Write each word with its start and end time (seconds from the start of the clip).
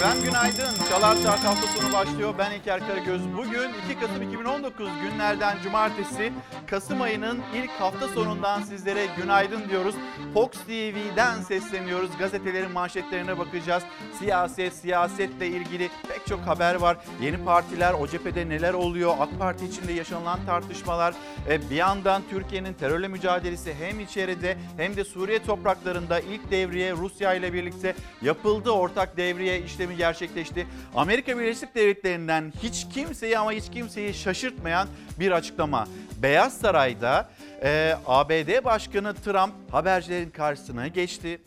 Efendim 0.00 0.24
günaydın. 0.24 0.74
Çalar 0.88 1.16
Saat 1.16 1.44
hafta 1.44 1.66
sonu 1.66 1.92
başlıyor. 1.92 2.34
Ben 2.38 2.50
İlker 2.50 2.80
Karagöz. 2.86 3.20
Bugün 3.36 3.70
2 3.90 4.00
Kasım 4.00 4.22
2019 4.22 4.88
günlerden 5.02 5.56
cumartesi. 5.62 6.32
Kasım 6.66 7.02
ayının 7.02 7.38
ilk 7.54 7.70
hafta 7.70 8.08
sonundan 8.08 8.62
sizlere 8.62 9.06
günaydın 9.16 9.68
diyoruz. 9.68 9.94
Fox 10.34 10.50
TV'den 10.50 11.40
sesleniyoruz. 11.40 12.10
Gazetelerin 12.18 12.72
manşetlerine 12.72 13.38
bakacağız. 13.38 13.82
Siyaset, 14.18 14.72
siyasetle 14.72 15.46
ilgili 15.46 15.90
pek 16.08 16.26
çok 16.26 16.40
haber 16.40 16.74
var. 16.74 16.96
Yeni 17.22 17.44
partiler, 17.44 17.92
o 17.92 18.06
cephede 18.06 18.48
neler 18.48 18.74
oluyor? 18.74 19.14
AK 19.20 19.38
Parti 19.38 19.66
içinde 19.66 19.92
yaşanılan 19.92 20.38
tartışmalar. 20.46 21.14
E, 21.48 21.70
bir 21.70 21.76
yandan 21.76 22.22
Türkiye'nin 22.30 22.72
terörle 22.72 23.08
mücadelesi 23.08 23.74
hem 23.74 24.00
içeride 24.00 24.56
hem 24.76 24.96
de 24.96 25.04
Suriye 25.04 25.42
topraklarında 25.42 26.20
ilk 26.20 26.50
devriye 26.50 26.92
Rusya 26.92 27.34
ile 27.34 27.52
birlikte 27.52 27.94
yapıldı. 28.22 28.70
Ortak 28.70 29.16
devriye 29.16 29.62
işlemi 29.62 29.89
gerçekleşti. 29.96 30.66
Amerika 30.94 31.38
Birleşik 31.38 31.74
Devletleri'nden 31.74 32.52
hiç 32.62 32.86
kimseyi 32.94 33.38
ama 33.38 33.52
hiç 33.52 33.70
kimseyi 33.70 34.14
şaşırtmayan 34.14 34.88
bir 35.18 35.30
açıklama. 35.30 35.88
Beyaz 36.22 36.58
Saray'da 36.58 37.30
e, 37.62 37.96
ABD 38.06 38.64
Başkanı 38.64 39.14
Trump 39.14 39.54
habercilerin 39.72 40.30
karşısına 40.30 40.88
geçti. 40.88 41.40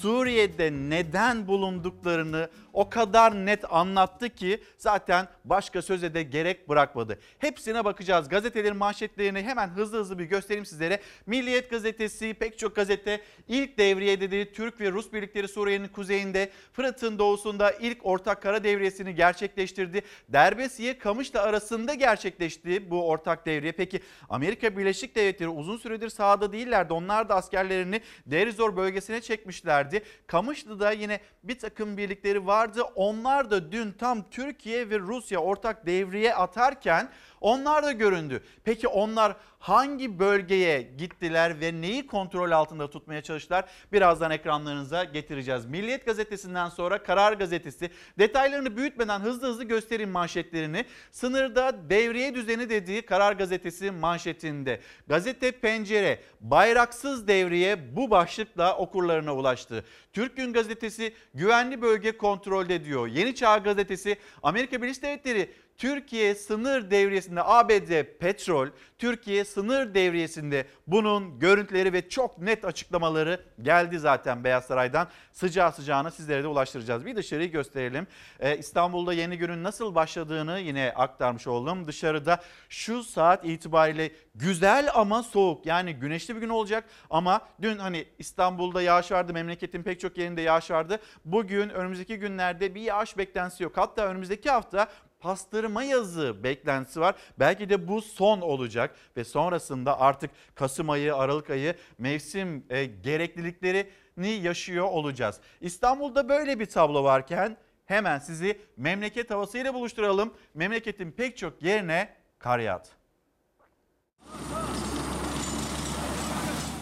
Suriye'de 0.00 0.72
neden 0.72 1.46
bulunduklarını 1.46 2.48
o 2.74 2.90
kadar 2.90 3.46
net 3.46 3.72
anlattı 3.72 4.28
ki 4.28 4.62
zaten 4.78 5.28
başka 5.44 5.82
söze 5.82 6.14
de 6.14 6.22
gerek 6.22 6.68
bırakmadı. 6.68 7.18
Hepsine 7.38 7.84
bakacağız. 7.84 8.28
Gazetelerin 8.28 8.76
manşetlerini 8.76 9.42
hemen 9.42 9.68
hızlı 9.68 9.98
hızlı 9.98 10.18
bir 10.18 10.24
göstereyim 10.24 10.66
sizlere. 10.66 11.00
Milliyet 11.26 11.70
gazetesi, 11.70 12.34
pek 12.34 12.58
çok 12.58 12.76
gazete 12.76 13.20
ilk 13.48 13.78
devriye 13.78 14.20
dedi. 14.20 14.52
Türk 14.52 14.80
ve 14.80 14.90
Rus 14.90 15.12
birlikleri 15.12 15.48
Suriye'nin 15.48 15.88
kuzeyinde, 15.88 16.50
Fırat'ın 16.72 17.18
doğusunda 17.18 17.70
ilk 17.70 18.06
ortak 18.06 18.42
kara 18.42 18.64
devriyesini 18.64 19.14
gerçekleştirdi. 19.14 20.02
Derbesiye 20.28 20.98
Kamışlı 20.98 21.40
arasında 21.40 21.94
gerçekleşti 21.94 22.90
bu 22.90 23.08
ortak 23.08 23.46
devriye. 23.46 23.72
Peki 23.72 24.00
Amerika 24.28 24.76
Birleşik 24.76 25.16
Devletleri 25.16 25.48
uzun 25.48 25.76
süredir 25.76 26.08
sahada 26.08 26.52
değillerdi. 26.52 26.92
Onlar 26.92 27.28
da 27.28 27.34
askerlerini 27.34 28.00
Derizor 28.26 28.76
bölgesine 28.76 29.20
çekmişlerdi. 29.20 30.02
Kamışlı'da 30.26 30.92
yine 30.92 31.20
bir 31.42 31.58
takım 31.58 31.96
birlikleri 31.96 32.46
var 32.46 32.63
vardı. 32.64 32.82
Onlar 32.94 33.50
da 33.50 33.72
dün 33.72 33.92
tam 33.92 34.30
Türkiye 34.30 34.90
ve 34.90 34.98
Rusya 34.98 35.38
ortak 35.38 35.86
devriye 35.86 36.34
atarken 36.34 37.08
onlar 37.44 37.82
da 37.82 37.92
göründü. 37.92 38.42
Peki 38.64 38.88
onlar 38.88 39.36
hangi 39.58 40.18
bölgeye 40.18 40.82
gittiler 40.82 41.60
ve 41.60 41.80
neyi 41.80 42.06
kontrol 42.06 42.50
altında 42.50 42.90
tutmaya 42.90 43.22
çalıştılar? 43.22 43.64
Birazdan 43.92 44.30
ekranlarınıza 44.30 45.04
getireceğiz. 45.04 45.66
Milliyet 45.66 46.06
gazetesinden 46.06 46.68
sonra 46.68 47.02
Karar 47.02 47.32
gazetesi 47.32 47.90
detaylarını 48.18 48.76
büyütmeden 48.76 49.20
hızlı 49.20 49.48
hızlı 49.48 49.64
göstereyim 49.64 50.10
manşetlerini. 50.10 50.84
Sınırda 51.10 51.90
devriye 51.90 52.34
düzeni 52.34 52.70
dediği 52.70 53.02
Karar 53.02 53.32
gazetesi 53.32 53.90
manşetinde. 53.90 54.80
Gazete 55.08 55.52
Pencere 55.52 56.20
bayraksız 56.40 57.28
devriye 57.28 57.96
bu 57.96 58.10
başlıkla 58.10 58.76
okurlarına 58.76 59.34
ulaştı. 59.34 59.84
Türk 60.12 60.36
Gün 60.36 60.52
gazetesi 60.52 61.14
güvenli 61.34 61.82
bölge 61.82 62.16
kontrolde 62.16 62.84
diyor. 62.84 63.06
Yeni 63.06 63.34
Çağ 63.34 63.58
gazetesi 63.58 64.16
Amerika 64.42 64.82
Birleşik 64.82 65.02
Devletleri 65.02 65.50
Türkiye 65.78 66.34
sınır 66.34 66.90
devriyesinde 66.90 67.42
ABD 67.44 68.18
petrol, 68.20 68.68
Türkiye 68.98 69.44
sınır 69.44 69.94
devriyesinde 69.94 70.66
bunun 70.86 71.38
görüntüleri 71.38 71.92
ve 71.92 72.08
çok 72.08 72.38
net 72.38 72.64
açıklamaları 72.64 73.40
geldi 73.62 73.98
zaten 73.98 74.44
Beyaz 74.44 74.64
Saray'dan. 74.64 75.08
Sıcağı 75.32 75.72
sıcağına 75.72 76.10
sizlere 76.10 76.42
de 76.42 76.46
ulaştıracağız. 76.46 77.06
Bir 77.06 77.16
dışarıyı 77.16 77.50
gösterelim. 77.50 78.06
Ee, 78.40 78.58
İstanbul'da 78.58 79.12
yeni 79.12 79.38
günün 79.38 79.62
nasıl 79.62 79.94
başladığını 79.94 80.60
yine 80.60 80.92
aktarmış 80.96 81.46
oldum. 81.46 81.86
Dışarıda 81.86 82.40
şu 82.68 83.02
saat 83.02 83.44
itibariyle 83.44 84.10
güzel 84.34 84.88
ama 84.94 85.22
soğuk 85.22 85.66
yani 85.66 85.94
güneşli 85.94 86.36
bir 86.36 86.40
gün 86.40 86.48
olacak 86.48 86.84
ama 87.10 87.40
dün 87.62 87.78
hani 87.78 88.06
İstanbul'da 88.18 88.82
yağış 88.82 89.12
vardı 89.12 89.32
memleketin 89.32 89.82
pek 89.82 90.00
çok 90.00 90.18
yerinde 90.18 90.40
yağış 90.40 90.70
vardı. 90.70 90.98
Bugün 91.24 91.68
önümüzdeki 91.68 92.18
günlerde 92.18 92.74
bir 92.74 92.80
yağış 92.80 93.18
beklentisi 93.18 93.62
yok. 93.62 93.72
Hatta 93.76 94.06
önümüzdeki 94.06 94.50
hafta 94.50 94.88
pastırma 95.24 95.82
yazı 95.82 96.44
beklentisi 96.44 97.00
var. 97.00 97.14
Belki 97.38 97.68
de 97.70 97.88
bu 97.88 98.02
son 98.02 98.40
olacak 98.40 98.94
ve 99.16 99.24
sonrasında 99.24 100.00
artık 100.00 100.30
Kasım 100.54 100.90
ayı, 100.90 101.16
Aralık 101.16 101.50
ayı 101.50 101.74
mevsim 101.98 102.64
e, 102.70 102.84
gerekliliklerini 102.84 104.28
yaşıyor 104.28 104.84
olacağız. 104.84 105.40
İstanbul'da 105.60 106.28
böyle 106.28 106.60
bir 106.60 106.66
tablo 106.66 107.04
varken 107.04 107.56
hemen 107.86 108.18
sizi 108.18 108.60
memleket 108.76 109.30
havasıyla 109.30 109.74
buluşturalım. 109.74 110.34
Memleketin 110.54 111.10
pek 111.10 111.36
çok 111.36 111.62
yerine 111.62 112.08
kar 112.38 112.58
yağdı. 112.58 112.88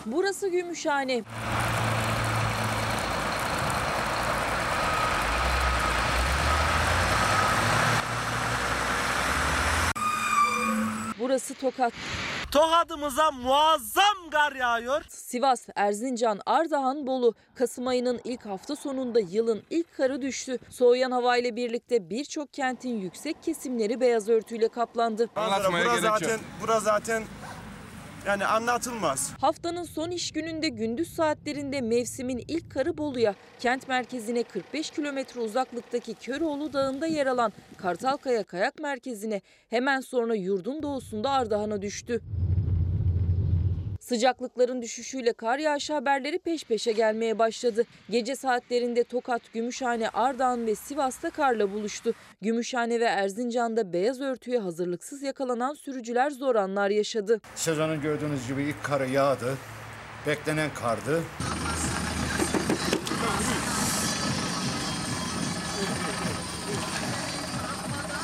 Burası 0.07 0.49
Gümüşhane. 0.49 1.23
Burası 11.23 11.55
Tokat. 11.55 11.93
Tokat'ımıza 12.51 13.31
muazzam 13.31 14.31
kar 14.31 14.53
yağıyor. 14.53 15.03
Sivas, 15.09 15.69
Erzincan, 15.77 16.41
Ardahan, 16.47 17.07
Bolu. 17.07 17.35
Kasım 17.55 17.87
ayının 17.87 18.21
ilk 18.25 18.47
hafta 18.47 18.77
sonunda 18.77 19.21
yılın 19.21 19.63
ilk 19.71 19.97
karı 19.97 20.23
düştü. 20.23 20.59
Soğuyan 20.71 21.11
havayla 21.11 21.57
birlikte 21.57 22.11
birçok 22.11 22.53
kentin 22.53 23.01
yüksek 23.01 23.43
kesimleri 23.43 24.01
beyaz 24.01 24.29
örtüyle 24.29 24.69
kaplandı. 24.69 25.29
Anlatmaya 25.37 25.85
bura 25.85 25.99
zaten, 26.01 26.31
yok. 26.31 26.41
Bura 26.63 26.81
zaten 26.81 27.23
yani 28.27 28.47
anlatılmaz. 28.47 29.33
Haftanın 29.41 29.85
son 29.85 30.11
iş 30.11 30.31
gününde 30.31 30.69
gündüz 30.69 31.15
saatlerinde 31.15 31.81
mevsimin 31.81 32.45
ilk 32.49 32.71
karı 32.71 32.99
Bolu'ya, 32.99 33.35
kent 33.61 33.89
merkezine 33.89 34.43
45 34.43 34.91
kilometre 34.91 35.41
uzaklıktaki 35.41 36.15
Köroğlu 36.15 36.73
Dağı'nda 36.73 37.07
yer 37.07 37.27
alan 37.27 37.53
Kartalkaya 37.77 38.45
Kayak 38.45 38.79
Merkezi'ne 38.79 39.41
hemen 39.71 40.01
sonra 40.01 40.35
yurdun 40.35 40.83
doğusunda 40.83 41.31
Ardahan'a 41.31 41.83
düştü. 41.83 42.21
Sıcaklıkların 44.03 44.83
düşüşüyle 44.83 45.33
kar 45.33 45.59
yağışı 45.59 45.93
haberleri 45.93 46.39
peş 46.39 46.65
peşe 46.65 46.93
gelmeye 46.93 47.39
başladı. 47.39 47.85
Gece 48.11 48.37
saatlerinde 48.37 49.05
Tokat, 49.05 49.53
Gümüşhane, 49.53 50.09
Ardahan 50.09 50.67
ve 50.67 50.75
Sivas'ta 50.75 51.31
karla 51.31 51.73
buluştu. 51.73 52.15
Gümüşhane 52.41 53.01
ve 53.01 53.05
Erzincan'da 53.05 53.93
beyaz 53.93 54.21
örtüye 54.21 54.59
hazırlıksız 54.59 55.23
yakalanan 55.23 55.75
sürücüler 55.75 56.31
zor 56.31 56.55
anlar 56.55 56.91
yaşadı. 56.91 57.41
Sezonun 57.55 58.01
gördüğünüz 58.01 58.49
gibi 58.49 58.63
ilk 58.63 58.85
karı 58.85 59.09
yağdı. 59.09 59.55
Beklenen 60.27 60.75
kardı. 60.75 61.23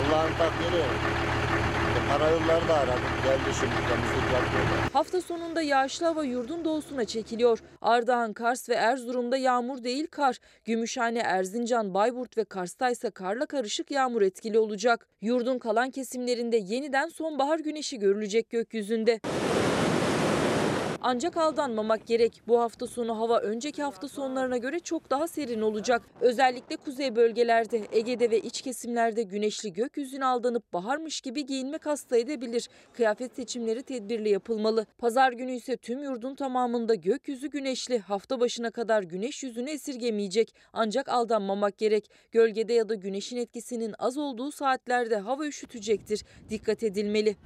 Allah'ın 0.00 0.32
takdiri. 0.38 0.84
Karayolları 2.08 2.68
da 2.68 2.74
aradık. 2.74 3.02
Geldi 3.24 3.54
şimdi 3.60 3.74
temizlik. 3.74 4.18
Hafta 4.94 5.20
sonunda 5.20 5.62
yağışlı 5.62 6.06
hava 6.06 6.24
yurdun 6.24 6.64
doğusuna 6.64 7.04
çekiliyor. 7.04 7.58
Ardahan, 7.82 8.32
Kars 8.32 8.68
ve 8.68 8.74
Erzurum'da 8.74 9.36
yağmur 9.36 9.84
değil 9.84 10.06
kar. 10.10 10.38
Gümüşhane, 10.64 11.18
Erzincan, 11.18 11.94
Bayburt 11.94 12.36
ve 12.38 12.44
Kars'ta 12.44 12.90
ise 12.90 13.10
karla 13.10 13.46
karışık 13.46 13.90
yağmur 13.90 14.22
etkili 14.22 14.58
olacak. 14.58 15.06
Yurdun 15.20 15.58
kalan 15.58 15.90
kesimlerinde 15.90 16.56
yeniden 16.56 17.08
sonbahar 17.08 17.58
güneşi 17.58 17.98
görülecek 17.98 18.50
gökyüzünde. 18.50 19.20
Ancak 21.02 21.36
aldanmamak 21.36 22.06
gerek. 22.06 22.42
Bu 22.48 22.60
hafta 22.60 22.86
sonu 22.86 23.18
hava 23.18 23.38
önceki 23.38 23.82
hafta 23.82 24.08
sonlarına 24.08 24.56
göre 24.56 24.80
çok 24.80 25.10
daha 25.10 25.28
serin 25.28 25.60
olacak. 25.60 26.02
Özellikle 26.20 26.76
kuzey 26.76 27.16
bölgelerde, 27.16 27.86
Ege'de 27.92 28.30
ve 28.30 28.40
iç 28.40 28.62
kesimlerde 28.62 29.22
güneşli 29.22 29.72
gökyüzüne 29.72 30.24
aldanıp 30.24 30.72
baharmış 30.72 31.20
gibi 31.20 31.46
giyinmek 31.46 31.86
hasta 31.86 32.16
edebilir. 32.16 32.68
Kıyafet 32.92 33.36
seçimleri 33.36 33.82
tedbirli 33.82 34.28
yapılmalı. 34.28 34.86
Pazar 34.98 35.32
günü 35.32 35.52
ise 35.52 35.76
tüm 35.76 36.02
yurdun 36.02 36.34
tamamında 36.34 36.94
gökyüzü 36.94 37.50
güneşli. 37.50 37.98
Hafta 37.98 38.40
başına 38.40 38.70
kadar 38.70 39.02
güneş 39.02 39.42
yüzünü 39.42 39.70
esirgemeyecek. 39.70 40.54
Ancak 40.72 41.08
aldanmamak 41.08 41.78
gerek. 41.78 42.10
Gölgede 42.32 42.72
ya 42.72 42.88
da 42.88 42.94
güneşin 42.94 43.36
etkisinin 43.36 43.94
az 43.98 44.18
olduğu 44.18 44.52
saatlerde 44.52 45.16
hava 45.16 45.46
üşütecektir. 45.46 46.24
Dikkat 46.50 46.82
edilmeli. 46.82 47.36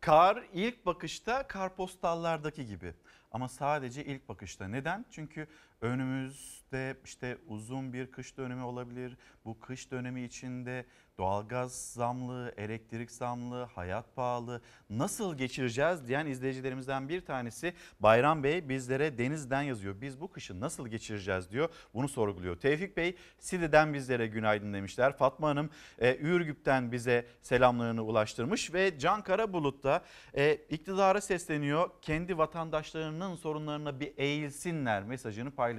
Kar 0.00 0.44
ilk 0.52 0.86
bakışta 0.86 1.46
karpostallardaki 1.48 2.66
gibi 2.66 2.94
ama 3.32 3.48
sadece 3.48 4.04
ilk 4.04 4.28
bakışta. 4.28 4.68
Neden? 4.68 5.04
Çünkü 5.10 5.48
önümüzde 5.80 6.96
işte 7.04 7.38
uzun 7.46 7.92
bir 7.92 8.10
kış 8.10 8.36
dönemi 8.36 8.62
olabilir. 8.62 9.16
Bu 9.44 9.60
kış 9.60 9.90
dönemi 9.90 10.24
içinde 10.24 10.86
doğalgaz 11.18 11.92
zamlı, 11.92 12.54
elektrik 12.56 13.10
zamlı, 13.10 13.62
hayat 13.62 14.16
pahalı 14.16 14.60
nasıl 14.90 15.38
geçireceğiz 15.38 16.08
diyen 16.08 16.26
izleyicilerimizden 16.26 17.08
bir 17.08 17.20
tanesi 17.20 17.74
Bayram 18.00 18.44
Bey 18.44 18.68
bizlere 18.68 19.18
denizden 19.18 19.62
yazıyor. 19.62 20.00
Biz 20.00 20.20
bu 20.20 20.30
kışı 20.30 20.60
nasıl 20.60 20.88
geçireceğiz 20.88 21.50
diyor. 21.50 21.68
Bunu 21.94 22.08
sorguluyor. 22.08 22.56
Tevfik 22.56 22.96
Bey 22.96 23.16
Side'den 23.38 23.94
bizlere 23.94 24.26
günaydın 24.26 24.72
demişler. 24.72 25.16
Fatma 25.16 25.48
Hanım 25.48 25.70
e, 25.98 26.16
Ürgüp'ten 26.16 26.92
bize 26.92 27.26
selamlarını 27.42 28.02
ulaştırmış 28.04 28.74
ve 28.74 28.98
Can 28.98 29.22
Karabulut 29.22 29.84
da 29.84 30.04
e, 30.36 30.54
iktidara 30.54 31.20
sesleniyor. 31.20 31.90
Kendi 32.02 32.38
vatandaşlarının 32.38 33.36
sorunlarına 33.36 34.00
bir 34.00 34.12
eğilsinler 34.16 35.02
mesajını 35.02 35.50
paylaşıyor. 35.50 35.69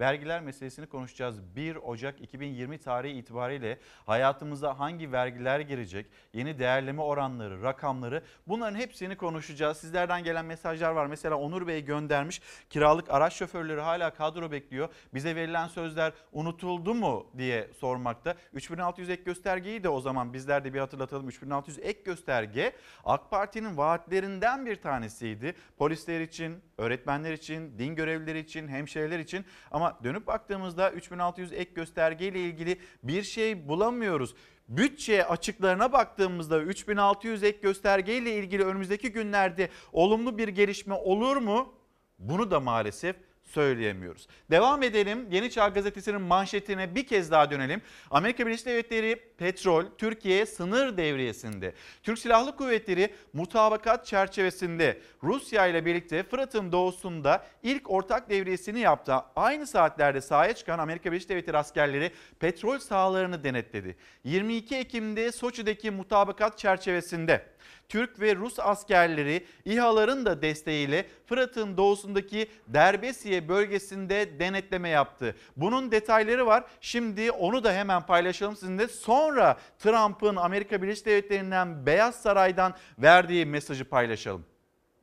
Vergiler 0.00 0.40
meselesini 0.40 0.86
konuşacağız. 0.86 1.56
1 1.56 1.76
Ocak 1.76 2.20
2020 2.20 2.78
tarihi 2.78 3.18
itibariyle 3.18 3.78
hayatımıza 4.06 4.78
hangi 4.78 5.12
vergiler 5.12 5.60
girecek? 5.60 6.06
Yeni 6.32 6.58
değerleme 6.58 7.02
oranları, 7.02 7.62
rakamları 7.62 8.22
bunların 8.46 8.78
hepsini 8.78 9.16
konuşacağız. 9.16 9.76
Sizlerden 9.76 10.24
gelen 10.24 10.44
mesajlar 10.44 10.90
var. 10.90 11.06
Mesela 11.06 11.36
Onur 11.36 11.66
Bey 11.66 11.84
göndermiş. 11.84 12.40
Kiralık 12.70 13.10
araç 13.10 13.32
şoförleri 13.32 13.80
hala 13.80 14.14
kadro 14.14 14.52
bekliyor. 14.52 14.88
Bize 15.14 15.36
verilen 15.36 15.68
sözler 15.68 16.12
unutuldu 16.32 16.94
mu 16.94 17.26
diye 17.38 17.70
sormakta. 17.80 18.34
3600 18.52 19.10
ek 19.10 19.22
göstergeyi 19.22 19.84
de 19.84 19.88
o 19.88 20.00
zaman 20.00 20.32
bizler 20.32 20.64
de 20.64 20.74
bir 20.74 20.78
hatırlatalım. 20.78 21.28
3600 21.28 21.78
ek 21.78 22.00
gösterge 22.04 22.72
AK 23.04 23.30
Parti'nin 23.30 23.76
vaatlerinden 23.76 24.66
bir 24.66 24.76
tanesiydi. 24.76 25.54
Polisler 25.78 26.20
için, 26.20 26.62
öğretmenler 26.78 27.32
için, 27.32 27.78
din 27.78 27.94
görevlileri 27.94 28.38
için, 28.38 28.68
hemşireler 28.68 29.17
için 29.18 29.44
ama 29.70 29.98
dönüp 30.04 30.26
baktığımızda 30.26 30.92
3600 30.92 31.52
ek 31.52 31.70
gösterge 31.74 32.28
ile 32.28 32.40
ilgili 32.40 32.78
bir 33.02 33.22
şey 33.22 33.68
bulamıyoruz. 33.68 34.34
Bütçe 34.68 35.26
açıklarına 35.26 35.92
baktığımızda 35.92 36.60
3600 36.60 37.42
ek 37.42 37.58
gösterge 37.62 38.16
ile 38.16 38.34
ilgili 38.34 38.64
önümüzdeki 38.64 39.12
günlerde 39.12 39.68
olumlu 39.92 40.38
bir 40.38 40.48
gelişme 40.48 40.94
olur 40.94 41.36
mu? 41.36 41.74
Bunu 42.18 42.50
da 42.50 42.60
maalesef 42.60 43.16
söyleyemiyoruz. 43.48 44.28
Devam 44.50 44.82
edelim. 44.82 45.26
Yeni 45.30 45.50
Çağ 45.50 45.68
Gazetesi'nin 45.68 46.20
manşetine 46.20 46.94
bir 46.94 47.06
kez 47.06 47.30
daha 47.30 47.50
dönelim. 47.50 47.82
Amerika 48.10 48.46
Birleşik 48.46 48.66
Devletleri 48.66 49.16
petrol 49.38 49.84
Türkiye 49.98 50.46
sınır 50.46 50.96
devriyesinde. 50.96 51.74
Türk 52.02 52.18
Silahlı 52.18 52.56
Kuvvetleri 52.56 53.14
mutabakat 53.32 54.06
çerçevesinde 54.06 54.98
Rusya 55.22 55.66
ile 55.66 55.84
birlikte 55.84 56.22
Fırat'ın 56.22 56.72
doğusunda 56.72 57.46
ilk 57.62 57.90
ortak 57.90 58.30
devriyesini 58.30 58.80
yaptı. 58.80 59.14
Aynı 59.36 59.66
saatlerde 59.66 60.20
sahaya 60.20 60.54
çıkan 60.54 60.78
Amerika 60.78 61.12
Birleşik 61.12 61.28
Devletleri 61.28 61.58
askerleri 61.58 62.12
petrol 62.40 62.78
sahalarını 62.78 63.44
denetledi. 63.44 63.96
22 64.24 64.76
Ekim'de 64.76 65.32
Soçi'deki 65.32 65.90
mutabakat 65.90 66.58
çerçevesinde 66.58 67.46
Türk 67.88 68.20
ve 68.20 68.36
Rus 68.36 68.58
askerleri 68.58 69.46
İHA'ların 69.64 70.26
da 70.26 70.42
desteğiyle 70.42 71.06
Fırat'ın 71.26 71.76
doğusundaki 71.76 72.48
Derbesiye 72.66 73.48
bölgesinde 73.48 74.40
denetleme 74.40 74.88
yaptı. 74.88 75.36
Bunun 75.56 75.90
detayları 75.92 76.46
var. 76.46 76.64
Şimdi 76.80 77.30
onu 77.30 77.64
da 77.64 77.72
hemen 77.72 78.06
paylaşalım 78.06 78.56
sizinle. 78.56 78.88
Sonra 78.88 79.58
Trump'ın 79.78 80.36
Amerika 80.36 80.82
Birleşik 80.82 81.06
Devletleri'nden 81.06 81.86
Beyaz 81.86 82.14
Saray'dan 82.14 82.74
verdiği 82.98 83.46
mesajı 83.46 83.84
paylaşalım. 83.84 84.44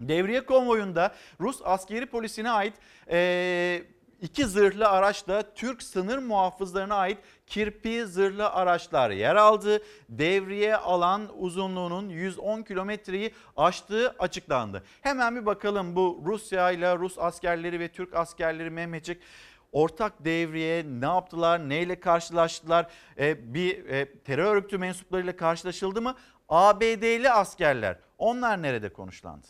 Devriye 0.02 0.46
konvoyunda 0.46 1.16
Rus 1.40 1.62
askeri 1.64 2.06
polisine 2.06 2.50
ait 2.52 2.74
ee, 3.10 3.84
iki 4.22 4.46
zırhlı 4.46 4.90
araçla 4.90 5.54
Türk 5.56 5.84
sınır 5.84 6.18
muhafızlarına 6.18 6.96
ait 6.96 7.18
kirpi 7.48 8.06
zırhlı 8.06 8.50
araçlar 8.50 9.10
yer 9.10 9.36
aldı. 9.36 9.82
Devriye 10.10 10.76
alan 10.76 11.30
uzunluğunun 11.38 12.10
110 12.10 12.62
kilometreyi 12.62 13.34
aştığı 13.58 14.16
açıklandı. 14.20 14.84
Hemen 15.02 15.36
bir 15.36 15.46
bakalım 15.46 15.96
bu 15.96 16.24
Rusya 16.26 16.72
ile 16.72 16.98
Rus 16.98 17.20
askerleri 17.20 17.80
ve 17.80 17.88
Türk 17.88 18.16
askerleri 18.16 18.70
Mehmetçik 18.70 19.22
ortak 19.72 20.26
devriye 20.26 20.84
ne 20.88 21.06
yaptılar, 21.06 21.70
neyle 21.70 22.00
karşılaştılar, 22.00 22.88
ee, 23.18 23.54
bir 23.54 23.86
e, 23.86 24.20
terör 24.20 24.56
örgütü 24.56 24.78
mensuplarıyla 24.78 25.36
karşılaşıldı 25.36 26.02
mı? 26.02 26.16
ABD'li 26.50 27.32
askerler 27.32 28.00
onlar 28.18 28.62
nerede 28.62 28.90
konuşlandı? 28.90 29.48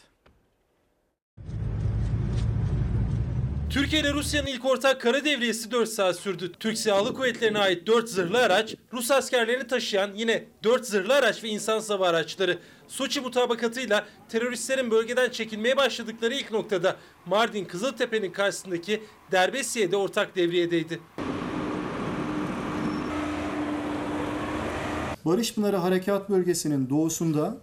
Türkiye 3.69 4.01
ile 4.01 4.13
Rusya'nın 4.13 4.47
ilk 4.47 4.65
ortak 4.65 5.01
kara 5.01 5.25
devriyesi 5.25 5.71
4 5.71 5.89
saat 5.89 6.15
sürdü. 6.15 6.51
Türk 6.59 6.77
Silahlı 6.77 7.13
Kuvvetleri'ne 7.13 7.59
ait 7.59 7.87
4 7.87 8.09
zırhlı 8.09 8.37
araç, 8.37 8.75
Rus 8.93 9.11
askerlerini 9.11 9.67
taşıyan 9.67 10.11
yine 10.15 10.43
4 10.63 10.85
zırhlı 10.85 11.13
araç 11.13 11.43
ve 11.43 11.49
insan 11.49 11.81
hava 11.81 12.07
araçları. 12.07 12.59
Soçi 12.87 13.21
mutabakatıyla 13.21 14.05
teröristlerin 14.29 14.91
bölgeden 14.91 15.29
çekilmeye 15.29 15.77
başladıkları 15.77 16.33
ilk 16.33 16.51
noktada 16.51 16.95
Mardin 17.25 17.65
Kızıltepe'nin 17.65 18.31
karşısındaki 18.31 19.03
Derbesiye'de 19.31 19.97
ortak 19.97 20.35
devriyedeydi. 20.35 20.99
Barış 25.25 25.53
Pınarı 25.53 25.77
Harekat 25.77 26.29
Bölgesi'nin 26.29 26.89
doğusunda 26.89 27.57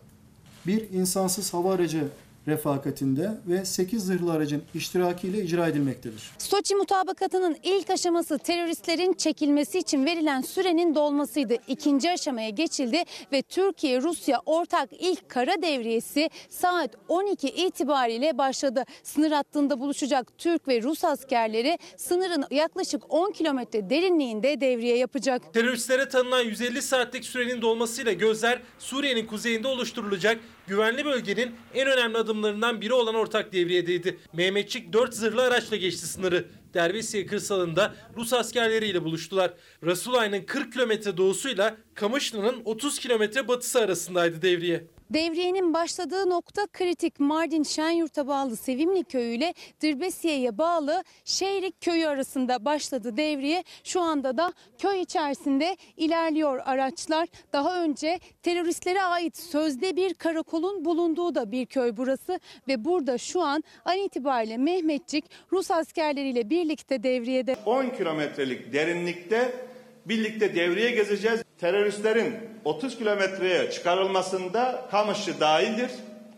bir 0.66 0.90
insansız 0.90 1.54
hava 1.54 1.74
aracı 1.74 2.08
refakatinde 2.48 3.30
ve 3.46 3.64
8 3.64 4.04
zırhlı 4.04 4.32
aracın 4.32 4.62
iştirakiyle 4.74 5.44
icra 5.44 5.68
edilmektedir. 5.68 6.30
Soçi 6.38 6.74
mutabakatının 6.74 7.56
ilk 7.62 7.90
aşaması 7.90 8.38
teröristlerin 8.38 9.12
çekilmesi 9.12 9.78
için 9.78 10.06
verilen 10.06 10.40
sürenin 10.40 10.94
dolmasıydı. 10.94 11.56
İkinci 11.68 12.10
aşamaya 12.10 12.48
geçildi 12.50 13.02
ve 13.32 13.42
Türkiye-Rusya 13.42 14.40
ortak 14.46 14.88
ilk 15.00 15.28
kara 15.28 15.62
devriyesi 15.62 16.30
saat 16.50 16.90
12 17.08 17.48
itibariyle 17.48 18.38
başladı. 18.38 18.84
Sınır 19.02 19.32
hattında 19.32 19.80
buluşacak 19.80 20.38
Türk 20.38 20.68
ve 20.68 20.82
Rus 20.82 21.04
askerleri 21.04 21.78
sınırın 21.96 22.44
yaklaşık 22.50 23.02
10 23.08 23.32
kilometre 23.32 23.90
derinliğinde 23.90 24.60
devriye 24.60 24.96
yapacak. 24.96 25.54
Teröristlere 25.54 26.08
tanınan 26.08 26.42
150 26.42 26.82
saatlik 26.82 27.24
sürenin 27.24 27.62
dolmasıyla 27.62 28.12
gözler 28.12 28.62
Suriye'nin 28.78 29.26
kuzeyinde 29.26 29.68
oluşturulacak 29.68 30.38
güvenli 30.66 31.04
bölgenin 31.04 31.54
en 31.74 31.88
önemli 31.88 32.18
adımlarından 32.18 32.80
biri 32.80 32.92
olan 32.92 33.14
ortak 33.14 33.52
devriyedeydi. 33.52 34.18
Mehmetçik 34.32 34.92
4 34.92 35.14
zırhlı 35.14 35.42
araçla 35.42 35.76
geçti 35.76 36.06
sınırı. 36.06 36.44
Derbesiye 36.74 37.26
kırsalında 37.26 37.94
Rus 38.16 38.32
askerleriyle 38.32 39.04
buluştular. 39.04 39.54
Rasulay'ın 39.84 40.44
40 40.44 40.72
kilometre 40.72 41.16
doğusuyla 41.16 41.76
Kamışlı'nın 41.94 42.62
30 42.64 42.98
kilometre 42.98 43.48
batısı 43.48 43.80
arasındaydı 43.80 44.42
devriye. 44.42 44.84
Devriyenin 45.14 45.74
başladığı 45.74 46.30
nokta 46.30 46.66
kritik. 46.66 47.20
Mardin 47.20 47.62
Şenyurt'a 47.62 48.26
bağlı 48.26 48.56
Sevimli 48.56 49.04
Köyü 49.04 49.34
ile 49.34 49.54
Dirbesiye'ye 49.80 50.58
bağlı 50.58 51.04
Şehrik 51.24 51.80
Köyü 51.80 52.08
arasında 52.08 52.64
başladı 52.64 53.16
devriye. 53.16 53.64
Şu 53.84 54.00
anda 54.00 54.36
da 54.36 54.52
köy 54.78 55.00
içerisinde 55.00 55.76
ilerliyor 55.96 56.60
araçlar. 56.64 57.28
Daha 57.52 57.82
önce 57.82 58.20
teröristlere 58.42 59.02
ait 59.02 59.36
sözde 59.36 59.96
bir 59.96 60.14
karakolun 60.14 60.84
bulunduğu 60.84 61.34
da 61.34 61.52
bir 61.52 61.66
köy 61.66 61.96
burası. 61.96 62.40
Ve 62.68 62.84
burada 62.84 63.18
şu 63.18 63.42
an 63.42 63.64
an 63.84 63.98
itibariyle 63.98 64.56
Mehmetçik 64.56 65.24
Rus 65.52 65.70
askerleriyle 65.70 66.50
birlikte 66.50 67.02
devriyede. 67.02 67.56
10 67.66 67.88
kilometrelik 67.88 68.72
derinlikte 68.72 69.71
birlikte 70.06 70.54
devreye 70.54 70.90
gezeceğiz. 70.90 71.42
Teröristlerin 71.58 72.36
30 72.64 72.98
kilometreye 72.98 73.70
çıkarılmasında 73.70 74.88
Kamışlı 74.90 75.40
dahildir. 75.40 75.90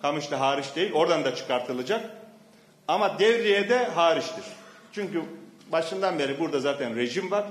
Kamışlı 0.03 0.37
hariç 0.37 0.67
değil. 0.77 0.93
Oradan 0.93 1.25
da 1.25 1.35
çıkartılacak. 1.35 2.11
Ama 2.89 3.19
devreye 3.19 3.69
de 3.69 3.85
hariçtir. 3.85 4.45
Çünkü 4.93 5.23
başından 5.73 6.19
beri 6.19 6.41
burada 6.41 6.61
zaten 6.61 6.97
rejim 6.97 7.31
var. 7.31 7.45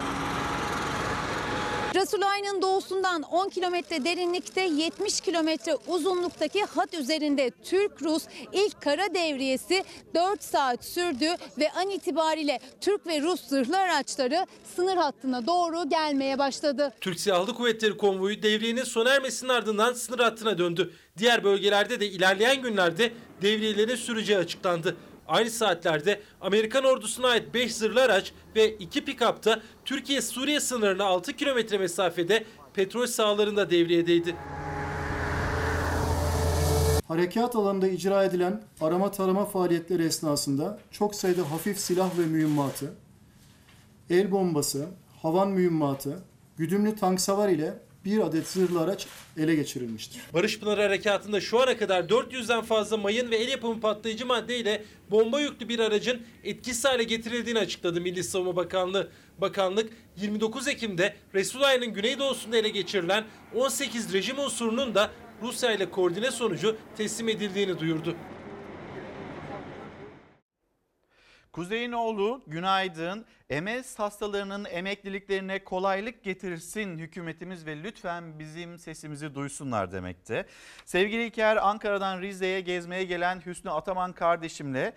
Rasulayn'ın 1.96 2.62
doğusundan 2.62 3.22
10 3.22 3.50
kilometre 3.50 4.06
derinlikte 4.06 4.62
70 4.62 5.22
kilometre 5.22 5.76
uzunluktaki 5.88 6.64
hat 6.64 6.94
üzerinde 6.94 7.52
Türk-Rus 7.64 8.24
ilk 8.54 8.82
kara 8.82 9.14
devriyesi 9.14 9.84
4 10.16 10.44
saat 10.44 10.86
sürdü 10.86 11.26
ve 11.60 11.72
an 11.72 11.90
itibariyle 11.90 12.60
Türk 12.82 13.08
ve 13.08 13.22
Rus 13.22 13.48
zırhlı 13.48 13.78
araçları 13.78 14.46
sınır 14.76 14.98
hattına 14.98 15.48
doğru 15.48 15.90
gelmeye 15.90 16.40
başladı. 16.40 16.94
Türk 17.02 17.20
Silahlı 17.20 17.54
Kuvvetleri 17.54 17.98
konvoyu 17.98 18.44
devriyenin 18.44 18.84
sona 18.84 19.10
ermesinin 19.10 19.50
ardından 19.50 19.94
sınır 19.94 20.20
hattına 20.20 20.58
döndü. 20.58 20.94
Diğer 21.18 21.44
bölgelerde 21.44 22.00
de 22.00 22.08
ilerleyen 22.08 22.62
günlerde 22.62 23.12
devriyelerin 23.42 23.96
süreceği 23.96 24.38
açıklandı. 24.38 24.98
Aynı 25.28 25.50
saatlerde 25.50 26.22
Amerikan 26.42 26.84
ordusuna 26.84 27.28
ait 27.28 27.54
5 27.54 27.76
zırhlı 27.76 28.02
araç 28.02 28.34
ve 28.56 28.78
2 28.78 29.06
pikap 29.06 29.46
da 29.46 29.62
Türkiye-Suriye 29.86 30.60
sınırına 30.60 31.06
6 31.06 31.34
kilometre 31.34 31.78
mesafede 31.78 32.46
petrol 32.74 33.08
sahalarında 33.08 33.70
devriyedeydi. 33.70 34.36
Harekat 37.08 37.56
alanında 37.56 37.88
icra 37.88 38.24
edilen 38.24 38.62
arama 38.82 39.12
tarama 39.12 39.46
faaliyetleri 39.46 40.04
esnasında 40.04 40.80
çok 40.92 41.16
sayıda 41.16 41.52
hafif 41.52 41.80
silah 41.80 42.20
ve 42.20 42.26
mühimmatı, 42.26 42.94
el 44.10 44.32
bombası, 44.32 44.88
havan 45.22 45.50
mühimmatı, 45.50 46.20
güdümlü 46.58 46.96
tank 46.96 47.22
savar 47.22 47.50
ile 47.50 47.74
bir 48.06 48.20
adet 48.20 48.48
zırhlı 48.48 48.82
araç 48.82 49.08
ele 49.38 49.56
geçirilmiştir. 49.56 50.22
Barış 50.34 50.60
Pınarı 50.60 50.82
Harekatı'nda 50.82 51.42
şu 51.42 51.62
ana 51.62 51.78
kadar 51.78 52.04
400'den 52.04 52.62
fazla 52.62 52.98
mayın 52.98 53.32
ve 53.32 53.36
el 53.36 53.48
yapımı 53.48 53.82
patlayıcı 53.82 54.26
madde 54.26 54.58
ile 54.58 54.84
bomba 55.12 55.42
yüklü 55.42 55.70
bir 55.70 55.80
aracın 55.80 56.22
etkisiz 56.44 56.86
hale 56.86 57.04
getirildiğini 57.04 57.60
açıkladı 57.60 58.02
Milli 58.02 58.24
Savunma 58.24 58.56
Bakanlığı. 58.56 59.10
Bakanlık 59.38 59.94
29 60.18 60.68
Ekim'de 60.68 61.16
Resulayn'ın 61.34 61.94
güneydoğusunda 61.94 62.58
ele 62.58 62.70
geçirilen 62.70 63.24
18 63.56 64.14
rejim 64.14 64.40
unsurunun 64.40 64.96
da 64.96 65.12
Rusya 65.42 65.72
ile 65.72 65.90
koordine 65.90 66.32
sonucu 66.32 66.78
teslim 66.98 67.30
edildiğini 67.30 67.80
duyurdu. 67.80 68.16
Kuzey'in 71.54 71.92
oğlu 71.92 72.44
günaydın. 72.48 73.26
MS 73.62 74.00
hastalarının 74.00 74.66
emekliliklerine 74.66 75.64
kolaylık 75.64 76.24
getirsin 76.24 76.98
hükümetimiz 76.98 77.66
ve 77.66 77.84
lütfen 77.84 78.40
bizim 78.40 78.80
sesimizi 78.80 79.36
duysunlar 79.36 79.92
demekte. 79.92 80.46
Sevgili 80.86 81.26
İlker 81.26 81.58
Ankara'dan 81.58 82.22
Rize'ye 82.22 82.62
gezmeye 82.62 83.04
gelen 83.04 83.42
Hüsnü 83.46 83.72
Ataman 83.72 84.14
kardeşimle 84.14 84.94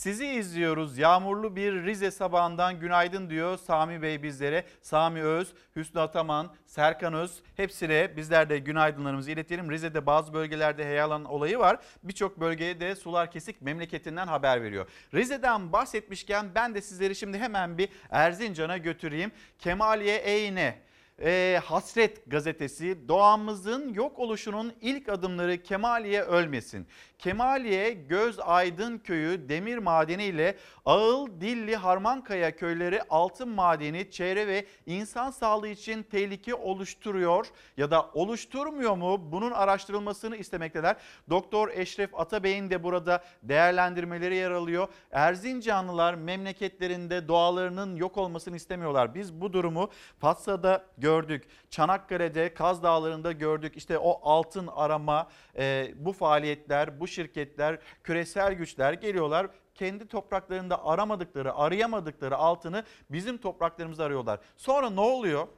sizi 0.00 0.26
izliyoruz. 0.26 0.98
Yağmurlu 0.98 1.56
bir 1.56 1.72
Rize 1.72 2.10
sabahından 2.10 2.80
günaydın 2.80 3.30
diyor 3.30 3.58
Sami 3.58 4.02
Bey 4.02 4.22
bizlere. 4.22 4.64
Sami 4.82 5.22
Öz, 5.22 5.52
Hüsnü 5.76 6.00
Ataman, 6.00 6.54
Serkan 6.66 7.14
Öz 7.14 7.42
hepsine 7.56 8.16
bizler 8.16 8.50
de 8.50 8.58
günaydınlarımızı 8.58 9.30
iletelim. 9.30 9.70
Rize'de 9.70 10.06
bazı 10.06 10.34
bölgelerde 10.34 10.84
heyelan 10.84 11.24
olayı 11.24 11.58
var. 11.58 11.78
Birçok 12.02 12.40
bölgeye 12.40 12.80
de 12.80 12.94
sular 12.94 13.30
kesik 13.30 13.62
memleketinden 13.62 14.26
haber 14.26 14.62
veriyor. 14.62 14.86
Rize'den 15.14 15.72
bahsetmişken 15.72 16.54
ben 16.54 16.74
de 16.74 16.82
sizleri 16.82 17.14
şimdi 17.14 17.38
hemen 17.38 17.78
bir 17.78 17.88
Erzincan'a 18.10 18.76
götüreyim. 18.76 19.32
Kemaliye 19.58 20.16
Eyne 20.16 20.78
e, 21.22 21.60
Hasret 21.64 22.30
gazetesi 22.30 23.08
doğamızın 23.08 23.94
yok 23.94 24.18
oluşunun 24.18 24.72
ilk 24.80 25.08
adımları 25.08 25.62
Kemaliye 25.62 26.22
ölmesin. 26.22 26.86
Kemaliye 27.20 27.92
Göz 27.92 28.38
Aydın 28.40 28.98
köyü 28.98 29.48
demir 29.48 29.78
madeni 29.78 30.24
ile 30.24 30.56
Ağıl, 30.84 31.40
Dilli, 31.40 31.76
Harmankaya 31.76 32.56
köyleri 32.56 33.02
altın 33.10 33.48
madeni 33.48 34.10
çevre 34.10 34.46
ve 34.46 34.66
insan 34.86 35.30
sağlığı 35.30 35.68
için 35.68 36.02
tehlike 36.02 36.54
oluşturuyor 36.54 37.46
ya 37.76 37.90
da 37.90 38.10
oluşturmuyor 38.14 38.96
mu? 38.96 39.32
Bunun 39.32 39.50
araştırılmasını 39.50 40.36
istemekteler. 40.36 40.96
Doktor 41.30 41.68
Eşref 41.68 42.14
Atabey'in 42.14 42.70
de 42.70 42.82
burada 42.82 43.24
değerlendirmeleri 43.42 44.36
yer 44.36 44.50
alıyor. 44.50 44.88
Erzincanlılar 45.10 46.14
memleketlerinde 46.14 47.28
doğalarının 47.28 47.96
yok 47.96 48.16
olmasını 48.16 48.56
istemiyorlar. 48.56 49.14
Biz 49.14 49.40
bu 49.40 49.52
durumu 49.52 49.90
Fatsa'da 50.18 50.84
gördük. 50.98 51.48
Çanakkale'de, 51.70 52.54
Kaz 52.54 52.82
Dağları'nda 52.82 53.32
gördük. 53.32 53.76
İşte 53.76 53.98
o 53.98 54.20
altın 54.22 54.66
arama, 54.66 55.28
e, 55.58 55.92
bu 55.96 56.12
faaliyetler, 56.12 57.00
bu 57.00 57.09
şirketler, 57.10 57.78
küresel 58.04 58.52
güçler 58.52 58.92
geliyorlar 58.92 59.46
kendi 59.74 60.08
topraklarında 60.08 60.84
aramadıkları, 60.86 61.54
arayamadıkları 61.54 62.36
altını 62.36 62.84
bizim 63.10 63.38
topraklarımızda 63.38 64.04
arıyorlar. 64.04 64.40
Sonra 64.56 64.90
ne 64.90 65.00
oluyor? 65.00 65.48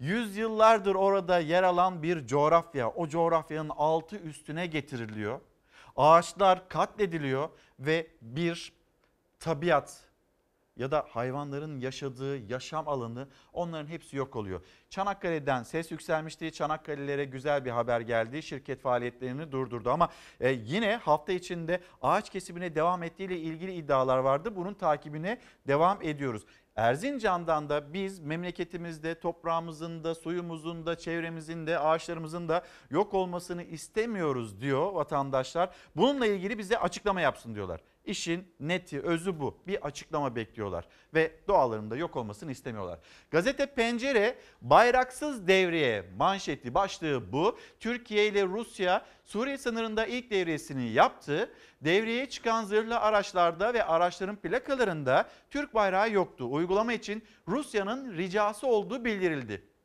Yüzyıllardır 0.00 0.94
orada 0.94 1.38
yer 1.38 1.62
alan 1.62 2.02
bir 2.02 2.26
coğrafya, 2.26 2.90
o 2.90 3.08
coğrafyanın 3.08 3.72
altı 3.76 4.16
üstüne 4.16 4.66
getiriliyor. 4.66 5.40
Ağaçlar 5.96 6.68
katlediliyor 6.68 7.48
ve 7.78 8.06
bir 8.22 8.72
tabiat 9.40 10.05
ya 10.76 10.90
da 10.90 11.06
hayvanların 11.08 11.80
yaşadığı 11.80 12.36
yaşam 12.52 12.88
alanı 12.88 13.28
onların 13.52 13.86
hepsi 13.86 14.16
yok 14.16 14.36
oluyor. 14.36 14.60
Çanakkale'den 14.90 15.62
ses 15.62 15.90
yükselmişti. 15.90 16.52
Çanakkale'lere 16.52 17.24
güzel 17.24 17.64
bir 17.64 17.70
haber 17.70 18.00
geldi. 18.00 18.42
Şirket 18.42 18.80
faaliyetlerini 18.80 19.52
durdurdu 19.52 19.90
ama 19.90 20.08
e, 20.40 20.50
yine 20.50 20.96
hafta 20.96 21.32
içinde 21.32 21.80
ağaç 22.02 22.30
kesimine 22.30 22.74
devam 22.74 23.02
ettiğiyle 23.02 23.38
ilgili 23.38 23.74
iddialar 23.74 24.18
vardı. 24.18 24.56
Bunun 24.56 24.74
takibine 24.74 25.40
devam 25.66 26.02
ediyoruz. 26.02 26.44
Erzincan'dan 26.76 27.68
da 27.68 27.92
biz 27.92 28.20
memleketimizde 28.20 29.20
toprağımızın 29.20 30.04
da 30.04 30.14
suyumuzun 30.14 30.86
da 30.86 30.98
çevremizin 30.98 31.66
de 31.66 31.78
ağaçlarımızın 31.78 32.48
da 32.48 32.64
yok 32.90 33.14
olmasını 33.14 33.62
istemiyoruz 33.62 34.60
diyor 34.60 34.92
vatandaşlar. 34.92 35.70
Bununla 35.96 36.26
ilgili 36.26 36.58
bize 36.58 36.78
açıklama 36.78 37.20
yapsın 37.20 37.54
diyorlar. 37.54 37.80
İşin 38.06 38.48
neti, 38.60 39.00
özü 39.00 39.40
bu. 39.40 39.58
Bir 39.66 39.86
açıklama 39.86 40.36
bekliyorlar 40.36 40.84
ve 41.14 41.32
doğalarında 41.48 41.96
yok 41.96 42.16
olmasını 42.16 42.52
istemiyorlar. 42.52 42.98
Gazete 43.30 43.66
Pencere 43.66 44.38
bayraksız 44.62 45.48
devriye 45.48 46.04
manşeti 46.16 46.74
başlığı 46.74 47.32
bu. 47.32 47.58
Türkiye 47.80 48.28
ile 48.28 48.46
Rusya 48.46 49.06
Suriye 49.24 49.58
sınırında 49.58 50.06
ilk 50.06 50.30
devriyesini 50.30 50.88
yaptı. 50.92 51.52
Devreye 51.80 52.28
çıkan 52.28 52.64
zırhlı 52.64 53.00
araçlarda 53.00 53.74
ve 53.74 53.84
araçların 53.84 54.36
plakalarında 54.36 55.28
Türk 55.50 55.74
bayrağı 55.74 56.10
yoktu. 56.10 56.52
Uygulama 56.52 56.92
için 56.92 57.24
Rusya'nın 57.48 58.16
ricası 58.16 58.66
olduğu 58.66 59.04
bildirildi. 59.04 59.75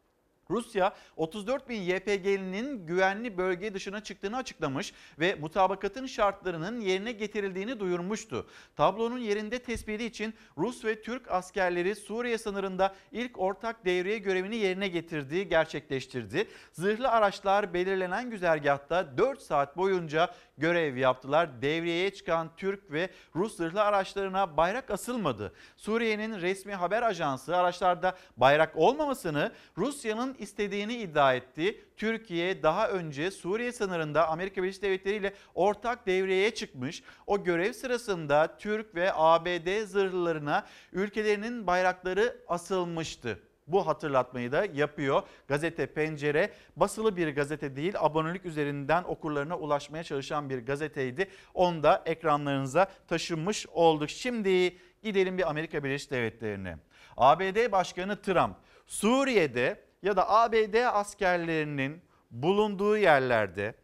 Rusya 0.51 0.93
34 1.15 1.70
bin 1.70 1.81
YPG'linin 1.81 2.86
güvenli 2.88 3.38
bölge 3.38 3.74
dışına 3.74 4.03
çıktığını 4.03 4.38
açıklamış 4.38 4.93
ve 5.20 5.36
mutabakatın 5.36 6.05
şartlarının 6.05 6.81
yerine 6.81 7.12
getirildiğini 7.12 7.79
duyurmuştu. 7.79 8.48
Tablonun 8.75 9.20
yerinde 9.20 9.60
tespiti 9.60 10.05
için 10.05 10.34
Rus 10.58 10.86
ve 10.86 11.01
Türk 11.01 11.31
askerleri 11.31 11.96
Suriye 11.96 12.38
sınırında 12.38 12.96
ilk 13.12 13.39
ortak 13.39 13.86
devriye 13.86 14.17
görevini 14.17 14.55
yerine 14.55 14.88
getirdiği 14.88 15.48
gerçekleştirdi. 15.48 16.48
Zırhlı 16.74 17.10
araçlar 17.10 17.74
belirlenen 17.74 18.29
güzergahta 18.29 19.17
4 19.17 19.41
saat 19.41 19.77
boyunca 19.77 20.34
görev 20.62 20.98
yaptılar. 20.98 21.62
Devriyeye 21.62 22.13
çıkan 22.13 22.50
Türk 22.58 22.91
ve 22.91 23.10
Rus 23.36 23.56
zırhlı 23.56 23.82
araçlarına 23.82 24.58
bayrak 24.58 24.91
asılmadı. 24.91 25.53
Suriye'nin 25.77 26.41
resmi 26.41 26.75
haber 26.75 27.03
ajansı 27.03 27.58
araçlarda 27.58 28.18
bayrak 28.38 28.75
olmamasını 28.75 29.51
Rusya'nın 29.77 30.36
istediğini 30.39 30.96
iddia 30.96 31.34
etti. 31.34 31.86
Türkiye 31.98 32.63
daha 32.63 32.89
önce 32.89 33.32
Suriye 33.32 33.72
sınırında 33.72 34.27
Amerika 34.27 34.63
Birleşik 34.63 34.82
Devletleri 34.82 35.15
ile 35.15 35.34
ortak 35.56 36.08
devreye 36.08 36.53
çıkmış. 36.53 37.03
O 37.27 37.44
görev 37.44 37.74
sırasında 37.74 38.58
Türk 38.58 38.96
ve 38.96 39.12
ABD 39.13 39.86
zırhlılarına 39.86 40.65
ülkelerinin 40.94 41.68
bayrakları 41.68 42.38
asılmıştı. 42.48 43.50
Bu 43.72 43.88
hatırlatmayı 43.88 44.51
da 44.51 44.66
yapıyor. 44.74 45.24
Gazete 45.48 45.86
Pencere 45.86 46.51
basılı 46.75 47.18
bir 47.18 47.36
gazete 47.36 47.75
değil 47.75 47.94
abonelik 48.00 48.46
üzerinden 48.46 49.04
okurlarına 49.04 49.58
ulaşmaya 49.58 50.04
çalışan 50.04 50.50
bir 50.50 50.66
gazeteydi. 50.66 51.30
Onu 51.54 51.84
da 51.84 52.04
ekranlarınıza 52.06 52.88
taşınmış 53.08 53.68
olduk. 53.68 54.10
Şimdi 54.10 54.78
gidelim 55.04 55.38
bir 55.38 55.50
Amerika 55.50 55.84
Birleşik 55.84 56.12
Devletleri'ne. 56.12 56.78
ABD 57.18 57.72
Başkanı 57.72 58.22
Trump 58.22 58.56
Suriye'de 58.88 59.84
ya 60.01 60.16
da 60.16 60.30
ABD 60.30 60.86
askerlerinin 60.94 62.01
bulunduğu 62.32 62.98
yerlerde 62.98 63.75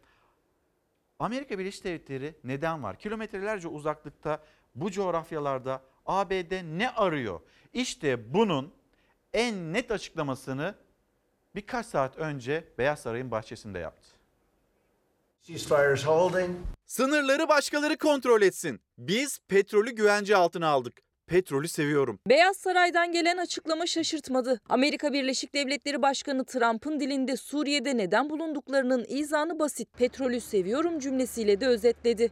Amerika 1.18 1.58
Birleşik 1.58 1.84
Devletleri 1.84 2.34
neden 2.44 2.82
var? 2.82 2.98
Kilometrelerce 2.98 3.68
uzaklıkta 3.68 4.42
bu 4.74 4.90
coğrafyalarda 4.90 5.82
ABD 6.06 6.78
ne 6.78 6.90
arıyor? 6.90 7.40
İşte 7.72 8.34
bunun 8.34 8.77
en 9.32 9.72
net 9.72 9.90
açıklamasını 9.90 10.74
birkaç 11.54 11.86
saat 11.86 12.16
önce 12.18 12.64
Beyaz 12.78 13.00
Saray'ın 13.00 13.30
bahçesinde 13.30 13.78
yaptı. 13.78 14.08
Sınırları 16.86 17.48
başkaları 17.48 17.96
kontrol 17.98 18.42
etsin. 18.42 18.80
Biz 18.98 19.38
petrolü 19.48 19.90
güvence 19.90 20.36
altına 20.36 20.68
aldık. 20.68 21.02
Petrolü 21.26 21.68
seviyorum. 21.68 22.18
Beyaz 22.28 22.56
Saray'dan 22.56 23.12
gelen 23.12 23.36
açıklama 23.36 23.86
şaşırtmadı. 23.86 24.60
Amerika 24.68 25.12
Birleşik 25.12 25.54
Devletleri 25.54 26.02
Başkanı 26.02 26.44
Trump'ın 26.44 27.00
dilinde 27.00 27.36
Suriye'de 27.36 27.96
neden 27.96 28.30
bulunduklarının 28.30 29.04
izanı 29.08 29.58
basit. 29.58 29.88
Petrolü 29.98 30.40
seviyorum 30.40 30.98
cümlesiyle 30.98 31.60
de 31.60 31.66
özetledi. 31.66 32.30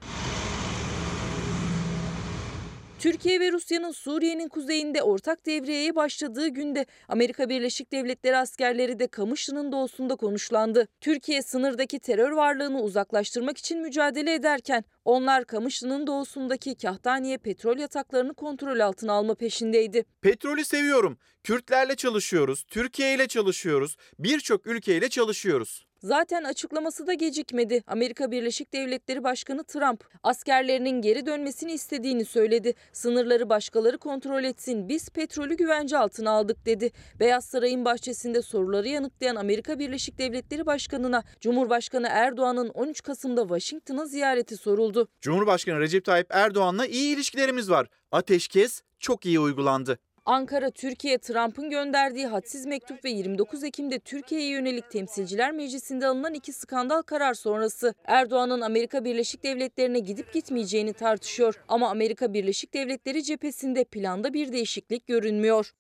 Türkiye 2.98 3.40
ve 3.40 3.52
Rusya'nın 3.52 3.90
Suriye'nin 3.92 4.48
kuzeyinde 4.48 5.02
ortak 5.02 5.46
devriyeye 5.46 5.94
başladığı 5.94 6.48
günde 6.48 6.86
Amerika 7.08 7.48
Birleşik 7.48 7.92
Devletleri 7.92 8.36
askerleri 8.36 8.98
de 8.98 9.06
Kamışlı'nın 9.06 9.72
doğusunda 9.72 10.16
konuşlandı. 10.16 10.88
Türkiye 11.00 11.42
sınırdaki 11.42 11.98
terör 11.98 12.32
varlığını 12.32 12.82
uzaklaştırmak 12.82 13.58
için 13.58 13.80
mücadele 13.80 14.34
ederken 14.34 14.84
onlar 15.04 15.44
Kamışlı'nın 15.44 16.06
doğusundaki 16.06 16.74
Kahtaniye 16.74 17.38
petrol 17.38 17.78
yataklarını 17.78 18.34
kontrol 18.34 18.80
altına 18.80 19.12
alma 19.12 19.34
peşindeydi. 19.34 20.04
Petrolü 20.20 20.64
seviyorum. 20.64 21.18
Kürtlerle 21.44 21.96
çalışıyoruz, 21.96 22.64
Türkiye 22.64 23.14
ile 23.14 23.28
çalışıyoruz, 23.28 23.96
birçok 24.18 24.66
ülkeyle 24.66 25.08
çalışıyoruz. 25.08 25.86
Zaten 26.06 26.44
açıklaması 26.44 27.06
da 27.06 27.14
gecikmedi. 27.14 27.82
Amerika 27.86 28.30
Birleşik 28.30 28.72
Devletleri 28.72 29.24
Başkanı 29.24 29.64
Trump 29.64 30.04
askerlerinin 30.22 31.02
geri 31.02 31.26
dönmesini 31.26 31.72
istediğini 31.72 32.24
söyledi. 32.24 32.74
Sınırları 32.92 33.48
başkaları 33.48 33.98
kontrol 33.98 34.44
etsin. 34.44 34.88
Biz 34.88 35.10
petrolü 35.10 35.56
güvence 35.56 35.98
altına 35.98 36.30
aldık 36.30 36.66
dedi. 36.66 36.90
Beyaz 37.20 37.44
Saray'ın 37.44 37.84
bahçesinde 37.84 38.42
soruları 38.42 38.88
yanıtlayan 38.88 39.36
Amerika 39.36 39.78
Birleşik 39.78 40.18
Devletleri 40.18 40.66
Başkanı'na 40.66 41.22
Cumhurbaşkanı 41.40 42.08
Erdoğan'ın 42.10 42.68
13 42.68 43.02
Kasım'da 43.02 43.42
Washington'a 43.42 44.06
ziyareti 44.06 44.56
soruldu. 44.56 45.08
Cumhurbaşkanı 45.20 45.80
Recep 45.80 46.04
Tayyip 46.04 46.26
Erdoğan'la 46.30 46.86
iyi 46.86 47.14
ilişkilerimiz 47.14 47.70
var. 47.70 47.86
Ateşkes 48.12 48.82
çok 48.98 49.26
iyi 49.26 49.40
uygulandı. 49.40 49.98
Ankara, 50.26 50.70
Türkiye, 50.70 51.18
Trump'ın 51.18 51.70
gönderdiği 51.70 52.26
hadsiz 52.26 52.66
mektup 52.66 53.04
ve 53.04 53.10
29 53.10 53.64
Ekim'de 53.64 53.98
Türkiye'ye 53.98 54.48
yönelik 54.48 54.90
Temsilciler 54.90 55.52
Meclisi'nde 55.52 56.06
alınan 56.06 56.34
iki 56.34 56.52
skandal 56.52 57.02
karar 57.02 57.34
sonrası 57.34 57.94
Erdoğan'ın 58.04 58.60
Amerika 58.60 59.04
Birleşik 59.04 59.42
Devletleri'ne 59.42 59.98
gidip 59.98 60.32
gitmeyeceğini 60.32 60.92
tartışıyor. 60.92 61.64
Ama 61.68 61.90
Amerika 61.90 62.32
Birleşik 62.32 62.74
Devletleri 62.74 63.22
cephesinde 63.22 63.84
planda 63.84 64.34
bir 64.34 64.52
değişiklik 64.52 65.06
görünmüyor. 65.06 65.72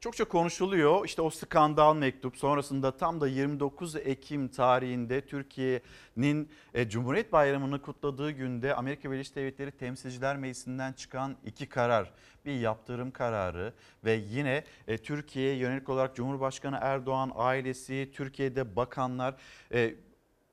Çokça 0.00 0.24
konuşuluyor. 0.24 1.04
İşte 1.04 1.22
o 1.22 1.30
skandal 1.30 1.96
mektup 1.96 2.36
sonrasında 2.36 2.96
tam 2.96 3.20
da 3.20 3.28
29 3.28 3.96
Ekim 3.96 4.48
tarihinde 4.48 5.26
Türkiye'nin 5.26 6.50
e, 6.74 6.88
Cumhuriyet 6.88 7.32
Bayramı'nı 7.32 7.82
kutladığı 7.82 8.30
günde 8.30 8.74
Amerika 8.74 9.10
Birleşik 9.10 9.36
Devletleri 9.36 9.70
Temsilciler 9.70 10.36
Meclisi'nden 10.36 10.92
çıkan 10.92 11.36
iki 11.44 11.68
karar. 11.68 12.12
Bir 12.44 12.60
yaptırım 12.60 13.10
kararı 13.10 13.72
ve 14.04 14.12
yine 14.12 14.64
e, 14.88 14.98
Türkiye'ye 14.98 15.56
yönelik 15.56 15.88
olarak 15.88 16.16
Cumhurbaşkanı 16.16 16.78
Erdoğan 16.80 17.32
ailesi, 17.34 18.10
Türkiye'de 18.14 18.76
bakanlar 18.76 19.34
e, 19.72 19.94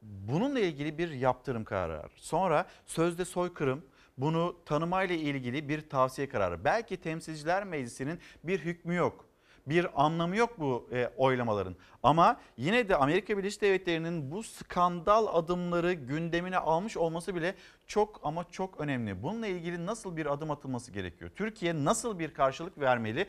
bununla 0.01 0.59
ilgili 0.59 0.97
bir 0.97 1.11
yaptırım 1.11 1.63
kararı. 1.63 2.09
Sonra 2.15 2.65
sözde 2.85 3.25
soykırım 3.25 3.85
bunu 4.17 4.55
tanımayla 4.65 5.15
ilgili 5.15 5.69
bir 5.69 5.89
tavsiye 5.89 6.29
kararı. 6.29 6.65
Belki 6.65 6.97
Temsilciler 6.97 7.63
Meclisi'nin 7.63 8.19
bir 8.43 8.59
hükmü 8.59 8.95
yok. 8.95 9.32
Bir 9.67 10.05
anlamı 10.05 10.35
yok 10.35 10.59
bu 10.59 10.89
e, 10.91 11.09
oylamaların. 11.17 11.75
Ama 12.03 12.39
yine 12.57 12.89
de 12.89 12.95
Amerika 12.95 13.37
Birleşik 13.37 13.61
Devletleri'nin 13.61 14.31
bu 14.31 14.43
skandal 14.43 15.27
adımları 15.35 15.93
gündemine 15.93 16.57
almış 16.57 16.97
olması 16.97 17.35
bile 17.35 17.55
çok 17.87 18.19
ama 18.23 18.45
çok 18.51 18.79
önemli. 18.79 19.23
Bununla 19.23 19.47
ilgili 19.47 19.85
nasıl 19.85 20.17
bir 20.17 20.33
adım 20.33 20.51
atılması 20.51 20.91
gerekiyor? 20.91 21.31
Türkiye 21.35 21.85
nasıl 21.85 22.19
bir 22.19 22.33
karşılık 22.33 22.79
vermeli? 22.79 23.27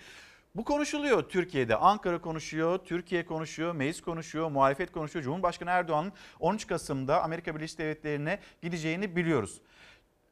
Bu 0.57 0.65
konuşuluyor 0.65 1.23
Türkiye'de. 1.23 1.77
Ankara 1.77 2.21
konuşuyor, 2.21 2.79
Türkiye 2.79 3.27
konuşuyor, 3.27 3.75
meclis 3.75 4.01
konuşuyor, 4.01 4.51
muhalefet 4.51 4.93
konuşuyor. 4.93 5.25
Cumhurbaşkanı 5.25 5.71
Erdoğan'ın 5.71 6.13
13 6.41 6.67
Kasım'da 6.67 7.23
Amerika 7.23 7.57
Birleşik 7.57 7.79
Devletleri'ne 7.79 8.39
gideceğini 8.63 9.17
biliyoruz. 9.17 9.61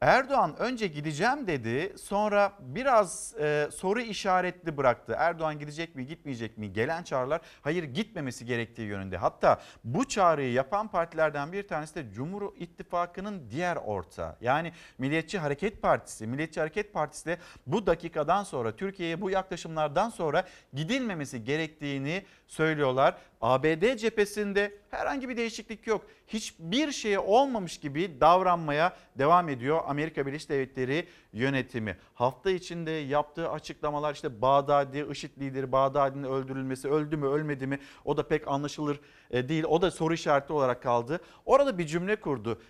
Erdoğan 0.03 0.55
önce 0.59 0.87
gideceğim 0.87 1.47
dedi 1.47 1.93
sonra 1.97 2.53
biraz 2.59 3.35
e, 3.39 3.69
soru 3.71 4.01
işaretli 4.01 4.77
bıraktı. 4.77 5.15
Erdoğan 5.17 5.59
gidecek 5.59 5.95
mi 5.95 6.07
gitmeyecek 6.07 6.57
mi 6.57 6.73
gelen 6.73 7.03
çağrılar 7.03 7.41
hayır 7.61 7.83
gitmemesi 7.83 8.45
gerektiği 8.45 8.87
yönünde. 8.87 9.17
Hatta 9.17 9.61
bu 9.83 10.07
çağrıyı 10.07 10.53
yapan 10.53 10.87
partilerden 10.87 11.51
bir 11.51 11.67
tanesi 11.67 11.95
de 11.95 12.11
Cumhur 12.13 12.53
İttifakı'nın 12.57 13.49
diğer 13.51 13.75
ortağı. 13.75 14.35
Yani 14.41 14.73
Milliyetçi 14.97 15.39
Hareket 15.39 15.81
Partisi. 15.81 16.27
Milliyetçi 16.27 16.59
Hareket 16.59 16.93
Partisi 16.93 17.25
de 17.25 17.37
bu 17.67 17.87
dakikadan 17.87 18.43
sonra 18.43 18.75
Türkiye'ye 18.75 19.21
bu 19.21 19.29
yaklaşımlardan 19.29 20.09
sonra 20.09 20.43
gidilmemesi 20.73 21.43
gerektiğini 21.43 22.23
söylüyorlar. 22.47 23.17
ABD 23.41 23.95
cephesinde 23.95 24.71
herhangi 24.89 25.29
bir 25.29 25.37
değişiklik 25.37 25.87
yok. 25.87 26.05
Hiçbir 26.27 26.91
şeye 26.91 27.19
olmamış 27.19 27.77
gibi 27.77 28.21
davranmaya 28.21 28.97
devam 29.17 29.49
ediyor 29.49 29.81
Amerika 29.87 30.27
Birleşik 30.27 30.49
Devletleri 30.49 31.07
yönetimi. 31.33 31.97
Hafta 32.13 32.51
içinde 32.51 32.91
yaptığı 32.91 33.49
açıklamalar 33.49 34.13
işte 34.13 34.41
Bağdadi, 34.41 35.07
IŞİD 35.11 35.41
lideri 35.41 35.71
Bağdadi'nin 35.71 36.23
öldürülmesi 36.23 36.89
öldü 36.89 37.17
mü 37.17 37.27
ölmedi 37.27 37.67
mi 37.67 37.79
o 38.05 38.17
da 38.17 38.27
pek 38.27 38.47
anlaşılır 38.47 38.99
e, 39.31 39.49
değil. 39.49 39.63
O 39.63 39.81
da 39.81 39.91
soru 39.91 40.13
işareti 40.13 40.53
olarak 40.53 40.83
kaldı. 40.83 41.19
Orada 41.45 41.77
bir 41.77 41.87
cümle 41.87 42.15
kurdu. 42.15 42.61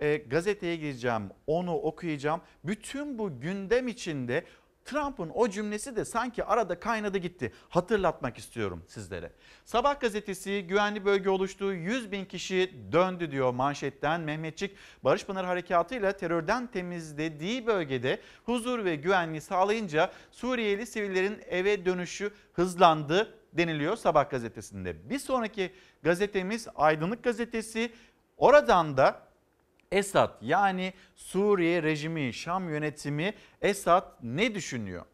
E, 0.00 0.16
gazeteye 0.16 0.76
gireceğim, 0.76 1.22
onu 1.46 1.74
okuyacağım. 1.74 2.40
Bütün 2.64 3.18
bu 3.18 3.40
gündem 3.40 3.88
içinde 3.88 4.44
Trump'ın 4.88 5.30
o 5.34 5.48
cümlesi 5.48 5.96
de 5.96 6.04
sanki 6.04 6.44
arada 6.44 6.80
kaynadı 6.80 7.18
gitti. 7.18 7.52
Hatırlatmak 7.68 8.38
istiyorum 8.38 8.84
sizlere. 8.86 9.32
Sabah 9.64 10.00
gazetesi 10.00 10.66
güvenli 10.68 11.04
bölge 11.04 11.30
oluştu. 11.30 11.72
100 11.72 12.12
bin 12.12 12.24
kişi 12.24 12.74
döndü 12.92 13.30
diyor 13.30 13.54
manşetten. 13.54 14.20
Mehmetçik 14.20 14.76
Barış 15.04 15.24
Pınar 15.24 15.46
Harekatı'yla 15.46 16.12
terörden 16.12 16.66
temizlediği 16.66 17.66
bölgede 17.66 18.20
huzur 18.44 18.84
ve 18.84 18.96
güvenliği 18.96 19.40
sağlayınca 19.40 20.12
Suriyeli 20.30 20.86
sivillerin 20.86 21.42
eve 21.48 21.84
dönüşü 21.84 22.30
hızlandı 22.52 23.34
deniliyor 23.52 23.96
Sabah 23.96 24.30
gazetesinde. 24.30 25.10
Bir 25.10 25.18
sonraki 25.18 25.72
gazetemiz 26.02 26.68
Aydınlık 26.74 27.24
gazetesi. 27.24 27.92
Oradan 28.36 28.96
da 28.96 29.27
Esad 29.92 30.30
yani 30.40 30.92
Suriye 31.16 31.82
rejimi, 31.82 32.32
Şam 32.32 32.68
yönetimi 32.68 33.34
Esad 33.62 34.14
ne 34.22 34.54
düşünüyor? 34.54 35.04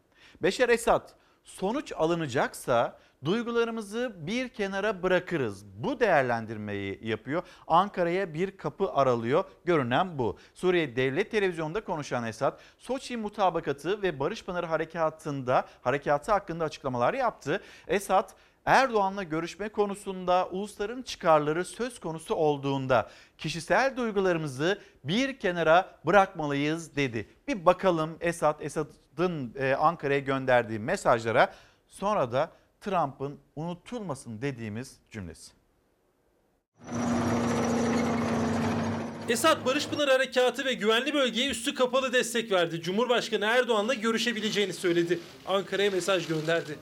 Beşer 0.41 0.69
Esad 0.69 1.09
sonuç 1.43 1.93
alınacaksa 1.95 2.97
duygularımızı 3.25 4.15
bir 4.17 4.49
kenara 4.49 5.03
bırakırız. 5.03 5.65
Bu 5.65 5.99
değerlendirmeyi 5.99 6.99
yapıyor. 7.03 7.43
Ankara'ya 7.67 8.33
bir 8.33 8.57
kapı 8.57 8.91
aralıyor. 8.91 9.43
Görünen 9.65 10.17
bu. 10.17 10.37
Suriye 10.53 10.95
Devlet 10.95 11.31
Televizyonu'nda 11.31 11.83
konuşan 11.83 12.27
Esad, 12.27 12.59
Soçi 12.77 13.17
mutabakatı 13.17 14.01
ve 14.01 14.19
Barış 14.19 14.45
Pınarı 14.45 14.65
harekatında 14.65 15.65
harekatı 15.81 16.31
hakkında 16.31 16.63
açıklamalar 16.63 17.13
yaptı. 17.13 17.61
Esad 17.87 18.29
Erdoğan'la 18.65 19.23
görüşme 19.23 19.69
konusunda 19.69 20.49
ulusların 20.51 21.01
çıkarları 21.01 21.65
söz 21.65 21.99
konusu 21.99 22.35
olduğunda 22.35 23.09
kişisel 23.37 23.97
duygularımızı 23.97 24.79
bir 25.03 25.39
kenara 25.39 25.99
bırakmalıyız 26.05 26.95
dedi. 26.95 27.29
Bir 27.47 27.65
bakalım 27.65 28.17
Esad, 28.21 28.59
Esad'ın 28.59 29.53
e, 29.59 29.75
Ankara'ya 29.75 30.19
gönderdiği 30.19 30.79
mesajlara 30.79 31.53
sonra 31.87 32.31
da 32.31 32.51
Trump'ın 32.81 33.39
unutulmasın 33.55 34.41
dediğimiz 34.41 34.99
cümlesi. 35.11 35.51
Esad 39.29 39.65
Barış 39.65 39.87
Pınar 39.87 40.09
Harekatı 40.09 40.65
ve 40.65 40.73
güvenli 40.73 41.13
bölgeye 41.13 41.49
üstü 41.49 41.73
kapalı 41.73 42.13
destek 42.13 42.51
verdi. 42.51 42.81
Cumhurbaşkanı 42.81 43.45
Erdoğan'la 43.45 43.93
görüşebileceğini 43.93 44.73
söyledi. 44.73 45.19
Ankara'ya 45.45 45.91
mesaj 45.91 46.27
gönderdi. 46.27 46.75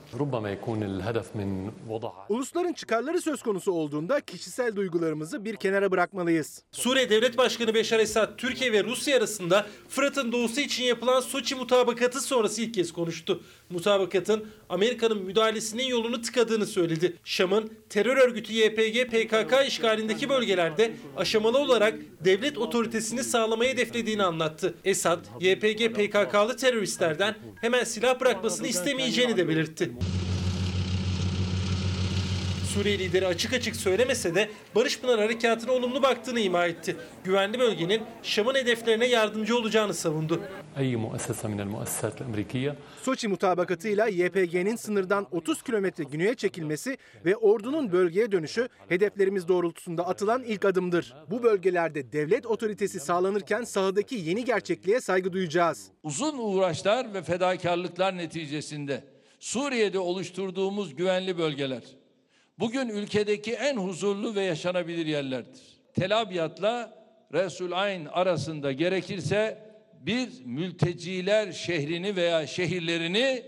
Ulusların 2.29 2.73
çıkarları 2.73 3.21
söz 3.21 3.41
konusu 3.41 3.71
olduğunda 3.71 4.21
kişisel 4.21 4.75
duygularımızı 4.75 5.45
bir 5.45 5.55
kenara 5.55 5.91
bırakmalıyız. 5.91 6.61
Suriye 6.71 7.09
Devlet 7.09 7.37
Başkanı 7.37 7.73
Beşar 7.73 7.99
Esad, 7.99 8.37
Türkiye 8.37 8.71
ve 8.73 8.83
Rusya 8.83 9.17
arasında 9.17 9.65
Fırat'ın 9.89 10.31
doğusu 10.31 10.61
için 10.61 10.83
yapılan 10.83 11.19
Soçi 11.21 11.55
mutabakatı 11.55 12.21
sonrası 12.21 12.61
ilk 12.61 12.73
kez 12.73 12.93
konuştu. 12.93 13.43
Mutabakatın 13.69 14.45
Amerika'nın 14.69 15.23
müdahalesinin 15.23 15.83
yolunu 15.83 16.21
tıkadığını 16.21 16.65
söyledi. 16.65 17.17
Şam'ın 17.23 17.73
terör 17.89 18.17
örgütü 18.17 18.53
YPG 18.53 19.09
PKK 19.11 19.67
işgalindeki 19.67 20.29
bölgelerde 20.29 20.93
aşamalı 21.17 21.57
olarak 21.57 21.95
devlet 22.33 22.57
otoritesini 22.57 23.23
sağlamayı 23.23 23.73
hedeflediğini 23.73 24.23
anlattı. 24.23 24.73
Esad, 24.85 25.25
YPG 25.39 25.93
PKK'lı 25.93 26.57
teröristlerden 26.57 27.35
hemen 27.61 27.83
silah 27.83 28.19
bırakmasını 28.19 28.67
istemeyeceğini 28.67 29.37
de 29.37 29.47
belirtti. 29.47 29.91
Suriye 32.73 32.99
lideri 32.99 33.27
açık 33.27 33.53
açık 33.53 33.75
söylemese 33.75 34.35
de 34.35 34.49
Barış 34.75 34.99
Pınar 34.99 35.19
Harekatı'na 35.19 35.71
olumlu 35.71 36.03
baktığını 36.03 36.39
ima 36.39 36.65
etti. 36.65 36.95
Güvenli 37.23 37.59
bölgenin 37.59 38.01
Şam'ın 38.23 38.55
hedeflerine 38.55 39.05
yardımcı 39.05 39.57
olacağını 39.57 39.93
savundu. 39.93 40.41
Soçi 43.01 43.27
mutabakatıyla 43.27 44.07
YPG'nin 44.07 44.75
sınırdan 44.75 45.27
30 45.31 45.63
kilometre 45.63 46.03
güneye 46.03 46.35
çekilmesi 46.35 46.97
ve 47.25 47.35
ordunun 47.35 47.91
bölgeye 47.91 48.31
dönüşü 48.31 48.69
hedeflerimiz 48.89 49.47
doğrultusunda 49.47 50.07
atılan 50.07 50.43
ilk 50.43 50.65
adımdır. 50.65 51.13
Bu 51.29 51.43
bölgelerde 51.43 52.11
devlet 52.11 52.45
otoritesi 52.45 52.99
sağlanırken 52.99 53.63
sahadaki 53.63 54.15
yeni 54.15 54.45
gerçekliğe 54.45 55.01
saygı 55.01 55.33
duyacağız. 55.33 55.87
Uzun 56.03 56.37
uğraşlar 56.37 57.13
ve 57.13 57.23
fedakarlıklar 57.23 58.17
neticesinde 58.17 59.03
Suriye'de 59.39 59.99
oluşturduğumuz 59.99 60.95
güvenli 60.95 61.37
bölgeler 61.37 62.02
bugün 62.59 62.89
ülkedeki 62.89 63.51
en 63.51 63.77
huzurlu 63.77 64.35
ve 64.35 64.41
yaşanabilir 64.41 65.05
yerlerdir. 65.05 65.61
Tel 65.93 66.21
Abyad'la 66.21 67.03
Resul 67.33 67.71
Ayn 67.71 68.05
arasında 68.05 68.71
gerekirse 68.71 69.57
bir 70.01 70.29
mülteciler 70.45 71.51
şehrini 71.51 72.15
veya 72.15 72.47
şehirlerini 72.47 73.43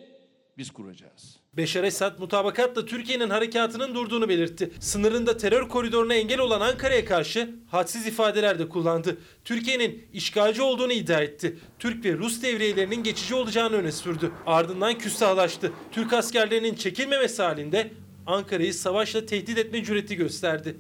biz 0.58 0.72
kuracağız. 0.72 1.40
Beşar 1.58 1.84
Esad 1.84 2.20
mutabakatla 2.20 2.86
Türkiye'nin 2.86 3.30
harekatının 3.30 3.96
durduğunu 3.96 4.30
belirtti. 4.30 4.72
Sınırında 4.80 5.38
terör 5.38 5.70
koridoruna 5.70 6.14
engel 6.14 6.40
olan 6.40 6.62
Ankara'ya 6.62 7.06
karşı 7.06 7.56
hadsiz 7.68 8.08
ifadeler 8.08 8.60
de 8.60 8.70
kullandı. 8.70 9.18
Türkiye'nin 9.46 10.08
işgalci 10.14 10.62
olduğunu 10.62 10.94
iddia 10.94 11.22
etti. 11.22 11.58
Türk 11.80 12.06
ve 12.06 12.14
Rus 12.14 12.42
devriyelerinin 12.42 13.04
geçici 13.04 13.36
olacağını 13.36 13.76
öne 13.76 13.92
sürdü. 13.92 14.32
Ardından 14.46 14.98
küstahlaştı. 14.98 15.72
Türk 15.92 16.14
askerlerinin 16.14 16.76
çekilmemesi 16.76 17.42
halinde 17.42 17.92
Ankara'yı 18.26 18.74
savaşla 18.74 19.26
tehdit 19.26 19.58
etme 19.58 19.84
cüreti 19.84 20.16
gösterdi. 20.16 20.76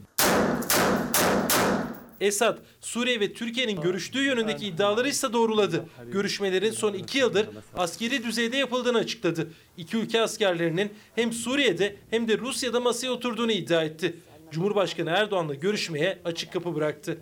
Esad, 2.21 2.57
Suriye 2.81 3.19
ve 3.19 3.33
Türkiye'nin 3.33 3.81
görüştüğü 3.81 4.23
yönündeki 4.23 4.67
iddiaları 4.67 5.09
ise 5.09 5.33
doğruladı. 5.33 5.85
Görüşmelerin 6.11 6.71
son 6.71 6.93
iki 6.93 7.17
yıldır 7.17 7.47
askeri 7.77 8.23
düzeyde 8.23 8.57
yapıldığını 8.57 8.97
açıkladı. 8.97 9.47
İki 9.77 9.97
ülke 9.97 10.21
askerlerinin 10.21 10.93
hem 11.15 11.31
Suriye'de 11.33 11.95
hem 12.09 12.27
de 12.27 12.37
Rusya'da 12.37 12.79
masaya 12.79 13.09
oturduğunu 13.11 13.51
iddia 13.51 13.83
etti. 13.83 14.15
Cumhurbaşkanı 14.51 15.09
Erdoğan'la 15.09 15.53
görüşmeye 15.55 16.19
açık 16.25 16.53
kapı 16.53 16.75
bıraktı. 16.75 17.17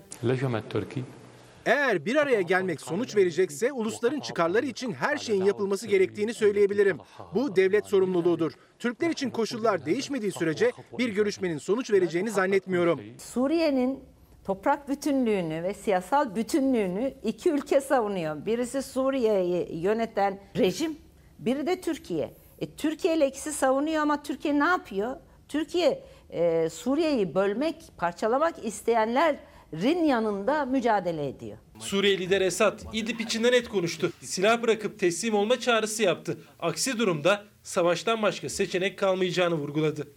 Eğer 1.66 2.06
bir 2.06 2.16
araya 2.16 2.42
gelmek 2.42 2.82
sonuç 2.82 3.16
verecekse 3.16 3.72
ulusların 3.72 4.20
çıkarları 4.20 4.66
için 4.66 4.92
her 4.92 5.18
şeyin 5.18 5.46
yapılması 5.46 5.88
gerektiğini 5.88 6.34
söyleyebilirim. 6.34 6.98
Bu 7.34 7.56
devlet 7.56 7.86
sorumluluğudur. 7.86 8.52
Türkler 8.80 9.10
için 9.10 9.30
koşullar 9.30 9.86
değişmediği 9.86 10.32
sürece 10.32 10.72
bir 10.98 11.10
görüşmenin 11.10 11.58
sonuç 11.58 11.92
vereceğini 11.92 12.32
zannetmiyorum. 12.32 13.02
Suriye'nin 13.18 14.00
toprak 14.44 14.90
bütünlüğünü 14.90 15.64
ve 15.64 15.74
siyasal 15.74 16.36
bütünlüğünü 16.36 17.14
iki 17.24 17.52
ülke 17.52 17.82
savunuyor. 17.82 18.46
Birisi 18.46 18.82
Suriye'yi 18.82 19.78
yöneten 19.78 20.40
rejim, 20.58 20.98
biri 21.40 21.68
de 21.68 21.82
Türkiye. 21.82 22.34
E, 22.60 22.76
Türkiye 22.76 23.18
ile 23.18 23.28
ikisi 23.28 23.54
savunuyor 23.54 24.02
ama 24.02 24.24
Türkiye 24.24 24.60
ne 24.60 24.66
yapıyor? 24.66 25.16
Türkiye 25.50 26.04
e, 26.30 26.70
Suriye'yi 26.70 27.36
bölmek, 27.36 27.92
parçalamak 27.98 28.66
isteyenlerin 29.74 30.06
yanında 30.06 30.66
mücadele 30.66 31.28
ediyor. 31.28 31.58
Suriye 31.80 32.18
lider 32.18 32.42
Esad, 32.42 32.80
İdlib 32.94 33.20
içinden 33.20 33.52
net 33.52 33.70
konuştu. 33.70 34.12
Silah 34.22 34.62
bırakıp 34.62 35.00
teslim 35.00 35.36
olma 35.36 35.60
çağrısı 35.60 36.04
yaptı. 36.04 36.38
Aksi 36.60 37.00
durumda 37.00 37.44
savaştan 37.64 38.22
başka 38.22 38.50
seçenek 38.50 39.00
kalmayacağını 39.00 39.56
vurguladı. 39.56 40.08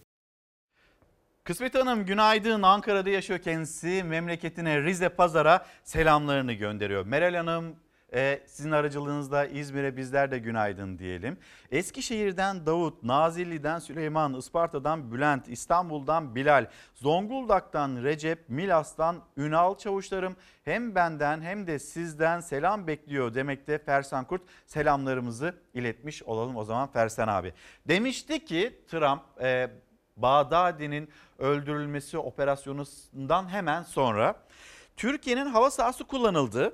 Kısmet 1.43 1.75
Hanım 1.75 2.05
günaydın. 2.05 2.61
Ankara'da 2.61 3.09
yaşıyor 3.09 3.39
kendisi. 3.39 4.03
Memleketine 4.03 4.83
Rize 4.83 5.09
Pazar'a 5.09 5.65
selamlarını 5.83 6.53
gönderiyor. 6.53 7.05
Meral 7.05 7.35
Hanım 7.35 7.75
e, 8.13 8.43
sizin 8.45 8.71
aracılığınızla 8.71 9.45
İzmir'e 9.45 9.97
bizler 9.97 10.31
de 10.31 10.39
günaydın 10.39 10.99
diyelim. 10.99 11.37
Eskişehir'den 11.71 12.65
Davut, 12.65 13.03
Nazilli'den 13.03 13.79
Süleyman, 13.79 14.33
Isparta'dan 14.33 15.11
Bülent, 15.11 15.47
İstanbul'dan 15.47 16.35
Bilal, 16.35 16.65
Zonguldak'tan 16.93 18.03
Recep, 18.03 18.49
Milas'tan 18.49 19.23
Ünal 19.37 19.77
çavuşlarım 19.77 20.35
hem 20.63 20.95
benden 20.95 21.41
hem 21.41 21.67
de 21.67 21.79
sizden 21.79 22.39
selam 22.39 22.87
bekliyor 22.87 23.33
demekte 23.33 23.77
Fersan 23.77 24.25
Kurt 24.25 24.41
selamlarımızı 24.65 25.53
iletmiş 25.73 26.23
olalım 26.23 26.55
o 26.55 26.63
zaman 26.63 26.91
Fersan 26.91 27.27
abi. 27.27 27.53
Demişti 27.87 28.45
ki 28.45 28.81
Trump 28.87 29.21
e, 29.41 29.71
Bağdadi'nin 30.17 31.09
öldürülmesi 31.39 32.17
operasyonundan 32.17 33.49
hemen 33.49 33.83
sonra 33.83 34.35
Türkiye'nin 34.97 35.45
hava 35.45 35.71
sahası 35.71 36.03
kullanıldı. 36.03 36.73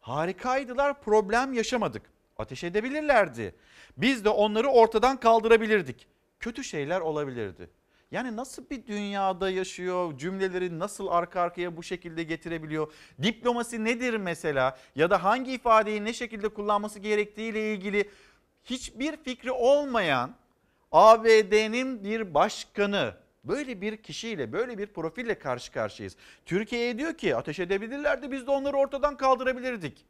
Harikaydılar, 0.00 1.00
problem 1.00 1.52
yaşamadık. 1.52 2.02
Ateş 2.38 2.64
edebilirlerdi. 2.64 3.54
Biz 3.96 4.24
de 4.24 4.28
onları 4.28 4.68
ortadan 4.68 5.16
kaldırabilirdik. 5.16 6.06
Kötü 6.40 6.64
şeyler 6.64 7.00
olabilirdi. 7.00 7.70
Yani 8.10 8.36
nasıl 8.36 8.70
bir 8.70 8.86
dünyada 8.86 9.50
yaşıyor, 9.50 10.18
cümleleri 10.18 10.78
nasıl 10.78 11.06
arka 11.06 11.40
arkaya 11.40 11.76
bu 11.76 11.82
şekilde 11.82 12.22
getirebiliyor? 12.22 12.92
Diplomasi 13.22 13.84
nedir 13.84 14.14
mesela? 14.14 14.78
Ya 14.96 15.10
da 15.10 15.24
hangi 15.24 15.52
ifadeyi 15.52 16.04
ne 16.04 16.12
şekilde 16.12 16.48
kullanması 16.48 16.98
gerektiğiyle 16.98 17.74
ilgili 17.74 18.10
hiçbir 18.64 19.16
fikri 19.16 19.52
olmayan 19.52 20.34
ABD'nin 20.92 22.04
bir 22.04 22.34
başkanı 22.34 23.14
böyle 23.44 23.80
bir 23.80 23.96
kişiyle 23.96 24.52
böyle 24.52 24.78
bir 24.78 24.86
profille 24.86 25.38
karşı 25.38 25.72
karşıyayız. 25.72 26.16
Türkiye'ye 26.46 26.98
diyor 26.98 27.14
ki 27.14 27.36
ateş 27.36 27.58
edebilirlerdi 27.58 28.32
biz 28.32 28.46
de 28.46 28.50
onları 28.50 28.76
ortadan 28.76 29.16
kaldırabilirdik. 29.16 30.06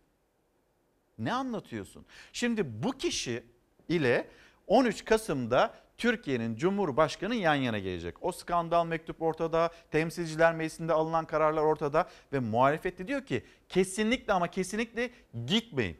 Ne 1.19 1.33
anlatıyorsun? 1.33 2.07
Şimdi 2.33 2.83
bu 2.83 2.93
kişi 2.93 3.43
ile 3.88 4.27
13 4.66 5.05
Kasım'da 5.05 5.75
Türkiye'nin 5.99 6.57
Cumhurbaşkanı 6.57 7.35
yan 7.35 7.55
yana 7.55 7.79
gelecek. 7.79 8.14
O 8.21 8.33
skandal 8.33 8.87
mektup 8.87 9.23
ortada, 9.23 9.71
temsilciler 9.90 10.55
meclisinde 10.55 10.93
alınan 10.93 11.25
kararlar 11.25 11.62
ortada 11.62 12.09
ve 12.33 12.38
muhalefet 12.38 12.99
de 12.99 13.09
diyor 13.09 13.27
ki 13.27 13.45
kesinlikle 13.69 14.33
ama 14.33 14.51
kesinlikle 14.51 15.11
gitmeyin. 15.47 15.97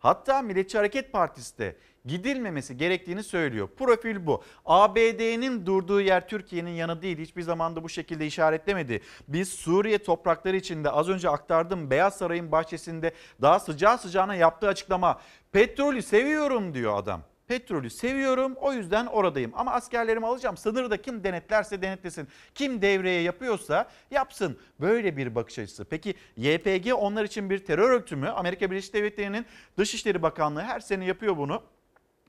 Hatta 0.00 0.42
Milliyetçi 0.42 0.78
Hareket 0.78 1.12
Partisi 1.12 1.58
de 1.58 1.76
gidilmemesi 2.04 2.76
gerektiğini 2.76 3.22
söylüyor. 3.22 3.68
Profil 3.76 4.26
bu. 4.26 4.42
ABD'nin 4.66 5.66
durduğu 5.66 6.00
yer 6.00 6.28
Türkiye'nin 6.28 6.70
yanı 6.70 7.02
değil. 7.02 7.18
Hiçbir 7.18 7.42
zaman 7.42 7.76
da 7.76 7.82
bu 7.82 7.88
şekilde 7.88 8.26
işaretlemedi. 8.26 9.00
Biz 9.28 9.48
Suriye 9.48 9.98
toprakları 9.98 10.56
içinde 10.56 10.90
az 10.90 11.08
önce 11.08 11.28
aktardım 11.28 11.90
Beyaz 11.90 12.16
Saray'ın 12.16 12.52
bahçesinde 12.52 13.14
daha 13.42 13.60
sıcağı 13.60 13.98
sıcağına 13.98 14.34
yaptığı 14.34 14.68
açıklama. 14.68 15.20
Petrolü 15.52 16.02
seviyorum 16.02 16.74
diyor 16.74 16.96
adam. 16.98 17.22
Petrolü 17.50 17.90
seviyorum 17.90 18.54
o 18.60 18.72
yüzden 18.72 19.06
oradayım 19.06 19.52
ama 19.54 19.72
askerlerimi 19.72 20.26
alacağım. 20.26 20.56
Sınırda 20.56 21.02
kim 21.02 21.24
denetlerse 21.24 21.82
denetlesin. 21.82 22.28
Kim 22.54 22.82
devreye 22.82 23.22
yapıyorsa 23.22 23.88
yapsın. 24.10 24.58
Böyle 24.80 25.16
bir 25.16 25.34
bakış 25.34 25.58
açısı. 25.58 25.84
Peki 25.84 26.14
YPG 26.36 26.92
onlar 26.94 27.24
için 27.24 27.50
bir 27.50 27.64
terör 27.64 27.90
örgütü 27.90 28.16
mü? 28.16 28.28
Amerika 28.28 28.70
Birleşik 28.70 28.94
Devletleri'nin 28.94 29.46
Dışişleri 29.78 30.22
Bakanlığı 30.22 30.60
her 30.60 30.80
sene 30.80 31.04
yapıyor 31.04 31.36
bunu. 31.36 31.62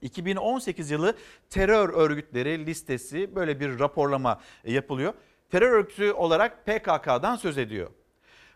2018 0.02 0.92
yılı 0.92 1.16
terör 1.50 1.90
örgütleri 1.90 2.66
listesi 2.66 3.36
böyle 3.36 3.60
bir 3.60 3.80
raporlama 3.80 4.42
yapılıyor. 4.64 5.14
Terör 5.50 5.72
örgütü 5.72 6.12
olarak 6.12 6.66
PKK'dan 6.66 7.36
söz 7.36 7.58
ediyor. 7.58 7.92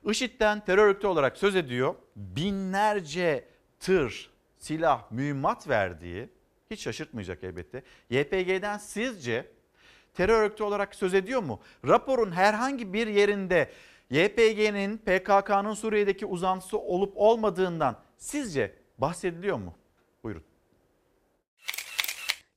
IŞİD'den 0.03 0.65
terör 0.65 0.87
örgütü 0.87 1.07
olarak 1.07 1.37
söz 1.37 1.55
ediyor. 1.55 1.95
Binlerce 2.15 3.47
tır, 3.79 4.29
silah, 4.57 5.11
mühimmat 5.11 5.69
verdiği 5.69 6.34
hiç 6.71 6.81
şaşırtmayacak 6.81 7.43
elbette. 7.43 7.83
YPG'den 8.09 8.77
sizce 8.77 9.45
terör 10.13 10.41
örgütü 10.41 10.63
olarak 10.63 10.95
söz 10.95 11.13
ediyor 11.13 11.43
mu? 11.43 11.59
Raporun 11.87 12.31
herhangi 12.31 12.93
bir 12.93 13.07
yerinde 13.07 13.69
YPG'nin 14.09 14.97
PKK'nın 14.97 15.73
Suriye'deki 15.73 16.25
uzantısı 16.25 16.79
olup 16.79 17.13
olmadığından 17.15 17.99
sizce 18.17 18.73
bahsediliyor 18.97 19.57
mu? 19.57 19.73
Buyurun. 20.23 20.43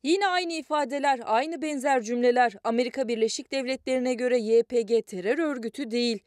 Yine 0.02 0.28
aynı 0.28 0.52
ifadeler, 0.52 1.20
aynı 1.24 1.62
benzer 1.62 2.02
cümleler. 2.02 2.52
Amerika 2.64 3.08
Birleşik 3.08 3.52
Devletleri'ne 3.52 4.14
göre 4.14 4.38
YPG 4.38 5.06
terör 5.06 5.38
örgütü 5.38 5.90
değil. 5.90 6.22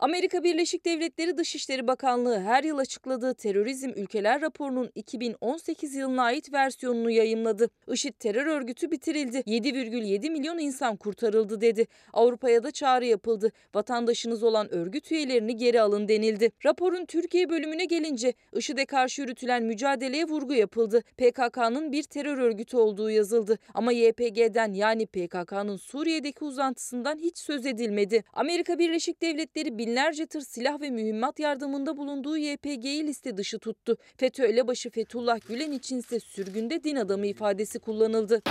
Amerika 0.00 0.44
Birleşik 0.44 0.84
Devletleri 0.84 1.38
Dışişleri 1.38 1.86
Bakanlığı 1.86 2.40
her 2.40 2.64
yıl 2.64 2.78
açıkladığı 2.78 3.34
terörizm 3.34 3.90
ülkeler 3.96 4.40
raporunun 4.40 4.90
2018 4.94 5.94
yılına 5.94 6.22
ait 6.22 6.52
versiyonunu 6.52 7.10
yayımladı. 7.10 7.70
IŞİD 7.88 8.12
terör 8.18 8.46
örgütü 8.46 8.90
bitirildi. 8.90 9.36
7,7 9.36 10.30
milyon 10.30 10.58
insan 10.58 10.96
kurtarıldı 10.96 11.60
dedi. 11.60 11.86
Avrupa'ya 12.12 12.62
da 12.62 12.70
çağrı 12.70 13.04
yapıldı. 13.04 13.52
Vatandaşınız 13.74 14.42
olan 14.42 14.74
örgüt 14.74 15.12
üyelerini 15.12 15.56
geri 15.56 15.80
alın 15.80 16.08
denildi. 16.08 16.50
Raporun 16.64 17.04
Türkiye 17.04 17.50
bölümüne 17.50 17.84
gelince 17.84 18.32
IŞİD'e 18.56 18.86
karşı 18.86 19.22
yürütülen 19.22 19.62
mücadeleye 19.62 20.24
vurgu 20.24 20.54
yapıldı. 20.54 21.02
PKK'nın 21.16 21.92
bir 21.92 22.02
terör 22.02 22.38
örgütü 22.38 22.76
olduğu 22.76 23.10
yazıldı. 23.10 23.58
Ama 23.74 23.92
YPG'den 23.92 24.72
yani 24.72 25.06
PKK'nın 25.06 25.76
Suriye'deki 25.76 26.44
uzantısından 26.44 27.18
hiç 27.18 27.38
söz 27.38 27.66
edilmedi. 27.66 28.24
Amerika 28.32 28.78
Birleşik 28.78 29.22
Devletleri 29.22 29.78
binlerce 29.88 30.26
tır 30.26 30.40
silah 30.40 30.80
ve 30.80 30.90
mühimmat 30.90 31.38
yardımında 31.38 31.96
bulunduğu 31.96 32.36
YPG'yi 32.36 33.06
liste 33.06 33.36
dışı 33.36 33.58
tuttu. 33.58 33.96
FETÖ 34.16 34.46
elebaşı 34.46 34.90
Fethullah 34.90 35.38
Gülen 35.48 35.72
içinse 35.72 36.20
sürgünde 36.20 36.84
din 36.84 36.96
adamı 36.96 37.26
ifadesi 37.26 37.78
kullanıldı. 37.78 38.42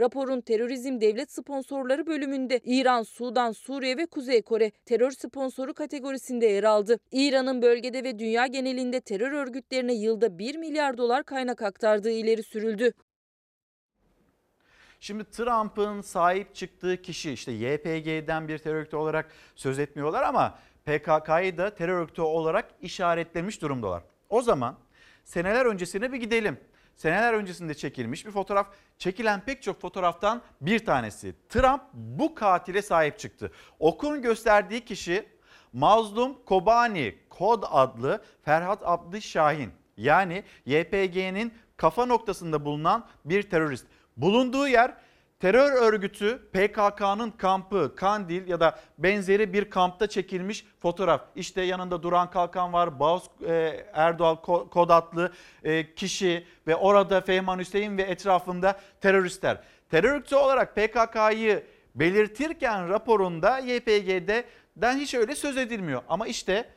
Raporun 0.00 0.40
terörizm 0.40 1.00
devlet 1.00 1.32
sponsorları 1.32 2.06
bölümünde 2.06 2.60
İran, 2.64 3.02
Sudan, 3.02 3.52
Suriye 3.52 3.96
ve 3.96 4.06
Kuzey 4.06 4.42
Kore 4.42 4.70
terör 4.70 5.10
sponsoru 5.10 5.74
kategorisinde 5.74 6.46
yer 6.46 6.64
aldı. 6.64 6.98
İran'ın 7.12 7.62
bölgede 7.62 8.04
ve 8.04 8.18
dünya 8.18 8.46
genelinde 8.46 9.00
terör 9.00 9.32
örgütlerine 9.32 9.94
yılda 9.94 10.38
1 10.38 10.56
milyar 10.56 10.98
dolar 10.98 11.24
kaynak 11.24 11.62
aktardığı 11.62 12.10
ileri 12.10 12.42
sürüldü. 12.42 12.92
Şimdi 15.00 15.30
Trump'ın 15.30 16.00
sahip 16.00 16.54
çıktığı 16.54 17.02
kişi 17.02 17.32
işte 17.32 17.52
YPG'den 17.52 18.48
bir 18.48 18.58
terör 18.58 18.74
örgütü 18.74 18.96
olarak 18.96 19.30
söz 19.54 19.78
etmiyorlar 19.78 20.22
ama 20.22 20.58
PKK'yı 20.84 21.58
da 21.58 21.74
terör 21.74 22.00
örgütü 22.00 22.22
olarak 22.22 22.70
işaretlemiş 22.80 23.62
durumdalar. 23.62 24.02
O 24.28 24.42
zaman 24.42 24.78
seneler 25.24 25.66
öncesine 25.66 26.12
bir 26.12 26.16
gidelim. 26.16 26.60
seneler 26.96 27.34
öncesinde 27.34 27.74
çekilmiş 27.74 28.26
bir 28.26 28.30
fotoğraf. 28.30 28.66
Çekilen 28.98 29.40
pek 29.40 29.62
çok 29.62 29.80
fotoğraftan 29.80 30.42
bir 30.60 30.86
tanesi. 30.86 31.34
Trump 31.48 31.82
bu 31.92 32.34
katile 32.34 32.82
sahip 32.82 33.18
çıktı. 33.18 33.52
Okun 33.78 34.22
gösterdiği 34.22 34.84
kişi 34.84 35.28
Mazlum 35.72 36.44
Kobani 36.44 37.18
Kod 37.28 37.62
adlı 37.70 38.24
Ferhat 38.44 38.82
Abdi 38.84 39.22
Şahin. 39.22 39.72
Yani 39.96 40.44
YPG'nin 40.66 41.54
kafa 41.76 42.06
noktasında 42.06 42.64
bulunan 42.64 43.06
bir 43.24 43.42
terörist. 43.42 43.86
Bulunduğu 44.20 44.68
yer 44.68 44.94
terör 45.40 45.72
örgütü 45.72 46.38
PKK'nın 46.52 47.30
kampı 47.30 47.94
Kandil 47.96 48.48
ya 48.48 48.60
da 48.60 48.78
benzeri 48.98 49.52
bir 49.52 49.70
kampta 49.70 50.06
çekilmiş 50.06 50.64
fotoğraf. 50.80 51.20
İşte 51.36 51.62
yanında 51.62 52.02
Duran 52.02 52.30
Kalkan 52.30 52.72
var, 52.72 53.00
Bağız 53.00 53.22
e, 53.46 53.86
Erdoğan 53.92 54.36
Ko- 54.36 54.68
Kod 54.68 54.90
adlı 54.90 55.32
e, 55.64 55.94
kişi 55.94 56.46
ve 56.66 56.76
orada 56.76 57.20
Fehman 57.20 57.58
Hüseyin 57.58 57.98
ve 57.98 58.02
etrafında 58.02 58.80
teröristler. 59.00 59.60
Terör 59.90 60.12
örgütü 60.12 60.36
olarak 60.36 60.76
PKK'yı 60.76 61.64
belirtirken 61.94 62.88
raporunda 62.88 63.58
YPG'den 63.58 64.96
hiç 64.96 65.14
öyle 65.14 65.34
söz 65.34 65.56
edilmiyor. 65.56 66.02
Ama 66.08 66.26
işte 66.26 66.68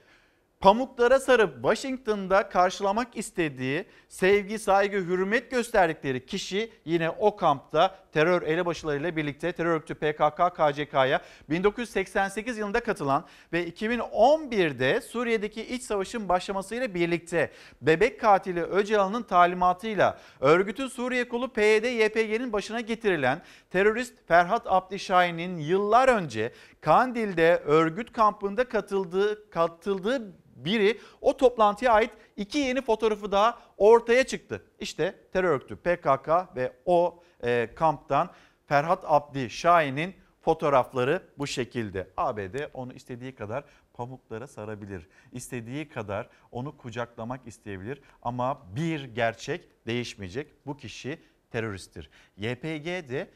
pamuklara 0.63 1.19
sarıp 1.19 1.53
Washington'da 1.55 2.49
karşılamak 2.49 3.17
istediği 3.17 3.85
sevgi, 4.09 4.59
saygı, 4.59 4.97
hürmet 4.97 5.51
gösterdikleri 5.51 6.25
kişi 6.25 6.71
yine 6.85 7.09
o 7.09 7.35
kampta 7.35 7.95
terör 8.11 8.41
elebaşılarıyla 8.41 9.15
birlikte 9.15 9.51
terör 9.51 9.69
örgütü 9.69 9.95
PKK 9.95 10.55
KCK'ya 10.55 11.21
1988 11.49 12.57
yılında 12.57 12.79
katılan 12.79 13.25
ve 13.53 13.67
2011'de 13.69 15.01
Suriye'deki 15.01 15.65
iç 15.65 15.83
savaşın 15.83 16.29
başlamasıyla 16.29 16.93
birlikte 16.93 17.51
bebek 17.81 18.19
katili 18.19 18.63
Öcalan'ın 18.63 19.23
talimatıyla 19.23 20.19
örgütün 20.39 20.87
Suriye 20.87 21.27
kolu 21.27 21.53
PYD 21.53 21.83
YPG'nin 21.83 22.53
başına 22.53 22.81
getirilen 22.81 23.41
terörist 23.69 24.13
Ferhat 24.27 24.61
Abdişahin'in 24.65 25.57
yıllar 25.57 26.09
önce 26.09 26.51
Kandil'de 26.83 27.57
örgüt 27.65 28.13
kampında 28.13 28.69
katıldığı 28.69 29.49
katıldığı 29.49 30.33
biri 30.55 30.99
o 31.21 31.37
toplantıya 31.37 31.93
ait 31.93 32.11
iki 32.37 32.57
yeni 32.57 32.81
fotoğrafı 32.81 33.31
daha 33.31 33.59
ortaya 33.77 34.23
çıktı. 34.23 34.65
İşte 34.79 35.15
terör 35.33 35.49
örgütü 35.49 35.75
PKK 35.75 36.55
ve 36.55 36.73
o 36.85 37.23
e, 37.43 37.69
kamptan 37.75 38.29
Ferhat 38.65 39.03
Abdi 39.07 39.49
Şahin'in 39.49 40.15
fotoğrafları 40.41 41.23
bu 41.37 41.47
şekilde. 41.47 42.07
ABD 42.17 42.55
onu 42.73 42.93
istediği 42.93 43.35
kadar 43.35 43.63
pamuklara 43.93 44.47
sarabilir. 44.47 45.07
İstediği 45.31 45.89
kadar 45.89 46.29
onu 46.51 46.77
kucaklamak 46.77 47.47
isteyebilir 47.47 48.01
ama 48.21 48.61
bir 48.75 49.03
gerçek 49.03 49.87
değişmeyecek. 49.87 50.65
Bu 50.65 50.77
kişi 50.77 51.19
teröristtir. 51.51 52.09
YPG 52.37 52.85
de 52.85 53.27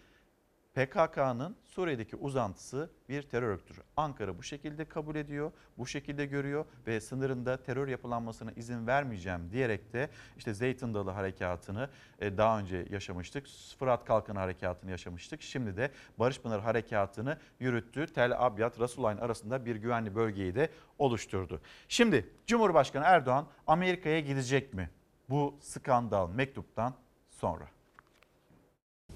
PKK'nın 0.77 1.55
Suriye'deki 1.63 2.15
uzantısı 2.15 2.89
bir 3.09 3.21
terör 3.21 3.47
örgütüdür. 3.47 3.81
Ankara 3.97 4.37
bu 4.37 4.43
şekilde 4.43 4.85
kabul 4.85 5.15
ediyor, 5.15 5.51
bu 5.77 5.87
şekilde 5.87 6.25
görüyor 6.25 6.65
ve 6.87 7.01
sınırında 7.01 7.63
terör 7.63 7.87
yapılanmasına 7.87 8.51
izin 8.51 8.87
vermeyeceğim 8.87 9.51
diyerek 9.51 9.93
de 9.93 10.09
işte 10.37 10.53
Zeytin 10.53 10.93
Dalı 10.93 11.11
Harekatı'nı 11.11 11.89
e, 12.19 12.37
daha 12.37 12.59
önce 12.59 12.85
yaşamıştık. 12.89 13.47
Fırat 13.79 14.05
Kalkanı 14.05 14.39
Harekatı'nı 14.39 14.91
yaşamıştık. 14.91 15.41
Şimdi 15.41 15.77
de 15.77 15.91
Barış 16.19 16.41
Pınar 16.41 16.61
Harekatı'nı 16.61 17.37
yürüttü. 17.59 18.07
Tel 18.07 18.45
Abyad, 18.45 18.79
Rasulayn 18.79 19.17
arasında 19.17 19.65
bir 19.65 19.75
güvenli 19.75 20.15
bölgeyi 20.15 20.55
de 20.55 20.69
oluşturdu. 20.97 21.61
Şimdi 21.87 22.29
Cumhurbaşkanı 22.47 23.03
Erdoğan 23.05 23.47
Amerika'ya 23.67 24.19
gidecek 24.19 24.73
mi? 24.73 24.89
Bu 25.29 25.57
skandal 25.61 26.29
mektuptan 26.29 26.93
sonra. 27.29 27.76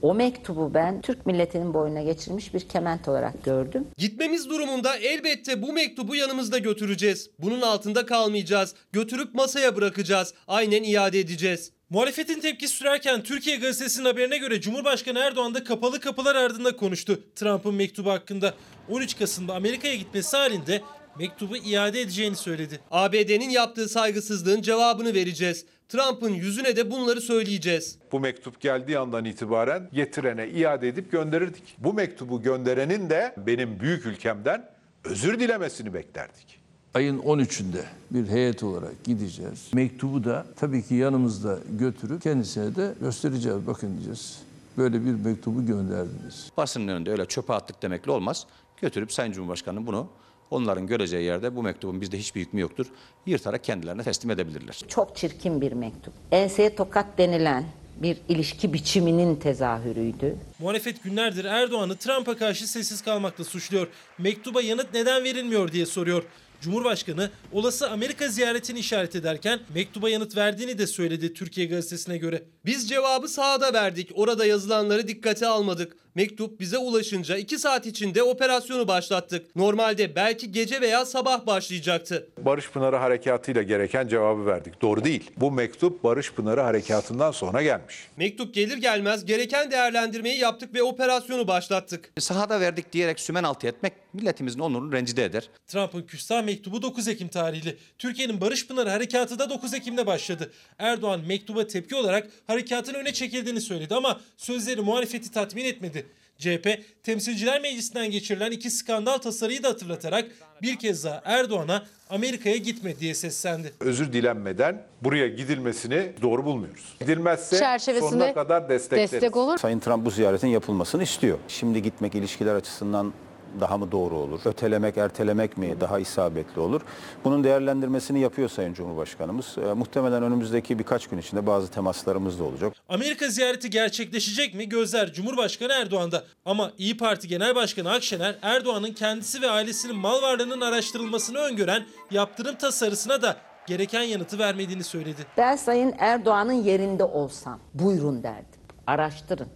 O 0.02 0.14
mektubu 0.14 0.74
ben 0.74 1.02
Türk 1.02 1.26
milletinin 1.26 1.74
boynuna 1.74 2.02
geçirilmiş 2.02 2.54
bir 2.54 2.60
kement 2.60 3.08
olarak 3.08 3.44
gördüm. 3.44 3.88
Gitmemiz 3.98 4.50
durumunda 4.50 4.96
elbette 4.96 5.62
bu 5.62 5.74
mektubu 5.74 6.16
yanımızda 6.16 6.58
götüreceğiz. 6.58 7.30
Bunun 7.40 7.62
altında 7.62 8.06
kalmayacağız. 8.06 8.76
Götürüp 8.92 9.34
masaya 9.34 9.76
bırakacağız. 9.76 10.34
Aynen 10.48 10.84
iade 10.84 11.20
edeceğiz. 11.20 11.72
Muhalefetin 11.90 12.40
tepkisi 12.40 12.76
sürerken 12.76 13.24
Türkiye 13.24 13.56
Gazetesi'nin 13.58 14.06
haberine 14.06 14.38
göre 14.38 14.62
Cumhurbaşkanı 14.62 15.20
Erdoğan 15.20 15.54
da 15.54 15.64
kapalı 15.64 16.00
kapılar 16.00 16.36
ardında 16.36 16.76
konuştu 16.76 17.20
Trump'ın 17.36 17.76
mektubu 17.76 18.12
hakkında. 18.12 18.54
13 18.90 19.18
Kasım'da 19.18 19.56
Amerika'ya 19.56 19.96
gitmesi 19.96 20.38
halinde 20.38 20.82
mektubu 21.20 21.58
iade 21.58 22.02
edeceğini 22.02 22.36
söyledi. 22.36 22.80
ABD'nin 22.92 23.50
yaptığı 23.50 23.90
saygısızlığın 23.90 24.62
cevabını 24.62 25.14
vereceğiz. 25.14 25.66
Trump'ın 25.91 26.30
yüzüne 26.30 26.75
de 26.75 26.91
bunları 26.91 27.21
söyleyeceğiz. 27.21 27.95
Bu 28.12 28.19
mektup 28.19 28.62
geldiği 28.62 28.99
andan 28.99 29.25
itibaren 29.25 29.89
getirene 29.93 30.49
iade 30.49 30.88
edip 30.88 31.12
gönderirdik. 31.12 31.75
Bu 31.77 31.93
mektubu 31.93 32.41
gönderenin 32.41 33.10
de 33.10 33.36
benim 33.38 33.80
büyük 33.80 34.06
ülkemden 34.06 34.69
özür 35.04 35.39
dilemesini 35.39 35.93
beklerdik. 35.93 36.60
Ayın 36.93 37.19
13'ünde 37.19 37.84
bir 38.12 38.27
heyet 38.27 38.63
olarak 38.63 39.04
gideceğiz. 39.04 39.69
Mektubu 39.73 40.23
da 40.23 40.45
tabii 40.56 40.84
ki 40.84 40.95
yanımızda 40.95 41.60
götürüp 41.80 42.21
kendisine 42.21 42.75
de 42.75 42.93
göstereceğiz. 43.01 43.67
Bakın 43.67 43.93
diyeceğiz. 43.93 44.39
Böyle 44.77 45.06
bir 45.06 45.13
mektubu 45.13 45.65
gönderdiniz. 45.65 46.49
Basının 46.58 46.88
önünde 46.88 47.12
öyle 47.12 47.25
çöpe 47.25 47.54
attık 47.54 47.82
demekle 47.82 48.12
olmaz. 48.12 48.47
Götürüp 48.82 49.13
Sayın 49.13 49.32
Cumhurbaşkanı 49.32 49.88
bunu 49.88 50.08
onların 50.52 50.88
göreceği 50.88 51.24
yerde 51.24 51.56
bu 51.56 51.64
mektubun 51.64 52.02
bizde 52.02 52.18
hiçbir 52.18 52.42
hükmü 52.42 52.62
yoktur. 52.62 52.86
Yırtarak 53.26 53.64
kendilerine 53.64 54.04
teslim 54.04 54.32
edebilirler. 54.32 54.80
Çok 54.88 55.16
çirkin 55.16 55.62
bir 55.62 55.72
mektup. 55.72 56.14
Enseye 56.32 56.76
tokat 56.76 57.18
denilen 57.18 57.66
bir 57.98 58.18
ilişki 58.30 58.74
biçiminin 58.74 59.36
tezahürüydü. 59.36 60.36
Muhalefet 60.60 61.04
günlerdir 61.04 61.46
Erdoğan'ı 61.46 61.96
Trump'a 61.96 62.38
karşı 62.38 62.68
sessiz 62.68 63.02
kalmakla 63.02 63.44
suçluyor. 63.44 63.88
Mektuba 64.18 64.62
yanıt 64.62 64.94
neden 64.94 65.24
verilmiyor 65.24 65.72
diye 65.72 65.86
soruyor. 65.86 66.24
Cumhurbaşkanı 66.62 67.30
olası 67.52 67.90
Amerika 67.90 68.28
ziyaretini 68.28 68.80
işaret 68.80 69.16
ederken 69.16 69.60
mektuba 69.76 70.10
yanıt 70.10 70.38
verdiğini 70.38 70.78
de 70.78 70.88
söyledi 70.88 71.34
Türkiye 71.34 71.68
Gazetesi'ne 71.68 72.18
göre. 72.18 72.44
Biz 72.66 72.90
cevabı 72.90 73.28
sahada 73.28 73.74
verdik. 73.74 74.12
Orada 74.14 74.46
yazılanları 74.46 75.08
dikkate 75.08 75.48
almadık. 75.48 75.98
Mektup 76.15 76.60
bize 76.60 76.78
ulaşınca 76.78 77.38
2 77.38 77.60
saat 77.60 77.86
içinde 77.86 78.24
operasyonu 78.24 78.88
başlattık. 78.88 79.56
Normalde 79.56 80.15
belki 80.15 80.52
gece 80.52 80.82
veya 80.82 81.06
sabah 81.06 81.45
başlayacaktı. 81.45 82.28
Barış 82.38 82.69
Pınarı 82.69 82.95
Harekatı'yla 82.95 83.62
gereken 83.62 84.08
cevabı 84.08 84.45
verdik. 84.45 84.82
Doğru 84.82 85.04
değil. 85.04 85.32
Bu 85.38 85.52
mektup 85.52 86.04
Barış 86.04 86.32
Pınarı 86.34 86.62
Harekatı'ndan 86.62 87.32
sonra 87.32 87.63
gelmiş. 87.63 87.95
Mektup 88.17 88.54
gelir 88.54 88.78
gelmez 88.78 89.26
gereken 89.26 89.71
değerlendirmeyi 89.71 90.38
yaptık 90.38 90.74
ve 90.74 90.84
operasyonu 90.84 91.47
başlattık. 91.47 92.12
Sahada 92.19 92.60
verdik 92.60 92.93
diyerek 92.93 93.19
sümen 93.19 93.43
altı 93.43 93.67
etmek 93.67 93.93
milletimizin 94.13 94.60
onurunu 94.60 94.91
rencide 94.91 95.26
eder. 95.26 95.50
Trump'ın 95.67 96.02
küstah 96.02 96.43
mektubu 96.43 96.82
9 96.82 97.08
Ekim 97.08 97.28
tarihli. 97.28 97.78
Türkiye'nin 97.97 98.41
Barış 98.41 98.67
Pınarı 98.67 98.89
harekatı 98.89 99.39
da 99.39 99.50
9 99.50 99.74
Ekim'de 99.74 100.06
başladı. 100.06 100.52
Erdoğan 100.80 101.21
mektuba 101.28 101.67
tepki 101.67 101.95
olarak 101.95 102.28
harekatın 102.47 102.93
öne 102.93 103.13
çekildiğini 103.13 103.62
söyledi 103.62 103.95
ama 103.95 104.19
sözleri 104.38 104.82
muhalefeti 104.82 105.32
tatmin 105.32 105.65
etmedi. 105.65 106.06
CHP 106.41 106.84
Temsilciler 107.04 107.62
Meclisi'nden 107.62 108.12
geçirilen 108.12 108.51
iki 108.51 108.71
skandal 108.71 109.17
tasarıyı 109.17 109.63
da 109.63 109.69
hatırlatarak 109.69 110.25
bir 110.62 110.80
kez 110.80 111.04
daha 111.04 111.21
Erdoğan'a 111.25 111.86
Amerika'ya 112.10 112.58
gitme 112.58 112.99
diye 112.99 113.13
seslendi. 113.13 113.73
Özür 113.80 114.13
dilenmeden 114.13 114.84
buraya 115.04 115.27
gidilmesini 115.27 116.12
doğru 116.21 116.45
bulmuyoruz. 116.45 116.95
Gidilmezse 116.99 117.60
Çerçevesinde 117.60 118.10
sonuna 118.10 118.34
kadar 118.34 118.69
destekleriz. 118.69 119.12
Destek 119.12 119.38
olur. 119.38 119.58
Sayın 119.58 119.80
Trump 119.80 120.06
bu 120.06 120.12
ziyaretin 120.12 120.47
yapılmasını 120.47 121.04
istiyor. 121.04 121.38
Şimdi 121.47 121.82
gitmek 121.82 122.15
ilişkiler 122.15 122.56
açısından 122.56 123.13
daha 123.60 123.78
mı 123.78 123.92
doğru 123.92 124.16
olur? 124.16 124.40
Ötelemek, 124.46 124.98
ertelemek 124.98 125.58
mi 125.58 125.82
daha 125.82 126.00
isabetli 126.00 126.62
olur? 126.62 126.82
Bunun 127.24 127.44
değerlendirmesini 127.44 128.20
yapıyor 128.20 128.50
Sayın 128.50 128.74
Cumhurbaşkanımız. 128.74 129.58
E, 129.58 129.74
muhtemelen 129.74 130.24
önümüzdeki 130.24 130.80
birkaç 130.80 131.08
gün 131.08 131.18
içinde 131.18 131.48
bazı 131.48 131.72
temaslarımız 131.72 132.40
da 132.40 132.44
olacak. 132.44 132.74
Amerika 132.90 133.28
ziyareti 133.28 133.70
gerçekleşecek 133.70 134.54
mi? 134.56 134.70
Gözler 134.70 135.14
Cumhurbaşkanı 135.14 135.74
Erdoğan'da. 135.74 136.24
Ama 136.46 136.72
İyi 136.78 136.98
Parti 136.98 137.28
Genel 137.28 137.56
Başkanı 137.56 137.92
Akşener 137.92 138.36
Erdoğan'ın 138.42 138.94
kendisi 138.94 139.42
ve 139.42 139.50
ailesinin 139.50 139.96
mal 139.96 140.22
varlığının 140.22 140.62
araştırılmasını 140.62 141.38
öngören 141.38 141.84
yaptırım 142.12 142.56
tasarısına 142.56 143.22
da 143.22 143.38
gereken 143.68 144.02
yanıtı 144.04 144.40
vermediğini 144.40 144.84
söyledi. 144.84 145.26
Ben 145.38 145.56
Sayın 145.56 145.94
Erdoğan'ın 146.00 146.64
yerinde 146.64 147.04
olsam 147.04 147.60
buyurun 147.74 148.24
derdim. 148.24 148.62
Araştırın. 148.88 149.48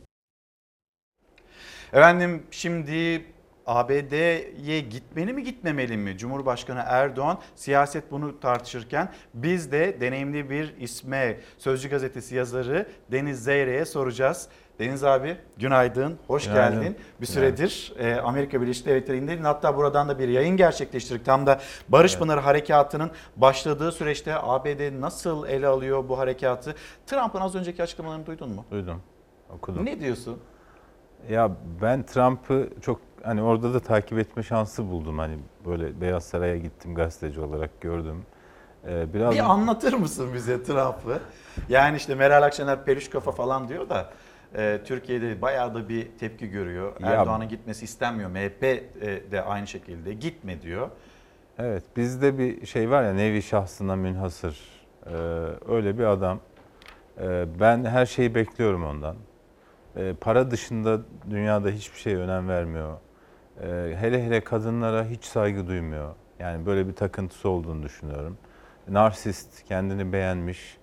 Efendim 1.94 2.44
şimdi 2.52 3.26
ABD'ye 3.67 4.80
gitmeli 4.80 5.34
mi 5.34 5.43
gitmemeli 5.43 5.97
mi? 5.97 6.17
Cumhurbaşkanı 6.17 6.84
Erdoğan 6.86 7.39
siyaset 7.56 8.12
bunu 8.12 8.39
tartışırken 8.39 9.10
biz 9.34 9.71
de 9.71 10.01
deneyimli 10.01 10.49
bir 10.49 10.75
isme 10.80 11.38
Sözcü 11.58 11.89
Gazetesi 11.89 12.36
yazarı 12.36 12.88
Deniz 13.12 13.43
Zeyre'ye 13.43 13.86
soracağız. 13.86 14.47
Deniz 14.80 15.04
abi 15.04 15.38
günaydın, 15.58 16.17
hoş 16.28 16.45
Günaydın. 16.47 16.80
geldin. 16.82 16.97
Bir 17.21 17.25
süredir 17.25 17.93
e, 17.99 18.15
Amerika 18.15 18.62
Birleşik 18.62 18.86
Devletleri'ndeydin. 18.86 19.43
Hatta 19.43 19.78
buradan 19.78 20.10
da 20.10 20.19
bir 20.19 20.28
yayın 20.30 20.58
gerçekleştirdik. 20.58 21.25
Tam 21.25 21.47
da 21.47 21.60
Barış 21.89 22.12
Evet. 22.12 22.21
Pınarı 22.21 22.39
Harekatı'nın 22.39 23.12
başladığı 23.38 23.91
süreçte 23.91 24.36
ABD 24.36 25.01
nasıl 25.01 25.47
ele 25.47 25.67
alıyor 25.67 26.10
bu 26.10 26.17
harekatı? 26.19 26.75
Trump'ın 27.08 27.41
az 27.41 27.56
önceki 27.56 27.84
açıklamalarını 27.84 28.25
duydun 28.25 28.49
mu? 28.51 28.65
Duydum. 28.71 29.01
Okudum. 29.49 29.86
Ne 29.86 29.99
diyorsun? 29.99 30.39
Ya 31.30 31.51
ben 31.82 32.04
Trump'ı 32.06 32.69
çok 32.82 33.01
hani 33.26 33.42
orada 33.42 33.74
da 33.74 33.80
takip 33.80 34.18
etme 34.20 34.44
şansı 34.44 34.90
buldum. 34.90 35.18
Hani 35.20 35.38
böyle 35.66 36.02
Beyaz 36.02 36.24
Saray'a 36.26 36.58
gittim 36.58 36.96
gazeteci 36.96 37.42
olarak 37.42 37.82
gördüm. 37.82 38.26
Ee, 38.88 39.14
biraz 39.14 39.36
Bir 39.36 39.40
anlatır 39.52 39.94
mısın 39.94 40.30
bize 40.34 40.64
Trump'ı? 40.64 41.20
Yani 41.70 41.98
işte 41.98 42.16
Meral 42.16 42.44
Akşener 42.44 42.86
peluş 42.86 43.10
kafa 43.10 43.32
falan 43.32 43.68
diyor 43.68 43.90
da 43.90 44.10
e, 44.58 44.82
Türkiye'de 44.86 45.42
bayağı 45.42 45.76
da 45.76 45.90
bir 45.90 46.08
tepki 46.20 46.50
görüyor. 46.50 46.94
Ya- 47.00 47.12
Erdoğan'ın 47.12 47.50
gitmesi 47.50 47.86
istenmiyor. 47.86 48.30
MHP 48.30 48.64
e, 48.64 49.32
de 49.32 49.42
aynı 49.42 49.68
şekilde 49.68 50.14
gitme 50.14 50.62
diyor. 50.62 50.90
Evet 51.60 51.84
bizde 51.98 52.38
bir 52.38 52.66
şey 52.66 52.90
var 52.90 53.04
ya 53.04 53.14
nevi 53.14 53.42
şahsına 53.42 53.96
münhasır. 53.96 54.60
Ee, 55.06 55.12
öyle 55.70 55.98
bir 55.98 56.04
adam. 56.04 56.40
Ee, 57.22 57.46
ben 57.60 57.86
her 57.86 58.06
şeyi 58.06 58.36
bekliyorum 58.36 58.86
ondan. 58.86 59.16
Ee, 59.98 60.14
para 60.22 60.52
dışında 60.52 61.00
dünyada 61.30 61.70
hiçbir 61.70 62.00
şeye 62.00 62.18
önem 62.18 62.50
vermiyor. 62.50 62.98
Ee, 63.62 63.96
hele 64.00 64.26
hele 64.26 64.41
kadınlara 64.41 65.06
hiç 65.06 65.24
saygı 65.24 65.68
duymuyor. 65.68 66.15
Yani 66.39 66.65
böyle 66.65 66.88
bir 66.88 66.94
takıntısı 66.94 67.50
olduğunu 67.50 67.84
düşünüyorum. 67.84 68.38
Narsist, 68.88 69.63
kendini 69.63 70.13
beğenmiş, 70.13 70.78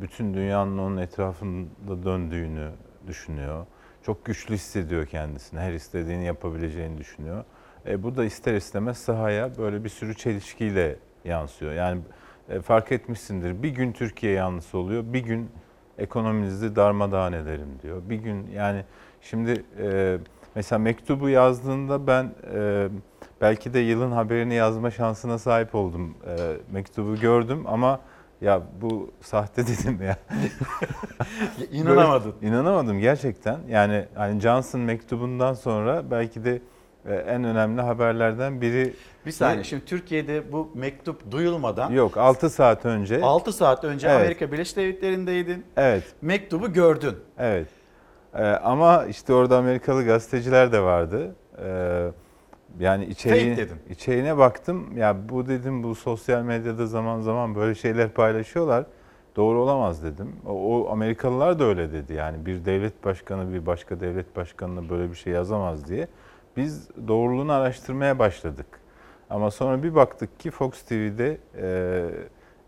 bütün 0.00 0.34
dünyanın 0.34 0.78
onun 0.78 0.96
etrafında 0.96 2.04
döndüğünü 2.04 2.70
düşünüyor. 3.06 3.66
Çok 4.02 4.24
güçlü 4.24 4.54
hissediyor 4.54 5.06
kendisini, 5.06 5.60
her 5.60 5.72
istediğini 5.72 6.24
yapabileceğini 6.24 6.98
düşünüyor. 6.98 7.44
E, 7.86 8.02
bu 8.02 8.16
da 8.16 8.24
ister 8.24 8.54
istemez 8.54 8.98
sahaya 8.98 9.58
böyle 9.58 9.84
bir 9.84 9.88
sürü 9.88 10.14
çelişkiyle 10.14 10.96
yansıyor. 11.24 11.72
Yani 11.72 12.00
e, 12.48 12.60
fark 12.60 12.92
etmişsindir 12.92 13.62
bir 13.62 13.70
gün 13.70 13.92
Türkiye 13.92 14.32
yanlısı 14.32 14.78
oluyor, 14.78 15.04
bir 15.12 15.20
gün 15.20 15.50
ekonominizi 15.98 16.76
darmadağın 16.76 17.32
ederim 17.32 17.68
diyor. 17.82 18.02
Bir 18.10 18.16
gün 18.16 18.46
yani 18.50 18.84
şimdi 19.20 19.64
e, 19.78 20.18
mesela 20.58 20.78
mektubu 20.78 21.28
yazdığında 21.28 22.06
ben 22.06 22.32
e, 22.54 22.88
belki 23.40 23.74
de 23.74 23.78
yılın 23.78 24.10
haberini 24.10 24.54
yazma 24.54 24.90
şansına 24.90 25.38
sahip 25.38 25.74
oldum. 25.74 26.14
E, 26.26 26.56
mektubu 26.72 27.16
gördüm 27.16 27.64
ama 27.66 28.00
ya 28.40 28.62
bu 28.80 29.10
sahte 29.20 29.62
dedim 29.66 30.02
ya. 30.02 30.16
İnanamadın. 31.72 32.34
Böyle, 32.42 32.52
inanamadım 32.52 32.98
gerçekten. 32.98 33.58
Yani 33.68 34.04
hani 34.14 34.40
Johnson 34.40 34.80
mektubundan 34.80 35.54
sonra 35.54 36.10
belki 36.10 36.44
de 36.44 36.62
e, 37.06 37.14
en 37.14 37.44
önemli 37.44 37.80
haberlerden 37.80 38.60
biri. 38.60 38.94
Bir 39.26 39.32
saniye 39.32 39.64
şimdi 39.64 39.84
Türkiye'de 39.84 40.52
bu 40.52 40.70
mektup 40.74 41.30
duyulmadan 41.30 41.92
Yok 41.92 42.16
6 42.16 42.50
saat 42.50 42.84
önce. 42.84 43.22
6 43.22 43.52
saat 43.52 43.84
önce 43.84 44.08
Evet. 44.08 44.20
Amerika 44.20 44.52
Birleşik 44.52 44.76
Devletleri'ndeydin. 44.76 45.64
Evet. 45.76 46.04
Mektubu 46.22 46.72
gördün. 46.72 47.16
Evet. 47.38 47.77
Ee, 48.38 48.42
ama 48.42 49.04
işte 49.04 49.32
orada 49.32 49.58
Amerikalı 49.58 50.04
gazeteciler 50.04 50.72
de 50.72 50.80
vardı. 50.80 51.34
Ee, 51.62 52.10
yani 52.80 53.04
içeriğine, 53.04 53.66
içeriğine 53.90 54.38
baktım. 54.38 54.96
Ya 54.96 55.28
bu 55.28 55.48
dedim 55.48 55.82
bu 55.82 55.94
sosyal 55.94 56.42
medyada 56.42 56.86
zaman 56.86 57.20
zaman 57.20 57.54
böyle 57.54 57.74
şeyler 57.74 58.08
paylaşıyorlar. 58.08 58.86
Doğru 59.36 59.62
olamaz 59.62 60.04
dedim. 60.04 60.32
O, 60.46 60.50
o 60.50 60.90
Amerikalılar 60.92 61.58
da 61.58 61.64
öyle 61.64 61.92
dedi. 61.92 62.12
Yani 62.12 62.46
bir 62.46 62.64
devlet 62.64 63.04
başkanı 63.04 63.52
bir 63.54 63.66
başka 63.66 64.00
devlet 64.00 64.36
başkanına 64.36 64.88
böyle 64.90 65.10
bir 65.10 65.16
şey 65.16 65.32
yazamaz 65.32 65.88
diye. 65.88 66.08
Biz 66.56 66.88
doğruluğunu 67.08 67.52
araştırmaya 67.52 68.18
başladık. 68.18 68.66
Ama 69.30 69.50
sonra 69.50 69.82
bir 69.82 69.94
baktık 69.94 70.40
ki 70.40 70.50
Fox 70.50 70.82
TV'de 70.82 71.38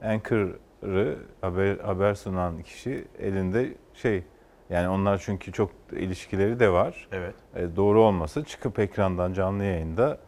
e, 0.03 0.09
anchor'ı 0.09 1.17
haber, 1.41 1.79
haber 1.79 2.15
sunan 2.15 2.63
kişi 2.63 3.05
elinde 3.19 3.75
şey 3.95 4.25
yani 4.71 4.89
onlar 4.89 5.23
çünkü 5.25 5.53
çok 5.53 5.71
ilişkileri 5.93 6.61
de 6.61 6.73
var. 6.73 7.09
Evet. 7.13 7.35
E, 7.57 7.77
doğru 7.77 8.03
olması 8.03 8.45
çıkıp 8.45 8.79
ekrandan 8.79 9.33
canlı 9.33 9.65
yayında. 9.65 10.19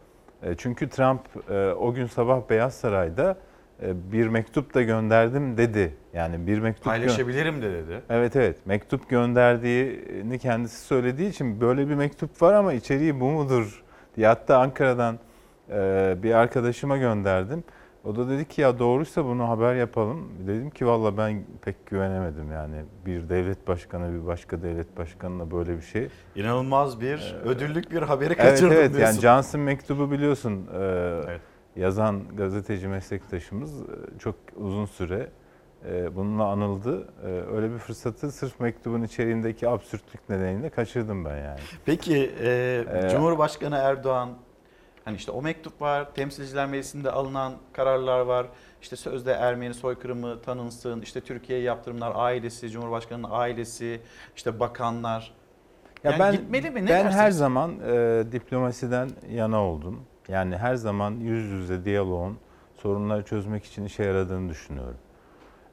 E, 0.43 0.55
çünkü 0.57 0.89
Trump 0.89 1.21
e, 1.49 1.73
o 1.73 1.93
gün 1.93 2.07
sabah 2.07 2.49
Beyaz 2.49 2.73
Saray'da 2.73 3.37
e, 3.81 4.11
bir 4.11 4.27
mektup 4.27 4.73
da 4.73 4.81
gönderdim 4.81 5.57
dedi. 5.57 5.93
Yani 6.13 6.47
bir 6.47 6.59
mektup 6.59 6.85
Paylaşabilirim 6.85 7.61
de 7.61 7.73
dedi. 7.73 8.01
Evet 8.09 8.35
evet 8.35 8.57
mektup 8.65 9.09
gönderdiğini 9.09 10.39
kendisi 10.39 10.85
söylediği 10.85 11.29
için 11.29 11.61
böyle 11.61 11.89
bir 11.89 11.95
mektup 11.95 12.41
var 12.41 12.53
ama 12.53 12.73
içeriği 12.73 13.19
bu 13.19 13.25
mudur 13.25 13.83
diye 14.15 14.27
hatta 14.27 14.57
Ankara'dan 14.57 15.19
e, 15.69 16.15
bir 16.23 16.33
arkadaşıma 16.33 16.97
gönderdim. 16.97 17.63
O 18.03 18.15
da 18.15 18.29
dedi 18.29 18.47
ki 18.47 18.61
ya 18.61 18.79
doğruysa 18.79 19.25
bunu 19.25 19.49
haber 19.49 19.75
yapalım. 19.75 20.29
Dedim 20.47 20.69
ki 20.69 20.87
valla 20.87 21.17
ben 21.17 21.43
pek 21.61 21.85
güvenemedim 21.85 22.51
yani 22.51 22.75
bir 23.05 23.29
devlet 23.29 23.67
başkanı 23.67 24.13
bir 24.21 24.27
başka 24.27 24.61
devlet 24.61 24.97
başkanına 24.97 25.51
böyle 25.51 25.77
bir 25.77 25.81
şey. 25.81 26.09
İnanılmaz 26.35 27.01
bir 27.01 27.35
ödüllük 27.45 27.91
bir 27.91 28.01
haberi 28.01 28.33
Evet 28.33 28.37
kaçırdım 28.37 28.71
evet 28.73 28.83
yani 28.83 28.97
diyorsun. 28.97 29.21
Johnson 29.21 29.61
mektubu 29.61 30.11
biliyorsun 30.11 30.67
e, 30.81 31.19
yazan 31.75 32.21
gazeteci 32.37 32.87
meslektaşımız 32.87 33.81
e, 33.81 33.85
çok 34.19 34.35
uzun 34.55 34.85
süre 34.85 35.29
e, 35.89 36.15
bununla 36.15 36.45
anıldı. 36.45 37.07
E, 37.25 37.27
öyle 37.55 37.73
bir 37.73 37.77
fırsatı 37.77 38.31
sırf 38.31 38.59
mektubun 38.59 39.03
içeriğindeki 39.03 39.67
absürtlük 39.69 40.29
nedeniyle 40.29 40.69
kaçırdım 40.69 41.25
ben 41.25 41.37
yani. 41.37 41.59
Peki 41.85 42.31
e, 42.41 42.83
Ee, 42.93 43.09
Cumhurbaşkanı 43.09 43.75
Erdoğan 43.75 44.29
hani 45.05 45.15
işte 45.17 45.31
o 45.31 45.41
mektup 45.41 45.81
var, 45.81 46.13
Temsilciler 46.15 46.65
Meclisi'nde 46.67 47.11
alınan 47.11 47.53
kararlar 47.73 48.19
var. 48.19 48.47
İşte 48.81 48.95
sözde 48.95 49.31
Ermeni 49.31 49.73
soykırımı 49.73 50.41
tanınsın, 50.41 51.01
işte 51.01 51.21
Türkiye'ye 51.21 51.65
yaptırımlar 51.65 52.11
ailesi, 52.15 52.69
Cumhurbaşkanı'nın 52.69 53.27
ailesi, 53.31 54.01
işte 54.35 54.59
bakanlar. 54.59 55.33
Ya 56.03 56.11
Yani 56.11 56.19
ben 56.19 56.31
gitmeli 56.31 56.69
mi? 56.69 56.85
Ne 56.85 56.89
ben 56.89 57.05
dersin? 57.05 57.17
her 57.17 57.31
zaman 57.31 57.79
e, 57.87 58.23
diplomasiden 58.31 59.09
yana 59.29 59.63
oldum. 59.63 60.01
Yani 60.27 60.57
her 60.57 60.75
zaman 60.75 61.11
yüz 61.11 61.43
yüze 61.51 61.85
diyaloğun 61.85 62.37
sorunları 62.81 63.23
çözmek 63.23 63.65
için 63.65 63.85
işe 63.85 64.03
yaradığını 64.03 64.49
düşünüyorum. 64.49 64.97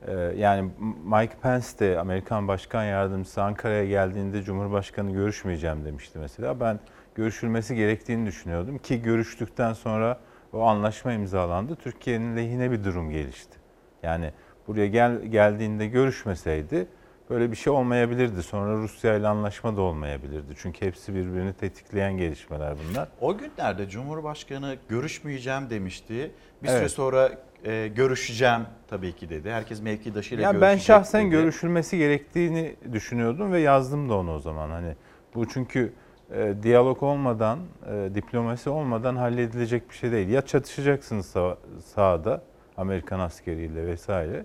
E, 0.06 0.12
yani 0.36 0.70
Mike 1.04 1.34
Pence 1.42 1.66
de 1.78 2.00
Amerikan 2.00 2.48
Başkan 2.48 2.84
Yardımcısı 2.84 3.42
Ankara'ya 3.42 3.84
geldiğinde 3.86 4.42
Cumhurbaşkanı 4.42 5.10
görüşmeyeceğim 5.12 5.84
demişti 5.84 6.18
mesela. 6.18 6.60
Ben 6.60 6.80
görüşülmesi 7.14 7.76
gerektiğini 7.76 8.26
düşünüyordum 8.26 8.78
ki 8.78 9.02
görüştükten 9.02 9.72
sonra 9.72 10.20
o 10.52 10.62
anlaşma 10.62 11.12
imzalandı. 11.12 11.76
Türkiye'nin 11.76 12.36
lehine 12.36 12.70
bir 12.70 12.84
durum 12.84 13.10
gelişti. 13.10 13.58
Yani 14.02 14.30
buraya 14.68 14.86
gel, 14.86 15.22
geldiğinde 15.22 15.86
görüşmeseydi 15.86 16.86
böyle 17.30 17.50
bir 17.50 17.56
şey 17.56 17.72
olmayabilirdi. 17.72 18.42
Sonra 18.42 18.72
Rusya 18.76 19.14
ile 19.14 19.28
anlaşma 19.28 19.76
da 19.76 19.80
olmayabilirdi. 19.80 20.52
Çünkü 20.56 20.86
hepsi 20.86 21.14
birbirini 21.14 21.52
tetikleyen 21.52 22.16
gelişmeler 22.16 22.74
bunlar. 22.90 23.08
O 23.20 23.38
günlerde 23.38 23.88
Cumhurbaşkanı 23.88 24.76
görüşmeyeceğim 24.88 25.70
demişti. 25.70 26.30
Bir 26.62 26.68
süre 26.68 26.78
Evet. 26.78 26.90
sonra 26.90 27.30
e, 27.64 27.88
görüşeceğim 27.88 28.60
tabii 28.88 29.12
ki 29.12 29.28
dedi. 29.28 29.50
Herkes 29.50 29.82
mevkidaşıyla 29.82 30.42
Ya 30.42 30.52
görüşecek 30.52 30.78
ben 30.78 30.82
şahsen 30.82 31.22
dedi. 31.22 31.30
görüşülmesi 31.30 31.98
gerektiğini 31.98 32.76
düşünüyordum 32.92 33.52
ve 33.52 33.60
yazdım 33.60 34.08
da 34.08 34.14
onu 34.14 34.34
o 34.34 34.38
zaman. 34.38 34.70
Hani 34.70 34.94
bu 35.34 35.48
çünkü 35.48 35.92
e, 36.34 36.54
diyalog 36.62 37.02
olmadan, 37.02 37.58
e, 37.92 38.10
diplomasi 38.14 38.70
olmadan 38.70 39.16
halledilecek 39.16 39.90
bir 39.90 39.94
şey 39.94 40.12
değil. 40.12 40.28
Ya 40.28 40.42
çatışacaksınız 40.42 41.26
sağ, 41.26 41.56
sahada 41.84 42.42
Amerikan 42.76 43.20
askeriyle 43.20 43.86
vesaire 43.86 44.44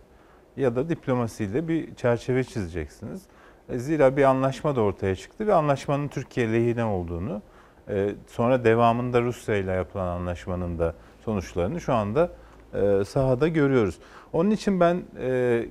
ya 0.57 0.75
da 0.75 0.89
diplomasiyle 0.89 1.67
bir 1.67 1.95
çerçeve 1.95 2.43
çizeceksiniz. 2.43 3.23
E, 3.69 3.79
zira 3.79 4.17
bir 4.17 4.23
anlaşma 4.23 4.75
da 4.75 4.81
ortaya 4.81 5.15
çıktı 5.15 5.47
ve 5.47 5.53
anlaşmanın 5.53 6.07
Türkiye 6.07 6.53
lehine 6.53 6.83
olduğunu, 6.83 7.41
e, 7.89 8.09
sonra 8.27 8.63
devamında 8.63 9.21
Rusya 9.21 9.55
ile 9.55 9.71
yapılan 9.71 10.07
anlaşmanın 10.07 10.79
da 10.79 10.95
sonuçlarını 11.25 11.81
şu 11.81 11.93
anda 11.93 12.31
e, 12.73 13.05
sahada 13.05 13.47
görüyoruz. 13.47 13.99
Onun 14.33 14.51
için 14.51 14.79
ben 14.79 15.03
e, 15.19 15.65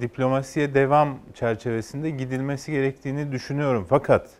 diplomasiye 0.00 0.74
devam 0.74 1.18
çerçevesinde 1.34 2.10
gidilmesi 2.10 2.72
gerektiğini 2.72 3.32
düşünüyorum. 3.32 3.86
Fakat 3.88 4.30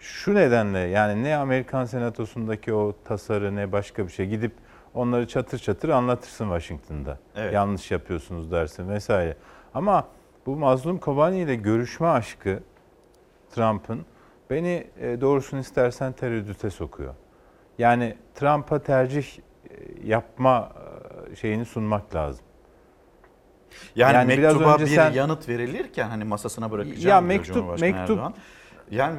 şu 0.00 0.34
nedenle 0.34 0.78
yani 0.78 1.24
ne 1.24 1.36
Amerikan 1.36 1.84
Senatosu'ndaki 1.84 2.74
o 2.74 2.94
tasarı 3.04 3.56
ne 3.56 3.72
başka 3.72 4.06
bir 4.06 4.12
şey 4.12 4.26
gidip 4.26 4.52
onları 4.94 5.28
çatır 5.28 5.58
çatır 5.58 5.88
anlatırsın 5.88 6.44
Washington'da. 6.44 7.18
Evet. 7.36 7.54
Yanlış 7.54 7.90
yapıyorsunuz 7.90 8.50
dersin 8.50 8.88
vesaire. 8.88 9.36
Ama 9.74 10.06
bu 10.46 10.56
mazlum 10.56 10.98
Kobani 10.98 11.38
ile 11.40 11.54
görüşme 11.54 12.06
aşkı 12.06 12.60
Trump'ın 13.50 14.04
beni 14.50 14.86
e, 15.00 15.20
doğrusunu 15.20 15.60
istersen 15.60 16.12
tereddüte 16.12 16.70
sokuyor. 16.70 17.14
Yani 17.78 18.16
Trump'a 18.34 18.78
tercih 18.78 19.26
e, 19.38 19.40
yapma 20.04 20.72
e, 21.32 21.36
şeyini 21.36 21.64
sunmak 21.64 22.14
lazım. 22.14 22.44
Yani, 23.96 24.14
Yani 24.14 24.28
biraz 24.38 24.52
mektuba 24.54 24.74
önce 24.74 24.84
bir 24.84 24.90
sen- 24.90 25.12
yanıt 25.12 25.48
verilirken 25.48 26.08
hani 26.08 26.24
masasına 26.24 26.70
bırakacağım 26.70 27.30
Ya 27.30 27.36
mektup- 27.36 27.80
mektup- 27.80 27.94
Erdoğan. 28.12 28.34
Yani 28.90 29.18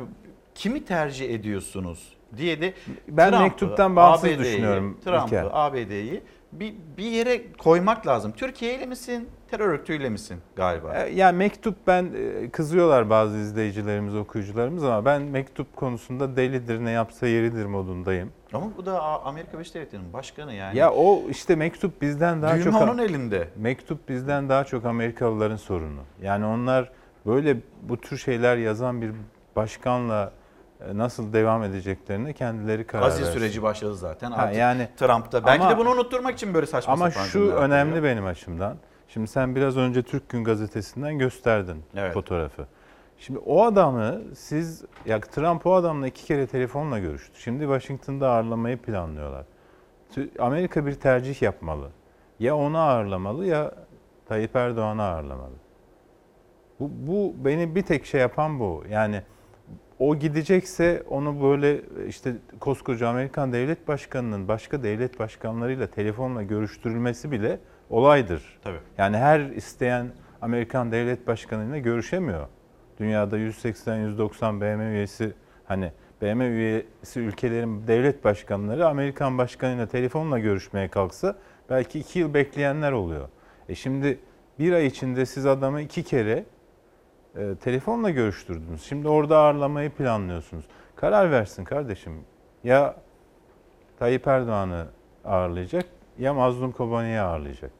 kimi 0.59 0.85
tercih 0.85 1.29
ediyorsunuz 1.35 2.13
diye 2.37 2.61
de 2.61 2.73
Ben 3.07 3.29
Trump'ı, 3.29 3.43
mektuptan 3.43 3.95
bağımsız 3.95 4.23
ABD'yi, 4.25 4.39
düşünüyorum. 4.39 4.97
Trump'ı, 5.03 5.49
ABD'yi 5.53 6.21
bir, 6.51 6.73
bir 6.97 7.03
yere 7.03 7.51
koymak 7.57 8.07
lazım. 8.07 8.31
Türkiye 8.37 8.75
ile 8.75 8.85
misin, 8.85 9.29
terör 9.51 9.67
örgütüyle 9.67 10.09
misin 10.09 10.37
galiba? 10.55 10.95
E, 10.95 11.15
Yani 11.15 11.37
mektup 11.37 11.75
ben 11.87 12.09
e, 12.43 12.49
kızıyorlar 12.49 13.09
bazı 13.09 13.37
izleyicilerimiz, 13.37 14.15
okuyucularımız 14.15 14.83
ama 14.83 15.05
ben 15.05 15.21
mektup 15.21 15.75
konusunda 15.75 16.35
delidir 16.35 16.85
ne 16.85 16.91
yapsa 16.91 17.27
yeridir 17.27 17.65
modundayım. 17.65 18.31
Ama 18.53 18.65
bu 18.77 18.85
da 18.85 19.01
Amerika 19.25 19.53
Birleşik 19.53 19.75
Devletleri'nin 19.75 20.13
başkanı 20.13 20.53
yani. 20.53 20.77
Ya 20.77 20.91
o 20.91 21.21
işte 21.29 21.55
mektup 21.55 22.01
bizden 22.01 22.41
daha 22.41 22.55
Düğme 22.55 22.63
çok 22.63 22.81
onun 22.81 22.97
elinde. 22.97 23.47
Mektup 23.55 24.09
bizden 24.09 24.49
daha 24.49 24.63
çok 24.63 24.85
Amerikalıların 24.85 25.55
sorunu. 25.55 26.01
Yani 26.21 26.45
onlar 26.45 26.91
böyle 27.25 27.57
bu 27.81 27.97
tür 27.97 28.17
şeyler 28.17 28.57
yazan 28.57 29.01
bir 29.01 29.11
başkanla 29.55 30.38
nasıl 30.93 31.33
devam 31.33 31.63
edeceklerine 31.63 32.33
kendileri 32.33 32.87
karar 32.87 33.03
Aziz 33.07 33.21
versin. 33.21 33.33
süreci 33.39 33.63
başladı 33.63 33.95
zaten. 33.95 34.31
Ha, 34.31 34.41
Artık 34.41 34.57
yani 34.57 34.87
Trump'ta 34.97 35.45
belki 35.45 35.63
ama- 35.63 35.71
de 35.71 35.77
bunu 35.77 35.89
unutturmak 35.89 36.33
için 36.33 36.53
böyle 36.53 36.65
saçma 36.65 36.93
Ama 36.93 37.11
sapan 37.11 37.25
şu 37.25 37.31
cümleler 37.39 37.57
önemli 37.57 37.91
kuruyor. 37.95 38.03
benim 38.15 38.25
açımdan. 38.25 38.77
Şimdi 39.07 39.27
sen 39.27 39.55
biraz 39.55 39.77
önce 39.77 40.03
Türk 40.03 40.29
Gün 40.29 40.43
Gazetesi'nden 40.43 41.17
gösterdin 41.19 41.83
Evet. 41.95 42.13
fotoğrafı. 42.13 42.65
Şimdi 43.17 43.39
o 43.39 43.63
adamı 43.65 44.21
siz 44.35 44.85
ya 45.05 45.19
Trump 45.19 45.65
o 45.67 45.73
adamla 45.73 46.07
iki 46.07 46.25
kere 46.25 46.47
telefonla 46.47 46.99
görüştü. 46.99 47.39
Şimdi 47.41 47.63
Washington'da 47.63 48.29
ağırlamayı 48.29 48.77
planlıyorlar. 48.77 49.45
Amerika 50.39 50.85
bir 50.85 50.93
tercih 50.93 51.41
yapmalı. 51.41 51.89
Ya 52.39 52.55
onu 52.57 52.77
ağırlamalı 52.77 53.45
ya 53.45 53.71
Tayyip 54.25 54.55
Erdoğan'ı 54.55 55.03
ağırlamalı. 55.03 55.53
Bu, 56.79 56.89
bu 57.07 57.33
beni 57.45 57.75
bir 57.75 57.81
tek 57.81 58.05
şey 58.05 58.21
yapan 58.21 58.59
bu. 58.59 58.83
Yani 58.89 59.21
o 59.99 60.15
gidecekse 60.15 61.03
onu 61.09 61.41
böyle 61.43 61.81
işte 62.07 62.33
koskoca 62.59 63.07
Amerikan 63.07 63.53
devlet 63.53 63.87
başkanının 63.87 64.47
başka 64.47 64.83
devlet 64.83 65.19
başkanlarıyla 65.19 65.87
telefonla 65.87 66.43
görüştürülmesi 66.43 67.31
bile 67.31 67.59
olaydır. 67.89 68.59
Tabii. 68.63 68.79
Yani 68.97 69.17
her 69.17 69.39
isteyen 69.39 70.07
Amerikan 70.41 70.91
devlet 70.91 71.27
başkanıyla 71.27 71.77
görüşemiyor. 71.77 72.47
Dünyada 72.99 73.37
180-190 73.37 74.61
BM 74.61 74.83
üyesi 74.83 75.33
hani 75.65 75.91
BM 76.21 76.47
üyesi 76.47 77.19
ülkelerin 77.19 77.87
devlet 77.87 78.23
başkanları 78.23 78.87
Amerikan 78.87 79.37
başkanıyla 79.37 79.87
telefonla 79.87 80.39
görüşmeye 80.39 80.87
kalksa 80.87 81.35
belki 81.69 81.99
iki 81.99 82.19
yıl 82.19 82.33
bekleyenler 82.33 82.91
oluyor. 82.91 83.29
E 83.69 83.75
şimdi 83.75 84.19
bir 84.59 84.73
ay 84.73 84.85
içinde 84.85 85.25
siz 85.25 85.45
adamı 85.45 85.81
iki 85.81 86.03
kere 86.03 86.45
e, 87.35 87.55
telefonla 87.55 88.09
görüştürdünüz. 88.09 88.83
Şimdi 88.83 89.07
orada 89.07 89.37
ağırlamayı 89.37 89.89
planlıyorsunuz. 89.89 90.65
Karar 90.95 91.31
versin 91.31 91.63
kardeşim. 91.63 92.13
Ya 92.63 92.95
Tayyip 93.99 94.27
Erdoğan'ı 94.27 94.87
ağırlayacak 95.25 95.85
ya 96.19 96.33
Mazlum 96.33 96.71
Kobani'yi 96.71 97.19
ağırlayacak. 97.19 97.71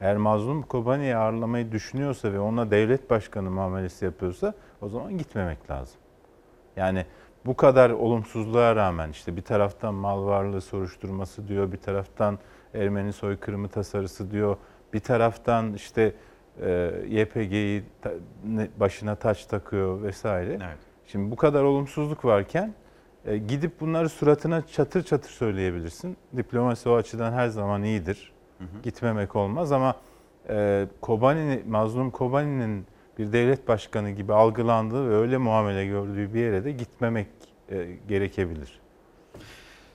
Eğer 0.00 0.16
Mazlum 0.16 0.62
Kobani'yi 0.62 1.16
ağırlamayı 1.16 1.72
düşünüyorsa 1.72 2.32
ve 2.32 2.40
ona 2.40 2.70
devlet 2.70 3.10
başkanı 3.10 3.50
muamelesi 3.50 4.04
yapıyorsa 4.04 4.54
o 4.80 4.88
zaman 4.88 5.18
gitmemek 5.18 5.70
lazım. 5.70 6.00
Yani 6.76 7.06
bu 7.46 7.56
kadar 7.56 7.90
olumsuzluğa 7.90 8.76
rağmen 8.76 9.10
işte 9.10 9.36
bir 9.36 9.42
taraftan 9.42 9.94
mal 9.94 10.26
varlığı 10.26 10.60
soruşturması 10.60 11.48
diyor, 11.48 11.72
bir 11.72 11.76
taraftan 11.76 12.38
Ermeni 12.74 13.12
soykırımı 13.12 13.68
tasarısı 13.68 14.30
diyor, 14.30 14.56
bir 14.92 15.00
taraftan 15.00 15.74
işte 15.74 16.14
e, 16.62 16.92
YPG'yi 17.08 17.82
ta- 18.02 18.12
başına 18.80 19.14
taç 19.14 19.44
takıyor 19.46 20.02
vesaire. 20.02 20.50
Evet. 20.52 20.78
Şimdi 21.06 21.30
bu 21.30 21.36
kadar 21.36 21.62
olumsuzluk 21.62 22.24
varken 22.24 22.74
e, 23.26 23.38
gidip 23.38 23.80
bunları 23.80 24.08
suratına 24.08 24.66
çatır 24.66 25.02
çatır 25.02 25.30
söyleyebilirsin. 25.30 26.16
Diplomasi 26.36 26.88
o 26.88 26.94
açıdan 26.94 27.32
her 27.32 27.48
zaman 27.48 27.82
iyidir. 27.82 28.32
Gitmemek 28.82 29.36
olmaz 29.36 29.72
ama 29.72 29.94
e, 30.48 30.86
Kobani, 31.00 31.62
mazlum 31.68 32.10
Kobani'nin 32.10 32.86
bir 33.18 33.32
devlet 33.32 33.68
başkanı 33.68 34.10
gibi 34.10 34.32
algılandığı 34.34 35.10
ve 35.10 35.14
öyle 35.14 35.36
muamele 35.38 35.86
gördüğü 35.86 36.34
bir 36.34 36.40
yere 36.40 36.64
de 36.64 36.72
gitmemek 36.72 37.26
e, 37.70 37.86
gerekebilir. 38.08 38.80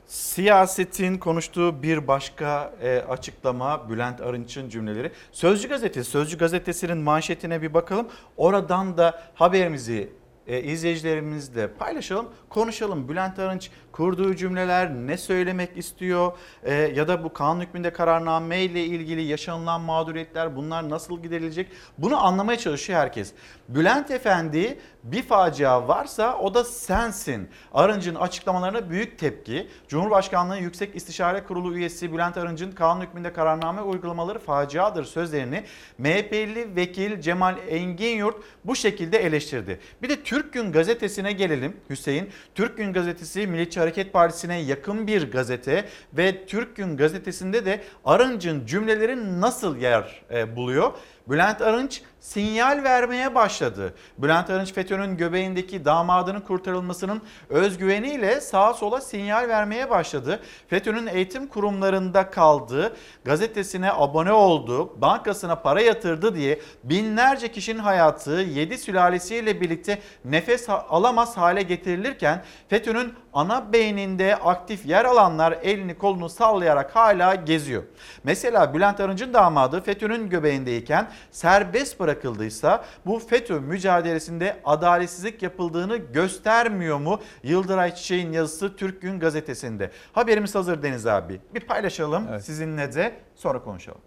Siyasetin 0.07 1.17
konuştuğu 1.17 1.83
bir 1.83 2.07
başka 2.07 2.73
e, 2.81 2.99
açıklama 3.09 3.89
Bülent 3.89 4.21
Arınç'ın 4.21 4.69
cümleleri. 4.69 5.11
Sözcü 5.31 5.69
gazetesi, 5.69 6.11
Sözcü 6.11 6.37
gazetesinin 6.37 6.97
manşetine 6.97 7.61
bir 7.61 7.73
bakalım. 7.73 8.07
Oradan 8.37 8.97
da 8.97 9.23
haberimizi 9.33 10.09
e, 10.47 10.61
izleyicilerimizle 10.61 11.67
paylaşalım, 11.67 12.29
konuşalım. 12.49 13.09
Bülent 13.09 13.39
Arınç 13.39 13.69
kurduğu 13.91 14.35
cümleler 14.35 14.89
ne 14.89 15.17
söylemek 15.17 15.77
istiyor 15.77 16.31
E, 16.63 16.73
ya 16.73 17.07
da 17.07 17.23
bu 17.23 17.33
kanun 17.33 17.61
hükmünde 17.61 17.93
kararname 17.93 18.61
ile 18.61 18.83
ilgili 18.83 19.21
yaşanılan 19.21 19.81
mağduriyetler 19.81 20.55
bunlar 20.55 20.89
nasıl 20.89 21.21
giderilecek 21.23 21.67
bunu 21.97 22.25
anlamaya 22.25 22.57
çalışıyor 22.57 22.99
herkes. 22.99 23.33
Bülent 23.69 24.11
Efendi 24.11 24.79
bir 25.03 25.23
facia 25.23 25.87
varsa 25.87 26.37
o 26.37 26.53
da 26.53 26.63
sensin. 26.63 27.49
Arınç'ın 27.73 28.15
açıklamalarına 28.15 28.89
büyük 28.89 29.19
tepki. 29.19 29.67
Cumhurbaşkanlığı 29.87 30.57
Yüksek 30.57 30.95
İstişare 30.95 31.43
Kurulu 31.43 31.75
üyesi 31.75 32.13
Bülent 32.13 32.37
Arınç'ın 32.37 32.71
kanun 32.71 33.01
hükmünde 33.01 33.33
kararname 33.33 33.81
uygulamaları 33.81 34.39
faciadır 34.39 35.03
sözlerini 35.03 35.63
MHP'li 35.97 36.75
vekil 36.75 37.21
Cemal 37.21 37.55
Engin 37.69 38.33
bu 38.65 38.75
şekilde 38.75 39.17
eleştirdi. 39.17 39.79
Bir 40.01 40.09
de 40.09 40.23
Türk 40.23 40.53
Gün 40.53 40.71
gazetesine 40.71 41.31
gelelim 41.31 41.77
Hüseyin. 41.89 42.29
Türk 42.55 42.77
Gün 42.77 42.93
gazetesi 42.93 43.47
Milliyetçi 43.47 43.79
Hareket 43.79 44.13
Partisi'ne 44.13 44.57
yakın 44.57 45.07
bir 45.07 45.31
gazete 45.31 45.85
ve 46.13 46.45
Türk 46.45 46.75
Gün 46.75 46.97
gazetesinde 46.97 47.65
de 47.65 47.83
Arınç'ın 48.05 48.65
cümleleri 48.65 49.41
nasıl 49.41 49.77
yer 49.77 50.21
e, 50.31 50.55
buluyor? 50.55 50.91
Bülent 51.27 51.61
Arınç 51.61 52.01
sinyal 52.23 52.83
vermeye 52.83 53.35
başladı. 53.35 53.93
Bülent 54.17 54.49
Arınç 54.49 54.73
FETÖ'nün 54.73 55.17
göbeğindeki 55.17 55.85
damadının 55.85 56.39
kurtarılmasının 56.41 57.21
özgüveniyle 57.49 58.41
sağa 58.41 58.73
sola 58.73 59.01
sinyal 59.01 59.47
vermeye 59.47 59.89
başladı. 59.89 60.39
FETÖ'nün 60.67 61.07
eğitim 61.07 61.47
kurumlarında 61.47 62.29
kaldı, 62.29 62.95
gazetesine 63.25 63.91
abone 63.91 64.31
oldu, 64.31 65.01
bankasına 65.01 65.55
para 65.55 65.81
yatırdı 65.81 66.35
diye 66.35 66.59
binlerce 66.83 67.51
kişinin 67.51 67.79
hayatı 67.79 68.31
7 68.31 68.77
sülalesiyle 68.77 69.61
birlikte 69.61 69.99
nefes 70.25 70.69
alamaz 70.69 71.37
hale 71.37 71.61
getirilirken 71.61 72.43
FETÖ'nün 72.69 73.13
ana 73.33 73.73
beyninde 73.73 74.35
aktif 74.35 74.85
yer 74.85 75.05
alanlar 75.05 75.57
elini 75.63 75.97
kolunu 75.97 76.29
sallayarak 76.29 76.95
hala 76.95 77.35
geziyor. 77.35 77.83
Mesela 78.23 78.73
Bülent 78.73 78.99
Arınç'ın 78.99 79.33
damadı 79.33 79.81
FETÖ'nün 79.81 80.29
göbeğindeyken 80.29 81.07
serbest 81.31 81.99
bırakıldıysa 82.13 82.85
bu 83.05 83.19
FETÖ 83.19 83.59
mücadelesinde 83.59 84.57
adaletsizlik 84.65 85.43
yapıldığını 85.43 85.97
göstermiyor 85.97 86.97
mu? 86.97 87.19
Yıldıray 87.43 87.95
Çiçek'in 87.95 88.31
yazısı 88.31 88.75
Türk 88.75 89.01
Gün 89.01 89.19
gazetesinde. 89.19 89.91
Haberimiz 90.13 90.55
hazır 90.55 90.83
Deniz 90.83 91.07
abi. 91.07 91.41
Bir 91.53 91.59
paylaşalım 91.59 92.23
sizinle 92.41 92.93
de 92.93 93.13
sonra 93.35 93.63
konuşalım. 93.63 94.01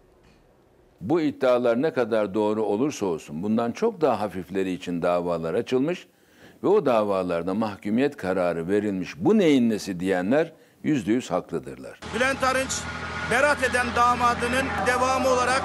Bu 1.01 1.21
iddialar 1.21 1.83
ne 1.83 1.93
kadar 1.93 2.35
doğru 2.35 2.63
olursa 2.63 3.07
olsun 3.07 3.43
bundan 3.43 3.73
çok 3.73 4.01
daha 4.01 4.21
hafifleri 4.21 4.73
için 4.73 5.03
davalar 5.03 5.55
açılmış 5.55 6.07
ve 6.63 6.69
o 6.69 6.87
davalarda 6.87 7.55
mahkumiyet 7.55 8.17
kararı 8.17 8.69
verilmiş. 8.69 9.15
Bu 9.17 9.39
neyin 9.39 9.71
nesi 9.71 10.01
diyenler 10.01 10.53
yüzde 10.85 11.13
yüz 11.13 11.31
haklıdırlar. 11.31 12.01
Bülent 12.15 12.43
Arınç 12.43 12.73
berat 13.31 13.63
eden 13.63 13.87
damadının 13.97 14.67
devamı 14.87 15.29
olarak 15.29 15.63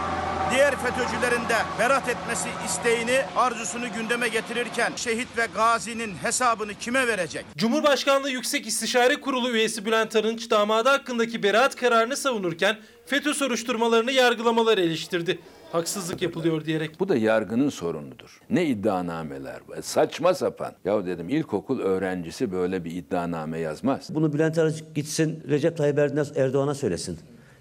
diğer 0.52 0.76
FETÖ'cülerin 0.76 1.50
de 1.50 1.56
berat 1.80 2.10
etmesi 2.10 2.50
isteğini, 2.66 3.22
arzusunu 3.36 3.94
gündeme 3.94 4.28
getirirken 4.28 4.92
şehit 4.96 5.28
ve 5.38 5.48
gazinin 5.56 6.16
hesabını 6.16 6.74
kime 6.74 7.08
verecek? 7.08 7.46
Cumhurbaşkanlığı 7.58 8.30
Yüksek 8.30 8.68
İstişare 8.68 9.22
Kurulu 9.22 9.50
üyesi 9.52 9.86
Bülent 9.86 10.16
Arınç 10.16 10.50
damadı 10.50 10.90
hakkındaki 10.90 11.44
beraat 11.44 11.76
kararını 11.76 12.18
savunurken 12.18 12.78
FETÖ 13.06 13.34
soruşturmalarını 13.34 14.12
yargılamaları 14.12 14.82
eleştirdi. 14.82 15.40
Haksızlık 15.72 16.22
yapılıyor 16.22 16.66
diyerek. 16.66 17.00
Bu 17.00 17.10
da 17.10 17.16
yargının 17.16 17.70
sorunudur. 17.70 18.42
Ne 18.50 18.66
iddianameler 18.66 19.60
var. 19.68 19.82
Saçma 19.82 20.34
sapan. 20.34 20.74
Ya 20.86 21.06
dedim 21.06 21.30
ilkokul 21.30 21.80
öğrencisi 21.80 22.52
böyle 22.52 22.86
bir 22.86 22.92
iddianame 22.92 23.60
yazmaz. 23.60 24.10
Bunu 24.16 24.34
Bülent 24.34 24.58
Arınç 24.58 24.84
gitsin 24.96 25.44
Recep 25.50 25.78
Tayyip 25.78 26.00
Erdoğan'a 26.36 26.74
söylesin. 26.74 27.20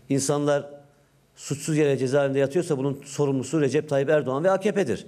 İnsanlar 0.08 0.70
suçsuz 1.36 1.76
yere 1.76 1.96
cezaevinde 1.96 2.38
yatıyorsa 2.38 2.78
bunun 2.78 3.02
sorumlusu 3.04 3.60
Recep 3.60 3.88
Tayyip 3.88 4.10
Erdoğan 4.10 4.44
ve 4.44 4.50
AKP'dir. 4.50 5.06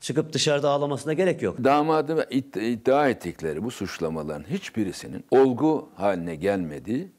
Çıkıp 0.00 0.32
dışarıda 0.32 0.70
ağlamasına 0.70 1.12
gerek 1.12 1.42
yok. 1.42 1.64
Damadı 1.64 2.26
iddia 2.30 3.08
ettikleri 3.08 3.64
bu 3.64 3.70
suçlamaların 3.70 4.44
hiçbirisinin 4.50 5.24
olgu 5.30 5.88
haline 5.94 6.34
gelmediği 6.34 7.12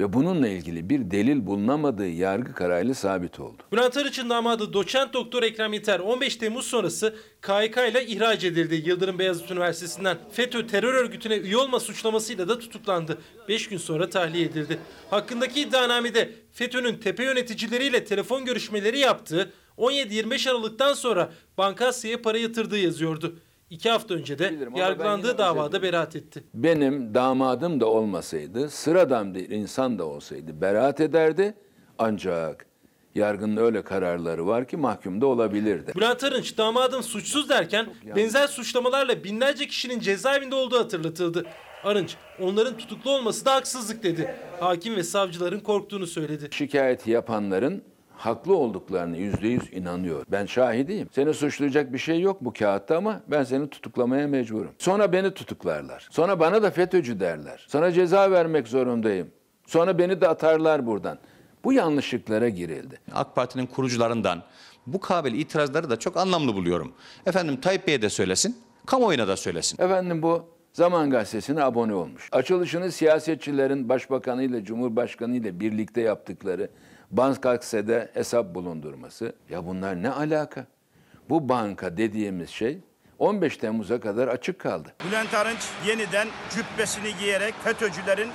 Ve 0.00 0.12
bununla 0.12 0.48
ilgili 0.48 0.90
bir 0.90 1.10
delil 1.10 1.46
bulunamadığı 1.46 2.08
yargı 2.08 2.54
kararıyla 2.54 2.94
sabit 2.94 3.40
oldu. 3.40 3.62
Bülent 3.72 3.96
Arınç'ın 3.96 4.30
damadı 4.30 4.72
doçent 4.72 5.14
doktor 5.14 5.42
Ekrem 5.42 5.72
Yeter 5.72 6.00
15 6.00 6.36
Temmuz 6.36 6.66
sonrası 6.66 7.14
KHK 7.40 7.76
ile 7.90 8.06
ihraç 8.06 8.44
edildi 8.44 8.88
Yıldırım 8.88 9.18
Beyazıt 9.18 9.50
Üniversitesi'nden. 9.50 10.18
FETÖ 10.32 10.66
terör 10.66 10.94
örgütüne 10.94 11.36
üye 11.36 11.56
olma 11.56 11.80
suçlamasıyla 11.80 12.48
da 12.48 12.58
tutuklandı. 12.58 13.18
5 13.48 13.68
gün 13.68 13.78
sonra 13.78 14.10
tahliye 14.10 14.44
edildi. 14.44 14.78
Hakkındaki 15.10 15.60
iddianamede 15.60 16.32
FETÖ'nün 16.52 16.94
tepe 16.94 17.24
yöneticileriyle 17.24 18.04
telefon 18.04 18.44
görüşmeleri 18.44 18.98
yaptığı 18.98 19.52
17-25 19.78 20.50
Aralık'tan 20.50 20.94
sonra 20.94 21.32
Banka 21.58 21.86
Asya'ya 21.86 22.22
para 22.22 22.38
yatırdığı 22.38 22.78
yazıyordu. 22.78 23.36
İki 23.70 23.90
hafta 23.90 24.14
önce 24.14 24.38
de 24.38 24.44
yine 24.52 24.78
yargılandığı 24.80 25.38
davada 25.38 25.82
beraat 25.82 26.16
etti. 26.16 26.44
Benim 26.54 27.14
damadım 27.14 27.80
da 27.80 27.86
olmasaydı, 27.86 28.70
sıradan 28.70 29.34
bir 29.34 29.50
insan 29.50 29.98
da 29.98 30.04
olsaydı 30.04 30.60
beraat 30.60 31.00
ederdi. 31.00 31.54
Ancak 31.98 32.66
yargının 33.14 33.56
öyle 33.56 33.82
kararları 33.82 34.46
var 34.46 34.68
ki 34.68 34.76
mahkum 34.76 35.20
da 35.20 35.26
olabilirdi. 35.26 35.92
Bülent 35.96 36.24
Arınç 36.24 36.58
damadım 36.58 37.02
suçsuz 37.02 37.48
derken 37.48 37.86
benzer 38.16 38.46
suçlamalarla 38.46 39.24
binlerce 39.24 39.66
kişinin 39.66 40.00
cezaevinde 40.00 40.54
olduğu 40.54 40.78
hatırlatıldı. 40.78 41.46
Arınç 41.84 42.16
onların 42.40 42.76
tutuklu 42.76 43.10
olması 43.10 43.44
da 43.44 43.54
haksızlık 43.54 44.02
dedi. 44.02 44.34
Hakim 44.60 44.96
ve 44.96 45.02
savcıların 45.02 45.60
korktuğunu 45.60 46.06
söyledi. 46.06 46.48
Şikayeti 46.50 47.10
yapanların 47.10 47.82
haklı 48.20 48.56
olduklarını 48.56 49.16
yüzde 49.16 49.48
yüz 49.48 49.72
inanıyor. 49.72 50.24
Ben 50.28 50.46
şahidiyim. 50.46 51.08
Seni 51.12 51.34
suçlayacak 51.34 51.92
bir 51.92 51.98
şey 51.98 52.20
yok 52.20 52.36
bu 52.40 52.52
kağıtta 52.52 52.96
ama 52.96 53.20
ben 53.28 53.44
seni 53.44 53.70
tutuklamaya 53.70 54.28
mecburum. 54.28 54.70
Sonra 54.78 55.12
beni 55.12 55.34
tutuklarlar. 55.34 56.08
Sonra 56.10 56.40
bana 56.40 56.62
da 56.62 56.70
FETÖ'cü 56.70 57.20
derler. 57.20 57.66
Sana 57.68 57.92
ceza 57.92 58.30
vermek 58.30 58.68
zorundayım. 58.68 59.30
Sonra 59.66 59.98
beni 59.98 60.20
de 60.20 60.28
atarlar 60.28 60.86
buradan. 60.86 61.18
Bu 61.64 61.72
yanlışlıklara 61.72 62.48
girildi. 62.48 62.98
AK 63.12 63.36
Parti'nin 63.36 63.66
kurucularından 63.66 64.42
bu 64.86 65.00
kabil 65.00 65.34
itirazları 65.34 65.90
da 65.90 65.98
çok 65.98 66.16
anlamlı 66.16 66.54
buluyorum. 66.54 66.92
Efendim 67.26 67.60
Tayyip 67.60 67.86
Bey'e 67.86 68.02
de 68.02 68.10
söylesin, 68.10 68.56
kamuoyuna 68.86 69.28
da 69.28 69.36
söylesin. 69.36 69.82
Efendim 69.82 70.22
bu 70.22 70.44
Zaman 70.72 71.10
Gazetesi'ne 71.10 71.62
abone 71.62 71.94
olmuş. 71.94 72.28
Açılışını 72.32 72.92
siyasetçilerin 72.92 73.88
başbakanı 73.88 74.42
ile 74.42 74.64
cumhurbaşkanı 74.64 75.36
ile 75.36 75.60
birlikte 75.60 76.00
yaptıkları 76.00 76.70
Bankaksede 77.10 78.10
hesap 78.14 78.54
bulundurması. 78.54 79.32
Ya 79.50 79.66
bunlar 79.66 80.02
ne 80.02 80.10
alaka? 80.10 80.66
Bu 81.28 81.48
banka 81.48 81.96
dediğimiz 81.96 82.50
şey 82.50 82.78
15 83.18 83.56
Temmuz'a 83.56 84.00
kadar 84.00 84.28
açık 84.28 84.58
kaldı. 84.58 84.94
Bülent 85.08 85.34
Arınç 85.34 85.68
yeniden 85.86 86.28
cübbesini 86.50 87.16
giyerek 87.20 87.54
FETÖ'cülerin 87.64 88.30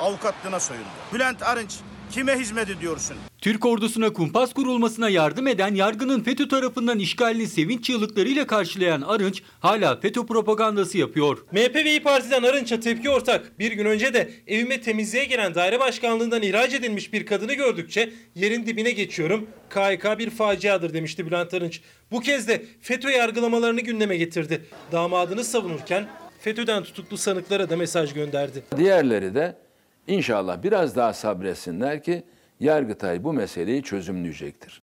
avukatlığına 0.00 0.60
soyundu. 0.60 0.88
Bülent 1.14 1.42
Arınç 1.42 1.80
kime 2.10 2.38
hizmet 2.38 2.70
ediyorsun? 2.70 3.16
Türk 3.38 3.66
ordusuna 3.66 4.12
kumpas 4.12 4.52
kurulmasına 4.52 5.08
yardım 5.08 5.46
eden 5.46 5.74
yargının 5.74 6.22
FETÖ 6.22 6.48
tarafından 6.48 6.98
işgalini 6.98 7.46
sevinç 7.46 7.84
çığlıklarıyla 7.84 8.46
karşılayan 8.46 9.00
Arınç 9.00 9.42
hala 9.60 10.00
FETÖ 10.00 10.26
propagandası 10.26 10.98
yapıyor. 10.98 11.38
MHP 11.52 11.74
ve 11.74 11.90
İYİ 11.90 12.02
Parti'den 12.02 12.42
Arınç'a 12.42 12.80
tepki 12.80 13.10
ortak. 13.10 13.58
Bir 13.58 13.72
gün 13.72 13.84
önce 13.84 14.14
de 14.14 14.30
evime 14.46 14.80
temizliğe 14.80 15.24
gelen 15.24 15.54
daire 15.54 15.80
başkanlığından 15.80 16.42
ihraç 16.42 16.74
edilmiş 16.74 17.12
bir 17.12 17.26
kadını 17.26 17.54
gördükçe 17.54 18.12
yerin 18.34 18.66
dibine 18.66 18.90
geçiyorum. 18.90 19.46
KHK 19.70 20.18
bir 20.18 20.30
faciadır 20.30 20.94
demişti 20.94 21.26
Bülent 21.26 21.54
Arınç. 21.54 21.80
Bu 22.10 22.20
kez 22.20 22.48
de 22.48 22.64
FETÖ 22.80 23.10
yargılamalarını 23.10 23.80
gündeme 23.80 24.16
getirdi. 24.16 24.64
Damadını 24.92 25.44
savunurken 25.44 26.08
FETÖ'den 26.40 26.82
tutuklu 26.82 27.16
sanıklara 27.16 27.70
da 27.70 27.76
mesaj 27.76 28.14
gönderdi. 28.14 28.62
Diğerleri 28.76 29.34
de 29.34 29.69
inşallah 30.10 30.62
biraz 30.62 30.96
daha 30.96 31.12
sabretsinler 31.12 32.02
ki 32.02 32.22
Yargıtay 32.60 33.24
bu 33.24 33.32
meseleyi 33.32 33.82
çözümleyecektir. 33.82 34.82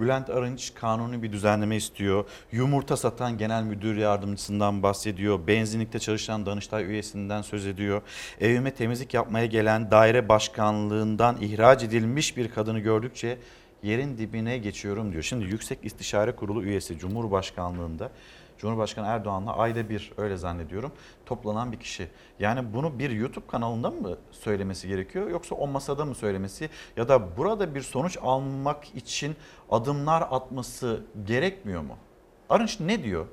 Bülent 0.00 0.30
Arınç 0.30 0.74
kanuni 0.74 1.22
bir 1.22 1.32
düzenleme 1.32 1.76
istiyor. 1.76 2.24
Yumurta 2.52 2.96
satan 2.96 3.38
genel 3.38 3.62
müdür 3.62 3.96
yardımcısından 3.96 4.82
bahsediyor. 4.82 5.46
Benzinlikte 5.46 5.98
çalışan 5.98 6.46
Danıştay 6.46 6.84
üyesinden 6.84 7.42
söz 7.42 7.66
ediyor. 7.66 8.02
Evime 8.40 8.74
temizlik 8.74 9.14
yapmaya 9.14 9.46
gelen 9.46 9.90
daire 9.90 10.28
başkanlığından 10.28 11.36
ihraç 11.40 11.82
edilmiş 11.82 12.36
bir 12.36 12.48
kadını 12.50 12.78
gördükçe 12.78 13.38
yerin 13.82 14.18
dibine 14.18 14.58
geçiyorum 14.58 15.12
diyor. 15.12 15.22
Şimdi 15.22 15.44
Yüksek 15.44 15.78
İstişare 15.82 16.36
Kurulu 16.36 16.62
üyesi 16.62 16.98
Cumhurbaşkanlığında 16.98 18.10
Cumhurbaşkanı 18.64 19.06
Erdoğan'la 19.06 19.56
ayda 19.56 19.88
bir 19.88 20.12
öyle 20.16 20.36
zannediyorum 20.36 20.92
toplanan 21.26 21.72
bir 21.72 21.76
kişi. 21.76 22.08
Yani 22.38 22.74
bunu 22.74 22.98
bir 22.98 23.10
YouTube 23.10 23.46
kanalında 23.46 23.90
mı 23.90 24.16
söylemesi 24.30 24.88
gerekiyor 24.88 25.30
yoksa 25.30 25.54
o 25.54 25.66
masada 25.66 26.04
mı 26.04 26.14
söylemesi 26.14 26.70
ya 26.96 27.08
da 27.08 27.36
burada 27.36 27.74
bir 27.74 27.80
sonuç 27.80 28.18
almak 28.22 28.94
için 28.94 29.36
adımlar 29.70 30.28
atması 30.30 31.02
gerekmiyor 31.26 31.82
mu? 31.82 31.96
Arınç 32.48 32.80
ne 32.80 33.02
diyor? 33.02 33.26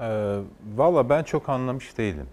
Ee, 0.00 0.38
Valla 0.76 1.08
ben 1.08 1.22
çok 1.22 1.48
anlamış 1.48 1.98
değilim. 1.98 2.26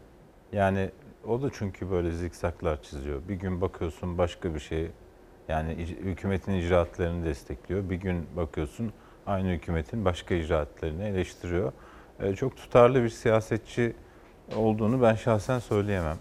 Yani 0.52 0.92
o 1.28 1.42
da 1.42 1.50
çünkü 1.54 1.92
böyle 1.92 2.12
zikzaklar 2.12 2.82
çiziyor. 2.84 3.22
Bir 3.28 3.36
gün 3.36 3.62
bakıyorsun 3.62 4.18
başka 4.18 4.56
bir 4.56 4.60
şey 4.60 4.92
yani 5.48 5.76
hükümetin 5.86 6.54
icraatlarını 6.54 7.26
destekliyor. 7.26 7.90
Bir 7.90 7.96
gün 7.96 8.28
bakıyorsun 8.36 8.94
aynı 9.30 9.48
hükümetin 9.48 10.06
başka 10.06 10.36
icraatlarını 10.36 11.04
eleştiriyor. 11.04 11.72
Ee, 12.20 12.36
çok 12.36 12.58
tutarlı 12.58 13.04
bir 13.04 13.10
siyasetçi 13.10 13.96
olduğunu 14.56 15.02
ben 15.02 15.16
şahsen 15.16 15.60
söyleyemem. 15.60 16.18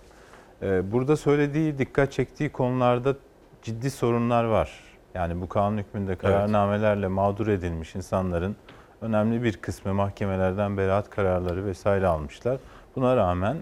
Ee, 0.63 0.93
burada 0.93 1.17
söylediği, 1.17 1.79
dikkat 1.79 2.13
çektiği 2.13 2.53
konularda 2.53 3.17
ciddi 3.63 3.91
sorunlar 3.91 4.45
var. 4.45 4.81
Yani 5.15 5.41
bu 5.41 5.49
kanun 5.49 5.79
hükmünde 5.79 6.17
kararnamelerle 6.17 7.09
mağdur 7.09 7.49
edilmiş 7.49 7.95
insanların 7.95 8.57
önemli 9.03 9.43
bir 9.43 9.57
kısmı 9.57 9.95
mahkemelerden 9.95 10.77
beraat 10.77 11.11
kararları 11.11 11.67
vesaire 11.67 12.07
almışlar. 12.07 12.61
Buna 12.97 13.17
rağmen 13.17 13.57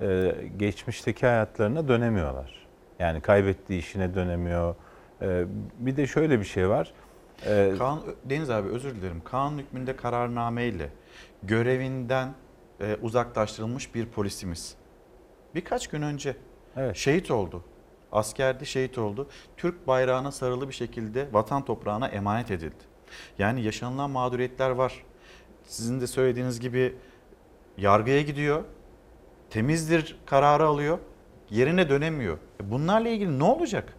e, 0.00 0.34
geçmişteki 0.56 1.26
hayatlarına 1.26 1.88
dönemiyorlar. 1.88 2.66
Yani 2.98 3.20
kaybettiği 3.20 3.78
işine 3.78 4.14
dönemiyor. 4.14 4.74
E, 5.22 5.44
bir 5.78 5.96
de 5.96 6.06
şöyle 6.06 6.40
bir 6.40 6.44
şey 6.44 6.68
var. 6.68 6.92
E, 7.46 7.74
Kaan, 7.78 8.00
Deniz 8.24 8.50
abi 8.50 8.68
özür 8.68 8.94
dilerim. 8.94 9.22
Kanun 9.24 9.58
hükmünde 9.58 9.96
kararnameyle 9.96 10.90
görevinden 11.42 12.34
e, 12.80 12.96
uzaklaştırılmış 13.02 13.94
bir 13.94 14.06
polisimiz. 14.06 14.74
Birkaç 15.54 15.86
gün 15.88 16.02
önce 16.02 16.36
şehit 16.94 17.30
oldu. 17.30 17.64
Askerde 18.12 18.64
şehit 18.64 18.98
oldu. 18.98 19.28
Türk 19.56 19.86
bayrağına 19.86 20.32
sarılı 20.32 20.68
bir 20.68 20.74
şekilde 20.74 21.28
vatan 21.32 21.64
toprağına 21.64 22.08
emanet 22.08 22.50
edildi. 22.50 22.84
Yani 23.38 23.62
yaşanılan 23.62 24.10
mağduriyetler 24.10 24.70
var. 24.70 25.04
Sizin 25.64 26.00
de 26.00 26.06
söylediğiniz 26.06 26.60
gibi 26.60 26.96
yargıya 27.78 28.22
gidiyor. 28.22 28.64
Temizdir 29.50 30.16
kararı 30.26 30.64
alıyor. 30.66 30.98
Yerine 31.50 31.88
dönemiyor. 31.88 32.38
E, 32.62 32.70
Bunlarla 32.70 33.08
ilgili 33.08 33.38
ne 33.38 33.44
olacak? 33.44 33.94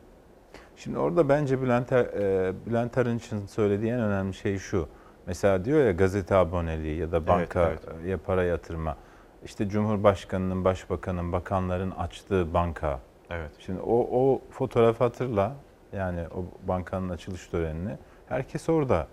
Şimdi 0.84 0.98
orada 0.98 1.30
bence 1.30 1.62
Bülent, 1.62 1.92
Er- 1.92 2.06
e, 2.06 2.54
Bülent 2.66 2.98
Arınç'ın 2.98 3.46
söylediği 3.46 3.92
en 3.92 4.00
önemli 4.00 4.34
şey 4.34 4.58
şu. 4.58 4.88
Mesela 5.28 5.66
diyor 5.66 5.86
ya 5.86 5.92
gazete 5.92 6.36
aboneliği 6.36 6.98
ya 6.98 7.12
da 7.12 7.28
banka 7.28 7.74
ya 8.06 8.18
para 8.18 8.44
yatırma. 8.44 8.98
İşte 9.46 9.70
Cumhurbaşkanının, 9.70 10.66
Başbakanın, 10.66 11.32
bakanların 11.32 11.92
açtığı 11.92 12.54
banka. 12.54 13.00
Evet. 13.30 13.52
Şimdi 13.60 13.80
o, 13.82 14.08
o 14.12 14.42
fotoğrafı 14.52 15.04
hatırla. 15.04 15.56
Yani 15.94 16.22
o 16.36 16.68
bankanın 16.68 17.10
açılış 17.10 17.48
törenini. 17.48 17.98
Herkes 18.30 18.70
orada. 18.70 19.08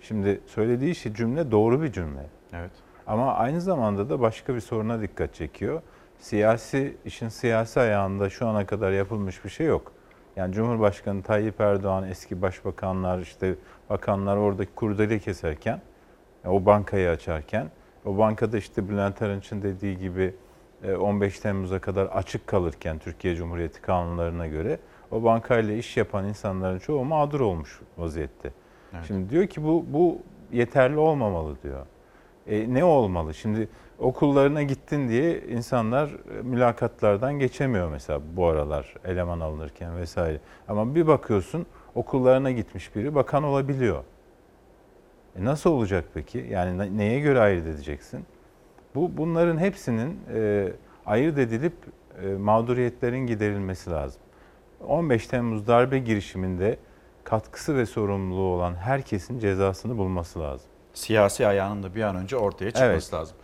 Şimdi 0.00 0.40
söylediği 0.46 0.94
şey 0.94 1.14
cümle 1.14 1.50
doğru 1.50 1.82
bir 1.82 1.92
cümle. 1.92 2.26
Evet. 2.52 2.72
Ama 3.06 3.34
aynı 3.34 3.60
zamanda 3.60 4.10
da 4.10 4.20
başka 4.20 4.54
bir 4.54 4.60
soruna 4.60 5.00
dikkat 5.00 5.34
çekiyor. 5.34 5.82
Siyasi, 6.18 6.96
işin 7.04 7.28
siyasi 7.28 7.80
ayağında 7.80 8.30
şu 8.30 8.46
ana 8.46 8.66
kadar 8.66 8.92
yapılmış 8.92 9.44
bir 9.44 9.50
şey 9.50 9.66
yok. 9.66 9.92
Yani 10.36 10.54
Cumhurbaşkanı 10.54 11.22
Tayyip 11.22 11.60
Erdoğan, 11.60 12.08
eski 12.08 12.42
başbakanlar, 12.42 13.18
işte 13.18 13.54
bakanlar 13.90 14.36
oradaki 14.36 14.74
kurdele 14.74 15.18
keserken, 15.18 15.80
o 16.46 16.66
bankayı 16.66 17.10
açarken, 17.10 17.70
o 18.04 18.18
bankada 18.18 18.58
işte 18.58 18.88
Bülent 18.88 19.22
Arınç'ın 19.22 19.62
dediği 19.62 19.98
gibi 19.98 20.34
e, 20.84 20.94
15 20.94 21.38
Temmuz'a 21.38 21.78
kadar 21.78 22.06
açık 22.06 22.46
kalırken 22.46 22.98
Türkiye 22.98 23.36
Cumhuriyeti 23.36 23.80
kanunlarına 23.80 24.46
göre 24.46 24.78
o 25.10 25.24
bankayla 25.24 25.74
iş 25.74 25.96
yapan 25.96 26.28
insanların 26.28 26.78
çoğu 26.78 27.04
mağdur 27.04 27.40
olmuş 27.40 27.80
vaziyette. 27.98 28.52
Evet. 28.94 29.04
Şimdi 29.06 29.30
diyor 29.30 29.46
ki 29.46 29.64
bu 29.64 29.84
bu 29.88 30.18
yeterli 30.52 30.98
olmamalı 30.98 31.56
diyor. 31.62 31.86
E, 32.46 32.74
ne 32.74 32.84
olmalı? 32.84 33.34
Şimdi 33.34 33.68
okullarına 34.02 34.62
gittin 34.62 35.08
diye 35.08 35.40
insanlar 35.40 36.08
e, 36.08 36.42
mülakatlardan 36.42 37.38
geçemiyor 37.38 37.90
mesela 37.90 38.20
bu 38.36 38.46
aralar 38.46 38.94
eleman 39.04 39.40
alınırken 39.40 39.96
vesaire. 39.96 40.40
Ama 40.68 40.94
bir 40.94 41.06
bakıyorsun 41.06 41.66
okullarına 41.94 42.50
gitmiş 42.50 42.96
biri 42.96 43.14
bakan 43.14 43.42
olabiliyor. 43.42 44.04
E 45.36 45.44
nasıl 45.44 45.70
olacak 45.70 46.04
peki? 46.14 46.46
Yani 46.50 46.78
ne- 46.78 46.98
neye 46.98 47.20
göre 47.20 47.40
ayırt 47.40 47.66
edeceksin? 47.66 48.24
Bu 48.94 49.16
bunların 49.16 49.58
hepsinin 49.58 50.20
e, 50.34 50.72
ayırt 51.06 51.38
edilip 51.38 51.74
e, 52.22 52.26
mağduriyetlerin 52.26 53.26
giderilmesi 53.26 53.90
lazım. 53.90 54.22
15 54.86 55.26
Temmuz 55.26 55.66
darbe 55.66 55.98
girişiminde 55.98 56.76
katkısı 57.24 57.76
ve 57.76 57.86
sorumluluğu 57.86 58.54
olan 58.54 58.74
herkesin 58.74 59.38
cezasını 59.38 59.98
bulması 59.98 60.40
lazım. 60.40 60.66
Siyasi 60.94 61.46
ayağının 61.46 61.82
da 61.82 61.94
bir 61.94 62.02
an 62.02 62.16
önce 62.16 62.36
ortaya 62.36 62.70
çıkması 62.70 62.86
Evet. 62.92 63.14
lazım. 63.14 63.36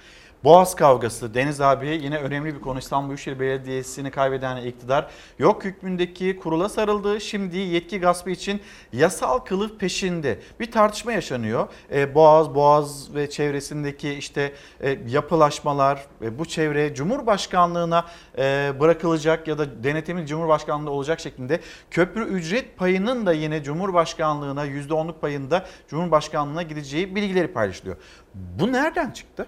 Boğaz 0.45 0.75
kavgası 0.77 1.35
Deniz 1.35 1.61
abi 1.61 1.87
yine 2.03 2.19
önemli 2.19 2.55
bir 2.55 2.61
konu. 2.61 2.79
İstanbul 2.79 3.09
Büyükşehir 3.09 3.41
Belediyesi'ni 3.41 4.11
kaybeden 4.11 4.57
iktidar 4.57 5.11
yok 5.39 5.65
hükmündeki 5.65 6.37
kurula 6.37 6.69
sarıldı. 6.69 7.21
Şimdi 7.21 7.57
yetki 7.57 8.01
gaspı 8.01 8.31
için 8.31 8.61
yasal 8.93 9.39
kılıf 9.39 9.81
peşinde. 9.81 10.39
Bir 10.61 10.73
tartışma 10.73 11.13
yaşanıyor. 11.13 11.69
Ee, 11.93 12.15
Boğaz, 12.15 12.55
Boğaz 12.55 13.15
ve 13.15 13.31
çevresindeki 13.31 14.11
işte 14.11 14.53
e, 14.81 14.99
yapılaşmalar 15.09 16.07
ve 16.21 16.39
bu 16.39 16.45
çevre 16.45 16.95
Cumhurbaşkanlığına 16.95 18.05
e, 18.39 18.73
bırakılacak 18.81 19.49
ya 19.49 19.59
da 19.59 19.85
denetimin 19.85 20.27
Cumhurbaşkanlığı 20.27 20.91
olacak 20.91 21.21
şeklinde 21.21 21.61
köprü 21.91 22.25
ücret 22.25 22.77
payının 22.77 23.27
da 23.27 23.33
yine 23.33 23.63
Cumhurbaşkanlığına 23.63 24.67
%10'luk 24.67 25.21
payında 25.21 25.67
Cumhurbaşkanlığına 25.89 26.63
gideceği 26.63 27.15
bilgileri 27.15 27.49
paylaşılıyor. 27.49 27.97
Bu 28.35 28.73
nereden 28.73 29.11
çıktı? 29.11 29.47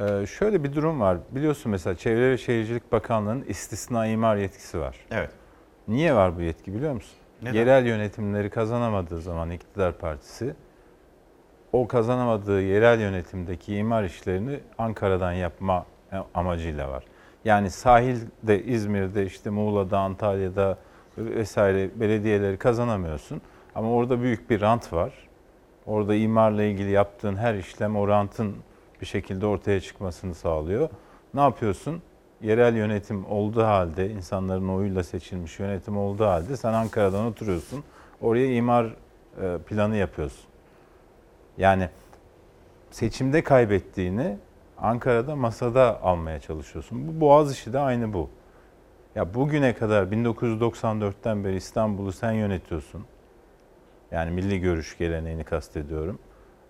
Ee, 0.00 0.26
şöyle 0.26 0.64
bir 0.64 0.74
durum 0.74 1.00
var. 1.00 1.18
Biliyorsun 1.30 1.72
mesela 1.72 1.96
Çevre 1.96 2.30
ve 2.30 2.38
Şehircilik 2.38 2.92
Bakanlığı'nın 2.92 3.44
istisna 3.44 4.06
imar 4.06 4.36
yetkisi 4.36 4.80
var. 4.80 4.96
Evet. 5.10 5.30
Niye 5.88 6.14
var 6.14 6.36
bu 6.36 6.42
yetki 6.42 6.74
biliyor 6.74 6.92
musun? 6.92 7.16
Neden? 7.42 7.54
Yerel 7.54 7.86
yönetimleri 7.86 8.50
kazanamadığı 8.50 9.20
zaman 9.20 9.50
iktidar 9.50 9.98
partisi 9.98 10.54
o 11.72 11.88
kazanamadığı 11.88 12.62
yerel 12.62 13.00
yönetimdeki 13.00 13.76
imar 13.76 14.04
işlerini 14.04 14.60
Ankara'dan 14.78 15.32
yapma 15.32 15.86
amacıyla 16.34 16.88
var. 16.88 17.04
Yani 17.44 17.70
sahilde, 17.70 18.64
İzmir'de, 18.64 19.26
işte 19.26 19.50
Muğla'da, 19.50 19.98
Antalya'da 19.98 20.78
vesaire 21.18 22.00
belediyeleri 22.00 22.56
kazanamıyorsun. 22.56 23.40
Ama 23.74 23.92
orada 23.92 24.22
büyük 24.22 24.50
bir 24.50 24.60
rant 24.60 24.92
var. 24.92 25.12
Orada 25.86 26.14
imarla 26.14 26.62
ilgili 26.62 26.90
yaptığın 26.90 27.36
her 27.36 27.54
işlem 27.54 27.96
o 27.96 28.08
rantın 28.08 28.56
bir 29.02 29.06
şekilde 29.06 29.46
ortaya 29.46 29.80
çıkmasını 29.80 30.34
sağlıyor. 30.34 30.88
Ne 31.34 31.40
yapıyorsun? 31.40 32.02
Yerel 32.42 32.76
yönetim 32.76 33.26
olduğu 33.26 33.62
halde, 33.62 34.10
insanların 34.10 34.68
oyuyla 34.68 35.02
seçilmiş 35.02 35.58
yönetim 35.58 35.98
olduğu 35.98 36.24
halde 36.24 36.56
sen 36.56 36.72
Ankara'dan 36.72 37.26
oturuyorsun. 37.26 37.84
Oraya 38.20 38.54
imar 38.54 38.84
e, 39.42 39.58
planı 39.58 39.96
yapıyorsun. 39.96 40.44
Yani 41.58 41.88
seçimde 42.90 43.44
kaybettiğini 43.44 44.36
Ankara'da 44.78 45.36
masada 45.36 46.02
almaya 46.02 46.40
çalışıyorsun. 46.40 47.08
Bu 47.08 47.20
Boğaz 47.20 47.52
işi 47.52 47.72
de 47.72 47.78
aynı 47.78 48.12
bu. 48.12 48.30
Ya 49.14 49.34
bugüne 49.34 49.74
kadar 49.74 50.04
1994'ten 50.04 51.44
beri 51.44 51.56
İstanbul'u 51.56 52.12
sen 52.12 52.32
yönetiyorsun. 52.32 53.04
Yani 54.10 54.30
milli 54.30 54.60
görüş 54.60 54.98
geleneğini 54.98 55.44
kastediyorum. 55.44 56.18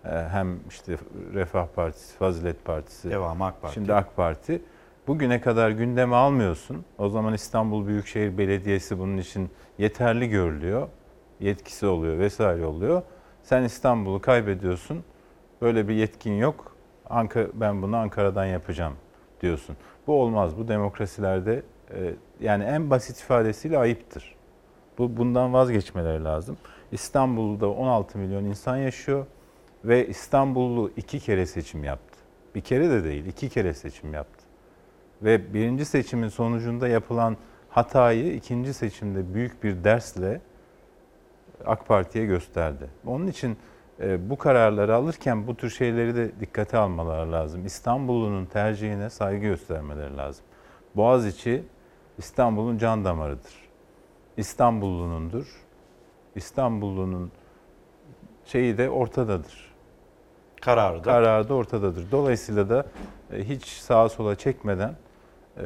Ee, 0.05 0.09
Hem 0.09 0.59
işte 0.69 0.97
Refah 1.33 1.67
Partisi, 1.75 2.17
Fazilet 2.17 2.65
Partisi, 2.65 3.09
Devamı 3.09 3.45
AK 3.45 3.61
Parti. 3.61 3.73
şimdi 3.73 3.93
AK 3.93 4.15
Parti. 4.15 4.61
Bugüne 5.07 5.41
kadar 5.41 5.69
gündeme 5.69 6.15
almıyorsun. 6.15 6.85
O 6.97 7.09
zaman 7.09 7.33
İstanbul 7.33 7.87
Büyükşehir 7.87 8.37
Belediyesi 8.37 8.99
bunun 8.99 9.17
için 9.17 9.49
yeterli 9.77 10.29
görülüyor. 10.29 10.87
Yetkisi 11.39 11.85
oluyor 11.85 12.19
vesaire 12.19 12.65
oluyor. 12.65 13.01
Sen 13.43 13.63
İstanbul'u 13.63 14.21
kaybediyorsun. 14.21 15.03
Böyle 15.61 15.87
bir 15.87 15.93
yetkin 15.93 16.33
yok. 16.33 16.75
Ankara, 17.09 17.47
ben 17.53 17.81
bunu 17.81 17.97
Ankara'dan 17.97 18.45
yapacağım 18.45 18.93
diyorsun. 19.41 19.77
Bu 20.07 20.21
olmaz. 20.21 20.57
Bu 20.57 20.67
demokrasilerde 20.67 21.63
e, 21.93 22.13
yani 22.39 22.63
en 22.63 22.89
basit 22.89 23.19
ifadesiyle 23.19 23.77
ayıptır. 23.77 24.35
Bu 24.97 25.17
bundan 25.17 25.53
vazgeçmeleri 25.53 26.23
lazım. 26.23 26.57
İstanbul'da 26.91 27.69
16 27.69 28.17
milyon 28.17 28.43
insan 28.43 28.77
yaşıyor 28.77 29.25
ve 29.85 30.07
İstanbullu 30.07 30.91
iki 30.97 31.19
kere 31.19 31.45
seçim 31.45 31.83
yaptı. 31.83 32.19
Bir 32.55 32.61
kere 32.61 32.89
de 32.89 33.03
değil, 33.03 33.25
iki 33.25 33.49
kere 33.49 33.73
seçim 33.73 34.13
yaptı. 34.13 34.43
Ve 35.21 35.53
birinci 35.53 35.85
seçimin 35.85 36.27
sonucunda 36.27 36.87
yapılan 36.87 37.37
hatayı 37.69 38.33
ikinci 38.33 38.73
seçimde 38.73 39.33
büyük 39.33 39.63
bir 39.63 39.83
dersle 39.83 40.41
AK 41.65 41.87
Parti'ye 41.87 42.25
gösterdi. 42.25 42.89
Onun 43.05 43.27
için 43.27 43.57
e, 43.99 44.29
bu 44.29 44.37
kararları 44.37 44.95
alırken 44.95 45.47
bu 45.47 45.55
tür 45.55 45.69
şeyleri 45.69 46.15
de 46.15 46.31
dikkate 46.39 46.77
almaları 46.77 47.31
lazım. 47.31 47.65
İstanbul'un 47.65 48.45
tercihine 48.45 49.09
saygı 49.09 49.41
göstermeleri 49.41 50.17
lazım. 50.17 50.45
Boğaziçi 50.95 51.63
İstanbul'un 52.17 52.77
can 52.77 53.05
damarıdır. 53.05 53.53
İstanbullunundur. 54.37 55.63
İstanbullunun 56.35 57.31
şeyi 58.45 58.77
de 58.77 58.89
ortadadır. 58.89 59.72
Kararı 60.65 60.99
da. 60.99 61.03
Kararı 61.03 61.49
da 61.49 61.53
ortadadır. 61.53 62.11
Dolayısıyla 62.11 62.69
da 62.69 62.85
e, 63.33 63.43
hiç 63.43 63.65
sağa 63.65 64.09
sola 64.09 64.35
çekmeden 64.35 64.95
e, 65.57 65.63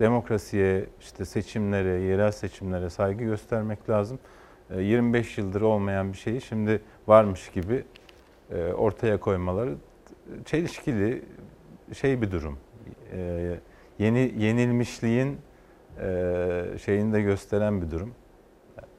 demokrasiye, 0.00 0.86
işte 1.00 1.24
seçimlere, 1.24 1.88
yerel 1.88 2.32
seçimlere 2.32 2.90
saygı 2.90 3.24
göstermek 3.24 3.90
lazım. 3.90 4.18
E, 4.70 4.82
25 4.82 5.38
yıldır 5.38 5.60
olmayan 5.60 6.12
bir 6.12 6.18
şeyi 6.18 6.40
şimdi 6.40 6.82
varmış 7.06 7.48
gibi 7.48 7.84
e, 8.50 8.72
ortaya 8.72 9.20
koymaları 9.20 9.74
çelişkili 10.44 11.22
şey 11.92 12.22
bir 12.22 12.30
durum. 12.30 12.58
E, 13.12 13.50
yeni 13.98 14.34
yenilmişliğin 14.38 15.38
e, 16.00 16.64
şeyini 16.84 17.12
de 17.12 17.22
gösteren 17.22 17.82
bir 17.82 17.90
durum. 17.90 18.14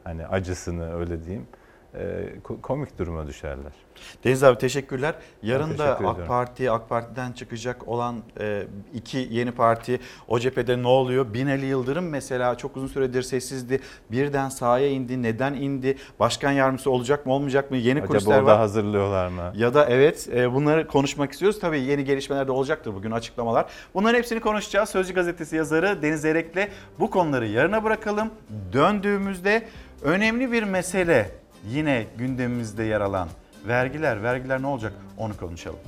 Hani 0.04 0.28
acısını 0.28 1.00
öyle 1.00 1.24
diyeyim. 1.24 1.48
E, 1.96 2.00
ko- 2.44 2.62
komik 2.62 3.00
duruma 3.00 3.28
düşerler. 3.28 3.72
Deniz 4.24 4.44
abi 4.44 4.58
teşekkürler. 4.58 5.16
Yarın 5.44 5.70
Ben 5.70 5.78
da 5.78 5.84
teşekkür 5.86 6.06
AK 6.06 6.12
ediyorum. 6.12 6.28
Parti, 6.28 6.72
AK 6.72 6.90
Parti'den 6.90 7.32
çıkacak 7.32 7.88
olan 7.88 8.16
e, 8.40 8.64
iki 8.94 9.28
yeni 9.32 9.52
parti 9.52 10.00
o 10.28 10.40
cephede 10.40 10.82
ne 10.84 10.88
oluyor? 10.88 11.34
Binali 11.34 11.66
Yıldırım 11.66 12.10
mesela 12.10 12.58
çok 12.58 12.78
uzun 12.78 12.88
süredir 12.88 13.22
sessizdi. 13.22 13.80
Birden 14.12 14.50
sahaya 14.50 14.90
indi. 14.90 15.24
Neden 15.24 15.54
indi? 15.54 15.98
Başkan 16.20 16.52
yardımcısı 16.52 16.92
olacak 16.92 17.26
mı 17.26 17.34
olmayacak 17.34 17.72
mı? 17.72 17.78
Yeni 17.78 18.02
Acaba 18.02 18.30
orada 18.30 18.46
var. 18.46 18.58
hazırlıyorlar 18.58 19.28
mı? 19.28 19.54
Ya 19.56 19.74
da 19.74 19.86
evet 19.90 20.30
e, 20.34 20.54
bunları 20.54 20.88
konuşmak 20.88 21.32
istiyoruz. 21.32 21.60
Tabii 21.60 21.80
yeni 21.82 22.04
gelişmeler 22.04 22.48
de 22.48 22.52
olacaktır 22.52 22.94
bugün 22.96 23.12
açıklamalar. 23.12 23.66
Bunların 23.94 24.18
hepsini 24.18 24.40
konuşacağız. 24.40 24.90
Sözcü 24.90 25.14
gazetesi 25.14 25.56
yazarı 25.56 26.02
Deniz 26.02 26.26
Erek'le 26.26 26.68
bu 27.00 27.10
konuları 27.10 27.48
yarına 27.48 27.84
bırakalım. 27.84 28.30
Döndüğümüzde 28.74 29.64
önemli 30.02 30.52
bir 30.52 30.64
mesele 30.64 31.41
yine 31.68 32.06
gündemimizde 32.18 32.84
yer 32.84 33.02
alan 33.02 33.30
vergiler. 33.68 34.24
Vergiler 34.24 34.62
ne 34.62 34.68
olacak 34.68 34.94
onu 35.18 35.38
konuşalım. 35.38 35.80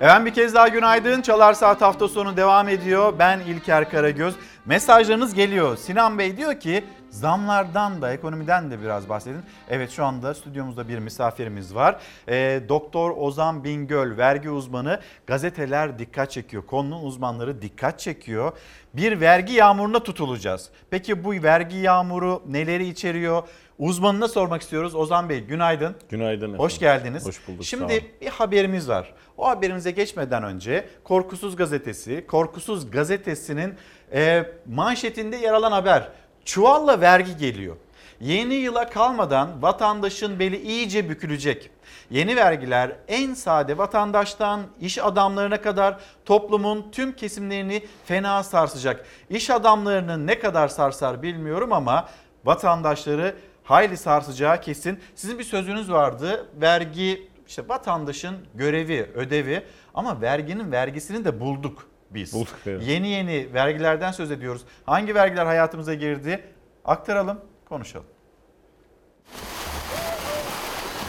Efendim 0.00 0.26
bir 0.26 0.34
kez 0.34 0.54
daha 0.54 0.68
günaydın. 0.68 1.22
Çalar 1.22 1.54
Saat 1.54 1.80
hafta 1.80 2.08
sonu 2.08 2.36
devam 2.36 2.68
ediyor. 2.68 3.12
Ben 3.18 3.40
İlker 3.40 3.90
Karagöz. 3.90 4.34
Mesajlarınız 4.66 5.34
geliyor. 5.34 5.76
Sinan 5.76 6.18
Bey 6.18 6.36
diyor 6.36 6.60
ki 6.60 6.84
zamlardan 7.10 8.02
da 8.02 8.12
ekonomiden 8.12 8.70
de 8.70 8.82
biraz 8.82 9.08
bahsedin. 9.08 9.40
Evet 9.70 9.90
şu 9.90 10.04
anda 10.04 10.34
stüdyomuzda 10.34 10.88
bir 10.88 10.98
misafirimiz 10.98 11.74
var. 11.74 12.00
Ee, 12.28 12.60
Doktor 12.68 13.10
Ozan 13.16 13.64
Bingöl 13.64 14.16
vergi 14.16 14.50
uzmanı 14.50 15.00
gazeteler 15.26 15.98
dikkat 15.98 16.30
çekiyor. 16.30 16.66
Konunun 16.66 17.04
uzmanları 17.04 17.62
dikkat 17.62 17.98
çekiyor. 18.00 18.52
Bir 18.94 19.20
vergi 19.20 19.52
yağmuruna 19.52 20.02
tutulacağız. 20.02 20.70
Peki 20.90 21.24
bu 21.24 21.32
vergi 21.32 21.76
yağmuru 21.76 22.42
neleri 22.46 22.88
içeriyor? 22.88 23.42
Uzmanına 23.78 24.28
sormak 24.28 24.62
istiyoruz. 24.62 24.94
Ozan 24.94 25.28
Bey 25.28 25.40
günaydın. 25.40 25.96
Günaydın 26.08 26.36
efendim. 26.42 26.58
Hoş 26.58 26.78
geldiniz. 26.78 27.26
Hoş 27.26 27.48
bulduk. 27.48 27.64
Şimdi 27.64 28.10
bir 28.20 28.26
haberimiz 28.26 28.88
var. 28.88 29.14
O 29.36 29.48
haberimize 29.48 29.90
geçmeden 29.90 30.42
önce 30.42 30.88
Korkusuz 31.04 31.56
Gazetesi, 31.56 32.26
Korkusuz 32.26 32.90
Gazetesi'nin 32.90 33.74
e, 34.12 34.46
manşetinde 34.66 35.36
yer 35.36 35.52
alan 35.52 35.72
haber. 35.72 36.08
Çuvalla 36.44 37.00
vergi 37.00 37.36
geliyor. 37.36 37.76
Yeni 38.20 38.54
yıla 38.54 38.90
kalmadan 38.90 39.62
vatandaşın 39.62 40.38
beli 40.38 40.60
iyice 40.62 41.08
bükülecek. 41.08 41.70
Yeni 42.10 42.36
vergiler 42.36 42.92
en 43.08 43.34
sade 43.34 43.78
vatandaştan 43.78 44.60
iş 44.80 44.98
adamlarına 44.98 45.60
kadar 45.60 46.00
toplumun 46.24 46.86
tüm 46.92 47.12
kesimlerini 47.12 47.82
fena 48.04 48.42
sarsacak. 48.42 49.06
İş 49.30 49.50
adamlarını 49.50 50.26
ne 50.26 50.38
kadar 50.38 50.68
sarsar 50.68 51.22
bilmiyorum 51.22 51.72
ama 51.72 52.08
vatandaşları 52.44 53.34
hayli 53.66 53.96
sarsacağı 53.96 54.60
kesin. 54.60 55.00
Sizin 55.14 55.38
bir 55.38 55.44
sözünüz 55.44 55.90
vardı. 55.92 56.46
Vergi 56.60 57.28
işte 57.46 57.68
vatandaşın 57.68 58.36
görevi, 58.54 59.10
ödevi 59.14 59.62
ama 59.94 60.20
verginin 60.20 60.72
vergisini 60.72 61.24
de 61.24 61.40
bulduk 61.40 61.86
biz. 62.10 62.32
Bulduk, 62.32 62.54
evet. 62.66 62.82
Yeni 62.86 63.08
yeni 63.08 63.54
vergilerden 63.54 64.12
söz 64.12 64.30
ediyoruz. 64.30 64.62
Hangi 64.86 65.14
vergiler 65.14 65.46
hayatımıza 65.46 65.94
girdi? 65.94 66.44
Aktaralım, 66.84 67.40
konuşalım. 67.68 68.06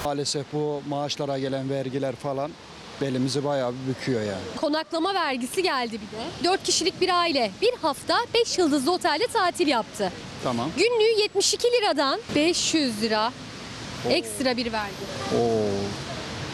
Maalesef 0.05 0.53
bu 0.53 0.81
maaşlara 0.89 1.39
gelen 1.39 1.69
vergiler 1.69 2.15
falan 2.15 2.51
belimizi 3.01 3.43
bayağı 3.43 3.73
bir 3.73 3.95
büküyor 3.95 4.21
yani. 4.21 4.41
Konaklama 4.57 5.13
vergisi 5.13 5.63
geldi 5.63 5.93
bir 5.93 6.17
de. 6.17 6.49
4 6.51 6.63
kişilik 6.63 7.01
bir 7.01 7.19
aile 7.19 7.51
bir 7.61 7.73
hafta 7.81 8.17
5 8.33 8.57
yıldızlı 8.57 8.91
otelde 8.91 9.27
tatil 9.27 9.67
yaptı. 9.67 10.11
Tamam. 10.43 10.69
Günlüğü 10.77 11.21
72 11.21 11.67
liradan 11.67 12.19
500 12.35 13.01
lira 13.01 13.31
ekstra 14.09 14.57
bir 14.57 14.71
vergi. 14.71 14.93
Oo. 15.39 16.06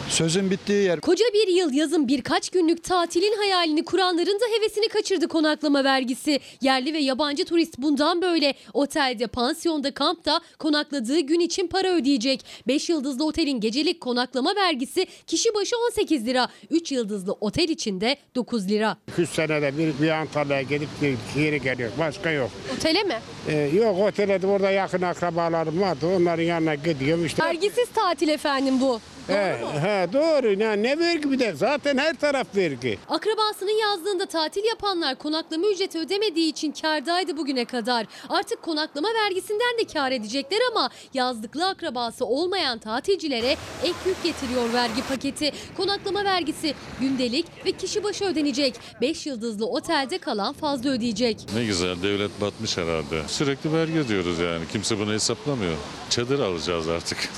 Sözün 0.08 0.50
bittiği 0.50 0.84
yer. 0.84 1.00
Koca 1.00 1.24
bir 1.34 1.48
yıl 1.48 1.72
yazın 1.72 2.08
birkaç 2.08 2.50
günlük 2.50 2.84
tatilin 2.84 3.36
hayalini 3.36 3.84
kuranların 3.84 4.40
da 4.40 4.44
hevesini 4.58 4.88
kaçırdı 4.88 5.28
konaklama 5.28 5.84
vergisi. 5.84 6.40
Yerli 6.60 6.94
ve 6.94 6.98
yabancı 6.98 7.44
turist 7.44 7.78
bundan 7.78 8.22
böyle 8.22 8.54
otelde, 8.72 9.26
pansiyonda, 9.26 9.94
kampta 9.94 10.40
konakladığı 10.58 11.20
gün 11.20 11.40
için 11.40 11.66
para 11.66 11.88
ödeyecek. 11.94 12.44
5 12.66 12.88
yıldızlı 12.90 13.26
otelin 13.26 13.60
gecelik 13.60 14.00
konaklama 14.00 14.56
vergisi 14.56 15.06
kişi 15.26 15.54
başı 15.54 15.76
18 15.90 16.26
lira. 16.26 16.48
3 16.70 16.92
yıldızlı 16.92 17.32
otel 17.32 17.68
için 17.68 18.00
de 18.00 18.16
9 18.34 18.68
lira. 18.68 18.96
2 19.18 19.26
senede 19.26 19.78
bir, 19.78 20.02
bir 20.02 20.10
Antalya'ya 20.10 20.62
gidip 20.62 20.88
geri 21.34 21.60
geliyor. 21.62 21.90
Başka 21.98 22.30
yok. 22.30 22.50
Otele 22.78 23.02
mi? 23.02 23.18
Ee, 23.48 23.56
yok 23.74 23.98
otele 23.98 24.42
de 24.42 24.46
orada 24.46 24.70
yakın 24.70 25.02
akrabalarım 25.02 25.80
vardı. 25.80 26.06
Onların 26.16 26.42
yanına 26.42 26.74
gidiyorum 26.74 27.26
işte. 27.26 27.42
Vergisiz 27.44 27.88
tatil 27.94 28.28
efendim 28.28 28.80
bu. 28.80 29.00
He, 29.26 29.56
he, 29.80 30.12
doğru. 30.12 30.58
Ne, 30.58 30.82
ne 30.82 30.98
vergi 30.98 31.30
bir 31.32 31.38
de 31.38 31.52
zaten 31.52 31.98
her 31.98 32.14
taraf 32.14 32.46
vergi. 32.56 32.98
Akrabasının 33.08 33.80
yazdığında 33.80 34.26
tatil 34.26 34.64
yapanlar 34.64 35.14
konaklama 35.14 35.66
ücreti 35.66 35.98
ödemediği 35.98 36.48
için 36.50 36.72
kârdaydı 36.72 37.36
bugüne 37.36 37.64
kadar. 37.64 38.06
Artık 38.28 38.62
konaklama 38.62 39.08
vergisinden 39.24 39.78
de 39.80 39.84
kâr 39.92 40.12
edecekler 40.12 40.58
ama 40.72 40.90
yazdıklı 41.14 41.68
akrabası 41.68 42.26
olmayan 42.26 42.78
tatilcilere 42.78 43.56
ek 43.82 43.94
yük 44.06 44.22
getiriyor 44.24 44.72
vergi 44.72 45.02
paketi. 45.08 45.52
Konaklama 45.76 46.24
vergisi 46.24 46.74
gündelik 47.00 47.46
ve 47.66 47.72
kişi 47.72 48.04
başı 48.04 48.24
ödenecek. 48.24 48.74
5 49.00 49.26
yıldızlı 49.26 49.66
otelde 49.66 50.18
kalan 50.18 50.52
fazla 50.52 50.90
ödeyecek. 50.90 51.46
Ne 51.54 51.64
güzel 51.64 52.02
devlet 52.02 52.40
batmış 52.40 52.76
herhalde. 52.76 53.22
Sürekli 53.28 53.72
vergi 53.72 53.98
ödüyoruz 53.98 54.38
yani. 54.38 54.64
Kimse 54.72 54.98
bunu 54.98 55.12
hesaplamıyor. 55.12 55.74
Çadır 56.10 56.38
alacağız 56.40 56.88
artık. 56.88 57.18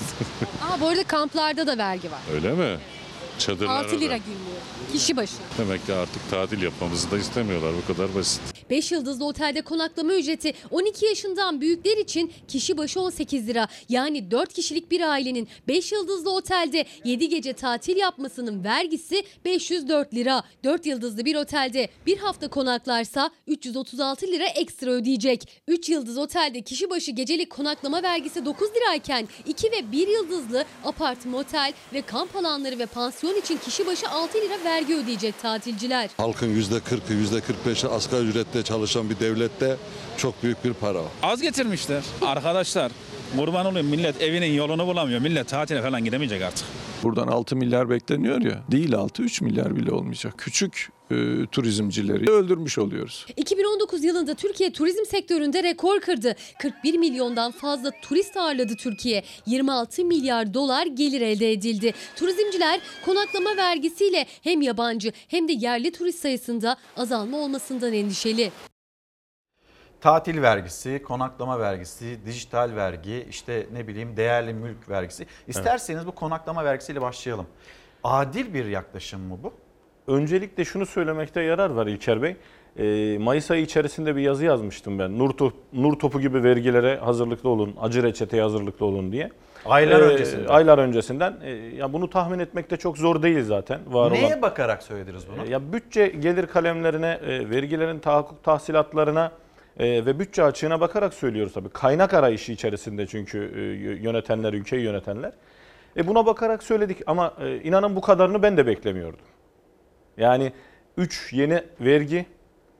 Aa, 0.71 0.81
bu 0.81 0.87
arada 0.87 1.03
kamplarda 1.03 1.67
da 1.67 1.76
vergi 1.77 2.11
var. 2.11 2.19
Öyle 2.33 2.51
mi? 2.53 2.77
Çadırlara 3.39 3.73
6 3.77 3.99
lira 4.01 4.13
da. 4.13 4.17
günlüğü. 4.17 4.59
Kişi 4.93 5.17
başı. 5.17 5.33
Demek 5.57 5.85
ki 5.85 5.93
artık 5.93 6.29
tatil 6.29 6.61
yapmamızı 6.61 7.11
da 7.11 7.17
istemiyorlar. 7.17 7.73
Bu 7.83 7.93
kadar 7.93 8.15
basit. 8.15 8.41
5 8.69 8.91
yıldızlı 8.91 9.25
otelde 9.25 9.61
konaklama 9.61 10.13
ücreti 10.13 10.53
12 10.71 11.05
yaşından 11.05 11.61
büyükler 11.61 11.97
için 11.97 12.31
kişi 12.47 12.77
başı 12.77 13.01
18 13.01 13.47
lira. 13.47 13.67
Yani 13.89 14.31
4 14.31 14.53
kişilik 14.53 14.91
bir 14.91 15.01
ailenin 15.01 15.47
5 15.67 15.91
yıldızlı 15.91 16.33
otelde 16.33 16.85
7 17.05 17.29
gece 17.29 17.53
tatil 17.53 17.97
yapmasının 17.97 18.63
vergisi 18.63 19.23
504 19.45 20.13
lira. 20.13 20.43
4 20.63 20.85
yıldızlı 20.85 21.25
bir 21.25 21.35
otelde 21.35 21.89
bir 22.05 22.17
hafta 22.17 22.47
konaklarsa 22.47 23.29
336 23.47 24.27
lira 24.27 24.45
ekstra 24.45 24.91
ödeyecek. 24.91 25.61
3 25.67 25.89
yıldız 25.89 26.17
otelde 26.17 26.61
kişi 26.61 26.89
başı 26.89 27.11
gecelik 27.11 27.49
konaklama 27.49 28.03
vergisi 28.03 28.45
9 28.45 28.69
lirayken 28.75 29.27
2 29.47 29.71
ve 29.71 29.91
1 29.91 30.07
yıldızlı 30.07 30.65
apartman 30.85 31.33
otel 31.33 31.73
ve 31.93 32.01
kamp 32.01 32.35
alanları 32.35 32.79
ve 32.79 32.85
pansiyon 32.85 33.35
için 33.35 33.57
kişi 33.57 33.85
başı 33.85 34.09
6 34.09 34.37
lira 34.37 34.63
vergi 34.63 34.76
ödeyecek 34.85 35.41
tatilciler. 35.41 36.09
Halkın 36.17 36.47
yüzde 36.47 36.75
40'ı, 36.75 37.13
yüzde 37.13 37.37
45'i 37.37 37.89
asgari 37.89 38.23
ücretle 38.23 38.63
çalışan 38.63 39.09
bir 39.09 39.19
devlette 39.19 39.77
çok 40.17 40.43
büyük 40.43 40.65
bir 40.65 40.73
para 40.73 40.97
o. 40.97 41.07
Az 41.23 41.41
getirmişler. 41.41 42.03
Arkadaşlar 42.21 42.91
kurban 43.37 43.65
olayım 43.65 43.87
millet 43.87 44.21
evinin 44.21 44.53
yolunu 44.53 44.87
bulamıyor. 44.87 45.21
Millet 45.21 45.47
tatile 45.47 45.81
falan 45.81 46.03
gidemeyecek 46.03 46.41
artık. 46.41 46.65
Buradan 47.03 47.27
6 47.27 47.55
milyar 47.55 47.89
bekleniyor 47.89 48.41
ya. 48.41 48.63
Değil 48.71 48.95
6, 48.95 49.23
3 49.23 49.41
milyar 49.41 49.75
bile 49.75 49.91
olmayacak. 49.91 50.33
Küçük 50.37 50.89
e, 51.11 51.45
turizmcileri 51.51 52.31
öldürmüş 52.31 52.77
oluyoruz. 52.77 53.25
2019 53.37 54.03
yılında 54.03 54.33
Türkiye 54.33 54.71
turizm 54.71 55.05
sektöründe 55.05 55.63
rekor 55.63 55.99
kırdı. 55.99 56.35
41 56.61 56.97
milyondan 56.97 57.51
fazla 57.51 57.91
turist 58.01 58.37
ağırladı 58.37 58.75
Türkiye. 58.75 59.23
26 59.45 60.05
milyar 60.05 60.53
dolar 60.53 60.85
gelir 60.87 61.21
elde 61.21 61.51
edildi. 61.51 61.93
Turizmciler 62.15 62.79
konaklama 63.05 63.57
vergisiyle 63.57 64.25
hem 64.43 64.61
yabancı 64.61 65.11
hem 65.27 65.47
de 65.47 65.53
yerli 65.53 65.91
turist 65.91 66.19
sayısında 66.19 66.77
azalma 66.97 67.37
olmasından 67.37 67.93
endişeli. 67.93 68.51
Tatil 70.01 70.41
vergisi, 70.41 71.03
konaklama 71.03 71.59
vergisi, 71.59 72.19
dijital 72.25 72.75
vergi, 72.75 73.27
işte 73.29 73.67
ne 73.73 73.87
bileyim 73.87 74.17
değerli 74.17 74.53
mülk 74.53 74.89
vergisi. 74.89 75.27
İsterseniz 75.47 76.07
bu 76.07 76.11
konaklama 76.11 76.65
vergisiyle 76.65 77.01
başlayalım. 77.01 77.47
Adil 78.03 78.53
bir 78.53 78.65
yaklaşım 78.65 79.21
mı 79.21 79.37
bu? 79.43 79.53
Öncelikle 80.07 80.65
şunu 80.65 80.85
söylemekte 80.85 81.41
yarar 81.41 81.69
var 81.69 81.87
İlker 81.87 82.21
Bey. 82.21 82.35
Ee, 82.79 83.17
Mayıs 83.17 83.51
ayı 83.51 83.61
içerisinde 83.61 84.15
bir 84.15 84.21
yazı 84.21 84.45
yazmıştım 84.45 84.99
ben. 84.99 85.19
Nur, 85.19 85.29
top, 85.29 85.53
nur 85.73 85.93
topu 85.99 86.21
gibi 86.21 86.43
vergilere 86.43 86.95
hazırlıklı 86.97 87.49
olun, 87.49 87.75
acı 87.81 88.03
reçeteye 88.03 88.43
hazırlıklı 88.43 88.85
olun 88.85 89.11
diye. 89.11 89.29
Aylar 89.65 89.99
Ee, 90.01 90.03
öncesinden. 90.03 90.47
Aylar 90.47 90.77
öncesinden. 90.77 91.33
Ee, 91.43 91.49
ya 91.51 91.93
bunu 91.93 92.09
tahmin 92.09 92.39
etmek 92.39 92.71
de 92.71 92.77
çok 92.77 92.97
zor 92.97 93.21
değil 93.23 93.43
zaten. 93.43 93.79
Var 93.87 94.11
Neye 94.11 94.27
olan. 94.27 94.41
bakarak 94.41 94.83
söylediniz 94.83 95.23
bunu? 95.33 95.45
Ee, 95.47 95.49
Ya 95.51 95.73
bütçe 95.73 96.07
gelir 96.07 96.45
kalemlerine, 96.47 97.19
e, 97.27 97.49
vergilerin 97.49 97.99
tahakkuk 97.99 98.43
tahsilatlarına 98.43 99.31
e, 99.79 100.05
ve 100.05 100.19
bütçe 100.19 100.43
açığına 100.43 100.81
bakarak 100.81 101.13
söylüyoruz 101.13 101.53
tabii. 101.53 101.69
Kaynak 101.69 102.13
arayışı 102.13 102.51
içerisinde 102.51 103.07
çünkü 103.07 103.51
e, 103.55 103.61
yönetenler, 104.03 104.53
ülkeyi 104.53 104.83
yönetenler. 104.83 105.31
E 105.97 106.07
buna 106.07 106.25
bakarak 106.25 106.63
söyledik 106.63 106.97
ama 107.07 107.33
e, 107.41 107.55
inanın 107.57 107.95
bu 107.95 108.01
kadarını 108.01 108.41
ben 108.43 108.57
de 108.57 108.67
beklemiyordum. 108.67 109.19
Yani 110.17 110.51
3 110.97 111.33
yeni 111.33 111.63
vergi, 111.81 112.25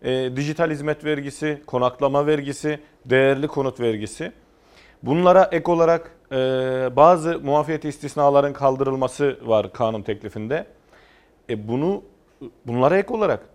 e, 0.04 0.36
dijital 0.36 0.72
hizmet 0.72 1.06
vergisi, 1.06 1.62
konaklama 1.68 2.28
vergisi, 2.28 2.80
değerli 3.06 3.48
konut 3.48 3.80
vergisi. 3.80 4.32
Bunlara 5.04 5.50
ek 5.52 5.72
olarak 5.72 6.12
e, 6.32 6.36
bazı 6.96 7.40
muafiyet 7.40 7.86
istisnaların 7.86 8.54
kaldırılması 8.54 9.38
var 9.46 9.74
kanun 9.74 10.02
teklifinde. 10.02 10.66
E 11.50 11.68
bunu 11.68 12.04
bunlara 12.66 12.98
ek 12.98 13.14
olarak 13.14 13.50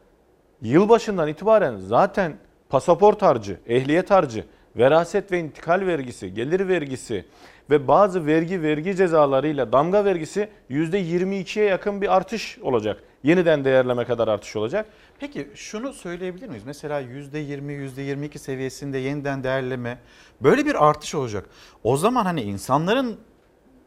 yılbaşından 0.62 1.28
itibaren 1.28 1.76
zaten 1.76 2.36
pasaport 2.68 3.22
harcı, 3.22 3.58
ehliyet 3.66 4.10
harcı, 4.10 4.44
veraset 4.76 5.32
ve 5.32 5.38
intikal 5.38 5.80
vergisi, 5.86 6.34
gelir 6.34 6.68
vergisi 6.68 7.24
ve 7.70 7.88
bazı 7.88 8.26
vergi 8.26 8.62
vergi 8.62 8.96
cezalarıyla 8.96 9.72
damga 9.72 10.04
vergisi 10.04 10.48
%22'ye 10.70 11.66
yakın 11.66 12.02
bir 12.02 12.16
artış 12.16 12.58
olacak. 12.58 13.02
Yeniden 13.22 13.64
değerleme 13.64 14.04
kadar 14.04 14.28
artış 14.28 14.56
olacak. 14.56 14.86
Peki 15.20 15.50
şunu 15.54 15.92
söyleyebilir 15.92 16.48
miyiz? 16.48 16.62
Mesela 16.66 17.00
%20, 17.00 17.72
%22 17.72 18.38
seviyesinde 18.38 18.98
yeniden 18.98 19.44
değerleme 19.44 19.98
böyle 20.40 20.66
bir 20.66 20.88
artış 20.88 21.14
olacak. 21.14 21.46
O 21.84 21.96
zaman 21.96 22.24
hani 22.24 22.42
insanların 22.42 23.20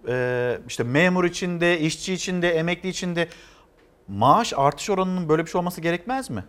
e, 0.08 0.58
işte 0.68 0.84
memur 0.84 1.24
içinde, 1.24 1.80
işçi 1.80 2.14
içinde, 2.14 2.50
emekli 2.50 2.90
içinde 2.90 3.28
maaş 4.08 4.54
artış 4.56 4.90
oranının 4.90 5.30
böyle 5.30 5.46
bir 5.46 5.50
şey 5.52 5.60
olması 5.60 5.82
gerekmez 5.82 6.30
mi? 6.30 6.44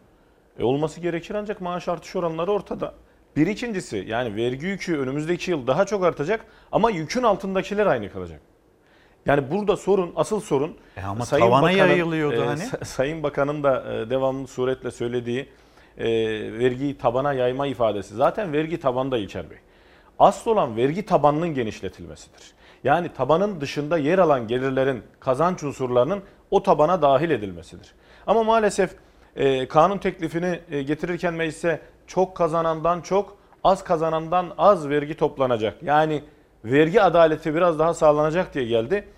E 0.58 0.64
olması 0.64 1.00
gerekir 1.00 1.34
ancak 1.34 1.60
maaş 1.60 1.88
artış 1.88 2.16
oranları 2.16 2.52
ortada. 2.52 2.94
Bir 3.36 3.46
ikincisi 3.46 4.04
yani 4.08 4.36
vergi 4.36 4.66
yükü 4.66 4.98
önümüzdeki 4.98 5.50
yıl 5.50 5.66
daha 5.66 5.84
çok 5.86 6.04
artacak 6.04 6.44
ama 6.72 6.90
yükün 6.90 7.22
altındakiler 7.22 7.86
aynı 7.86 8.12
kalacak. 8.12 8.40
Yani 9.26 9.50
burada 9.50 9.76
sorun, 9.76 10.12
asıl 10.16 10.40
sorun 10.40 10.76
E 10.96 11.02
ama 11.02 11.24
tavana 11.40 11.70
yayılıyordu 11.70 12.36
hani. 12.46 12.60
Sa- 12.60 12.84
Sayın 12.84 13.22
Bakan'ın 13.22 13.62
da 13.62 13.94
e, 13.94 14.10
devamlı 14.10 14.46
suretle 14.48 14.90
söylediği 14.90 15.48
e, 15.98 16.06
vergiyi 16.58 16.98
tabana 16.98 17.32
yayma 17.32 17.66
ifadesi. 17.66 18.14
Zaten 18.14 18.52
vergi 18.52 18.80
tabanda 18.80 19.18
İlker 19.18 19.50
Bey. 19.50 19.58
Asıl 20.18 20.50
olan 20.50 20.76
vergi 20.76 21.06
tabanının 21.06 21.54
genişletilmesidir. 21.54 22.52
Yani 22.84 23.08
tabanın 23.16 23.60
dışında 23.60 23.98
yer 23.98 24.18
alan 24.18 24.46
gelirlerin, 24.48 25.02
kazanç 25.20 25.62
unsurlarının 25.62 26.22
o 26.50 26.62
tabana 26.62 27.02
dahil 27.02 27.30
edilmesidir. 27.30 27.92
Ama 28.26 28.42
maalesef 28.42 28.90
e, 29.36 29.68
kanun 29.68 29.98
teklifini 29.98 30.60
e, 30.70 30.82
getirirken 30.82 31.34
meclise 31.34 31.80
çok 32.06 32.36
kazanandan 32.36 33.00
çok, 33.00 33.36
az 33.64 33.84
kazanandan 33.84 34.54
az 34.58 34.88
vergi 34.88 35.14
toplanacak. 35.16 35.82
Yani 35.82 36.22
vergi 36.64 37.02
adaleti 37.02 37.54
biraz 37.54 37.78
daha 37.78 37.94
sağlanacak 37.94 38.54
diye 38.54 38.64
geldi. 38.64 39.08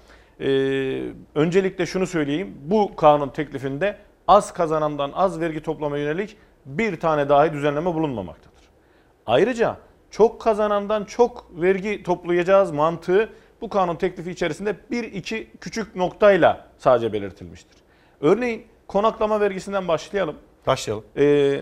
Ee, 0.40 1.02
öncelikle 1.34 1.86
şunu 1.86 2.06
söyleyeyim. 2.06 2.54
Bu 2.64 2.96
kanun 2.96 3.28
teklifinde 3.28 3.96
az 4.28 4.52
kazanandan 4.52 5.12
az 5.14 5.40
vergi 5.40 5.62
toplama 5.62 5.98
yönelik 5.98 6.36
bir 6.66 7.00
tane 7.00 7.28
dahi 7.28 7.52
düzenleme 7.52 7.94
bulunmamaktadır. 7.94 8.62
Ayrıca 9.26 9.76
çok 10.10 10.40
kazanandan 10.40 11.04
çok 11.04 11.46
vergi 11.60 12.02
toplayacağız 12.02 12.70
mantığı 12.70 13.28
bu 13.60 13.68
kanun 13.68 13.96
teklifi 13.96 14.30
içerisinde 14.30 14.76
bir 14.90 15.04
iki 15.04 15.50
küçük 15.60 15.96
noktayla 15.96 16.66
sadece 16.78 17.12
belirtilmiştir. 17.12 17.76
Örneğin 18.20 18.66
konaklama 18.86 19.40
vergisinden 19.40 19.88
başlayalım. 19.88 20.36
Başlayalım. 20.66 21.04
Ee, 21.16 21.60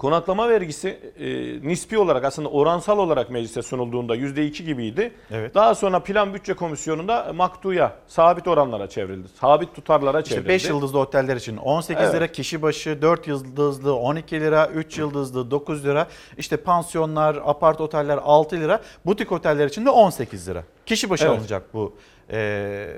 Konaklama 0.00 0.48
vergisi 0.48 0.98
e, 1.18 1.28
nispi 1.68 1.98
olarak 1.98 2.24
aslında 2.24 2.48
oransal 2.48 2.98
olarak 2.98 3.30
meclise 3.30 3.62
sunulduğunda 3.62 4.16
%2 4.16 4.62
gibiydi. 4.62 5.12
Evet. 5.30 5.54
Daha 5.54 5.74
sonra 5.74 6.00
Plan 6.00 6.34
Bütçe 6.34 6.54
Komisyonu'nda 6.54 7.32
maktuya, 7.32 7.92
sabit 8.06 8.48
oranlara 8.48 8.88
çevrildi. 8.88 9.28
Sabit 9.28 9.74
tutarlara 9.74 10.20
İşte 10.20 10.34
çevrildi. 10.34 10.48
5 10.48 10.68
yıldızlı 10.68 10.98
oteller 10.98 11.36
için 11.36 11.56
18 11.56 12.04
Evet. 12.04 12.14
lira 12.14 12.26
kişi 12.26 12.62
başı, 12.62 13.02
4 13.02 13.28
yıldızlı 13.28 13.96
12 13.96 14.40
lira, 14.40 14.68
3 14.68 14.98
yıldızlı 14.98 15.50
9 15.50 15.84
lira. 15.84 16.06
İşte 16.38 16.56
pansiyonlar, 16.56 17.38
apart 17.44 17.80
oteller 17.80 18.18
6 18.22 18.60
lira. 18.60 18.80
Butik 19.06 19.32
oteller 19.32 19.66
için 19.66 19.86
de 19.86 19.90
18 19.90 20.48
lira. 20.48 20.64
Kişi 20.86 21.10
başı 21.10 21.24
Evet. 21.24 21.34
alınacak 21.36 21.74
bu 21.74 21.96
e, 22.32 22.38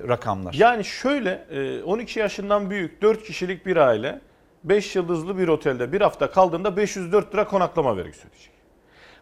rakamlar. 0.09 0.55
Yani 0.55 0.85
şöyle 0.85 1.45
e, 1.51 1.83
12 1.83 2.19
yaşından 2.21 2.71
büyük 2.71 3.03
4 3.03 3.23
kişilik 3.25 3.67
bir 3.67 3.77
aile 3.77 4.21
5 4.65 4.97
yıldızlı 4.97 5.39
bir 5.39 5.49
otelde 5.49 5.93
bir 5.93 6.01
hafta 6.01 6.31
kaldığında 6.31 6.77
504 6.77 7.35
lira 7.35 7.47
konaklama 7.47 7.97
vergisi 7.97 8.29
ödeyecek. 8.29 8.53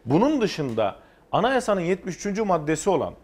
Bunun 0.05 0.41
dışında 0.41 0.97
anayasanın 1.33 1.81
73. 1.81 2.27
maddesi 2.39 2.91
olan 2.91 3.15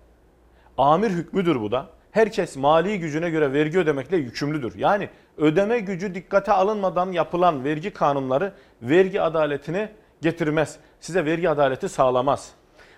amir 0.79 1.11
hükmüdür 1.11 1.61
bu 1.61 1.73
da. 1.73 1.87
Herkes 2.11 2.57
mali 2.57 3.01
gücüne 3.01 3.31
göre 3.31 3.53
vergi 3.53 3.79
ödemekle 3.79 4.17
yükümlüdür. 4.17 4.79
Yani 4.79 5.09
ödeme 5.37 5.79
gücü 5.79 6.15
dikkate 6.15 6.53
alınmadan 6.53 7.13
yapılan 7.13 7.65
vergi 7.65 7.91
kanunları 7.91 8.53
vergi 8.83 9.23
adaletini 9.23 9.89
getirmez. 10.23 10.77
Size 11.01 11.25
vergi 11.25 11.51
adaleti 11.51 11.89
sağlamaz. 11.89 12.53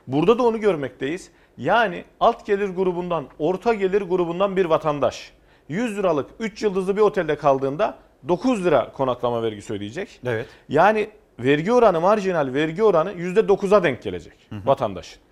Burada 0.07 0.39
da 0.39 0.43
onu 0.43 0.61
görmekteyiz. 0.61 1.31
Yani 1.57 2.05
alt 2.21 2.47
gelir 2.47 2.69
grubundan, 2.69 3.27
orta 3.39 3.75
gelir 3.75 4.03
grubundan 4.03 4.57
bir 4.57 4.65
vatandaş 4.65 5.33
100 5.69 5.99
liralık 5.99 6.31
3 6.39 6.63
yıldızlı 6.63 6.97
bir 6.97 7.01
otelde 7.01 7.37
kaldığında 7.37 7.99
9 8.29 8.65
lira 8.65 8.93
konaklama 8.93 9.43
vergisi 9.43 9.73
ödeyecek. 9.73 10.21
Evet. 10.27 10.47
Yani 10.69 11.11
vergi 11.39 11.73
oranı, 11.73 12.01
marjinal 12.01 12.55
vergi 12.55 12.83
oranı 12.83 13.13
%9'a 13.13 13.83
denk 13.83 14.03
gelecek 14.03 14.49
vatandaşın. 14.53 15.23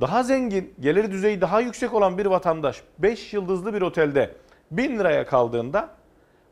Daha 0.00 0.22
zengin, 0.22 0.74
gelir 0.80 1.10
düzeyi 1.10 1.40
daha 1.40 1.60
yüksek 1.60 1.94
olan 1.94 2.18
bir 2.18 2.26
vatandaş 2.26 2.82
5 2.98 3.32
yıldızlı 3.32 3.74
bir 3.74 3.82
otelde 3.82 4.34
1000 4.70 4.98
liraya 4.98 5.26
kaldığında 5.26 5.88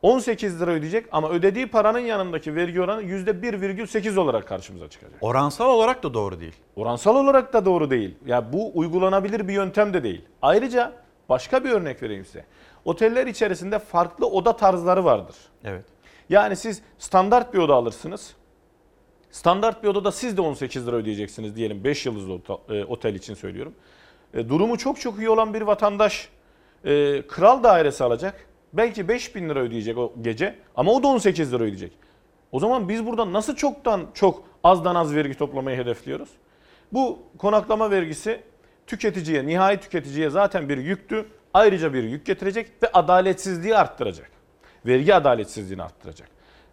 18 0.02 0.60
lira 0.60 0.70
ödeyecek 0.70 1.06
ama 1.12 1.30
ödediği 1.30 1.66
paranın 1.66 1.98
yanındaki 1.98 2.54
vergi 2.54 2.80
oranı 2.80 3.02
%1,8 3.02 4.18
olarak 4.18 4.48
karşımıza 4.48 4.88
çıkacak. 4.88 5.18
Oransal 5.20 5.70
olarak 5.70 6.02
da 6.02 6.14
doğru 6.14 6.40
değil. 6.40 6.54
Oransal 6.76 7.16
olarak 7.16 7.52
da 7.52 7.64
doğru 7.64 7.90
değil. 7.90 8.14
Ya 8.26 8.52
bu 8.52 8.70
uygulanabilir 8.74 9.48
bir 9.48 9.52
yöntem 9.52 9.94
de 9.94 10.02
değil. 10.02 10.24
Ayrıca 10.42 10.92
başka 11.28 11.64
bir 11.64 11.70
örnek 11.70 12.02
vereyim 12.02 12.24
size. 12.24 12.44
Oteller 12.88 13.26
içerisinde 13.26 13.78
farklı 13.78 14.26
oda 14.26 14.56
tarzları 14.56 15.04
vardır. 15.04 15.36
Evet. 15.64 15.84
Yani 16.28 16.56
siz 16.56 16.82
standart 16.98 17.54
bir 17.54 17.58
oda 17.58 17.74
alırsınız. 17.74 18.34
Standart 19.30 19.82
bir 19.82 19.88
odada 19.88 20.12
siz 20.12 20.36
de 20.36 20.40
18 20.40 20.86
lira 20.86 20.96
ödeyeceksiniz 20.96 21.56
diyelim 21.56 21.84
5 21.84 22.06
yıldızlı 22.06 22.40
e, 22.68 22.84
otel 22.84 23.14
için 23.14 23.34
söylüyorum. 23.34 23.74
E, 24.34 24.48
durumu 24.48 24.78
çok 24.78 25.00
çok 25.00 25.18
iyi 25.18 25.30
olan 25.30 25.54
bir 25.54 25.62
vatandaş 25.62 26.28
e, 26.84 27.22
kral 27.26 27.62
dairesi 27.62 28.04
alacak. 28.04 28.46
Belki 28.72 29.08
5000 29.08 29.48
lira 29.48 29.60
ödeyecek 29.60 29.98
o 29.98 30.12
gece 30.20 30.54
ama 30.76 30.92
o 30.92 31.02
da 31.02 31.08
18 31.08 31.52
lira 31.52 31.62
ödeyecek. 31.62 31.92
O 32.52 32.60
zaman 32.60 32.88
biz 32.88 33.06
buradan 33.06 33.32
nasıl 33.32 33.56
çoktan 33.56 34.06
çok 34.14 34.42
azdan 34.64 34.94
az 34.94 35.14
vergi 35.14 35.34
toplamayı 35.34 35.76
hedefliyoruz? 35.76 36.28
Bu 36.92 37.18
konaklama 37.38 37.90
vergisi 37.90 38.40
tüketiciye, 38.86 39.46
nihai 39.46 39.80
tüketiciye 39.80 40.30
zaten 40.30 40.68
bir 40.68 40.78
yüktü. 40.78 41.26
Ayrıca 41.54 41.94
bir 41.94 42.02
yük 42.02 42.26
getirecek 42.26 42.82
ve 42.82 42.92
adaletsizliği 42.92 43.76
arttıracak. 43.76 44.30
Vergi 44.86 45.14
adaletsizliğini 45.14 45.82
arttıracak. 45.82 46.28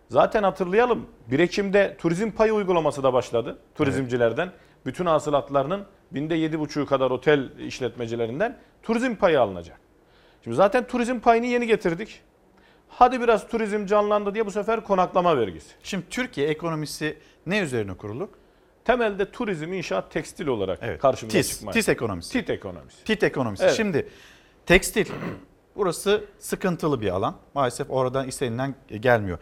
Zaten 0.10 0.44
hatırlayalım 0.44 1.06
1 1.28 1.40
Ekim'de 1.40 1.98
turizm 1.98 2.32
payı 2.32 2.54
uygulaması 2.54 3.04
da 3.04 3.14
başladı 3.14 3.58
turizmcilerden. 3.76 4.52
Bütün 4.86 5.06
hasılatlarının 5.06 5.86
binde 6.12 6.38
7,5'u 6.38 6.86
kadar 6.86 7.12
otel 7.12 7.60
işletmecilerinden 7.60 8.58
turizm 8.84 9.16
payı 9.16 9.42
alınacak. 9.42 9.80
Şimdi 10.44 10.58
zaten 10.58 10.88
turizm 10.88 11.20
payını 11.20 11.46
yeni 11.46 11.68
getirdik. 11.68 12.22
Hadi 12.90 13.22
biraz 13.22 13.48
turizm 13.48 13.86
canlandı 13.86 14.34
diye 14.34 14.46
bu 14.46 14.52
sefer 14.52 14.84
konaklama 14.84 15.38
vergisi. 15.38 15.72
Şimdi 15.84 16.06
Türkiye 16.10 16.48
ekonomisi 16.48 17.18
ne 17.46 17.60
üzerine 17.60 17.94
kurulu? 17.94 18.30
Temelde 18.86 19.32
turizm, 19.32 19.74
inşaat, 19.74 20.12
tekstil 20.12 20.48
olarak 20.48 20.80
Evet. 20.82 21.02
karşımıza 21.02 21.38
TİS, 21.38 21.52
çıkmaya. 21.52 21.74
TİS 21.74 21.90
ekonomisi. 21.90 22.32
TİT 22.32 22.50
ekonomisi. 22.50 23.04
TİT 23.04 23.24
ekonomisi. 23.24 23.64
Evet. 23.64 23.76
Şimdi 23.76 24.10
tekstil 24.66 25.06
burası 25.76 26.26
sıkıntılı 26.40 27.02
bir 27.02 27.10
alan. 27.10 27.36
Maalesef 27.54 27.90
oradan 27.90 28.28
istenilen 28.28 28.76
gelmiyor. 29.00 29.38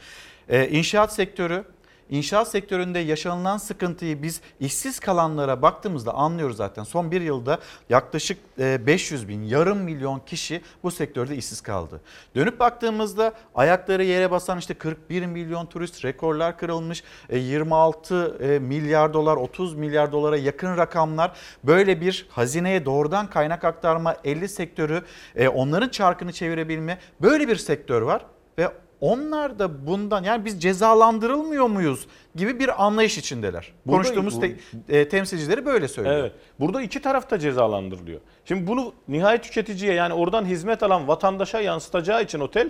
Ee, 0.49 0.69
inşaat 0.69 1.13
sektörü 1.13 1.65
İnşaat 2.09 2.47
sektöründe 2.47 2.99
yaşanılan 2.99 3.57
sıkıntıyı 3.57 4.23
biz 4.23 4.41
işsiz 4.59 4.99
kalanlara 4.99 5.61
baktığımızda 5.61 6.13
anlıyoruz 6.13 6.57
zaten. 6.57 6.83
Son 6.83 7.11
bir 7.11 7.21
yılda 7.21 7.59
yaklaşık 7.89 8.37
e, 8.59 8.87
500 8.87 9.27
bin, 9.27 9.43
yarım 9.43 9.77
milyon 9.77 10.19
kişi 10.19 10.61
bu 10.83 10.91
sektörde 10.91 11.35
işsiz 11.35 11.61
kaldı. 11.61 12.01
Dönüp 12.35 12.59
baktığımızda 12.59 13.33
ayakları 13.55 14.03
yere 14.03 14.31
basan 14.31 14.59
işte 14.59 14.73
41 14.73 15.25
milyon 15.25 15.65
turist 15.65 16.05
rekorlar 16.05 16.57
kırılmış. 16.57 17.03
E, 17.29 17.37
26 17.37 18.37
e, 18.41 18.59
milyar 18.59 19.13
dolar, 19.13 19.35
30 19.37 19.73
milyar 19.73 20.11
dolara 20.11 20.37
yakın 20.37 20.77
rakamlar. 20.77 21.31
Böyle 21.63 22.01
bir 22.01 22.25
hazineye 22.29 22.85
doğrudan 22.85 23.29
kaynak 23.29 23.63
aktarma 23.63 24.15
50 24.23 24.49
sektörü, 24.49 25.01
e, 25.35 25.47
onların 25.47 25.89
çarkını 25.89 26.33
çevirebilme 26.33 26.99
böyle 27.21 27.47
bir 27.47 27.55
sektör 27.55 28.01
var 28.01 28.25
ve 28.57 28.71
onlar 29.03 29.59
da 29.59 29.87
bundan 29.87 30.23
yani 30.23 30.45
biz 30.45 30.61
cezalandırılmıyor 30.61 31.67
muyuz 31.67 32.07
gibi 32.35 32.59
bir 32.59 32.83
anlayış 32.85 33.17
içindeler. 33.17 33.73
Burada- 33.85 33.97
Konuştuğumuz 33.97 34.39
te- 34.39 34.55
e, 34.89 35.09
temsilcileri 35.09 35.65
böyle 35.65 35.87
söylüyor. 35.87 36.15
Evet. 36.17 36.31
Burada 36.59 36.81
iki 36.81 37.01
taraf 37.01 37.29
da 37.31 37.39
cezalandırılıyor. 37.39 38.19
Şimdi 38.45 38.67
bunu 38.67 38.93
nihai 39.07 39.41
tüketiciye 39.41 39.93
yani 39.93 40.13
oradan 40.13 40.45
hizmet 40.45 40.83
alan 40.83 41.07
vatandaşa 41.07 41.61
yansıtacağı 41.61 42.23
için 42.23 42.39
otel 42.39 42.69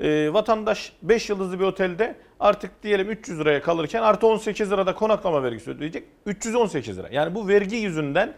e, 0.00 0.32
vatandaş 0.32 0.92
5 1.02 1.30
yıldızlı 1.30 1.58
bir 1.60 1.64
otelde 1.64 2.16
artık 2.40 2.82
diyelim 2.82 3.10
300 3.10 3.40
liraya 3.40 3.62
kalırken 3.62 4.02
artı 4.02 4.26
18 4.26 4.70
lirada 4.70 4.94
konaklama 4.94 5.42
vergisi 5.42 5.70
ödeyecek. 5.70 6.04
318 6.26 6.98
lira. 6.98 7.08
Yani 7.10 7.34
bu 7.34 7.48
vergi 7.48 7.76
yüzünden 7.76 8.34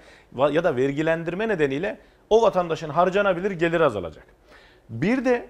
ya 0.53 0.65
da 0.65 0.77
vergilendirme 0.77 1.49
nedeniyle 1.49 1.99
o 2.31 2.43
vatandaşın 2.43 2.89
harcanabilir 2.89 3.51
gelir 3.51 3.81
azalacak. 3.81 4.27
Bir 4.89 5.25
de 5.25 5.49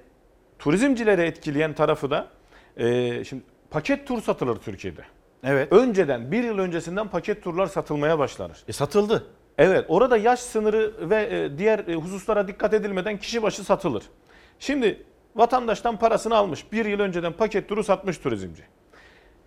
turizmcileri 0.59 1.23
etkileyen 1.23 1.73
tarafı 1.73 2.11
da 2.11 2.29
e, 2.77 3.25
şimdi 3.25 3.43
paket 3.71 4.07
tur 4.07 4.23
satılır 4.23 4.57
Türkiye'de. 4.57 5.03
Evet. 5.45 5.73
Önceden 5.73 6.33
bir 6.33 6.45
yıl 6.45 6.59
öncesinden 6.59 7.09
paket 7.09 7.45
turlar 7.45 7.67
satılmaya 7.67 8.19
başlanır. 8.19 8.59
E 8.69 8.73
satıldı. 8.73 9.27
Evet 9.59 9.85
orada 9.89 10.17
yaş 10.17 10.41
sınırı 10.41 11.11
ve 11.11 11.29
e, 11.31 11.59
diğer 11.59 11.79
e, 11.79 11.95
hususlara 11.95 12.49
dikkat 12.49 12.75
edilmeden 12.75 13.19
kişi 13.19 13.43
başı 13.43 13.65
satılır. 13.65 14.03
Şimdi 14.59 15.03
vatandaştan 15.37 15.99
parasını 15.99 16.37
almış. 16.37 16.73
Bir 16.73 16.85
yıl 16.85 17.01
önceden 17.01 17.33
paket 17.33 17.69
turu 17.69 17.85
satmış 17.85 18.19
turizmci. 18.19 18.63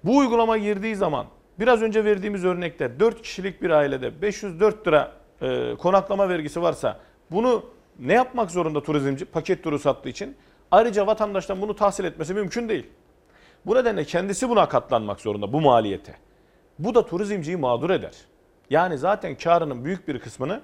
Bu 0.04 0.18
uygulama 0.18 0.58
girdiği 0.58 0.96
zaman 0.96 1.26
biraz 1.60 1.82
önce 1.82 2.06
verdiğimiz 2.06 2.46
örnekte 2.46 3.00
4 3.00 3.22
kişilik 3.22 3.62
bir 3.62 3.70
ailede 3.70 4.22
504 4.22 4.88
lira 4.88 5.12
e, 5.42 5.76
konaklama 5.76 6.30
vergisi 6.30 6.62
varsa 6.62 7.00
bunu 7.32 7.66
ne 8.00 8.14
yapmak 8.14 8.52
zorunda 8.52 8.84
turizmci 8.84 9.26
paket 9.26 9.64
turu 9.64 9.80
sattığı 9.80 10.10
için? 10.10 10.36
Ayrıca 10.72 11.08
vatandaştan 11.08 11.62
bunu 11.62 11.76
tahsil 11.76 12.04
etmesi 12.06 12.34
mümkün 12.34 12.70
değil. 12.70 12.88
Bu 13.66 13.76
nedenle 13.76 14.04
kendisi 14.04 14.50
buna 14.50 14.70
katlanmak 14.70 15.22
zorunda 15.22 15.54
bu 15.54 15.62
maliyete. 15.62 16.16
Bu 16.80 16.96
da 16.96 17.06
turizmciyi 17.06 17.58
mağdur 17.58 17.90
eder. 17.90 18.14
Yani 18.70 18.98
zaten 18.98 19.36
karının 19.36 19.86
büyük 19.86 20.08
bir 20.08 20.20
kısmını 20.20 20.62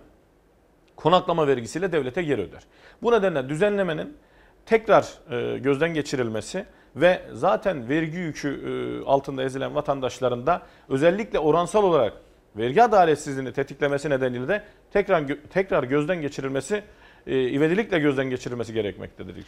konaklama 0.95 1.47
vergisiyle 1.47 1.91
devlete 1.91 2.23
geri 2.23 2.41
öder. 2.41 2.63
Bu 3.01 3.11
nedenle 3.11 3.49
düzenlemenin 3.49 4.17
tekrar 4.65 5.07
e, 5.31 5.57
gözden 5.57 5.93
geçirilmesi 5.93 6.65
ve 6.95 7.21
zaten 7.33 7.89
vergi 7.89 8.17
yükü 8.17 8.49
e, 8.49 9.05
altında 9.05 9.43
ezilen 9.43 9.75
vatandaşların 9.75 10.47
da 10.47 10.61
özellikle 10.89 11.39
oransal 11.39 11.83
olarak 11.83 12.13
vergi 12.57 12.83
adaletsizliğini 12.83 13.53
tetiklemesi 13.53 14.09
nedeniyle 14.09 14.47
de 14.47 14.63
tekrar 14.93 15.23
tekrar 15.49 15.83
gözden 15.83 16.21
geçirilmesi, 16.21 16.83
e, 17.27 17.49
ivedilikle 17.49 17.99
gözden 17.99 18.29
geçirilmesi 18.29 18.73
gerekmektedir 18.73 19.35
Bey. 19.35 19.43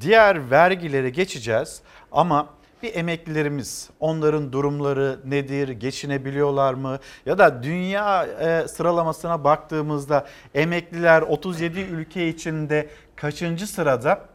Diğer 0.00 0.50
vergilere 0.50 1.10
geçeceğiz 1.10 1.80
ama 2.12 2.48
bir 2.82 2.94
emeklilerimiz 2.94 3.90
onların 4.00 4.52
durumları 4.52 5.20
nedir, 5.24 5.68
geçinebiliyorlar 5.68 6.74
mı? 6.74 6.98
Ya 7.26 7.38
da 7.38 7.62
dünya 7.62 8.24
e, 8.24 8.68
sıralamasına 8.68 9.44
baktığımızda 9.44 10.26
emekliler 10.54 11.22
37 11.22 11.80
ülke 11.80 12.28
içinde 12.28 12.88
kaçıncı 13.16 13.66
sırada 13.66 14.26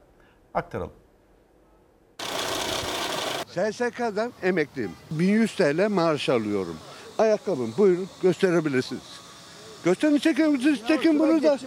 aktaralım. 0.53 0.91
SSK'dan 3.47 4.33
emekliyim. 4.43 4.91
1100 5.11 5.55
TL 5.55 5.87
maaş 5.89 6.29
alıyorum. 6.29 6.77
Ayakkabım 7.17 7.73
buyurun 7.77 8.07
gösterebilirsiniz. 8.21 9.18
Gösterin 9.85 10.17
çekin, 10.17 10.77
çekin 10.87 11.19
bunu 11.19 11.43
da. 11.43 11.57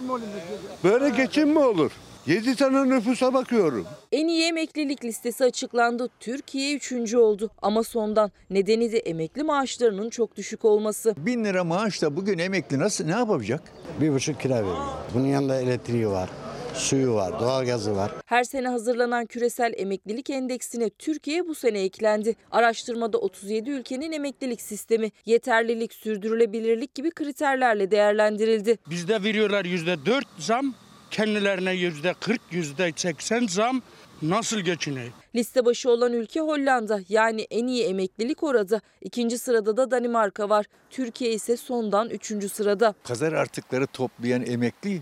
Böyle 0.83 1.09
geçim 1.09 1.49
mi 1.49 1.59
olur? 1.59 1.91
7 2.25 2.55
tane 2.55 2.89
nüfusa 2.89 3.33
bakıyorum. 3.33 3.85
En 4.11 4.27
iyi 4.27 4.45
emeklilik 4.47 5.05
listesi 5.05 5.43
açıklandı. 5.43 6.09
Türkiye 6.19 6.75
3. 6.75 7.13
oldu 7.13 7.49
ama 7.61 7.83
sondan. 7.83 8.31
Nedeni 8.49 8.91
de 8.91 8.97
emekli 8.99 9.43
maaşlarının 9.43 10.09
çok 10.09 10.35
düşük 10.35 10.65
olması. 10.65 11.15
Bin 11.17 11.45
lira 11.45 11.63
maaşla 11.63 12.15
bugün 12.15 12.37
emekli 12.37 12.79
nasıl 12.79 13.05
ne 13.05 13.11
yapacak? 13.11 13.61
Bir 14.01 14.13
buçuk 14.13 14.39
kira 14.39 14.55
veriyor. 14.55 14.77
Bunun 15.13 15.27
yanında 15.27 15.61
elektriği 15.61 16.09
var, 16.09 16.29
suyu 16.73 17.13
var, 17.13 17.39
doğalgazı 17.39 17.95
var. 17.95 18.11
Her 18.25 18.43
sene 18.43 18.67
hazırlanan 18.67 19.25
küresel 19.25 19.73
emeklilik 19.77 20.29
endeksine 20.29 20.89
Türkiye 20.89 21.47
bu 21.47 21.55
sene 21.55 21.79
eklendi. 21.79 22.35
Araştırmada 22.51 23.17
37 23.17 23.69
ülkenin 23.69 24.11
emeklilik 24.11 24.61
sistemi, 24.61 25.11
yeterlilik, 25.25 25.93
sürdürülebilirlik 25.93 26.95
gibi 26.95 27.11
kriterlerle 27.11 27.91
değerlendirildi. 27.91 28.77
Bizde 28.89 29.23
veriyorlar 29.23 29.65
yüzde 29.65 30.05
dört 30.05 30.27
zam, 30.37 30.73
kendilerine 31.11 31.73
yüzde 31.73 32.13
kırk, 32.19 32.41
yüzde 32.51 32.91
seksen 32.95 33.47
zam. 33.47 33.81
Nasıl 34.21 34.59
geçineyim? 34.59 35.13
Liste 35.35 35.65
başı 35.65 35.89
olan 35.89 36.13
ülke 36.13 36.39
Hollanda 36.39 36.99
yani 37.09 37.47
en 37.51 37.67
iyi 37.67 37.83
emeklilik 37.83 38.43
orada. 38.43 38.81
İkinci 39.01 39.37
sırada 39.37 39.77
da 39.77 39.91
Danimarka 39.91 40.49
var. 40.49 40.65
Türkiye 40.89 41.31
ise 41.31 41.57
sondan 41.57 42.09
üçüncü 42.09 42.49
sırada. 42.49 42.93
Pazar 43.03 43.33
artıkları 43.33 43.87
toplayan 43.87 44.45
emekli, 44.45 45.01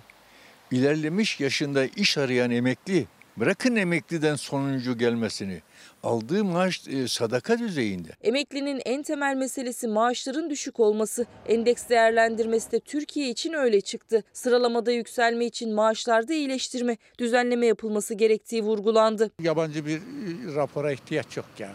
ilerlemiş 0.71 1.39
yaşında 1.39 1.85
iş 1.85 2.17
arayan 2.17 2.51
emekli, 2.51 3.07
bırakın 3.37 3.75
emekliden 3.75 4.35
sonuncu 4.35 4.97
gelmesini, 4.97 5.61
aldığı 6.03 6.43
maaş 6.43 6.87
e, 6.87 7.07
sadaka 7.07 7.59
düzeyinde. 7.59 8.09
Emeklinin 8.23 8.81
en 8.85 9.03
temel 9.03 9.35
meselesi 9.35 9.87
maaşların 9.87 10.49
düşük 10.49 10.79
olması. 10.79 11.25
Endeks 11.47 11.89
değerlendirmesi 11.89 12.71
de 12.71 12.79
Türkiye 12.79 13.29
için 13.29 13.53
öyle 13.53 13.81
çıktı. 13.81 14.23
Sıralamada 14.33 14.91
yükselme 14.91 15.45
için 15.45 15.73
maaşlarda 15.73 16.33
iyileştirme, 16.33 16.97
düzenleme 17.19 17.65
yapılması 17.65 18.13
gerektiği 18.13 18.63
vurgulandı. 18.63 19.31
Yabancı 19.41 19.85
bir 19.85 19.97
e, 19.97 20.55
rapora 20.55 20.91
ihtiyaç 20.91 21.37
yok 21.37 21.47
ya. 21.59 21.69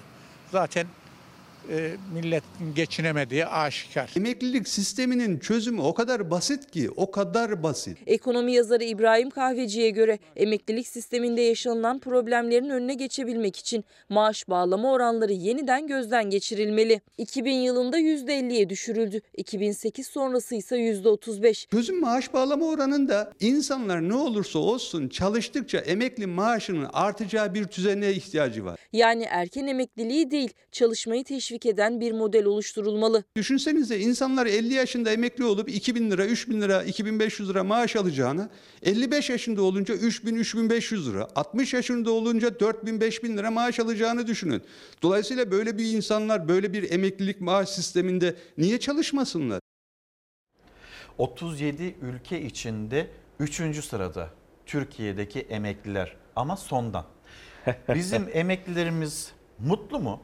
Zaten 0.52 0.86
e, 1.70 1.96
millet 2.14 2.44
geçinemediği 2.74 3.46
aşikar. 3.46 4.10
Emeklilik 4.16 4.68
sisteminin 4.68 5.38
çözümü 5.38 5.80
o 5.80 5.94
kadar 5.94 6.30
basit 6.30 6.70
ki, 6.70 6.90
o 6.96 7.10
kadar 7.10 7.62
basit. 7.62 7.98
Ekonomi 8.06 8.52
yazarı 8.52 8.84
İbrahim 8.84 9.30
Kahveci'ye 9.30 9.90
göre 9.90 10.18
emeklilik 10.36 10.88
sisteminde 10.88 11.40
yaşanılan 11.40 11.98
problemlerin 11.98 12.70
önüne 12.70 12.94
geçebilmek 12.94 13.56
için 13.56 13.84
maaş 14.08 14.48
bağlama 14.48 14.92
oranları 14.92 15.32
yeniden 15.32 15.86
gözden 15.86 16.30
geçirilmeli. 16.30 17.00
2000 17.18 17.52
yılında 17.52 17.98
%50'ye 17.98 18.68
düşürüldü. 18.68 19.20
2008 19.36 20.06
sonrası 20.06 20.54
ise 20.54 20.76
%35. 20.76 21.70
Çözüm 21.70 22.00
maaş 22.00 22.34
bağlama 22.34 22.66
oranında 22.66 23.32
insanlar 23.40 24.08
ne 24.08 24.14
olursa 24.14 24.58
olsun 24.58 25.08
çalıştıkça 25.08 25.78
emekli 25.78 26.26
maaşının 26.26 26.88
artacağı 26.92 27.54
bir 27.54 27.68
düzene 27.68 28.10
ihtiyacı 28.10 28.64
var. 28.64 28.80
Yani 28.92 29.26
erken 29.30 29.66
emekliliği 29.66 30.30
değil, 30.30 30.50
çalışmayı 30.72 31.24
teşvik 31.24 31.55
eden 31.64 32.00
bir 32.00 32.12
model 32.12 32.44
oluşturulmalı. 32.44 33.24
Düşünsenize 33.36 33.98
insanlar 33.98 34.46
50 34.46 34.74
yaşında 34.74 35.12
emekli 35.12 35.44
olup 35.44 35.68
2000 35.68 36.10
lira, 36.10 36.26
3000 36.26 36.62
lira, 36.62 36.82
2500 36.82 37.48
lira 37.48 37.64
maaş 37.64 37.96
alacağını 37.96 38.48
55 38.82 39.30
yaşında 39.30 39.62
olunca 39.62 39.94
3000, 39.94 40.36
3500 40.36 41.08
lira, 41.08 41.28
60 41.34 41.74
yaşında 41.74 42.10
olunca 42.10 42.60
4000, 42.60 43.00
5000 43.00 43.36
lira 43.36 43.50
maaş 43.50 43.80
alacağını 43.80 44.26
düşünün. 44.26 44.62
Dolayısıyla 45.02 45.50
böyle 45.50 45.78
bir 45.78 45.84
insanlar 45.92 46.48
böyle 46.48 46.72
bir 46.72 46.90
emeklilik 46.90 47.40
maaş 47.40 47.68
sisteminde 47.68 48.34
niye 48.58 48.80
çalışmasınlar? 48.80 49.60
37 51.18 51.94
ülke 52.02 52.42
içinde 52.42 53.10
3. 53.40 53.84
sırada 53.84 54.30
Türkiye'deki 54.66 55.40
emekliler 55.40 56.16
ama 56.36 56.56
sondan. 56.56 57.04
Bizim 57.94 58.28
emeklilerimiz 58.32 59.32
mutlu 59.58 60.00
mu? 60.00 60.20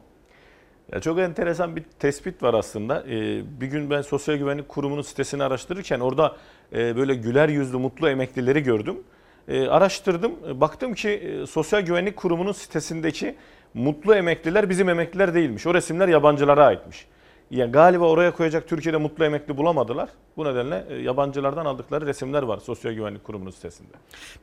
Ya 0.93 0.99
çok 0.99 1.19
enteresan 1.19 1.75
bir 1.75 1.83
tespit 1.99 2.43
var 2.43 2.53
aslında. 2.53 3.03
Ee, 3.07 3.41
bir 3.61 3.67
gün 3.67 3.89
ben 3.89 4.01
Sosyal 4.01 4.35
Güvenlik 4.35 4.69
Kurumu'nun 4.69 5.01
sitesini 5.01 5.43
araştırırken 5.43 5.99
orada 5.99 6.35
e, 6.73 6.95
böyle 6.95 7.15
güler 7.15 7.49
yüzlü 7.49 7.77
mutlu 7.77 8.09
emeklileri 8.09 8.63
gördüm. 8.63 8.97
E, 9.47 9.67
araştırdım. 9.67 10.31
E, 10.49 10.61
Baktım 10.61 10.93
ki 10.93 11.09
e, 11.09 11.45
Sosyal 11.47 11.81
Güvenlik 11.81 12.15
Kurumu'nun 12.15 12.51
sitesindeki 12.51 13.35
mutlu 13.73 14.15
emekliler 14.15 14.69
bizim 14.69 14.89
emekliler 14.89 15.33
değilmiş. 15.33 15.67
O 15.67 15.73
resimler 15.73 16.07
yabancılara 16.07 16.65
aitmiş. 16.65 17.07
Yani 17.53 17.71
galiba 17.71 18.05
oraya 18.05 18.31
koyacak 18.31 18.67
Türkiye'de 18.67 18.97
mutlu 18.97 19.25
emekli 19.25 19.57
bulamadılar. 19.57 20.09
Bu 20.37 20.45
nedenle 20.45 20.85
e, 20.89 20.95
yabancılardan 20.95 21.65
aldıkları 21.65 22.05
resimler 22.05 22.43
var 22.43 22.57
Sosyal 22.57 22.93
Güvenlik 22.93 23.23
Kurumu'nun 23.23 23.51
sitesinde. 23.51 23.91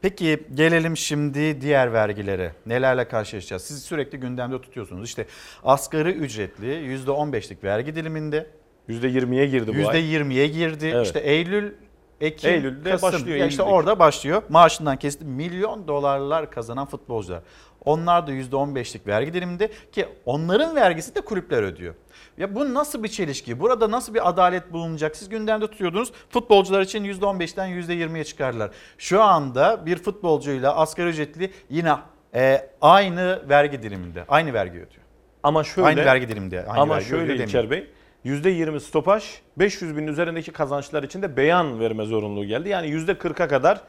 Peki 0.02 0.40
gelelim 0.54 0.96
şimdi 0.96 1.60
diğer 1.60 1.92
vergilere. 1.92 2.52
Nelerle 2.66 3.08
karşılaşacağız? 3.08 3.62
Siz 3.62 3.82
sürekli 3.82 4.18
gündemde 4.20 4.60
tutuyorsunuz. 4.60 5.04
İşte 5.04 5.26
asgari 5.64 6.10
ücretli 6.10 6.66
%15'lik 7.06 7.64
vergi 7.64 7.94
diliminde. 7.94 8.46
%20'ye 8.88 9.46
girdi 9.46 9.84
bu 9.84 9.88
ay. 9.88 10.14
%20'ye 10.14 10.46
girdi. 10.46 10.90
Evet. 10.94 11.06
İşte 11.06 11.18
Eylül, 11.18 11.72
Ekim, 12.20 12.50
Eylül'de 12.50 12.90
Kasım. 12.90 13.12
başlıyor, 13.12 13.38
Ya 13.38 13.46
işte 13.46 13.62
orada 13.62 13.98
başlıyor. 13.98 14.42
Maaşından 14.48 14.96
kesti 14.96 15.24
milyon 15.24 15.88
dolarlar 15.88 16.50
kazanan 16.50 16.86
futbolcular. 16.86 17.42
Onlar 17.84 18.26
da 18.26 18.32
%15'lik 18.32 19.06
vergi 19.06 19.32
diliminde 19.32 19.70
ki 19.92 20.06
onların 20.26 20.76
vergisi 20.76 21.14
de 21.14 21.20
kulüpler 21.20 21.62
ödüyor. 21.62 21.94
Ya 22.40 22.54
bu 22.54 22.74
nasıl 22.74 23.02
bir 23.02 23.08
çelişki? 23.08 23.60
Burada 23.60 23.90
nasıl 23.90 24.14
bir 24.14 24.28
adalet 24.28 24.72
bulunacak? 24.72 25.16
Siz 25.16 25.28
gündemde 25.28 25.66
tutuyordunuz. 25.66 26.12
Futbolcular 26.30 26.80
için 26.80 27.04
%15'ten 27.04 27.68
%20'ye 27.68 28.24
çıkardılar. 28.24 28.70
Şu 28.98 29.22
anda 29.22 29.86
bir 29.86 29.96
futbolcuyla 29.96 30.76
asgari 30.76 31.08
ücretli 31.08 31.50
yine 31.70 31.94
e, 32.34 32.68
aynı 32.80 33.48
vergi 33.48 33.82
diliminde. 33.82 34.24
Aynı 34.28 34.52
vergi 34.52 34.72
ödüyor. 34.72 35.02
Ama 35.42 35.64
şöyle 35.64 35.88
Aynı 35.88 36.04
vergi 36.04 36.28
diliminde. 36.28 36.66
Aynı 36.66 36.80
ama 36.80 36.94
vergi 36.94 37.08
şöyle 37.08 37.32
ödüyor 37.32 37.48
İlker 37.48 37.70
Bey 37.70 37.90
%20 38.24 38.80
stopaj 38.80 39.24
500 39.56 39.96
bin 39.96 40.06
üzerindeki 40.06 40.52
kazançlar 40.52 41.02
için 41.02 41.22
de 41.22 41.36
beyan 41.36 41.80
verme 41.80 42.04
zorunluluğu 42.04 42.44
geldi. 42.44 42.68
Yani 42.68 42.86
%40'a 42.86 43.48
kadar 43.48 43.80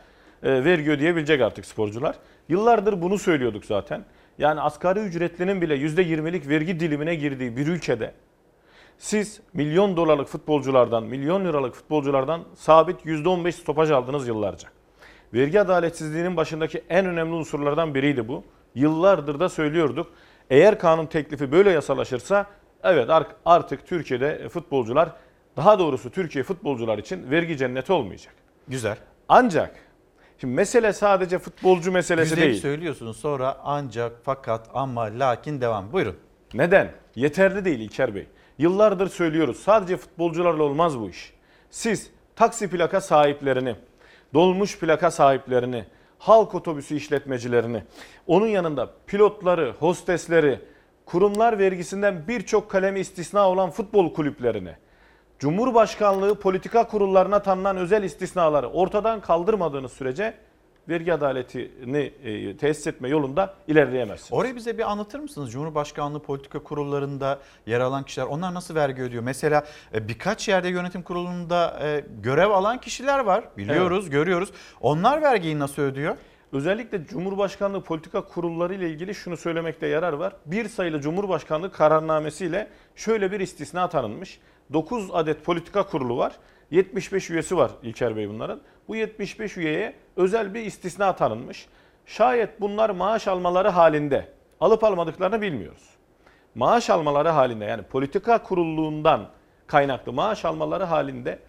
e, 0.43 0.64
vergi 0.64 0.91
ödeyebilecek 0.91 1.41
artık 1.41 1.66
sporcular. 1.66 2.16
Yıllardır 2.49 3.02
bunu 3.02 3.20
söylüyorduk 3.20 3.66
zaten. 3.66 4.06
Yani 4.38 4.62
asgari 4.62 4.99
ücretlinin 4.99 5.62
bile 5.62 5.76
%20'lik 5.76 6.49
vergi 6.49 6.80
dilimine 6.80 7.16
girdiği 7.16 7.58
bir 7.58 7.68
ülkede 7.68 8.14
siz 9.02 9.41
milyon 9.54 9.97
dolarlık 9.97 10.28
futbolculardan, 10.28 11.04
milyon 11.04 11.45
liralık 11.45 11.76
futbolculardan 11.76 12.41
sabit 12.56 13.06
%15 13.06 13.52
stopaj 13.52 13.91
aldınız 13.91 14.28
yıllarca. 14.28 14.68
Vergi 15.34 15.62
adaletsizliğinin 15.62 16.38
başındaki 16.38 16.84
en 16.89 17.06
önemli 17.06 17.34
unsurlardan 17.34 17.95
biriydi 17.95 18.28
bu. 18.28 18.43
Yıllardır 18.76 19.39
da 19.39 19.49
söylüyorduk. 19.49 20.08
Eğer 20.49 20.80
kanun 20.80 21.06
teklifi 21.06 21.52
böyle 21.52 21.72
yasalaşırsa 21.72 22.45
evet 22.84 23.10
ar- 23.10 23.28
artık 23.45 23.88
Türkiye'de 23.88 24.49
futbolcular 24.49 25.10
daha 25.58 25.80
doğrusu 25.80 26.10
Türkiye 26.12 26.43
futbolcular 26.43 26.97
için 26.97 27.32
vergi 27.32 27.58
cenneti 27.58 27.93
olmayacak. 27.93 28.34
Güzel. 28.68 28.97
Ancak 29.30 29.76
şimdi 30.38 30.54
mesele 30.54 30.93
sadece 30.93 31.39
futbolcu 31.39 31.91
meselesi 31.91 32.30
Güzel 32.36 32.49
değil. 32.49 32.62
söylüyorsunuz 32.62 33.18
sonra 33.18 33.58
ancak 33.64 34.12
fakat 34.24 34.70
ama 34.74 35.02
lakin 35.02 35.62
devam. 35.62 35.91
Buyurun. 35.93 36.16
Neden? 36.54 36.91
Yeterli 37.16 37.66
değil 37.66 37.80
İlker 37.80 38.16
Bey. 38.16 38.28
Yıllardır 38.62 39.09
söylüyoruz. 39.09 39.59
Sadece 39.59 39.97
futbolcularla 39.97 40.64
olmaz 40.64 40.99
bu 40.99 41.09
iş. 41.09 41.34
Siz 41.70 42.09
taksi 42.36 42.70
plaka 42.70 43.01
sahiplerini, 43.01 43.76
dolmuş 44.34 44.80
plaka 44.80 45.12
sahiplerini, 45.12 45.86
halk 46.20 46.55
otobüsü 46.55 46.95
işletmecilerini, 46.95 47.84
onun 48.28 48.47
yanında 48.47 48.89
pilotları, 49.07 49.74
hostesleri, 49.80 50.59
kurumlar 51.05 51.59
vergisinden 51.59 52.28
birçok 52.28 52.70
kalemi 52.70 52.99
istisna 52.99 53.49
olan 53.49 53.70
futbol 53.70 54.14
kulüplerini, 54.14 54.76
Cumhurbaşkanlığı 55.39 56.39
politika 56.39 56.88
kurullarına 56.88 57.41
tanınan 57.41 57.78
özel 57.78 58.03
istisnaları 58.03 58.70
ortadan 58.70 59.22
kaldırmadığınız 59.22 59.91
sürece 59.91 60.34
vergi 60.90 61.14
adaletini 61.14 62.14
e, 62.24 62.58
tesis 62.58 62.88
etme 62.88 63.10
yolunda 63.10 63.54
ilerleyemezsiniz. 63.68 64.34
Orayı 64.34 64.56
bize 64.56 64.78
bir 64.78 64.92
anlatır 64.92 65.20
mısınız? 65.20 65.52
Cumhurbaşkanlığı 65.52 66.22
politika 66.22 66.60
kurullarında 66.60 67.40
yer 67.66 67.80
alan 67.80 68.04
kişiler 68.04 68.26
onlar 68.26 68.54
nasıl 68.54 68.76
vergi 68.76 69.02
ödüyor? 69.02 69.24
Mesela 69.24 69.66
e, 69.94 70.08
birkaç 70.08 70.48
yerde 70.48 70.70
yönetim 70.70 71.02
kurulunda 71.02 71.80
e, 71.82 72.04
görev 72.24 72.50
alan 72.50 72.82
kişiler 72.82 73.20
var. 73.20 73.44
Biliyoruz, 73.58 74.10
görüyoruz. 74.10 74.52
Onlar 74.82 75.22
vergiyi 75.22 75.60
nasıl 75.60 75.82
ödüyor? 75.82 76.16
Özellikle 76.54 77.06
Cumhurbaşkanlığı 77.06 77.84
politika 77.84 78.22
kurulları 78.22 78.74
ile 78.74 78.90
ilgili 78.90 79.16
şunu 79.16 79.38
söylemekte 79.38 79.88
yarar 79.88 80.14
var. 80.14 80.34
Bir 80.46 80.70
sayılı 80.70 81.02
Cumhurbaşkanlığı 81.02 81.72
kararnamesiyle 81.72 82.68
şöyle 82.96 83.32
bir 83.32 83.40
istisna 83.40 83.90
tanınmış. 83.90 84.40
9 84.74 85.10
adet 85.14 85.46
politika 85.46 85.84
kurulu 85.84 86.18
var. 86.18 86.34
75 86.72 87.30
üyesi 87.30 87.58
var 87.58 87.72
İlker 87.84 88.16
Bey 88.16 88.30
bunların. 88.30 88.62
Bu 88.88 88.96
75 88.96 89.58
üyeye 89.58 89.94
özel 90.16 90.54
bir 90.54 90.66
istisna 90.66 91.16
tanınmış. 91.16 91.68
Şayet 92.06 92.62
bunlar 92.62 92.90
maaş 92.90 93.28
almaları 93.28 93.70
halinde 93.70 94.28
alıp 94.60 94.84
almadıklarını 94.84 95.42
bilmiyoruz. 95.42 95.90
Maaş 96.56 96.90
almaları 96.90 97.30
halinde 97.30 97.66
yani 97.66 97.84
politika 97.84 98.44
kurulluğundan 98.44 99.28
kaynaklı 99.68 100.14
maaş 100.14 100.46
almaları 100.46 100.84
halinde 100.84 101.40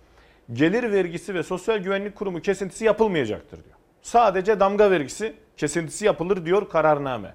gelir 0.53 0.93
vergisi 0.93 1.35
ve 1.35 1.43
sosyal 1.43 1.79
güvenlik 1.79 2.15
kurumu 2.15 2.41
kesintisi 2.41 2.85
yapılmayacaktır 2.85 3.65
diyor. 3.65 3.77
Sadece 4.03 4.61
damga 4.61 4.91
vergisi 4.91 5.35
kesintisi 5.57 6.05
yapılır 6.07 6.45
diyor 6.47 6.69
kararname. 6.69 7.35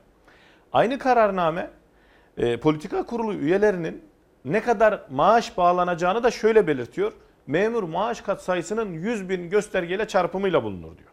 Aynı 0.74 1.00
kararname 1.00 1.70
e, 2.38 2.58
politika 2.58 3.06
kurulu 3.06 3.34
üyelerinin 3.34 4.04
ne 4.46 4.62
kadar 4.62 5.02
maaş 5.10 5.58
bağlanacağını 5.58 6.24
da 6.24 6.32
şöyle 6.32 6.68
belirtiyor. 6.68 7.14
Memur 7.48 7.84
maaş 7.84 8.22
katsayısının 8.22 8.94
100 8.94 9.30
bin 9.30 9.50
göstergeyle 9.50 10.08
çarpımıyla 10.08 10.64
bulunur 10.64 10.98
diyor. 10.98 11.10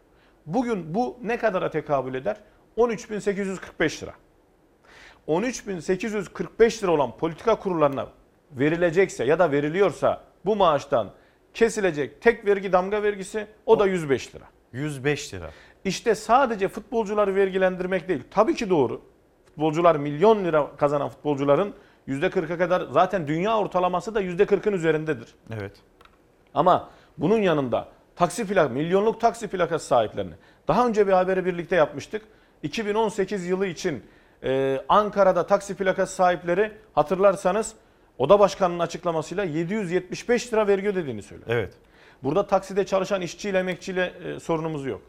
Bugün 0.47 0.95
bu 0.95 1.19
ne 1.23 1.39
kadara 1.39 1.71
tekabül 1.71 2.15
eder? 2.15 2.37
13.845 2.77 4.03
lira. 4.03 4.15
13.845 5.29 6.83
lira 6.83 6.91
olan 6.93 7.17
politika 7.17 7.59
kurullarına 7.59 8.09
verilecekse 8.53 9.25
ya 9.25 9.39
da 9.39 9.53
veriliyorsa 9.53 10.25
bu 10.45 10.57
maaştan 10.57 11.11
kesilecek 11.55 12.23
tek 12.23 12.47
vergi 12.47 12.73
damga 12.73 13.03
vergisi 13.03 13.47
o 13.67 13.79
da 13.79 13.87
105 13.87 14.35
lira. 14.35 14.45
105 14.73 15.35
lira. 15.35 15.51
İşte 15.85 16.15
sadece 16.15 16.69
futbolcuları 16.69 17.35
vergilendirmek 17.35 18.09
değil. 18.09 18.23
Tabii 18.31 18.55
ki 18.55 18.71
doğru. 18.71 19.01
Futbolcular 19.47 19.97
milyon 19.97 20.45
lira 20.45 20.77
kazanan 20.77 21.09
futbolcuların 21.09 21.75
%40'a 22.09 22.59
kadar 22.59 22.87
zaten 22.91 23.29
dünya 23.29 23.59
ortalaması 23.59 24.15
da 24.15 24.23
%40'ın 24.23 24.73
üzerindedir. 24.73 25.35
Evet. 25.51 25.73
Ama 26.55 26.91
bunun 27.19 27.39
yanında 27.39 27.89
taksi 28.17 28.47
plak, 28.47 28.71
milyonluk 28.71 29.21
taksi 29.21 29.49
plakası 29.49 29.87
sahiplerini. 29.87 30.35
Daha 30.69 30.87
önce 30.87 31.07
bir 31.07 31.13
haberi 31.13 31.45
birlikte 31.45 31.77
yapmıştık. 31.77 32.23
2018 32.63 33.47
yılı 33.47 33.67
için 33.67 34.03
e, 34.43 34.81
Ankara'da 34.89 35.47
taksi 35.47 35.75
plakası 35.75 36.15
sahipleri 36.15 36.73
hatırlarsanız 36.95 37.75
Oda 38.19 38.39
Başkanı'nın 38.39 38.79
açıklamasıyla 38.79 39.45
775 39.45 40.53
lira 40.53 40.67
vergi 40.67 40.89
ödediğini 40.89 41.23
söylüyor. 41.23 41.49
Evet. 41.51 41.75
Burada 42.23 42.47
takside 42.47 42.87
çalışan 42.87 43.21
işçiyle 43.21 43.59
emekçiyle 43.59 44.13
e, 44.25 44.41
sorunumuz 44.41 44.87
yok. 44.87 45.03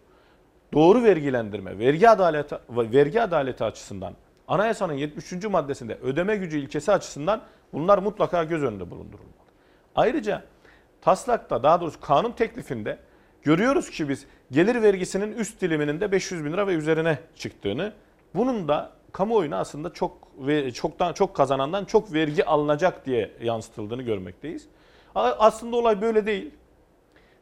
Doğru 0.74 1.04
vergilendirme, 1.04 1.80
vergi 1.80 2.10
adaleti 2.10 2.56
vergi 2.70 3.22
adaleti 3.22 3.64
açısından 3.64 4.14
anayasanın 4.48 4.93
73. 4.93 5.46
maddesinde 5.46 5.96
ödeme 5.96 6.36
gücü 6.36 6.60
ilkesi 6.60 6.91
açısından 6.91 7.41
bunlar 7.74 7.98
mutlaka 7.98 8.43
göz 8.43 8.64
önünde 8.64 8.91
bulundurulmalı. 8.91 9.36
Ayrıca 9.96 10.43
taslakta 11.06 11.64
daha 11.64 11.82
doğrusu 11.82 12.01
kanun 12.01 12.32
teklifinde 12.32 12.97
görüyoruz 13.43 13.89
ki 13.89 14.10
biz 14.10 14.26
gelir 14.51 14.82
vergisinin 14.82 15.32
üst 15.32 15.62
diliminin 15.62 16.01
de 16.01 16.12
500 16.12 16.45
bin 16.45 16.53
lira 16.53 16.68
ve 16.68 16.74
üzerine 16.74 17.20
çıktığını. 17.36 17.93
Bunun 18.36 18.68
da 18.68 18.91
kamuoyuna 19.12 19.60
aslında 19.60 19.93
çok 19.93 20.18
ve 20.38 20.72
çoktan 20.72 21.14
çok 21.14 21.36
kazanandan 21.36 21.86
çok 21.86 22.14
vergi 22.14 22.45
alınacak 22.45 23.06
diye 23.06 23.32
yansıtıldığını 23.41 24.01
görmekteyiz. 24.01 24.68
Aslında 25.16 25.76
olay 25.76 26.01
böyle 26.01 26.26
değil. 26.26 26.51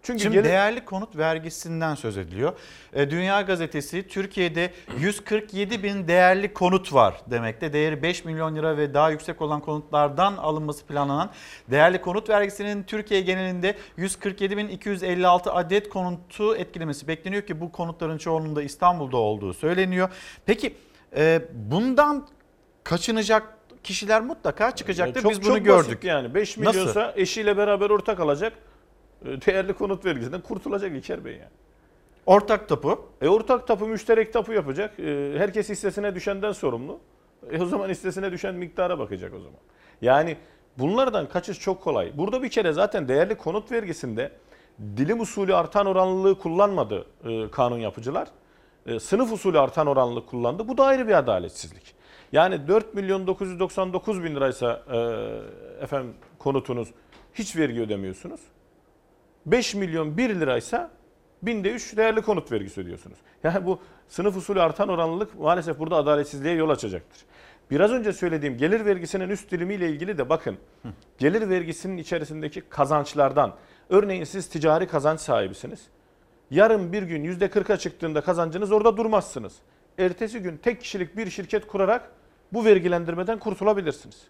Çünkü 0.04 0.20
Şimdi 0.24 0.36
gelir- 0.36 0.44
değerli 0.50 0.86
konut 0.86 1.16
vergisinden 1.18 1.96
söz 1.96 2.18
ediliyor. 2.18 2.54
E, 2.94 3.10
Dünya 3.12 3.42
Gazetesi 3.42 4.08
Türkiye'de 4.08 4.72
147 5.00 5.84
bin 5.84 6.08
değerli 6.08 6.54
konut 6.54 6.94
var 6.94 7.22
demekte. 7.32 7.74
Değeri 7.74 8.04
5 8.04 8.26
milyon 8.26 8.56
lira 8.56 8.78
ve 8.78 8.94
daha 8.94 9.10
yüksek 9.10 9.42
olan 9.42 9.62
konutlardan 9.62 10.38
alınması 10.38 10.86
planlanan 10.86 11.30
değerli 11.72 12.02
konut 12.02 12.30
vergisinin 12.30 12.84
Türkiye 12.84 13.22
genelinde 13.22 13.76
147 13.98 14.58
bin 14.58 14.68
256 14.68 15.54
adet 15.54 15.90
konutu 15.90 16.56
etkilemesi 16.56 17.08
bekleniyor 17.08 17.42
ki 17.44 17.62
bu 17.62 17.72
konutların 17.72 18.18
çoğunun 18.18 18.56
da 18.56 18.64
İstanbul'da 18.64 19.18
olduğu 19.18 19.54
söyleniyor. 19.54 20.10
Peki 20.46 20.76
e, 21.18 21.42
bundan 21.54 22.28
kaçınacak 22.84 23.58
kişiler 23.84 24.22
mutlaka 24.22 24.72
çıkacaktır. 24.76 25.22
Çok- 25.22 25.32
Biz 25.32 25.42
bunu 25.44 25.56
çok 25.58 25.66
gördük. 25.66 25.88
basit 25.88 26.04
yani 26.04 26.36
5 26.36 26.58
Nasıl? 26.58 26.80
milyonsa 26.80 27.14
eşiyle 27.16 27.58
beraber 27.58 27.90
ortak 27.90 28.20
alacak. 28.20 28.54
E, 29.26 29.42
Değerli 29.42 29.74
konut 29.74 30.06
vergisinden 30.06 30.42
kurtulacak 30.42 30.92
İlker 30.92 31.26
Bey 31.26 31.34
yani. 31.34 31.52
Ortak 32.26 32.70
tapu. 32.70 33.06
E 33.22 33.28
ortak 33.28 33.68
tapu 33.68 33.88
müşterek 33.88 34.34
tapu 34.34 34.54
yapacak. 34.54 35.00
E, 35.00 35.34
herkes 35.38 35.70
hissesine 35.70 36.16
düşenden 36.16 36.52
sorumlu. 36.52 37.00
E 37.52 37.62
o 37.62 37.66
zaman 37.66 37.90
hissesine 37.90 38.32
düşen 38.32 38.56
miktara 38.56 39.00
bakacak 39.00 39.34
o 39.34 39.40
zaman. 39.40 39.60
Yani 40.02 40.38
bunlardan 40.78 41.30
kaçış 41.30 41.60
çok 41.60 41.82
kolay. 41.82 42.12
Burada 42.18 42.44
bir 42.44 42.50
kere 42.50 42.74
zaten 42.74 43.08
değerli 43.08 43.36
konut 43.36 43.72
vergisinde 43.72 44.32
dilim 44.98 45.20
usulü 45.20 45.56
artan 45.56 45.86
oranlılığı 45.86 46.40
kullanmadı 46.40 47.06
e, 47.26 47.52
kanun 47.52 47.78
yapıcılar. 47.78 48.28
E, 48.86 49.00
sınıf 49.00 49.32
usulü 49.32 49.60
artan 49.60 49.88
oranlılık 49.88 50.28
kullandı. 50.28 50.68
Bu 50.68 50.78
da 50.78 50.86
ayrı 50.86 51.08
bir 51.08 51.14
adaletsizlik. 51.14 51.96
Yani 52.32 52.68
4 52.68 52.94
milyon 52.94 53.28
999 53.28 54.24
bin 54.24 54.36
liraysa 54.36 54.84
e, 54.92 54.98
efendim 55.84 56.14
konutunuz 56.40 56.90
hiç 57.34 57.56
vergi 57.56 57.82
ödemiyorsunuz. 57.82 58.42
5 59.46 59.76
milyon 59.76 60.18
1 60.18 60.30
liraysa 60.40 60.92
binde 61.44 61.72
3 61.72 61.98
değerli 61.98 62.22
konut 62.22 62.52
vergisi 62.52 62.82
ödüyorsunuz. 62.82 63.18
Yani 63.44 63.66
bu 63.66 63.80
sınıf 64.08 64.38
usulü 64.38 64.62
artan 64.62 64.90
oranlılık 64.90 65.40
maalesef 65.40 65.80
burada 65.80 65.96
adaletsizliğe 65.96 66.56
yol 66.56 66.70
açacaktır. 66.70 67.26
Biraz 67.72 67.92
önce 67.92 68.14
söylediğim 68.14 68.58
gelir 68.58 68.86
vergisinin 68.86 69.30
üst 69.30 69.52
dilimiyle 69.52 69.90
ilgili 69.90 70.18
de 70.18 70.30
bakın. 70.30 70.58
Gelir 71.18 71.50
vergisinin 71.50 71.98
içerisindeki 71.98 72.62
kazançlardan 72.62 73.56
örneğin 73.90 74.24
siz 74.24 74.50
ticari 74.50 74.88
kazanç 74.88 75.20
sahibisiniz. 75.20 75.88
Yarın 76.52 76.94
bir 76.94 77.04
gün 77.04 77.24
%40'a 77.24 77.78
çıktığında 77.78 78.22
kazancınız 78.22 78.72
orada 78.72 78.98
durmazsınız. 78.98 79.54
Ertesi 79.98 80.40
gün 80.40 80.58
tek 80.58 80.82
kişilik 80.82 81.18
bir 81.18 81.30
şirket 81.30 81.68
kurarak 81.68 82.12
bu 82.54 82.66
vergilendirmeden 82.66 83.40
kurtulabilirsiniz. 83.40 84.28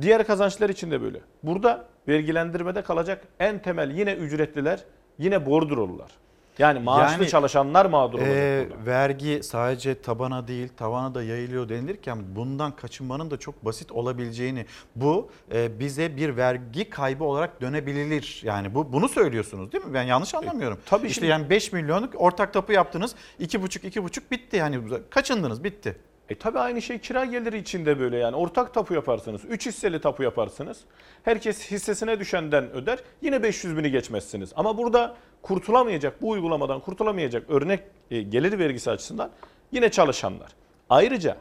Diğer 0.00 0.26
kazançlar 0.26 0.68
için 0.68 0.90
de 0.90 1.02
böyle. 1.02 1.20
Burada 1.42 1.84
vergilendirmede 2.08 2.82
kalacak 2.82 3.24
en 3.40 3.62
temel 3.62 3.90
yine 3.90 4.12
ücretliler, 4.12 4.84
yine 5.18 5.46
bordrolular. 5.46 6.10
Yani 6.58 6.78
maaşlı 6.78 7.12
Yani, 7.22 7.28
çalışanlar 7.28 7.86
mağdur 7.86 8.18
olacak 8.18 8.34
Ee, 8.36 8.66
burada. 8.70 8.86
vergi 8.86 9.40
sadece 9.42 10.02
tabana 10.02 10.48
değil 10.48 10.68
tavana 10.76 11.14
da 11.14 11.22
yayılıyor 11.22 11.68
denilirken 11.68 12.18
bundan 12.36 12.76
kaçınmanın 12.76 13.30
da 13.30 13.36
çok 13.36 13.64
basit 13.64 13.92
olabileceğini 13.92 14.66
bu 14.96 15.30
e, 15.52 15.78
bize 15.80 16.16
bir 16.16 16.36
vergi 16.36 16.90
kaybı 16.90 17.24
olarak 17.24 17.60
dönebilir. 17.60 18.40
Yani 18.44 18.74
bu 18.74 18.92
bunu 18.92 19.08
söylüyorsunuz 19.08 19.72
değil 19.72 19.84
mi? 19.84 19.94
Ben 19.94 20.02
yanlış 20.02 20.34
anlamıyorum. 20.34 20.78
tabii 20.86 21.06
işte 21.06 21.14
şimdi- 21.14 21.26
yani 21.30 21.50
5 21.50 21.72
milyonluk 21.72 22.14
ortak 22.16 22.52
tapu 22.52 22.72
yaptınız. 22.72 23.14
2,5 23.40 23.84
2,5 23.84 24.30
bitti 24.30 24.56
yani 24.56 24.80
kaçındınız 25.10 25.64
bitti. 25.64 25.96
E 26.28 26.34
tabii 26.34 26.58
aynı 26.58 26.82
şey 26.82 26.98
kira 26.98 27.24
geliri 27.24 27.58
için 27.58 27.86
de 27.86 28.00
böyle 28.00 28.16
yani. 28.16 28.36
Ortak 28.36 28.74
tapu 28.74 28.94
yaparsınız. 28.94 29.44
3 29.44 29.66
hisseli 29.66 30.00
tapu 30.00 30.22
yaparsınız. 30.22 30.80
Herkes 31.22 31.70
hissesine 31.70 32.20
düşenden 32.20 32.70
öder. 32.72 32.98
Yine 33.22 33.42
500 33.42 33.76
bini 33.76 33.90
geçmezsiniz. 33.90 34.52
Ama 34.56 34.78
burada 34.78 35.16
kurtulamayacak, 35.42 36.22
bu 36.22 36.30
uygulamadan 36.30 36.80
kurtulamayacak 36.80 37.50
örnek 37.50 37.80
e, 38.10 38.22
gelir 38.22 38.58
vergisi 38.58 38.90
açısından 38.90 39.30
yine 39.72 39.90
çalışanlar. 39.90 40.48
Ayrıca 40.90 41.36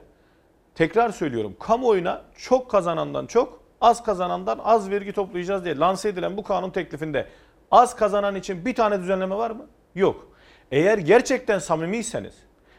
tekrar 0.76 1.10
söylüyorum 1.10 1.56
kamuoyuna 1.60 2.22
çok 2.38 2.72
kazanandan 2.72 3.26
çok, 3.26 3.64
az 3.82 4.04
kazanandan 4.04 4.60
az 4.64 4.90
vergi 4.90 5.12
toplayacağız 5.12 5.66
diye 5.66 5.78
lanse 5.78 6.10
edilen 6.10 6.38
bu 6.38 6.44
kanun 6.44 6.70
teklifinde 6.70 7.28
az 7.72 7.96
kazanan 7.96 8.36
için 8.36 8.66
bir 8.66 8.76
tane 8.76 9.00
düzenleme 9.00 9.36
var 9.36 9.52
mı? 9.52 9.66
Yok. 9.96 10.28
Eğer 10.72 10.98
gerçekten 10.98 11.60
samimiyseniz, 11.60 12.34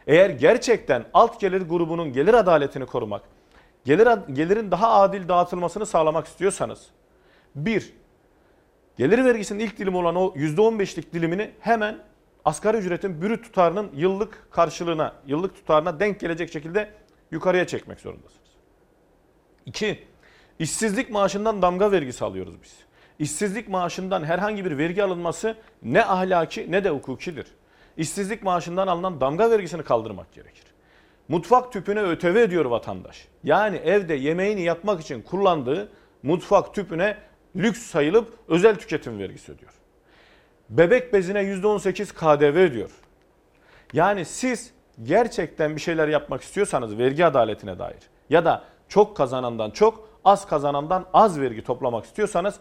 eğer 0.08 0.30
gerçekten 0.30 1.04
alt 1.14 1.40
gelir 1.40 1.62
grubunun 1.62 2.12
gelir 2.12 2.34
adaletini 2.34 2.86
korumak, 2.86 3.22
gelir 3.84 4.08
gelirin 4.32 4.70
daha 4.70 4.92
adil 4.92 5.28
dağıtılmasını 5.28 5.86
sağlamak 5.86 6.26
istiyorsanız, 6.26 6.86
bir, 7.54 7.92
gelir 8.96 9.24
vergisinin 9.24 9.64
ilk 9.64 9.78
dilimi 9.78 9.96
olan 9.96 10.16
o 10.16 10.34
%15'lik 10.34 11.12
dilimini 11.12 11.50
hemen 11.60 11.98
asgari 12.44 12.76
ücretin 12.76 13.22
brüt 13.22 13.44
tutarının 13.44 13.90
yıllık 13.94 14.48
karşılığına, 14.50 15.14
yıllık 15.26 15.54
tutarına 15.54 16.00
denk 16.00 16.20
gelecek 16.20 16.52
şekilde 16.52 16.90
yukarıya 17.30 17.66
çekmek 17.66 18.00
zorundasınız. 18.00 18.48
İki, 19.66 20.04
işsizlik 20.58 21.10
maaşından 21.10 21.62
damga 21.62 21.92
vergisi 21.92 22.24
alıyoruz 22.24 22.54
biz. 22.62 22.74
İşsizlik 23.18 23.68
maaşından 23.68 24.24
herhangi 24.24 24.64
bir 24.64 24.78
vergi 24.78 25.04
alınması 25.04 25.56
ne 25.82 26.04
ahlaki 26.04 26.72
ne 26.72 26.84
de 26.84 26.90
hukukidir. 26.90 27.46
İşsizlik 27.98 28.42
maaşından 28.42 28.86
alınan 28.86 29.20
damga 29.20 29.50
vergisini 29.50 29.82
kaldırmak 29.82 30.32
gerekir. 30.32 30.64
Mutfak 31.28 31.72
tüpüne 31.72 32.00
ÖTV 32.00 32.26
ödüyor 32.26 32.64
vatandaş. 32.64 33.28
Yani 33.44 33.76
evde 33.76 34.14
yemeğini 34.14 34.62
yapmak 34.62 35.00
için 35.00 35.22
kullandığı 35.22 35.88
mutfak 36.22 36.74
tüpüne 36.74 37.16
lüks 37.56 37.82
sayılıp 37.82 38.28
özel 38.48 38.76
tüketim 38.76 39.18
vergisi 39.18 39.52
ödüyor. 39.52 39.72
Bebek 40.70 41.12
bezine 41.12 41.40
%18 41.40 42.12
KDV 42.14 42.56
ödüyor. 42.56 42.90
Yani 43.92 44.24
siz 44.24 44.70
gerçekten 45.02 45.76
bir 45.76 45.80
şeyler 45.80 46.08
yapmak 46.08 46.42
istiyorsanız 46.42 46.98
vergi 46.98 47.26
adaletine 47.26 47.78
dair 47.78 48.02
ya 48.30 48.44
da 48.44 48.64
çok 48.88 49.16
kazanandan 49.16 49.70
çok, 49.70 50.08
az 50.24 50.46
kazanandan 50.46 51.06
az 51.12 51.40
vergi 51.40 51.64
toplamak 51.64 52.04
istiyorsanız 52.04 52.60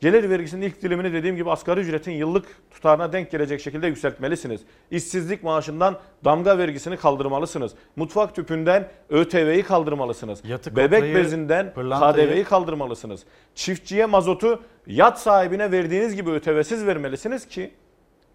gelir 0.00 0.30
vergisinin 0.30 0.66
ilk 0.66 0.82
dilimini 0.82 1.12
dediğim 1.12 1.36
gibi 1.36 1.50
asgari 1.50 1.80
ücretin 1.80 2.12
yıllık 2.12 2.46
tutarına 2.70 3.12
denk 3.12 3.30
gelecek 3.30 3.60
şekilde 3.60 3.86
yükseltmelisiniz. 3.86 4.60
İşsizlik 4.90 5.42
maaşından 5.42 5.98
damga 6.24 6.58
vergisini 6.58 6.96
kaldırmalısınız. 6.96 7.72
Mutfak 7.96 8.34
tüpünden 8.34 8.88
ÖTV'yi 9.10 9.62
kaldırmalısınız. 9.62 10.42
Yatı 10.44 10.76
Bebek 10.76 10.90
kotayı, 10.90 11.14
bezinden 11.14 11.72
KDV'yi 11.74 12.44
kaldırmalısınız. 12.44 13.24
Çiftçiye 13.54 14.06
mazotu 14.06 14.62
yat 14.86 15.20
sahibine 15.20 15.72
verdiğiniz 15.72 16.16
gibi 16.16 16.30
ÖTV'siz 16.30 16.86
vermelisiniz 16.86 17.48
ki 17.48 17.70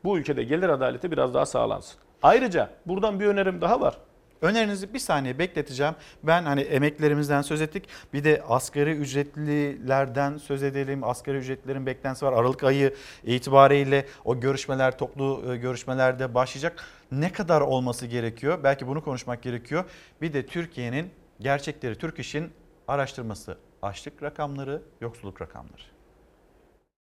bu 0.04 0.18
ülkede 0.18 0.44
gelir 0.44 0.70
adaleti 0.70 1.12
biraz 1.12 1.34
daha 1.34 1.46
sağlansın. 1.46 2.00
Ayrıca 2.24 2.70
buradan 2.86 3.20
bir 3.20 3.26
önerim 3.26 3.62
daha 3.62 3.82
var. 3.82 3.98
Önerinizi 4.46 4.94
bir 4.94 5.00
saniye 5.00 5.40
bekleteceğim. 5.40 5.94
Ben 6.24 6.44
hani 6.44 6.62
emeklerimizden 6.62 7.42
söz 7.42 7.62
ettik. 7.62 7.90
Bir 8.14 8.24
de 8.24 8.44
asgari 8.48 8.92
ücretlilerden 8.92 10.38
söz 10.38 10.64
edelim. 10.64 11.04
Asgari 11.04 11.38
ücretlilerin 11.38 11.86
beklentisi 11.86 12.26
var. 12.26 12.34
Aralık 12.34 12.64
ayı 12.64 12.94
itibariyle 13.24 14.06
o 14.26 14.40
görüşmeler, 14.40 14.98
toplu 14.98 15.44
e, 15.54 15.58
görüşmelerde 15.58 16.34
başlayacak. 16.34 16.86
Ne 17.12 17.32
kadar 17.32 17.62
olması 17.62 18.06
gerekiyor? 18.06 18.60
Belki 18.64 18.88
bunu 18.88 19.04
konuşmak 19.04 19.42
gerekiyor. 19.42 19.84
Bir 20.22 20.34
de 20.34 20.46
Türkiye'nin 20.46 21.10
gerçekleri, 21.40 21.96
Türk 21.96 22.20
İş'in 22.20 22.52
araştırması. 22.88 23.58
Açlık 23.82 24.24
rakamları, 24.24 24.82
yoksulluk 25.02 25.42
rakamları. 25.42 25.95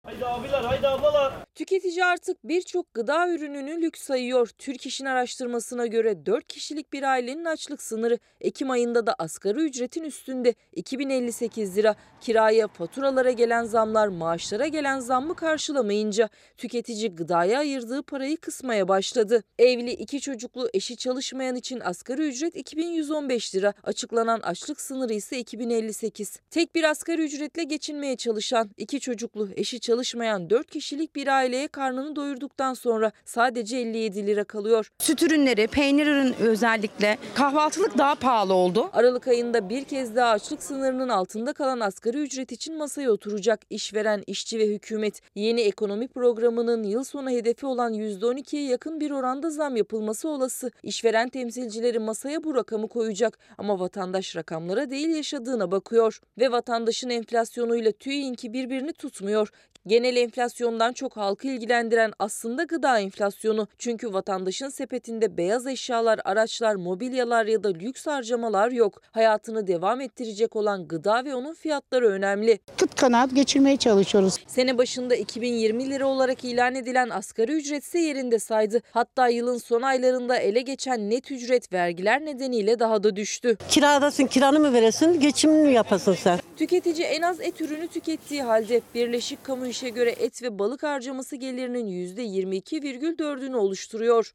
Haydi 0.04 0.26
abiler, 0.26 0.64
haydi 0.64 0.88
ablalar. 0.88 1.32
Tüketici 1.54 2.04
artık 2.04 2.44
birçok 2.44 2.94
gıda 2.94 3.28
ürününü 3.28 3.82
lüks 3.82 4.02
sayıyor. 4.02 4.48
Türk 4.58 4.86
İş'in 4.86 5.04
araştırmasına 5.04 5.86
göre 5.86 6.26
4 6.26 6.46
kişilik 6.46 6.92
bir 6.92 7.02
ailenin 7.02 7.44
açlık 7.44 7.82
sınırı 7.82 8.18
Ekim 8.40 8.70
ayında 8.70 9.06
da 9.06 9.14
asgari 9.18 9.60
ücretin 9.60 10.02
üstünde 10.02 10.54
2058 10.72 11.76
lira. 11.76 11.96
Kiraya, 12.20 12.68
faturalara 12.68 13.30
gelen 13.30 13.64
zamlar 13.64 14.08
maaşlara 14.08 14.66
gelen 14.66 15.00
zammı 15.00 15.36
karşılamayınca 15.36 16.28
tüketici 16.56 17.14
gıdaya 17.14 17.58
ayırdığı 17.58 18.02
parayı 18.02 18.36
kısmaya 18.36 18.88
başladı. 18.88 19.42
Evli 19.58 19.90
iki 19.90 20.20
çocuklu 20.20 20.68
eşi 20.74 20.96
çalışmayan 20.96 21.56
için 21.56 21.80
asgari 21.80 22.28
ücret 22.28 22.56
2115 22.56 23.54
lira. 23.54 23.74
Açıklanan 23.82 24.40
açlık 24.40 24.80
sınırı 24.80 25.12
ise 25.12 25.38
2058. 25.38 26.40
Tek 26.50 26.74
bir 26.74 26.84
asgari 26.84 27.22
ücretle 27.22 27.64
geçinmeye 27.64 28.16
çalışan, 28.16 28.70
iki 28.76 29.00
çocuklu 29.00 29.48
eşi 29.56 29.80
çalışmayan 29.80 29.93
4 29.98 30.70
kişilik 30.70 31.16
bir 31.16 31.26
aileye 31.26 31.68
karnını 31.68 32.16
doyurduktan 32.16 32.74
sonra 32.74 33.12
sadece 33.24 33.76
57 33.76 34.26
lira 34.26 34.44
kalıyor. 34.44 34.90
Süt 34.98 35.22
ürünleri, 35.22 35.66
peynir 35.66 36.06
ürün 36.06 36.34
özellikle 36.40 37.18
kahvaltılık 37.34 37.98
daha 37.98 38.14
pahalı 38.14 38.54
oldu. 38.54 38.90
Aralık 38.92 39.28
ayında 39.28 39.68
bir 39.68 39.84
kez 39.84 40.16
daha 40.16 40.30
açlık 40.30 40.62
sınırının 40.62 41.08
altında 41.08 41.52
kalan 41.52 41.80
asgari 41.80 42.18
ücret 42.18 42.52
için 42.52 42.78
masaya 42.78 43.10
oturacak 43.10 43.60
işveren, 43.70 44.22
işçi 44.26 44.58
ve 44.58 44.66
hükümet. 44.66 45.20
Yeni 45.34 45.60
ekonomi 45.60 46.08
programının 46.08 46.82
yıl 46.82 47.04
sonu 47.04 47.30
hedefi 47.30 47.66
olan 47.66 47.94
%12'ye 47.94 48.64
yakın 48.66 49.00
bir 49.00 49.10
oranda 49.10 49.50
zam 49.50 49.76
yapılması 49.76 50.28
olası. 50.28 50.70
İşveren 50.82 51.28
temsilcileri 51.28 51.98
masaya 51.98 52.44
bu 52.44 52.54
rakamı 52.54 52.88
koyacak 52.88 53.38
ama 53.58 53.80
vatandaş 53.80 54.36
rakamlara 54.36 54.90
değil 54.90 55.08
yaşadığına 55.08 55.70
bakıyor. 55.70 56.20
Ve 56.38 56.52
vatandaşın 56.52 57.10
enflasyonuyla 57.10 57.92
TÜİ'nki 57.92 58.52
birbirini 58.52 58.92
tutmuyor. 58.92 59.48
Genel 59.86 60.16
enflasyondan 60.16 60.92
çok 60.92 61.16
halkı 61.16 61.48
ilgilendiren 61.48 62.12
aslında 62.18 62.64
gıda 62.64 62.98
enflasyonu. 62.98 63.68
Çünkü 63.78 64.12
vatandaşın 64.12 64.68
sepetinde 64.68 65.36
beyaz 65.36 65.66
eşyalar, 65.66 66.20
araçlar, 66.24 66.74
mobilyalar 66.74 67.46
ya 67.46 67.64
da 67.64 67.68
lüks 67.68 68.06
harcamalar 68.06 68.70
yok. 68.70 69.02
Hayatını 69.12 69.66
devam 69.66 70.00
ettirecek 70.00 70.56
olan 70.56 70.88
gıda 70.88 71.24
ve 71.24 71.34
onun 71.34 71.54
fiyatları 71.54 72.08
önemli. 72.08 72.58
Kıt 72.76 72.94
kanaat 72.94 73.34
geçirmeye 73.34 73.76
çalışıyoruz. 73.76 74.36
Sene 74.46 74.78
başında 74.78 75.16
2020 75.16 75.90
lira 75.90 76.06
olarak 76.06 76.44
ilan 76.44 76.74
edilen 76.74 77.10
asgari 77.10 77.52
ücret 77.52 77.84
ise 77.84 77.98
yerinde 77.98 78.38
saydı. 78.38 78.82
Hatta 78.90 79.28
yılın 79.28 79.58
son 79.58 79.82
aylarında 79.82 80.36
ele 80.36 80.60
geçen 80.60 81.10
net 81.10 81.30
ücret 81.30 81.72
vergiler 81.72 82.24
nedeniyle 82.24 82.78
daha 82.78 83.02
da 83.02 83.16
düştü. 83.16 83.56
Kiradasın 83.68 84.26
kiranı 84.26 84.60
mı 84.60 84.72
veresin 84.72 85.20
geçimini 85.20 85.62
mi 85.66 85.72
yapasın 85.72 86.14
sen? 86.14 86.38
Tüketici 86.56 87.06
en 87.06 87.22
az 87.22 87.40
et 87.40 87.60
ürünü 87.60 87.88
tükettiği 87.88 88.42
halde 88.42 88.80
Birleşik 88.94 89.44
Kamu 89.44 89.73
İş'e 89.74 89.88
göre 89.88 90.10
et 90.10 90.42
ve 90.42 90.58
balık 90.58 90.82
harcaması 90.82 91.36
gelirinin 91.36 91.86
%22,4'ünü 91.86 93.56
oluşturuyor. 93.56 94.34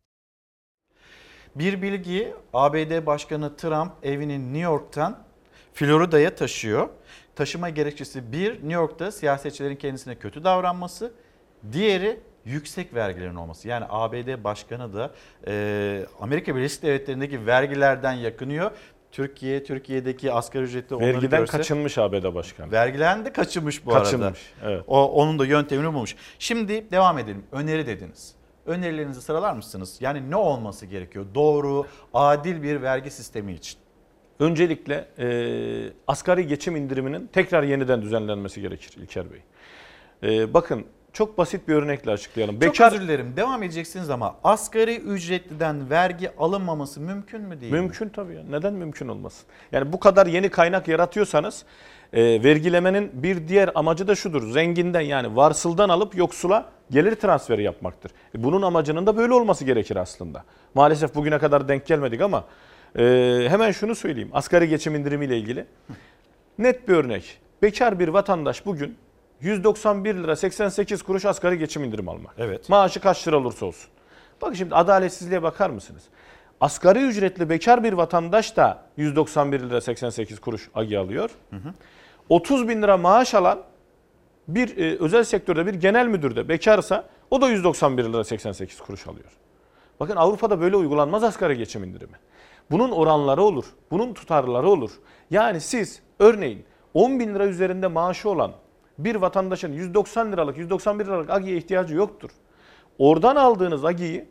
Bir 1.55 1.81
bilgi 1.81 2.33
ABD 2.53 3.05
Başkanı 3.05 3.55
Trump 3.55 3.91
evini 4.03 4.53
New 4.53 4.59
York'tan 4.59 5.23
Florida'ya 5.73 6.35
taşıyor. 6.35 6.89
Taşıma 7.35 7.69
gerekçesi 7.69 8.31
bir 8.31 8.53
New 8.53 8.73
York'ta 8.73 9.11
siyasetçilerin 9.11 9.75
kendisine 9.75 10.15
kötü 10.15 10.43
davranması, 10.43 11.11
diğeri 11.71 12.19
yüksek 12.45 12.93
vergilerin 12.93 13.35
olması. 13.35 13.67
Yani 13.67 13.85
ABD 13.89 14.43
Başkanı 14.43 14.93
da 14.93 15.11
e, 15.47 16.05
Amerika 16.19 16.55
Birleşik 16.55 16.83
Devletleri'ndeki 16.83 17.45
vergilerden 17.45 18.13
yakınıyor. 18.13 18.71
Türkiye, 19.11 19.63
Türkiye'deki 19.63 20.31
asgari 20.31 20.63
ücretli 20.63 20.95
onları 20.95 21.13
Vergiden 21.13 21.39
görse, 21.39 21.57
kaçınmış 21.57 21.97
ABD 21.97 22.35
başkanı. 22.35 22.71
Vergiden 22.71 23.25
de 23.25 23.33
kaçınmış 23.33 23.85
bu 23.85 23.89
Kaçınmış, 23.89 24.39
arada. 24.61 24.71
evet. 24.71 24.83
O, 24.87 25.11
onun 25.11 25.39
da 25.39 25.45
yöntemini 25.45 25.93
bulmuş. 25.93 26.15
Şimdi 26.39 26.91
devam 26.91 27.17
edelim. 27.17 27.43
Öneri 27.51 27.87
dediniz. 27.87 28.33
Önerilerinizi 28.65 29.21
sıralar 29.21 29.53
mısınız? 29.53 29.97
Yani 29.99 30.31
ne 30.31 30.35
olması 30.35 30.85
gerekiyor? 30.85 31.25
Doğru, 31.35 31.85
adil 32.13 32.63
bir 32.63 32.81
vergi 32.81 33.11
sistemi 33.11 33.53
için. 33.53 33.79
Öncelikle 34.39 35.07
e, 35.19 35.27
asgari 36.07 36.47
geçim 36.47 36.75
indiriminin 36.75 37.27
tekrar 37.33 37.63
yeniden 37.63 38.01
düzenlenmesi 38.01 38.61
gerekir 38.61 38.91
İlker 38.97 39.25
Bey. 39.31 39.41
E, 40.23 40.53
bakın 40.53 40.85
çok 41.13 41.37
basit 41.37 41.67
bir 41.67 41.73
örnekle 41.73 42.11
açıklayalım. 42.11 42.59
Çok 42.59 42.81
özür 42.81 43.01
dilerim. 43.01 43.33
Devam 43.35 43.63
edeceksiniz 43.63 44.09
ama 44.09 44.35
asgari 44.43 44.97
ücretliden 44.97 45.89
vergi 45.89 46.31
alınmaması 46.37 46.99
mümkün 46.99 47.41
mü 47.41 47.61
değil 47.61 47.71
mi? 47.71 47.79
Mümkün 47.79 48.09
tabii 48.09 48.35
ya. 48.35 48.43
Neden 48.49 48.73
mümkün 48.73 49.07
olmasın? 49.07 49.45
Yani 49.71 49.93
bu 49.93 49.99
kadar 49.99 50.27
yeni 50.27 50.49
kaynak 50.49 50.87
yaratıyorsanız 50.87 51.65
e, 52.13 52.43
vergilemenin 52.43 53.11
bir 53.13 53.47
diğer 53.47 53.69
amacı 53.75 54.07
da 54.07 54.15
şudur. 54.15 54.51
Zenginden 54.51 55.01
yani 55.01 55.35
varsıldan 55.35 55.89
alıp 55.89 56.15
yoksula 56.15 56.65
gelir 56.91 57.15
transferi 57.15 57.63
yapmaktır. 57.63 58.11
E, 58.35 58.43
bunun 58.43 58.61
amacının 58.61 59.07
da 59.07 59.17
böyle 59.17 59.33
olması 59.33 59.65
gerekir 59.65 59.95
aslında. 59.95 60.43
Maalesef 60.73 61.15
bugüne 61.15 61.39
kadar 61.39 61.67
denk 61.67 61.85
gelmedik 61.85 62.21
ama 62.21 62.43
e, 62.99 63.03
hemen 63.49 63.71
şunu 63.71 63.95
söyleyeyim. 63.95 64.29
Asgari 64.33 64.69
geçim 64.69 64.95
indirimiyle 64.95 65.37
ilgili 65.37 65.65
net 66.57 66.87
bir 66.87 66.93
örnek. 66.93 67.39
Bekar 67.61 67.99
bir 67.99 68.07
vatandaş 68.07 68.65
bugün 68.65 68.97
191 69.41 70.15
lira 70.15 70.35
88 70.35 71.03
kuruş 71.03 71.25
asgari 71.25 71.57
geçim 71.57 71.83
indirim 71.83 72.09
almak. 72.09 72.33
Evet. 72.37 72.69
Maaşı 72.69 72.99
kaç 72.99 73.27
lira 73.27 73.37
olursa 73.37 73.65
olsun. 73.65 73.89
Bak 74.41 74.55
şimdi 74.55 74.75
adaletsizliğe 74.75 75.43
bakar 75.43 75.69
mısınız? 75.69 76.03
Asgari 76.61 77.03
ücretli 77.03 77.49
bekar 77.49 77.83
bir 77.83 77.93
vatandaş 77.93 78.57
da 78.57 78.83
191 78.97 79.59
lira 79.59 79.81
88 79.81 80.39
kuruş 80.39 80.69
agi 80.75 80.99
alıyor. 80.99 81.29
30 82.29 82.67
bin 82.67 82.81
lira 82.81 82.97
maaş 82.97 83.33
alan 83.33 83.59
bir 84.47 84.77
e, 84.77 84.97
özel 84.97 85.23
sektörde 85.23 85.65
bir 85.65 85.73
genel 85.73 86.07
müdür 86.07 86.35
de 86.35 86.49
bekarsa 86.49 87.09
o 87.31 87.41
da 87.41 87.49
191 87.49 88.03
lira 88.03 88.23
88 88.23 88.81
kuruş 88.81 89.07
alıyor. 89.07 89.29
Bakın 89.99 90.15
Avrupa'da 90.15 90.61
böyle 90.61 90.75
uygulanmaz 90.75 91.23
asgari 91.23 91.57
geçim 91.57 91.83
indirimi. 91.83 92.17
Bunun 92.71 92.91
oranları 92.91 93.43
olur, 93.43 93.65
bunun 93.91 94.13
tutarları 94.13 94.69
olur. 94.69 94.91
Yani 95.31 95.61
siz 95.61 96.01
örneğin 96.19 96.65
10 96.93 97.19
bin 97.19 97.35
lira 97.35 97.45
üzerinde 97.45 97.87
maaşı 97.87 98.29
olan 98.29 98.51
bir 98.99 99.15
vatandaşın 99.15 99.73
190 99.73 100.31
liralık, 100.31 100.57
191 100.57 101.05
liralık 101.05 101.29
agiye 101.29 101.57
ihtiyacı 101.57 101.95
yoktur. 101.95 102.29
Oradan 102.97 103.35
aldığınız 103.35 103.85
agiyi 103.85 104.25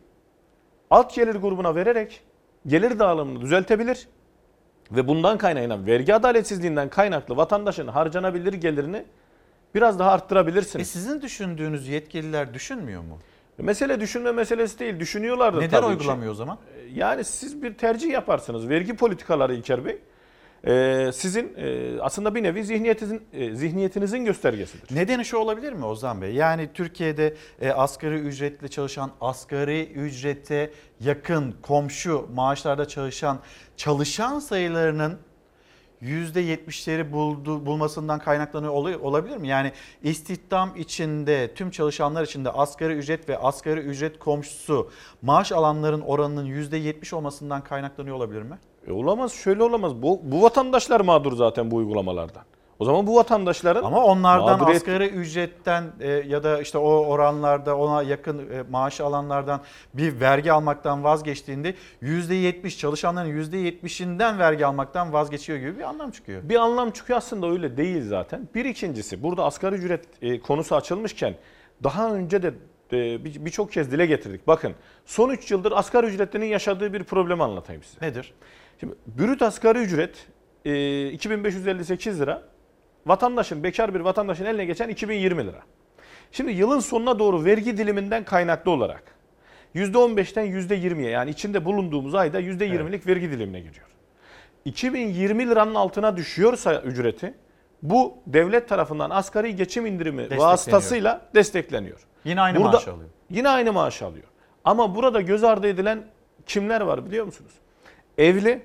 alt 0.90 1.14
gelir 1.14 1.34
grubuna 1.34 1.74
vererek 1.74 2.20
gelir 2.66 2.98
dağılımını 2.98 3.40
düzeltebilir 3.40 4.08
ve 4.90 5.08
bundan 5.08 5.38
kaynaklanan 5.38 5.86
vergi 5.86 6.14
adaletsizliğinden 6.14 6.88
kaynaklı 6.88 7.36
vatandaşın 7.36 7.88
harcanabilir 7.88 8.52
gelirini 8.52 9.04
biraz 9.74 9.98
daha 9.98 10.10
arttırabilirsiniz. 10.10 10.88
E 10.88 10.90
sizin 10.92 11.22
düşündüğünüz 11.22 11.88
yetkililer 11.88 12.54
düşünmüyor 12.54 13.02
mu? 13.02 13.18
Mesele 13.58 14.00
düşünme 14.00 14.32
meselesi 14.32 14.78
değil. 14.78 15.00
Düşünüyorlardı 15.00 15.60
Neden 15.60 15.70
tabii 15.70 15.92
ki. 15.92 15.98
uygulamıyor 15.98 16.32
o 16.32 16.34
zaman? 16.34 16.58
Yani 16.94 17.24
siz 17.24 17.62
bir 17.62 17.74
tercih 17.74 18.10
yaparsınız. 18.12 18.68
Vergi 18.68 18.96
politikaları 18.96 19.54
İlker 19.54 19.84
Bey. 19.84 19.98
E, 20.66 21.10
sizin 21.14 21.54
e, 21.56 22.00
aslında 22.00 22.34
bir 22.34 22.42
nevi 22.42 22.64
zihniyetinizin, 22.64 23.22
e, 23.32 23.54
zihniyetinizin 23.54 24.24
göstergesidir. 24.24 24.96
Nedeni 24.96 25.24
şu 25.24 25.36
olabilir 25.36 25.72
mi 25.72 25.84
Ozan 25.84 26.22
Bey? 26.22 26.34
Yani 26.34 26.68
Türkiye'de 26.74 27.34
e, 27.60 27.70
asgari 27.70 28.18
ücretle 28.18 28.68
çalışan, 28.68 29.10
asgari 29.20 29.84
ücrete 29.84 30.70
yakın 31.00 31.54
komşu 31.62 32.28
maaşlarda 32.34 32.88
çalışan 32.88 33.40
çalışan 33.76 34.38
sayılarının 34.38 35.18
%70'leri 36.02 37.12
buldu, 37.12 37.66
bulmasından 37.66 38.18
kaynaklanıyor 38.18 38.72
olabilir 39.00 39.36
mi? 39.36 39.48
Yani 39.48 39.72
istihdam 40.02 40.72
içinde 40.76 41.54
tüm 41.54 41.70
çalışanlar 41.70 42.24
içinde 42.24 42.50
asgari 42.50 42.92
ücret 42.92 43.28
ve 43.28 43.38
asgari 43.38 43.80
ücret 43.80 44.18
komşusu 44.18 44.90
maaş 45.22 45.52
alanların 45.52 46.00
oranının 46.00 46.46
%70 46.46 47.14
olmasından 47.14 47.64
kaynaklanıyor 47.64 48.16
olabilir 48.16 48.42
mi? 48.42 48.58
E, 48.88 48.92
olamaz, 48.92 49.32
şöyle 49.32 49.62
olamaz. 49.62 50.02
Bu, 50.02 50.20
bu 50.24 50.42
vatandaşlar 50.42 51.00
mağdur 51.00 51.32
zaten 51.36 51.70
bu 51.70 51.76
uygulamalardan. 51.76 52.42
O 52.78 52.84
zaman 52.84 53.06
bu 53.06 53.14
vatandaşların 53.16 53.84
Ama 53.84 54.04
onlardan 54.04 54.60
mağduriyet- 54.60 54.76
asgari 54.76 55.06
ücretten 55.08 55.84
e, 56.00 56.08
ya 56.10 56.44
da 56.44 56.60
işte 56.60 56.78
o 56.78 56.90
oranlarda 56.90 57.76
ona 57.78 58.02
yakın 58.02 58.38
e, 58.38 58.62
maaş 58.70 59.00
alanlardan 59.00 59.60
bir 59.94 60.20
vergi 60.20 60.52
almaktan 60.52 61.04
vazgeçtiğinde 61.04 61.74
%70 62.02 62.76
çalışanların 62.78 63.28
%70'inden 63.42 64.38
vergi 64.38 64.66
almaktan 64.66 65.12
vazgeçiyor 65.12 65.58
gibi 65.58 65.78
bir 65.78 65.82
anlam 65.82 66.10
çıkıyor. 66.10 66.48
Bir 66.48 66.56
anlam 66.56 66.90
çıkıyor 66.90 67.16
aslında 67.16 67.46
öyle 67.50 67.76
değil 67.76 68.08
zaten. 68.08 68.48
Bir 68.54 68.64
ikincisi 68.64 69.22
burada 69.22 69.44
asgari 69.44 69.74
ücret 69.74 70.04
e, 70.22 70.40
konusu 70.40 70.76
açılmışken 70.76 71.34
daha 71.84 72.14
önce 72.14 72.42
de 72.42 72.54
e, 72.92 73.24
bir- 73.24 73.44
birçok 73.44 73.72
kez 73.72 73.92
dile 73.92 74.06
getirdik. 74.06 74.46
Bakın 74.46 74.74
son 75.06 75.30
3 75.30 75.50
yıldır 75.50 75.72
asgari 75.72 76.06
ücretlinin 76.06 76.46
yaşadığı 76.46 76.92
bir 76.92 77.04
problemi 77.04 77.42
anlatayım 77.42 77.82
size. 77.82 78.06
Nedir? 78.06 78.34
Şimdi 78.80 78.94
brüt 79.06 79.42
asgari 79.42 79.78
ücret 79.78 80.26
e, 80.64 81.06
2558 81.10 82.20
lira. 82.20 82.42
Vatandaşın, 83.06 83.62
bekar 83.62 83.94
bir 83.94 84.00
vatandaşın 84.00 84.44
eline 84.44 84.64
geçen 84.64 84.88
2020 84.88 85.46
lira. 85.46 85.62
Şimdi 86.32 86.52
yılın 86.52 86.80
sonuna 86.80 87.18
doğru 87.18 87.44
vergi 87.44 87.78
diliminden 87.78 88.24
kaynaklı 88.24 88.70
olarak 88.70 89.02
%15'ten 89.74 90.46
%20'ye 90.46 91.10
yani 91.10 91.30
içinde 91.30 91.64
bulunduğumuz 91.64 92.14
ayda 92.14 92.40
%20'lik 92.40 93.06
vergi 93.06 93.30
dilimine 93.30 93.60
giriyor. 93.60 93.86
2020 94.64 95.48
liranın 95.48 95.74
altına 95.74 96.16
düşüyorsa 96.16 96.80
ücreti 96.80 97.34
bu 97.82 98.14
devlet 98.26 98.68
tarafından 98.68 99.10
asgari 99.10 99.56
geçim 99.56 99.86
indirimi 99.86 100.38
vasıtasıyla 100.38 101.28
destekleniyor. 101.34 102.06
Yine 102.24 102.40
aynı 102.40 102.58
Burada- 102.58 102.70
maaş 102.70 102.88
alıyor. 102.88 103.10
Yine 103.30 103.48
aynı 103.48 103.72
maaş 103.72 104.02
alıyor. 104.02 104.26
Ama 104.64 104.94
burada 104.94 105.20
göz 105.20 105.44
ardı 105.44 105.68
edilen 105.68 106.02
kimler 106.46 106.80
var 106.80 107.06
biliyor 107.06 107.26
musunuz? 107.26 107.52
Evli, 108.18 108.62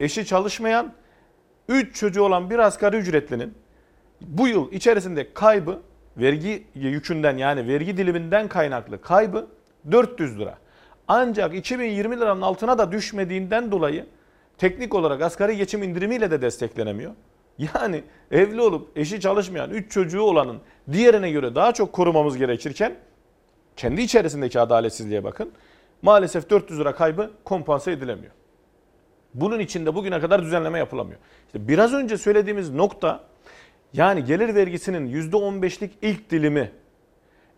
eşi 0.00 0.26
çalışmayan, 0.26 0.92
3 1.68 1.96
çocuğu 1.96 2.22
olan 2.22 2.50
bir 2.50 2.58
asgari 2.58 2.96
ücretlinin 2.96 3.54
bu 4.20 4.48
yıl 4.48 4.72
içerisinde 4.72 5.34
kaybı 5.34 5.80
vergi 6.16 6.64
yükünden 6.74 7.36
yani 7.36 7.68
vergi 7.68 7.96
diliminden 7.96 8.48
kaynaklı 8.48 9.00
kaybı 9.00 9.46
400 9.90 10.38
lira. 10.38 10.58
Ancak 11.08 11.54
2020 11.54 12.20
liranın 12.20 12.42
altına 12.42 12.78
da 12.78 12.92
düşmediğinden 12.92 13.72
dolayı 13.72 14.06
teknik 14.58 14.94
olarak 14.94 15.22
asgari 15.22 15.56
geçim 15.56 15.82
indirimiyle 15.82 16.30
de 16.30 16.42
desteklenemiyor. 16.42 17.12
Yani 17.58 18.02
evli 18.30 18.60
olup 18.60 18.98
eşi 18.98 19.20
çalışmayan 19.20 19.70
3 19.70 19.92
çocuğu 19.92 20.22
olanın 20.22 20.60
diğerine 20.92 21.30
göre 21.30 21.54
daha 21.54 21.72
çok 21.72 21.92
korumamız 21.92 22.36
gerekirken 22.36 22.94
kendi 23.76 24.02
içerisindeki 24.02 24.60
adaletsizliğe 24.60 25.24
bakın. 25.24 25.52
Maalesef 26.02 26.50
400 26.50 26.80
lira 26.80 26.94
kaybı 26.94 27.30
kompanse 27.44 27.92
edilemiyor. 27.92 28.32
Bunun 29.34 29.58
içinde 29.58 29.94
bugüne 29.94 30.20
kadar 30.20 30.42
düzenleme 30.42 30.78
yapılamıyor. 30.78 31.18
İşte 31.46 31.68
biraz 31.68 31.94
önce 31.94 32.18
söylediğimiz 32.18 32.70
nokta 32.70 33.24
yani 33.92 34.24
gelir 34.24 34.54
vergisinin 34.54 35.30
%15'lik 35.30 35.92
ilk 36.02 36.30
dilimi 36.30 36.72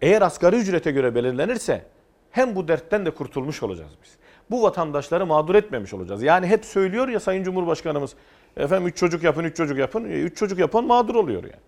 eğer 0.01 0.23
asgari 0.23 0.57
ücrete 0.57 0.91
göre 0.91 1.15
belirlenirse 1.15 1.87
hem 2.31 2.57
bu 2.57 2.69
dertten 2.69 3.07
de 3.07 3.11
kurtulmuş 3.11 3.63
olacağız 3.63 3.93
biz. 4.05 4.11
Bu 4.51 4.63
vatandaşları 4.63 5.27
mağdur 5.27 5.55
etmemiş 5.55 5.95
olacağız. 5.95 6.23
Yani 6.23 6.47
hep 6.47 6.65
söylüyor 6.65 7.09
ya 7.09 7.21
Sayın 7.21 7.45
Cumhurbaşkanımız 7.45 8.15
efendim 8.57 8.89
3 8.89 8.97
çocuk 8.97 9.23
yapın 9.23 9.45
3 9.45 9.57
çocuk 9.57 9.79
yapın. 9.79 10.05
3 10.05 10.37
çocuk 10.37 10.59
yapan 10.59 10.85
mağdur 10.85 11.15
oluyor 11.15 11.43
yani. 11.43 11.63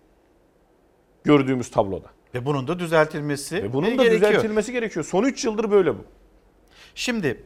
Gördüğümüz 1.23 1.71
tabloda. 1.71 2.07
Ve 2.33 2.45
bunun 2.45 2.67
da 2.67 2.79
düzeltilmesi 2.79 3.63
Ve 3.63 3.73
bunun 3.73 3.97
da 3.97 4.03
gerekiyor. 4.03 4.31
düzeltilmesi 4.31 4.71
gerekiyor. 4.71 5.05
Son 5.05 5.23
3 5.23 5.45
yıldır 5.45 5.71
böyle 5.71 5.93
bu. 5.93 6.05
Şimdi 6.95 7.43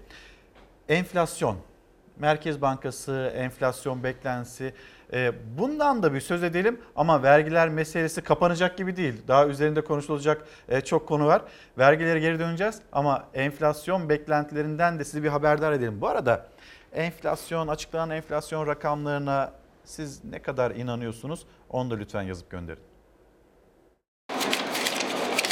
enflasyon, 0.90 1.58
Merkez 2.20 2.62
Bankası 2.62 3.34
enflasyon 3.36 4.04
beklentisi 4.04 4.74
e, 5.14 5.32
bundan 5.58 6.04
da 6.04 6.14
bir 6.14 6.22
söz 6.22 6.44
edelim 6.44 6.80
ama 6.96 7.24
vergiler 7.24 7.70
meselesi 7.70 8.22
kapanacak 8.22 8.78
gibi 8.78 8.98
değil. 8.98 9.14
Daha 9.28 9.48
üzerinde 9.48 9.82
konuşulacak 9.82 10.48
e, 10.70 10.82
çok 10.82 11.08
konu 11.08 11.26
var. 11.26 11.42
Vergilere 11.78 12.20
geri 12.20 12.40
döneceğiz 12.40 12.82
ama 12.92 13.28
enflasyon 13.34 14.10
beklentilerinden 14.10 15.00
de 15.00 15.04
sizi 15.04 15.24
bir 15.24 15.30
haberdar 15.30 15.72
edelim. 15.72 16.02
Bu 16.02 16.08
arada 16.08 16.48
enflasyon, 16.94 17.68
açıklanan 17.68 18.10
enflasyon 18.10 18.68
rakamlarına 18.68 19.54
siz 19.86 20.24
ne 20.24 20.40
kadar 20.40 20.72
inanıyorsunuz? 20.72 21.46
Onu 21.70 21.92
da 21.92 21.96
lütfen 21.96 22.22
yazıp 22.22 22.50
gönderin. 22.50 22.84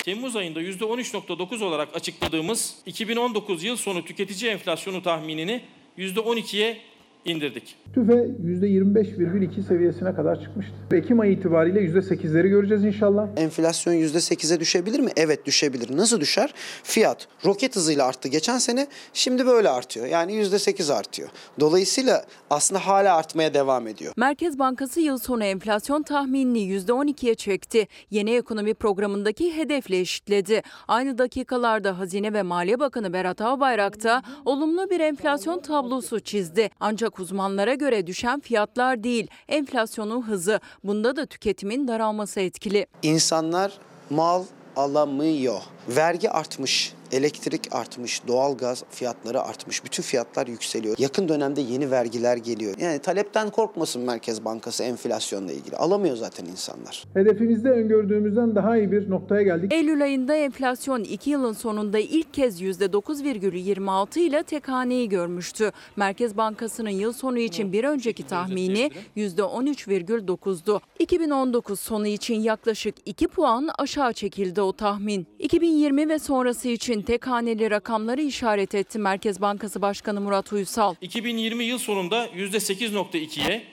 Temmuz 0.06 0.36
ayında 0.36 0.62
%13.9 0.62 1.64
olarak 1.64 1.96
açıkladığımız 1.96 2.76
2019 2.86 3.64
yıl 3.64 3.78
sonu 3.78 4.06
tüketici 4.06 4.52
enflasyonu 4.52 5.04
tahminini 5.04 5.64
%12'ye 5.98 6.82
indirdik. 7.28 7.76
TÜFE 7.94 8.14
%25,2 8.14 9.64
seviyesine 9.64 10.16
kadar 10.16 10.42
çıkmıştı. 10.42 10.74
Ekim 10.92 11.20
ayı 11.20 11.32
itibariyle 11.32 11.80
%8'leri 11.80 12.48
göreceğiz 12.48 12.84
inşallah. 12.84 13.28
Enflasyon 13.38 13.94
%8'e 13.94 14.60
düşebilir 14.60 15.00
mi? 15.00 15.12
Evet 15.18 15.46
düşebilir. 15.46 15.98
Nasıl 15.98 16.20
düşer? 16.22 16.54
Fiyat 16.84 17.28
roket 17.46 17.76
hızıyla 17.76 18.06
arttı 18.06 18.28
geçen 18.28 18.58
sene. 18.58 18.88
Şimdi 19.14 19.46
böyle 19.46 19.70
artıyor. 19.70 20.06
Yani 20.06 20.34
%8 20.34 20.94
artıyor. 20.94 21.30
Dolayısıyla 21.60 22.26
aslında 22.50 22.88
hala 22.88 23.18
artmaya 23.18 23.54
devam 23.54 23.88
ediyor. 23.88 24.14
Merkez 24.18 24.60
Bankası 24.60 25.02
yıl 25.02 25.18
sonu 25.18 25.44
enflasyon 25.44 26.04
tahminini 26.04 26.60
%12'ye 26.60 27.36
çekti. 27.36 27.88
Yeni 28.12 28.36
ekonomi 28.36 28.74
programındaki 28.74 29.58
hedefle 29.58 30.00
eşitledi. 30.00 30.62
Aynı 30.88 31.18
dakikalarda 31.18 32.00
Hazine 32.00 32.34
ve 32.34 32.42
Maliye 32.42 32.80
Bakanı 32.80 33.14
Berat 33.14 33.42
Albayrak 33.42 34.04
da 34.04 34.24
olumlu 34.46 34.90
bir 34.90 35.00
enflasyon 35.00 35.60
tablosu 35.60 36.20
çizdi. 36.20 36.70
Ancak 36.80 37.17
uzmanlara 37.20 37.74
göre 37.74 38.08
düşen 38.08 38.40
fiyatlar 38.40 39.04
değil, 39.04 39.28
enflasyonun 39.48 40.22
hızı. 40.22 40.60
Bunda 40.84 41.16
da 41.16 41.26
tüketimin 41.26 41.88
daralması 41.88 42.40
etkili. 42.40 42.88
İnsanlar 43.04 43.72
mal 44.10 44.44
alamıyor. 44.76 45.62
Vergi 45.88 46.30
artmış, 46.30 46.94
elektrik 47.12 47.76
artmış, 47.76 48.28
doğalgaz 48.28 48.84
fiyatları 48.90 49.42
artmış. 49.42 49.86
Bütün 49.86 50.04
fiyatlar 50.04 50.48
yükseliyor. 50.48 50.96
Yakın 51.00 51.30
dönemde 51.30 51.62
yeni 51.62 51.92
vergiler 51.92 52.38
geliyor. 52.38 52.74
Yani 52.80 53.00
talepten 53.00 53.50
korkmasın 53.50 54.02
Merkez 54.02 54.46
Bankası 54.46 54.84
enflasyonla 54.84 55.52
ilgili. 55.52 55.76
Alamıyor 55.76 56.16
zaten 56.16 56.46
insanlar. 56.46 57.04
Hedefimizde 57.14 57.70
öngördüğümüzden 57.70 58.56
daha 58.56 58.78
iyi 58.78 58.92
bir 58.92 59.10
noktaya 59.10 59.42
geldik. 59.42 59.74
Eylül 59.74 60.04
ayında 60.04 60.36
enflasyon 60.36 61.04
2 61.04 61.30
yılın 61.30 61.54
sonunda 61.54 62.00
ilk 62.00 62.34
kez 62.34 62.62
%9,26 62.62 64.20
ile 64.20 64.44
tek 64.44 64.68
haneyi 64.68 65.10
görmüştü. 65.10 65.72
Merkez 65.96 66.38
Bankası'nın 66.38 66.90
yıl 66.90 67.14
sonu 67.14 67.40
için 67.40 67.74
bir 67.74 67.84
önceki 67.84 68.28
tahmini 68.28 68.92
%13,9'du. 69.18 70.82
2019 71.00 71.80
sonu 71.80 72.08
için 72.08 72.36
yaklaşık 72.36 72.96
2 73.06 73.28
puan 73.28 73.70
aşağı 73.80 74.14
çekildi 74.14 74.62
o 74.62 74.74
tahmin. 74.74 75.28
2020 75.40 76.10
ve 76.10 76.20
sonrası 76.20 76.68
için 76.68 76.97
tek 77.02 77.28
haneli 77.28 77.72
rakamları 77.72 78.22
işaret 78.22 78.76
etti 78.76 79.00
Merkez 79.00 79.42
Bankası 79.42 79.82
Başkanı 79.82 80.22
Murat 80.22 80.54
Uysal. 80.54 80.96
2020 81.02 81.64
yıl 81.64 81.78
sonunda 81.78 82.28
%8.2'ye, 82.28 83.64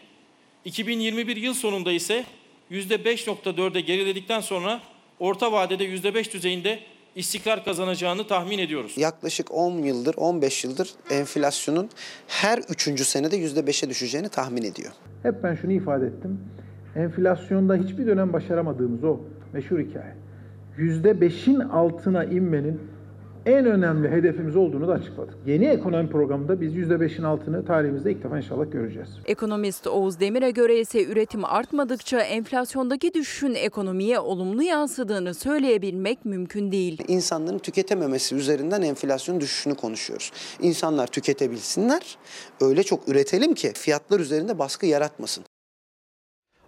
2021 0.64 1.36
yıl 1.36 1.54
sonunda 1.54 1.92
ise 1.92 2.24
%5.4'e 2.70 3.80
geriledikten 3.80 4.40
sonra 4.40 4.80
orta 5.18 5.52
vadede 5.52 5.84
%5 5.84 6.32
düzeyinde 6.32 6.78
istikrar 7.14 7.64
kazanacağını 7.64 8.26
tahmin 8.26 8.58
ediyoruz. 8.58 8.98
Yaklaşık 8.98 9.54
10 9.54 9.72
yıldır, 9.78 10.14
15 10.16 10.64
yıldır 10.64 10.90
enflasyonun 11.10 11.90
her 12.28 12.58
üçüncü 12.58 13.04
senede 13.04 13.36
%5'e 13.38 13.88
düşeceğini 13.88 14.28
tahmin 14.28 14.62
ediyor. 14.62 14.92
Hep 15.22 15.42
ben 15.42 15.54
şunu 15.54 15.72
ifade 15.72 16.06
ettim. 16.06 16.40
Enflasyonda 16.96 17.74
hiçbir 17.74 18.06
dönem 18.06 18.32
başaramadığımız 18.32 19.04
o 19.04 19.20
meşhur 19.52 19.78
hikaye. 19.78 20.14
%5'in 20.78 21.60
altına 21.60 22.24
inmenin 22.24 22.80
en 23.46 23.66
önemli 23.66 24.10
hedefimiz 24.10 24.56
olduğunu 24.56 24.88
da 24.88 24.92
açıkladık. 24.92 25.34
Yeni 25.46 25.66
ekonomi 25.66 26.10
programında 26.10 26.60
biz 26.60 26.74
%5'in 26.74 27.22
altını 27.22 27.66
tarihimizde 27.66 28.12
ilk 28.12 28.24
defa 28.24 28.38
inşallah 28.38 28.72
göreceğiz. 28.72 29.08
Ekonomist 29.26 29.86
Oğuz 29.86 30.20
Demir'e 30.20 30.50
göre 30.50 30.80
ise 30.80 31.04
üretim 31.04 31.44
artmadıkça 31.44 32.20
enflasyondaki 32.20 33.14
düşüşün 33.14 33.54
ekonomiye 33.54 34.18
olumlu 34.18 34.62
yansıdığını 34.62 35.34
söyleyebilmek 35.34 36.24
mümkün 36.24 36.72
değil. 36.72 37.02
İnsanların 37.08 37.58
tüketememesi 37.58 38.34
üzerinden 38.34 38.82
enflasyon 38.82 39.40
düşüşünü 39.40 39.74
konuşuyoruz. 39.74 40.32
İnsanlar 40.60 41.06
tüketebilsinler, 41.06 42.18
öyle 42.60 42.82
çok 42.82 43.08
üretelim 43.08 43.54
ki 43.54 43.72
fiyatlar 43.74 44.20
üzerinde 44.20 44.58
baskı 44.58 44.86
yaratmasın. 44.86 45.44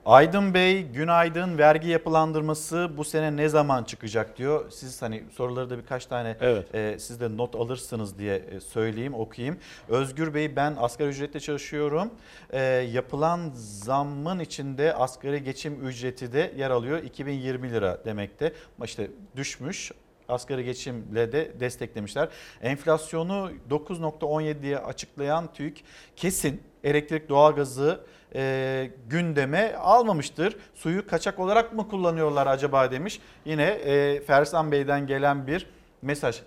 Aydın 0.06 0.54
Bey, 0.54 0.82
günaydın. 0.82 1.58
Vergi 1.58 1.88
yapılandırması 1.88 2.90
bu 2.96 3.04
sene 3.04 3.36
ne 3.36 3.48
zaman 3.48 3.84
çıkacak 3.84 4.38
diyor. 4.38 4.70
Siz 4.70 5.02
hani 5.02 5.24
soruları 5.32 5.70
da 5.70 5.78
birkaç 5.78 6.06
tane 6.06 6.36
Evet. 6.40 6.74
e, 6.74 6.96
siz 6.98 7.20
de 7.20 7.36
not 7.36 7.54
alırsınız 7.54 8.18
diye 8.18 8.36
e, 8.36 8.60
söyleyeyim, 8.60 9.14
okuyayım. 9.14 9.58
Özgür 9.88 10.34
Bey, 10.34 10.56
ben 10.56 10.76
asgari 10.80 11.08
ücretle 11.08 11.40
çalışıyorum. 11.40 12.10
E, 12.50 12.60
yapılan 12.92 13.50
zammın 13.54 14.38
içinde 14.38 14.94
asgari 14.94 15.44
geçim 15.44 15.86
ücreti 15.86 16.32
de 16.32 16.52
yer 16.56 16.70
alıyor. 16.70 17.02
2020 17.02 17.72
lira 17.72 18.04
demekte. 18.04 18.52
İşte 18.84 19.10
düşmüş. 19.36 19.92
Asgari 20.28 20.64
geçimle 20.64 21.32
de 21.32 21.60
desteklemişler. 21.60 22.28
Enflasyonu 22.62 23.50
9.17 23.70 24.62
diye 24.62 24.78
açıklayan 24.78 25.52
TÜİK 25.52 25.84
kesin 26.16 26.62
elektrik 26.84 27.28
doğalgazı 27.28 28.00
e, 28.34 28.90
gündeme 29.08 29.74
almamıştır. 29.74 30.56
Suyu 30.74 31.06
kaçak 31.06 31.38
olarak 31.38 31.72
mı 31.72 31.88
kullanıyorlar 31.88 32.46
acaba 32.46 32.90
demiş. 32.90 33.20
Yine 33.44 33.64
e, 33.64 34.20
Fersan 34.20 34.72
Bey'den 34.72 35.06
gelen 35.06 35.46
bir 35.46 35.66
mesaj. 36.02 36.42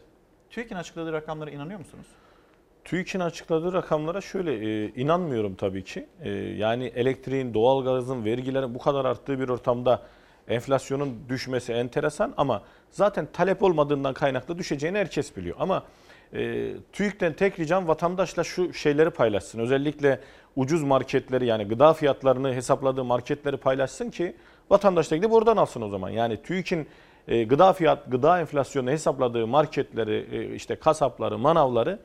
TÜİK'in 0.50 0.76
açıkladığı 0.76 1.14
rakamlara 1.14 1.52
inanıyor 1.52 1.80
musunuz? 1.80 2.06
TÜİK'in 2.86 3.20
açıkladığı 3.20 3.74
rakamlara 3.74 4.22
şöyle 4.22 4.54
e, 4.54 4.88
inanmıyorum 4.96 5.56
tabii 5.56 5.84
ki. 5.84 6.06
E, 6.22 6.30
yani 6.32 6.86
elektriğin, 6.86 7.54
doğalgazın, 7.54 8.26
vergilerin 8.26 8.76
bu 8.76 8.80
kadar 8.80 9.06
arttığı 9.06 9.40
bir 9.40 9.50
ortamda 9.50 10.02
enflasyonun 10.48 11.20
düşmesi 11.30 11.74
enteresan 11.74 12.34
ama 12.38 12.64
zaten 12.92 13.28
talep 13.34 13.64
olmadığından 13.64 14.14
kaynaklı 14.14 14.58
düşeceğini 14.58 14.98
herkes 14.98 15.38
biliyor. 15.38 15.56
Ama 15.60 15.84
e, 16.34 16.72
TÜİK'ten 16.94 17.34
tek 17.34 17.60
ricam 17.60 17.88
vatandaşla 17.88 18.44
şu 18.44 18.74
şeyleri 18.74 19.10
paylaşsın. 19.10 19.60
Özellikle 19.60 20.20
ucuz 20.60 20.84
marketleri 20.84 21.46
yani 21.46 21.64
gıda 21.64 21.94
fiyatlarını 21.94 22.54
hesapladığı 22.54 23.04
marketleri 23.04 23.58
paylaşsın 23.58 24.10
ki 24.10 24.36
vatandaş 24.70 25.12
da 25.12 25.16
gidip 25.16 25.34
oradan 25.34 25.58
alsın 25.58 25.82
o 25.82 25.90
zaman. 25.90 26.10
Yani 26.10 26.42
TÜİK'in 26.44 26.88
e, 27.28 27.44
gıda 27.44 27.74
fiyat, 27.74 28.12
gıda 28.12 28.40
enflasyonunu 28.40 28.92
hesapladığı 28.92 29.48
marketleri, 29.48 30.28
e, 30.32 30.56
işte 30.56 30.76
kasapları, 30.76 31.38
manavları 31.38 32.00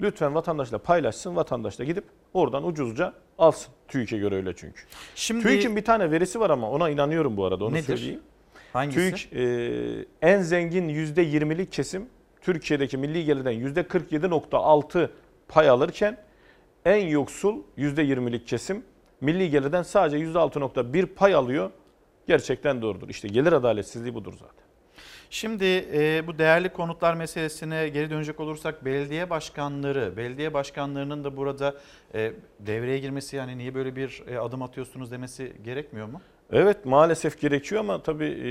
lütfen 0.00 0.34
vatandaşla 0.34 0.78
paylaşsın. 0.78 1.36
Vatandaş 1.36 1.78
da 1.78 1.84
gidip 1.84 2.04
oradan 2.34 2.66
ucuzca 2.66 3.12
alsın. 3.38 3.74
TÜİK'e 3.88 4.18
göre 4.18 4.34
öyle 4.34 4.56
çünkü. 4.56 4.82
Şimdi 5.14 5.42
TÜİK'in 5.42 5.76
bir 5.76 5.84
tane 5.84 6.10
verisi 6.10 6.40
var 6.40 6.50
ama 6.50 6.70
ona 6.70 6.90
inanıyorum 6.90 7.36
bu 7.36 7.44
arada 7.44 7.64
onu 7.64 7.74
Nedir? 7.74 7.86
söyleyeyim. 7.86 8.20
Hangisi? 8.72 8.98
TÜİK 8.98 9.32
e, 9.32 10.06
en 10.22 10.40
zengin 10.42 10.88
%20'lik 10.88 11.72
kesim 11.72 12.06
Türkiye'deki 12.42 12.96
milli 12.96 13.24
gelirden 13.24 13.54
%47.6 13.54 15.08
pay 15.48 15.68
alırken 15.68 16.18
en 16.84 17.06
yoksul 17.06 17.62
%20'lik 17.78 18.46
kesim 18.46 18.84
milli 19.20 19.50
gelirden 19.50 19.82
sadece 19.82 20.16
%6.1 20.18 21.06
pay 21.06 21.34
alıyor. 21.34 21.70
Gerçekten 22.26 22.82
doğrudur. 22.82 23.08
İşte 23.08 23.28
gelir 23.28 23.52
adaletsizliği 23.52 24.14
budur 24.14 24.32
zaten. 24.32 24.64
Şimdi 25.30 25.64
e, 25.92 26.26
bu 26.26 26.38
değerli 26.38 26.68
konutlar 26.68 27.14
meselesine 27.14 27.88
geri 27.88 28.10
dönecek 28.10 28.40
olursak 28.40 28.84
belediye 28.84 29.30
başkanları, 29.30 30.16
belediye 30.16 30.54
başkanlarının 30.54 31.24
da 31.24 31.36
burada 31.36 31.74
e, 32.14 32.32
devreye 32.60 32.98
girmesi 32.98 33.36
yani 33.36 33.58
niye 33.58 33.74
böyle 33.74 33.96
bir 33.96 34.22
e, 34.28 34.38
adım 34.38 34.62
atıyorsunuz 34.62 35.10
demesi 35.10 35.52
gerekmiyor 35.64 36.06
mu? 36.06 36.20
Evet 36.52 36.84
maalesef 36.84 37.40
gerekiyor 37.40 37.80
ama 37.80 38.02
tabii 38.02 38.24
e, 38.26 38.50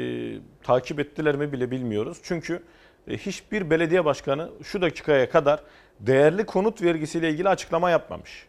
takip 0.63 0.99
ettiler 0.99 1.35
mi 1.35 1.51
bile 1.51 1.71
bilmiyoruz. 1.71 2.17
Çünkü 2.23 2.63
e, 3.07 3.17
hiçbir 3.17 3.69
belediye 3.69 4.05
başkanı 4.05 4.49
şu 4.63 4.81
dakikaya 4.81 5.29
kadar 5.29 5.63
değerli 5.99 6.45
konut 6.45 6.81
vergisiyle 6.81 7.29
ilgili 7.29 7.49
açıklama 7.49 7.89
yapmamış. 7.89 8.47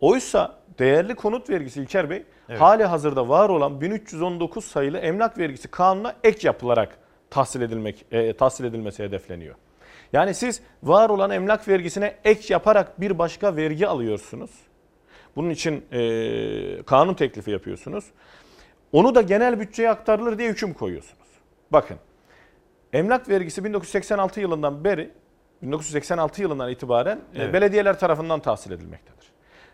Oysa 0.00 0.58
değerli 0.78 1.14
konut 1.14 1.50
vergisi 1.50 1.80
İlker 1.80 2.10
Bey 2.10 2.22
Evet. 2.48 2.60
hali 2.60 2.84
hazırda 2.84 3.28
var 3.28 3.48
olan 3.48 3.80
1319 3.80 4.64
sayılı 4.64 4.98
emlak 4.98 5.38
vergisi 5.38 5.68
kanununa 5.68 6.14
ek 6.24 6.46
yapılarak 6.46 6.98
tahsil 7.30 7.60
edilmek 7.60 8.06
e, 8.12 8.36
tahsil 8.36 8.64
edilmesi 8.64 9.04
hedefleniyor. 9.04 9.54
Yani 10.12 10.34
siz 10.34 10.60
var 10.82 11.10
olan 11.10 11.30
emlak 11.30 11.68
vergisine 11.68 12.14
ek 12.24 12.54
yaparak 12.54 13.00
bir 13.00 13.18
başka 13.18 13.56
vergi 13.56 13.88
alıyorsunuz. 13.88 14.50
Bunun 15.36 15.50
için 15.50 15.84
e, 15.92 16.82
kanun 16.82 17.14
teklifi 17.14 17.50
yapıyorsunuz. 17.50 18.04
Onu 18.92 19.14
da 19.14 19.22
genel 19.22 19.60
bütçeye 19.60 19.90
aktarılır 19.90 20.38
diye 20.38 20.50
hüküm 20.50 20.74
koyuyorsunuz. 20.74 21.28
Bakın 21.70 21.96
emlak 22.92 23.28
vergisi 23.28 23.64
1986 23.64 24.40
yılından 24.40 24.84
beri 24.84 25.10
1986 25.62 26.42
yılından 26.42 26.70
itibaren 26.70 27.16
e, 27.16 27.42
Evet. 27.42 27.54
belediyeler 27.54 27.98
tarafından 27.98 28.40
tahsil 28.40 28.70
edilmektedir. 28.70 29.32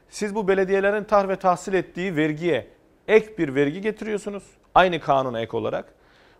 Siz 0.08 0.34
bu 0.34 0.48
belediyelerin 0.48 1.04
tar 1.04 1.28
ve 1.28 1.36
tahsil 1.36 1.74
ettiği 1.74 2.16
vergiye 2.16 2.66
ek 3.08 3.38
bir 3.38 3.54
vergi 3.54 3.80
getiriyorsunuz. 3.80 4.42
Aynı 4.74 5.00
kanuna 5.00 5.40
ek 5.40 5.56
olarak. 5.56 5.94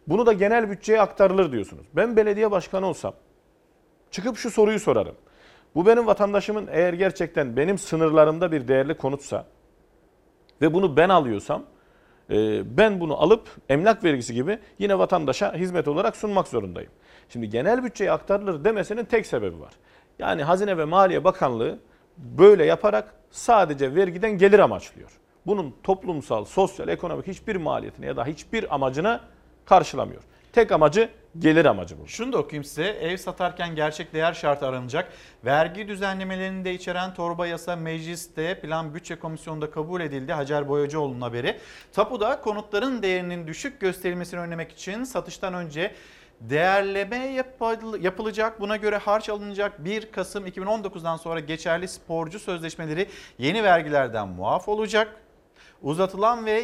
Bunu 0.07 0.27
da 0.27 0.33
genel 0.33 0.71
bütçeye 0.71 1.01
aktarılır 1.01 1.53
diyorsunuz. 1.53 1.87
Ben 1.97 2.17
belediye 2.17 2.51
başkanı 2.51 2.87
olsam 2.87 3.15
çıkıp 4.11 4.37
şu 4.37 4.51
soruyu 4.51 4.81
sorarım. 4.81 5.15
Bu 5.75 5.87
benim 5.87 6.07
vatandaşımın 6.07 6.69
eğer 6.73 6.93
gerçekten 6.93 7.57
benim 7.57 7.79
sınırlarımda 7.79 8.53
bir 8.53 8.69
değerli 8.69 8.95
konutsa 8.97 9.47
ve 10.63 10.75
bunu 10.75 10.97
ben 10.97 11.09
alıyorsam 11.09 11.63
e, 12.31 12.37
ben 12.79 13.01
bunu 13.01 13.23
alıp 13.23 13.49
emlak 13.69 14.05
vergisi 14.05 14.35
gibi 14.35 14.59
yine 14.79 14.99
vatandaşa 14.99 15.55
hizmet 15.55 15.89
olarak 15.89 16.17
sunmak 16.17 16.49
zorundayım. 16.49 16.91
Şimdi 17.29 17.51
genel 17.51 17.85
bütçeye 17.85 18.13
aktarılır 18.13 18.65
demesinin 18.65 19.05
tek 19.05 19.27
sebebi 19.27 19.61
var. 19.61 19.73
Yani 20.19 20.43
Hazine 20.43 20.79
ve 20.79 20.85
Maliye 20.85 21.25
Bakanlığı 21.25 21.79
böyle 22.17 22.65
yaparak 22.65 23.15
sadece 23.31 23.95
vergiden 23.95 24.39
gelir 24.39 24.59
amaçlıyor. 24.59 25.11
Bunun 25.47 25.75
toplumsal, 25.83 26.45
sosyal, 26.45 26.89
ekonomik 26.89 27.27
hiçbir 27.27 27.57
maliyetini 27.57 28.07
ya 28.07 28.17
da 28.17 28.25
hiçbir 28.25 28.75
amacını 28.75 29.21
karşılamıyor. 29.65 30.23
Tek 30.53 30.73
amacı 30.73 31.09
gelir 31.39 31.65
amacı 31.65 31.99
bu. 32.01 32.09
Şunu 32.09 32.33
da 32.33 32.39
okuyayım 32.39 32.65
size. 32.65 32.85
Ev 32.85 33.17
satarken 33.17 33.75
gerçek 33.75 34.13
değer 34.15 34.33
şartı 34.33 34.67
aranacak. 34.67 35.13
Vergi 35.45 35.89
düzenlemelerini 35.89 36.65
de 36.65 36.75
içeren 36.75 37.15
torba 37.15 37.47
yasa 37.47 37.77
mecliste 37.77 38.61
plan 38.61 38.95
bütçe 38.95 39.19
komisyonunda 39.19 39.71
kabul 39.71 40.01
edildi. 40.01 40.33
Hacer 40.33 40.69
Boyacıoğlu'nun 40.69 41.21
haberi. 41.21 41.59
Tapuda 41.93 42.41
konutların 42.41 43.03
değerinin 43.03 43.47
düşük 43.47 43.81
gösterilmesini 43.81 44.41
önlemek 44.41 44.73
için 44.73 45.05
satıştan 45.05 45.55
önce 45.55 45.95
değerleme 46.41 47.17
yapıl- 47.17 48.03
yapılacak. 48.03 48.61
Buna 48.61 48.77
göre 48.77 48.97
harç 48.97 49.29
alınacak 49.29 49.85
1 49.85 50.13
Kasım 50.13 50.47
2019'dan 50.47 51.17
sonra 51.17 51.41
geçerli 51.41 51.89
sporcu 51.89 52.39
sözleşmeleri 52.39 53.09
yeni 53.39 53.65
vergilerden 53.65 54.29
muaf 54.29 54.69
olacak. 54.69 55.17
Uzatılan 55.83 56.47
ve 56.47 56.61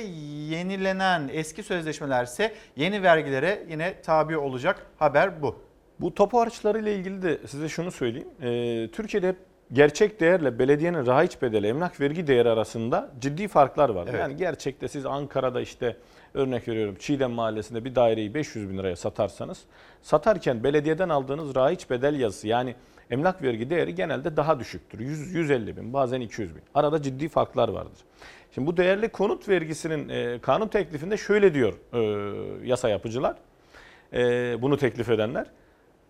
yenilenen 0.49 1.31
eski 1.33 1.63
sözleşmeler 1.63 2.25
ise 2.25 2.55
yeni 2.77 3.03
vergilere 3.03 3.67
yine 3.71 4.03
tabi 4.03 4.37
olacak. 4.39 4.87
Haber 4.99 5.43
bu. 5.43 5.59
Bu 6.01 6.15
tapu 6.15 6.41
harçları 6.41 6.79
ile 6.79 6.95
ilgili 6.95 7.23
de 7.23 7.39
size 7.47 7.69
şunu 7.69 7.91
söyleyeyim. 7.91 8.29
Ee, 8.43 8.91
Türkiye'de 8.93 9.29
hep 9.29 9.37
gerçek 9.75 10.21
değerle 10.21 10.59
belediyenin 10.59 11.07
rahiç 11.07 11.43
bedeli, 11.43 11.67
emlak 11.67 12.01
vergi 12.01 12.27
değeri 12.27 12.49
arasında 12.49 13.11
ciddi 13.21 13.49
farklar 13.49 13.89
var. 13.89 14.07
Evet. 14.11 14.21
Yani 14.21 14.37
gerçekte 14.37 14.89
siz 14.89 15.07
Ankara'da 15.07 15.61
işte 15.61 15.97
örnek 16.35 16.69
veriyorum 16.69 16.97
Çiğdem 16.99 17.31
Mahallesi'nde 17.31 17.85
bir 17.85 17.95
daireyi 17.95 18.35
500 18.35 18.71
bin 18.71 18.79
liraya 18.79 18.97
satarsanız 18.97 19.63
satarken 20.03 20.65
belediyeden 20.65 21.09
aldığınız 21.09 21.55
rahiç 21.55 21.91
bedel 21.91 22.21
yazısı 22.21 22.49
yani 22.49 22.75
emlak 23.11 23.43
vergi 23.43 23.71
değeri 23.71 23.95
genelde 23.95 24.37
daha 24.37 24.61
düşüktür. 24.61 25.01
100, 25.01 25.35
150 25.35 25.77
bin 25.77 25.93
bazen 25.93 26.21
200 26.21 26.55
bin. 26.57 26.63
Arada 26.75 27.03
ciddi 27.03 27.29
farklar 27.29 27.69
vardır. 27.69 27.99
Şimdi 28.55 28.67
bu 28.67 28.77
değerli 28.77 29.09
konut 29.09 29.49
vergisinin 29.49 30.09
e, 30.09 30.39
kanun 30.39 30.69
teklifinde 30.69 31.17
şöyle 31.17 31.55
diyor 31.55 31.75
e, 31.93 32.69
yasa 32.69 32.89
yapıcılar, 32.89 33.37
e, 34.13 34.63
bunu 34.63 34.77
teklif 34.77 35.09
edenler. 35.09 35.47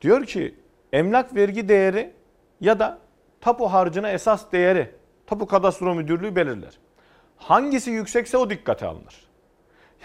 Diyor 0.01 0.24
ki 0.24 0.55
emlak 0.93 1.35
vergi 1.35 1.69
değeri 1.69 2.12
ya 2.61 2.78
da 2.78 3.04
tapu 3.45 3.66
harcına 3.66 4.11
esas 4.11 4.53
değeri 4.53 4.91
tapu 5.27 5.47
kadastro 5.47 5.95
müdürlüğü 5.95 6.37
belirler. 6.37 6.79
Hangisi 7.37 7.91
yüksekse 7.91 8.37
o 8.37 8.51
dikkate 8.51 8.87
alınır. 8.87 9.29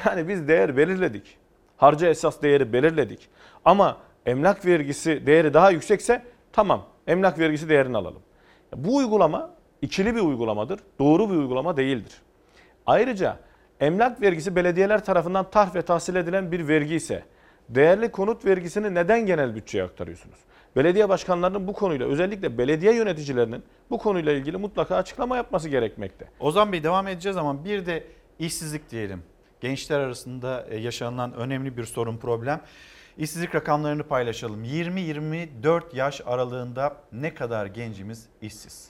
Yani 0.05 0.27
biz 0.27 0.47
değer 0.47 0.77
belirledik. 0.77 1.37
Harca 1.77 2.07
esas 2.07 2.41
değeri 2.41 2.73
belirledik. 2.73 3.29
Ama 3.65 3.97
emlak 4.25 4.65
vergisi 4.65 5.25
değeri 5.25 5.53
daha 5.53 5.71
yüksekse 5.71 6.23
tamam 6.51 6.85
emlak 7.07 7.39
vergisi 7.39 7.69
değerini 7.69 7.97
alalım. 7.97 8.21
Bu 8.75 8.95
uygulama 8.95 9.51
ikili 9.81 10.15
bir 10.15 10.21
uygulamadır. 10.21 10.79
Doğru 10.99 11.29
bir 11.29 11.35
uygulama 11.35 11.77
değildir. 11.77 12.21
Ayrıca 12.85 13.37
emlak 13.79 14.21
vergisi 14.21 14.55
belediyeler 14.55 15.05
tarafından 15.05 15.49
tarh 15.49 15.75
ve 15.75 15.81
tahsil 15.81 16.15
edilen 16.15 16.51
bir 16.51 16.67
vergi 16.67 16.95
ise 16.95 17.23
değerli 17.69 18.11
konut 18.11 18.45
vergisini 18.45 18.95
neden 18.95 19.25
genel 19.25 19.55
bütçeye 19.55 19.83
aktarıyorsunuz? 19.83 20.37
Belediye 20.75 21.09
başkanlarının 21.09 21.67
bu 21.67 21.73
konuyla 21.73 22.07
özellikle 22.07 22.57
belediye 22.57 22.95
yöneticilerinin 22.95 23.63
bu 23.89 23.97
konuyla 23.97 24.31
ilgili 24.33 24.57
mutlaka 24.57 24.95
açıklama 24.95 25.37
yapması 25.37 25.69
gerekmekte. 25.69 26.27
Ozan 26.39 26.71
Bey 26.71 26.83
devam 26.83 27.07
edeceğiz 27.07 27.37
ama 27.37 27.65
bir 27.65 27.85
de 27.85 28.03
işsizlik 28.39 28.91
diyelim. 28.91 29.23
Gençler 29.61 29.99
arasında 29.99 30.65
e, 30.69 30.77
yaşanılan 30.77 31.33
önemli 31.33 31.77
bir 31.77 31.85
sorun 31.85 32.17
problem. 32.17 32.61
İşsizlik 33.17 33.55
rakamlarını 33.55 34.03
paylaşalım. 34.03 34.63
20-24 34.63 35.81
yaş 35.93 36.21
aralığında 36.25 36.97
ne 37.11 37.33
kadar 37.33 37.65
gencimiz 37.65 38.25
işsiz? 38.41 38.89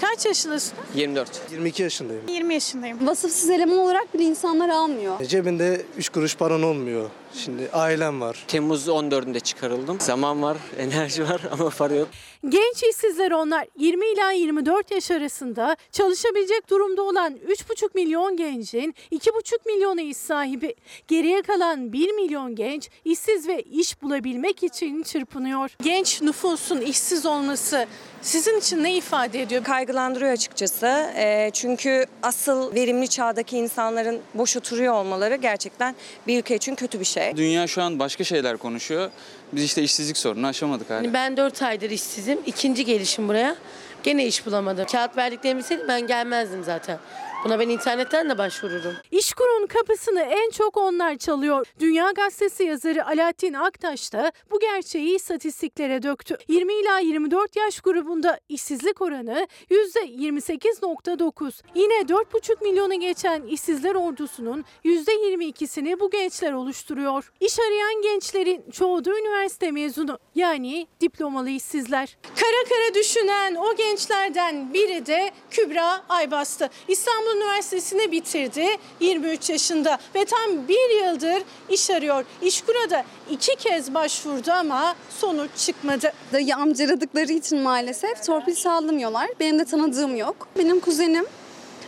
Kaç 0.00 0.26
yaşındasın? 0.26 0.78
24. 0.94 1.42
22 1.50 1.82
yaşındayım. 1.82 2.22
20 2.28 2.54
yaşındayım. 2.54 3.06
Vasıfsız 3.06 3.50
eleman 3.50 3.78
olarak 3.78 4.14
bile 4.14 4.22
insanlar 4.22 4.68
almıyor. 4.68 5.24
Cebinde 5.24 5.82
3 5.96 6.08
kuruş 6.08 6.36
paran 6.36 6.62
olmuyor. 6.62 7.10
Şimdi 7.34 7.70
ailem 7.72 8.20
var. 8.20 8.44
Temmuz 8.48 8.88
14'ünde 8.88 9.40
çıkarıldım. 9.40 10.00
Zaman 10.00 10.42
var, 10.42 10.56
enerji 10.78 11.24
var 11.28 11.40
ama 11.52 11.70
para 11.70 11.94
yok. 11.94 12.08
Genç 12.48 12.82
işsizler 12.90 13.30
onlar 13.30 13.66
20 13.78 14.06
ila 14.06 14.30
24 14.32 14.90
yaş 14.90 15.10
arasında 15.10 15.76
çalışabilecek 15.92 16.70
durumda 16.70 17.02
olan 17.02 17.34
3,5 17.48 17.88
milyon 17.94 18.36
gencin 18.36 18.94
2,5 19.12 19.66
milyonu 19.66 20.00
iş 20.00 20.16
sahibi. 20.16 20.74
Geriye 21.08 21.42
kalan 21.42 21.92
1 21.92 22.12
milyon 22.12 22.54
genç 22.56 22.88
işsiz 23.04 23.48
ve 23.48 23.62
iş 23.62 24.02
bulabilmek 24.02 24.62
için 24.62 25.02
çırpınıyor. 25.02 25.70
Genç 25.82 26.22
nüfusun 26.22 26.80
işsiz 26.80 27.26
olması 27.26 27.86
sizin 28.22 28.58
için 28.58 28.82
ne 28.84 28.96
ifade 28.96 29.42
ediyor? 29.42 29.64
Kaygılandırıyor 29.64 30.32
açıkçası. 30.32 30.86
Ee, 31.16 31.50
çünkü 31.52 32.06
asıl 32.22 32.74
verimli 32.74 33.08
çağdaki 33.08 33.58
insanların 33.58 34.20
boş 34.34 34.56
oturuyor 34.56 34.94
olmaları 34.94 35.36
gerçekten 35.36 35.94
bir 36.26 36.38
ülke 36.38 36.56
için 36.56 36.74
kötü 36.74 37.00
bir 37.00 37.04
şey. 37.04 37.21
Dünya 37.36 37.66
şu 37.66 37.82
an 37.82 37.98
başka 37.98 38.24
şeyler 38.24 38.56
konuşuyor. 38.56 39.10
Biz 39.52 39.64
işte 39.64 39.82
işsizlik 39.82 40.16
sorunu 40.16 40.46
aşamadık 40.46 40.90
hala. 40.90 40.98
Hani 40.98 41.14
ben 41.14 41.36
4 41.36 41.62
aydır 41.62 41.90
işsizim. 41.90 42.38
İkinci 42.46 42.84
gelişim 42.84 43.28
buraya. 43.28 43.56
Gene 44.02 44.26
iş 44.26 44.46
bulamadım. 44.46 44.86
Kağıt 44.92 45.16
verdiklerini 45.16 45.58
bilseydim 45.58 45.88
ben 45.88 46.06
gelmezdim 46.06 46.64
zaten. 46.64 46.98
Buna 47.44 47.58
ben 47.58 47.68
internetten 47.68 48.30
de 48.30 48.38
başvururum. 48.38 48.94
İşkur'un 49.10 49.66
kapısını 49.66 50.20
en 50.20 50.50
çok 50.50 50.76
onlar 50.76 51.16
çalıyor. 51.16 51.66
Dünya 51.80 52.10
Gazetesi 52.10 52.64
yazarı 52.64 53.06
Alaaddin 53.06 53.52
Aktaş 53.52 54.12
da 54.12 54.32
bu 54.50 54.60
gerçeği 54.60 55.16
istatistiklere 55.16 56.02
döktü. 56.02 56.36
20 56.48 56.74
ila 56.74 56.98
24 56.98 57.56
yaş 57.56 57.80
grubunda 57.80 58.40
işsizlik 58.48 59.00
oranı 59.00 59.46
%28.9. 59.70 61.62
Yine 61.74 61.94
4,5 61.94 62.62
milyonu 62.62 63.00
geçen 63.00 63.42
işsizler 63.42 63.94
ordusunun 63.94 64.64
%22'sini 64.84 66.00
bu 66.00 66.10
gençler 66.10 66.52
oluşturuyor. 66.52 67.32
İş 67.40 67.58
arayan 67.58 68.02
gençlerin 68.02 68.70
çoğu 68.70 69.04
da 69.04 69.10
üniversite 69.18 69.70
mezunu 69.70 70.18
yani 70.34 70.86
diplomalı 71.00 71.50
işsizler. 71.50 72.16
Kara 72.40 72.64
kara 72.68 72.94
düşünen 72.94 73.54
o 73.54 73.76
gençlerden 73.76 74.74
biri 74.74 75.06
de 75.06 75.30
Kübra 75.50 76.04
Aybastı. 76.08 76.70
İstanbul 76.88 77.31
Üniversitesi'ni 77.36 78.12
bitirdi 78.12 78.66
23 79.00 79.50
yaşında 79.50 79.98
ve 80.14 80.24
tam 80.24 80.68
bir 80.68 81.04
yıldır 81.04 81.42
iş 81.68 81.90
arıyor. 81.90 82.24
İşkur'a 82.42 82.90
da 82.90 83.04
iki 83.30 83.56
kez 83.56 83.94
başvurdu 83.94 84.52
ama 84.52 84.94
sonuç 85.18 85.50
çıkmadı. 85.56 86.12
Dayı 86.32 86.56
amcaladıkları 86.56 87.32
için 87.32 87.58
maalesef 87.58 88.26
torpil 88.26 88.54
sağlamıyorlar. 88.54 89.28
Benim 89.40 89.58
de 89.58 89.64
tanıdığım 89.64 90.16
yok. 90.16 90.48
Benim 90.58 90.80
kuzenim 90.80 91.26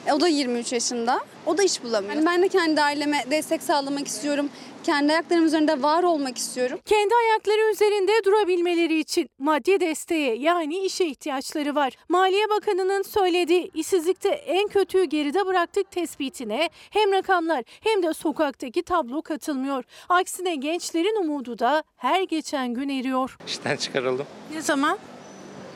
e, 0.06 0.12
o 0.12 0.20
da 0.20 0.28
23 0.28 0.72
yaşında. 0.72 1.20
O 1.46 1.58
da 1.58 1.62
iş 1.62 1.82
bulamıyor. 1.84 2.14
Yani 2.14 2.26
ben 2.26 2.42
de 2.42 2.48
kendi 2.48 2.82
aileme 2.82 3.24
destek 3.30 3.62
sağlamak 3.62 4.06
istiyorum. 4.06 4.48
Kendi 4.84 5.12
ayaklarım 5.12 5.44
üzerinde 5.46 5.82
var 5.82 6.02
olmak 6.02 6.38
istiyorum. 6.38 6.78
Kendi 6.84 7.14
ayakları 7.14 7.70
üzerinde 7.72 8.12
durabilmeleri 8.24 8.98
için 8.98 9.28
maddi 9.38 9.80
desteğe 9.80 10.34
yani 10.34 10.78
işe 10.78 11.06
ihtiyaçları 11.06 11.74
var. 11.74 11.92
Maliye 12.08 12.48
Bakanı'nın 12.50 13.02
söylediği 13.02 13.70
işsizlikte 13.74 14.28
en 14.28 14.68
kötüyü 14.68 15.04
geride 15.04 15.46
bıraktık 15.46 15.90
tespitine 15.90 16.70
hem 16.90 17.12
rakamlar 17.12 17.64
hem 17.80 18.02
de 18.02 18.14
sokaktaki 18.14 18.82
tablo 18.82 19.22
katılmıyor. 19.22 19.84
Aksine 20.08 20.54
gençlerin 20.54 21.22
umudu 21.24 21.58
da 21.58 21.82
her 21.96 22.22
geçen 22.22 22.74
gün 22.74 22.88
eriyor. 22.88 23.36
İşten 23.46 23.76
çıkarıldım. 23.76 24.26
Ne 24.54 24.60
zaman? 24.62 24.98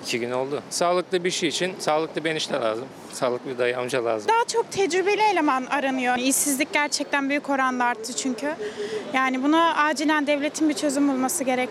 İki 0.03 0.21
gün 0.21 0.31
oldu. 0.31 0.63
Sağlıklı 0.71 1.25
bir 1.25 1.31
şey 1.31 1.49
için 1.49 1.75
sağlıklı 1.79 2.25
bir 2.25 2.31
enişte 2.31 2.55
lazım. 2.55 2.89
Sağlıklı 3.13 3.51
bir 3.51 3.59
dayı 3.59 3.79
amca 3.79 4.05
lazım. 4.05 4.29
Daha 4.29 4.45
çok 4.45 4.73
tecrübeli 4.73 5.23
eleman 5.33 5.67
aranıyor. 5.67 6.17
İşsizlik 6.19 6.73
gerçekten 6.73 7.29
büyük 7.29 7.51
oranda 7.51 7.85
arttı 7.85 8.17
çünkü. 8.17 8.55
Yani 9.15 9.43
buna 9.43 9.75
acilen 9.75 10.27
devletin 10.27 10.69
bir 10.69 10.75
çözüm 10.75 11.09
bulması 11.09 11.45
gerek. 11.45 11.69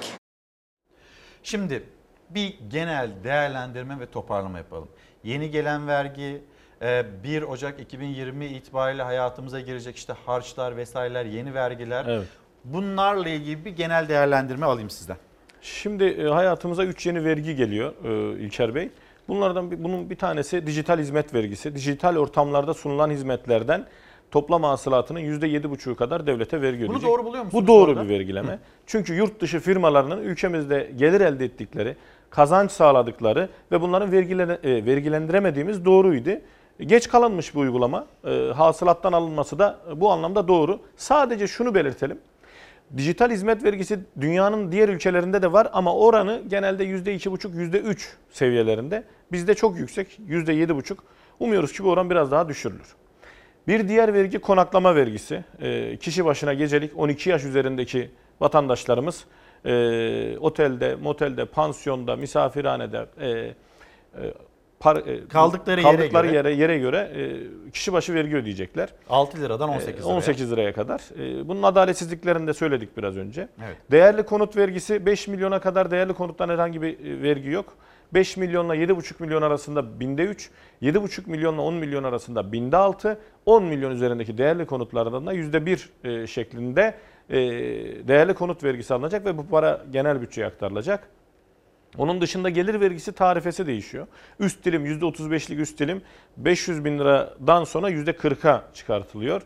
Şimdi 1.43 1.83
bir 2.29 2.55
genel 2.67 3.09
değerlendirme 3.23 3.99
ve 3.99 4.11
toparlama 4.11 4.57
yapalım. 4.57 4.89
Yeni 5.23 5.51
gelen 5.51 5.87
vergi, 5.87 6.43
e, 6.81 7.05
1 7.23 7.41
Ocak 7.41 7.79
2020 7.79 8.45
itibariyle 8.45 9.03
hayatımıza 9.03 9.59
girecek 9.59 9.95
işte 9.97 10.13
harçlar 10.25 10.77
vesaireler, 10.77 11.25
yeni 11.25 11.53
vergiler. 11.53 12.05
Evet. 12.05 12.27
Bunlarla 12.63 13.29
ilgili 13.29 13.65
bir 13.65 13.71
genel 13.71 14.09
değerlendirme 14.09 14.65
alayım 14.65 14.89
sizden. 14.89 15.17
Şimdi 15.61 16.03
e, 16.03 16.23
hayatımıza 16.23 16.84
3 16.85 17.05
yeni 17.05 17.23
vergi 17.25 17.55
geliyor 17.55 17.93
e, 18.05 18.39
İlker 18.39 18.75
Bey. 18.75 18.89
Bunlardan 19.27 19.71
bir- 19.71 19.84
bunun 19.84 20.09
bir 20.09 20.15
tanesi 20.15 20.67
dijital 20.67 20.99
hizmet 20.99 21.34
vergisi. 21.34 21.75
Dijital 21.75 22.15
ortamlarda 22.15 22.73
sunulan 22.73 23.09
hizmetlerden 23.11 23.85
toplam 24.31 24.63
hasılatının 24.63 25.19
%7,5'u 25.19 25.95
kadar 25.95 26.27
devlete 26.27 26.61
vergi 26.61 26.79
Bunu 26.81 26.88
ödeyecek. 26.89 27.09
doğru 27.09 27.25
buluyor 27.25 27.43
musunuz 27.43 27.63
Bu 27.63 27.67
doğru 27.67 28.03
bir 28.03 28.09
vergileme. 28.09 28.59
Çünkü 28.85 29.13
yurt 29.13 29.39
dışı 29.41 29.59
firmalarının 29.59 30.21
ülkemizde 30.23 30.91
gelir 30.97 31.21
elde 31.21 31.45
ettikleri, 31.45 31.95
kazanç 32.29 32.71
sağladıkları 32.71 33.49
ve 33.71 33.81
bunların 33.81 34.13
e, 34.63 34.85
vergilendiremediğimiz 34.85 35.85
doğruydu. 35.85 36.29
Geç 36.79 37.09
kalınmış 37.09 37.55
bu 37.55 37.59
uygulama. 37.59 38.05
Hasılattan 38.55 39.13
alınması 39.13 39.59
da 39.59 39.79
bu 39.95 40.11
anlamda 40.11 40.47
doğru. 40.47 40.79
Sadece 40.97 41.47
şunu 41.47 41.75
belirtelim. 41.75 42.17
Dijital 42.97 43.31
hizmet 43.31 43.64
vergisi 43.64 43.99
dünyanın 44.22 44.72
diğer 44.72 44.89
ülkelerinde 44.89 45.41
de 45.41 45.51
var 45.51 45.68
ama 45.73 45.95
oranı 45.95 46.41
genelde 46.47 46.85
%2,5, 46.85 47.55
%3 47.55 47.97
seviyelerinde. 48.30 49.03
Bizde 49.31 49.53
çok 49.53 49.77
yüksek, 49.77 50.19
%7,5. 50.30 50.97
Umuyoruz 51.39 51.72
ki 51.72 51.84
bu 51.84 51.89
oran 51.89 52.09
biraz 52.09 52.31
daha 52.31 52.49
düşürülür. 52.49 52.95
Bir 53.68 53.88
diğer 53.88 54.14
vergi 54.14 54.39
konaklama 54.39 54.95
vergisi. 54.95 55.43
Ee, 55.61 55.97
kişi 55.97 56.26
başına 56.26 56.53
gecelik 56.53 56.97
12 56.97 57.30
yaş 57.30 57.45
üzerindeki 57.45 58.11
vatandaşlarımız 58.39 59.26
e, 59.65 60.38
otelde, 60.38 60.95
motelde, 60.95 61.45
pansiyonda, 61.45 62.15
misafirhanede 62.15 63.05
e, 63.19 63.30
e, 63.30 63.53
par- 64.79 65.09
e, 65.09 65.27
Kaldıkları 65.27 65.81
yere 65.81 65.97
kaldıkları 65.97 66.27
göre. 66.27 66.51
yere, 66.53 66.77
göre 66.77 66.97
e, 66.97 67.71
kişi 67.71 67.93
başı 67.93 68.13
vergi 68.13 68.35
ödeyecekler. 68.35 68.89
6 69.09 69.41
liradan 69.41 69.69
18 69.69 69.99
liraya. 70.05 70.15
18 70.15 70.51
liraya 70.51 70.73
kadar. 70.73 71.01
E, 71.19 71.47
Bunun 71.47 71.63
adaletsizliklerini 71.63 72.47
de 72.47 72.53
söyledik 72.53 72.97
biraz 72.97 73.17
önce. 73.17 73.47
Evet. 73.65 73.77
Değerli 73.91 74.23
konut 74.23 74.57
vergisi 74.57 75.05
5 75.05 75.27
milyona 75.27 75.59
kadar 75.59 75.91
değerli 75.91 76.13
konuttan 76.13 76.49
herhangi 76.49 76.81
bir 76.81 76.99
e, 77.05 77.21
vergi 77.21 77.49
yok. 77.49 77.73
5 78.13 78.37
milyonla 78.37 78.75
7,5 78.75 79.13
milyon 79.19 79.41
arasında 79.41 79.99
binde 79.99 80.23
3, 80.23 80.49
7,5 80.81 81.29
milyonla 81.29 81.61
10 81.61 81.73
milyon 81.73 82.03
arasında 82.03 82.51
binde 82.51 82.77
6, 82.77 83.17
10 83.45 83.63
milyon 83.63 83.91
üzerindeki 83.91 84.37
değerli 84.37 84.65
konutlardan 84.65 85.25
da 85.27 85.33
%1 85.33 86.23
e, 86.23 86.27
şeklinde 86.27 86.95
e, 87.29 87.37
değerli 88.07 88.33
konut 88.33 88.63
vergisi 88.63 88.93
alınacak 88.93 89.25
ve 89.25 89.37
bu 89.37 89.47
para 89.47 89.81
genel 89.91 90.21
bütçeye 90.21 90.47
aktarılacak. 90.47 91.09
Onun 91.98 92.22
dışında 92.22 92.49
gelir 92.49 92.80
vergisi 92.82 93.11
tarifesi 93.11 93.68
değişiyor. 93.68 94.07
Üst 94.40 94.65
dilim 94.65 94.86
%35'lik 94.86 95.60
üst 95.60 95.80
dilim 95.80 96.02
500 96.38 96.86
bin 96.86 96.99
liradan 96.99 97.64
sonra 97.64 97.90
%40'a 97.91 98.64
çıkartılıyor. 98.74 99.41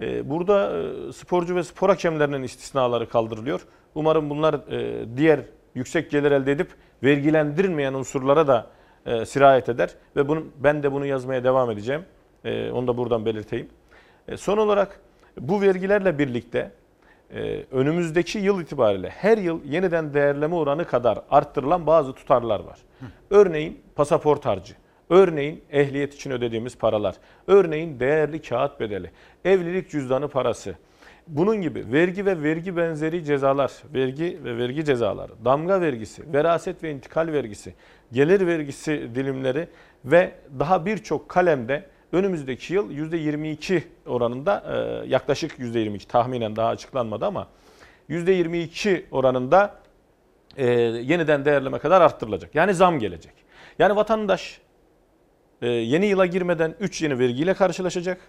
Ee, 0.00 0.30
Burada 0.30 0.78
e, 0.78 1.12
sporcu 1.12 1.56
ve 1.56 1.62
spor 1.62 1.88
hakemlerinin 1.88 2.42
istisnaları 2.42 3.08
kaldırılıyor. 3.08 3.60
Umarım 3.94 4.30
bunlar 4.30 4.54
e, 4.54 5.04
diğer 5.16 5.40
yüksek 5.74 6.10
gelir 6.10 6.30
elde 6.32 6.52
edip 6.52 6.68
vergilendirilmeyen 7.02 7.94
unsurlara 7.94 8.46
da 8.46 8.66
e, 9.06 9.24
sirayet 9.26 9.68
eder. 9.68 9.90
Ve 10.16 10.28
bunu, 10.28 10.44
ben 10.58 10.82
de 10.82 10.92
bunu 10.92 11.06
yazmaya 11.06 11.44
devam 11.44 11.70
edeceğim. 11.70 12.04
E, 12.44 12.70
Onu 12.70 12.86
da 12.86 12.96
buradan 12.96 13.26
belirteyim. 13.26 13.68
Son 14.36 14.58
olarak 14.58 15.00
bu 15.40 15.60
vergilerle 15.60 16.18
birlikte 16.18 16.70
ee, 17.34 17.64
önümüzdeki 17.72 18.38
yıl 18.38 18.60
itibariyle 18.60 19.08
her 19.08 19.38
yıl 19.38 19.64
yeniden 19.64 20.14
değerleme 20.14 20.54
oranı 20.54 20.84
kadar 20.84 21.18
arttırılan 21.30 21.86
bazı 21.86 22.12
tutarlar 22.12 22.60
var. 22.60 22.78
Örneğin 23.30 23.80
pasaport 23.96 24.46
harcı, 24.46 24.74
örneğin 25.10 25.64
ehliyet 25.70 26.14
için 26.14 26.30
ödediğimiz 26.30 26.78
paralar, 26.78 27.14
örneğin 27.46 28.00
değerli 28.00 28.42
kağıt 28.42 28.80
bedeli, 28.80 29.10
evlilik 29.44 29.90
cüzdanı 29.90 30.28
parası. 30.28 30.74
Bunun 31.26 31.62
gibi 31.62 31.84
vergi 31.92 32.26
ve 32.26 32.42
vergi 32.42 32.76
benzeri 32.76 33.24
cezalar, 33.24 33.72
vergi 33.94 34.38
ve 34.44 34.58
vergi 34.58 34.84
cezaları, 34.84 35.32
damga 35.44 35.80
vergisi, 35.80 36.32
veraset 36.32 36.82
ve 36.82 36.90
intikal 36.90 37.26
vergisi, 37.32 37.74
gelir 38.12 38.46
vergisi 38.46 39.10
dilimleri 39.14 39.68
ve 40.04 40.32
daha 40.58 40.86
birçok 40.86 41.28
kalemde 41.28 41.84
önümüzdeki 42.12 42.74
yıl 42.74 42.90
%22 42.90 43.82
oranında 44.06 44.64
e, 45.04 45.08
yaklaşık 45.08 45.58
%22 45.58 46.06
tahminen 46.06 46.56
daha 46.56 46.68
açıklanmadı 46.68 47.26
ama 47.26 47.48
%22 48.10 49.02
oranında 49.10 49.74
e, 50.56 50.70
yeniden 50.80 51.44
değerleme 51.44 51.78
kadar 51.78 52.00
arttırılacak. 52.00 52.54
Yani 52.54 52.74
zam 52.74 52.98
gelecek. 52.98 53.32
Yani 53.78 53.96
vatandaş 53.96 54.60
e, 55.62 55.68
yeni 55.68 56.06
yıla 56.06 56.26
girmeden 56.26 56.74
3 56.80 57.02
yeni 57.02 57.18
vergiyle 57.18 57.54
karşılaşacak. 57.54 58.20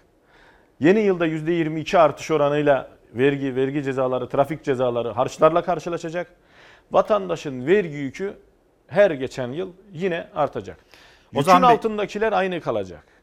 Yeni 0.80 1.00
yılda 1.00 1.26
%22 1.26 1.98
artış 1.98 2.30
oranıyla 2.30 2.90
vergi, 3.14 3.56
vergi 3.56 3.82
cezaları, 3.82 4.28
trafik 4.28 4.64
cezaları, 4.64 5.08
harçlarla 5.08 5.62
karşılaşacak. 5.62 6.26
Vatandaşın 6.92 7.66
vergi 7.66 7.96
yükü 7.96 8.34
her 8.86 9.10
geçen 9.10 9.48
yıl 9.48 9.72
yine 9.92 10.28
artacak. 10.34 10.78
Yükün 11.32 11.62
altındakiler 11.62 12.32
aynı 12.32 12.60
kalacak. 12.60 13.13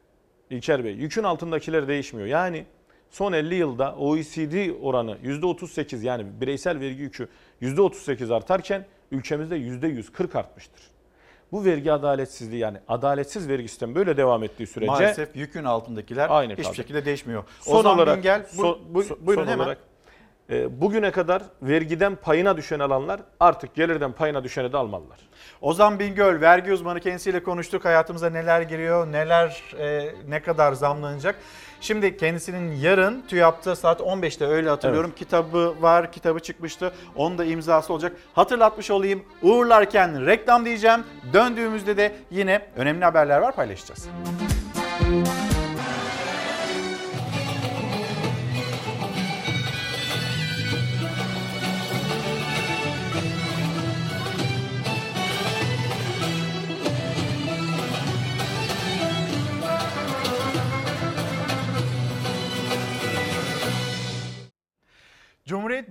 İlker 0.52 0.84
Bey, 0.84 0.94
yükün 0.94 1.24
altındakiler 1.24 1.88
değişmiyor. 1.88 2.28
Yani 2.28 2.66
son 3.10 3.34
50 3.34 3.56
yılda 3.56 3.96
OECD 3.96 4.70
oranı 4.82 5.18
%38 5.24 6.06
yani 6.06 6.26
bireysel 6.42 6.80
vergi 6.80 7.02
yükü 7.02 7.28
%38 7.62 8.34
artarken 8.36 8.86
ülkemizde 9.12 9.58
%140 9.58 10.38
artmıştır. 10.38 10.82
Bu 11.52 11.66
vergi 11.66 11.92
adaletsizliği 11.92 12.62
yani 12.62 12.78
adaletsiz 12.88 13.50
vergi 13.50 13.68
sistemi 13.68 13.96
böyle 13.96 14.18
devam 14.18 14.44
ettiği 14.44 14.68
sürece 14.68 14.92
Maalesef 14.92 15.36
yükün 15.36 15.64
altındakiler 15.64 16.28
Aynı 16.30 16.52
hiçbir 16.52 16.64
kaldı. 16.64 16.76
şekilde 16.76 17.06
değişmiyor. 17.06 17.44
Son 17.62 17.76
Ozan 17.80 17.96
olarak 17.96 18.18
Bingel, 18.18 18.46
bu, 18.58 18.62
son- 18.62 18.80
bu- 18.90 19.28
buyurun 19.28 19.44
son 19.44 19.52
hemen. 19.52 19.64
olarak 19.66 19.78
bugüne 20.52 21.12
kadar 21.12 21.44
vergiden 21.62 22.16
payına 22.16 22.58
düşen 22.58 22.80
alanlar 22.80 23.20
artık 23.40 23.76
gelirden 23.76 24.12
payına 24.12 24.44
düşeni 24.44 24.74
de 24.74 24.78
almalılar. 24.78 25.20
Ozan 25.62 26.00
Bingöl 26.00 26.42
vergi 26.42 26.74
uzmanı 26.74 27.00
kendisiyle 27.00 27.44
konuştuk. 27.44 27.86
Hayatımıza 27.86 28.30
neler 28.30 28.62
giriyor, 28.62 29.12
neler 29.12 29.64
e, 29.80 30.16
ne 30.28 30.42
kadar 30.42 30.74
zamlanacak. 30.74 31.36
Şimdi 31.82 32.18
kendisinin 32.18 32.72
yarın 32.72 33.24
TÜYAP'ta 33.28 33.76
saat 33.76 34.00
15'te 34.00 34.46
öyle 34.46 34.70
hatırlıyorum. 34.70 35.14
Kitabı 35.16 35.76
var, 35.82 36.12
kitabı 36.12 36.40
çıkmıştı. 36.40 36.92
Onun 37.16 37.38
da 37.38 37.46
imzası 37.46 37.94
olacak. 37.94 38.14
Hatırlatmış 38.34 38.92
olayım. 38.92 39.24
Uğurlarken 39.42 40.26
reklam 40.26 40.66
diyeceğim. 40.66 41.04
Döndüğümüzde 41.34 41.98
de 41.98 42.16
yine 42.32 42.62
önemli 42.76 43.06
haberler 43.06 43.40
var 43.40 43.56
paylaşacağız. 43.56 44.10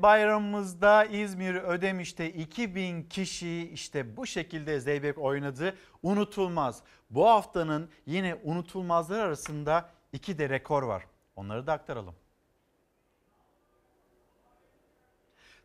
Bayramımızda 0.03 1.05
İzmir 1.05 1.55
Ödemiş'te 1.55 2.33
2000 2.33 3.03
kişi 3.03 3.71
işte 3.73 4.17
bu 4.17 4.27
şekilde 4.27 4.81
Zeybek 4.81 5.19
oynadı. 5.19 5.77
Unutulmaz. 6.03 6.83
Bu 7.11 7.29
haftanın 7.29 7.91
yine 8.07 8.35
unutulmazlar 8.45 9.19
arasında 9.19 9.91
iki 10.13 10.39
de 10.39 10.49
rekor 10.49 10.83
var. 10.83 11.07
Onları 11.37 11.67
da 11.67 11.73
aktaralım. 11.73 12.15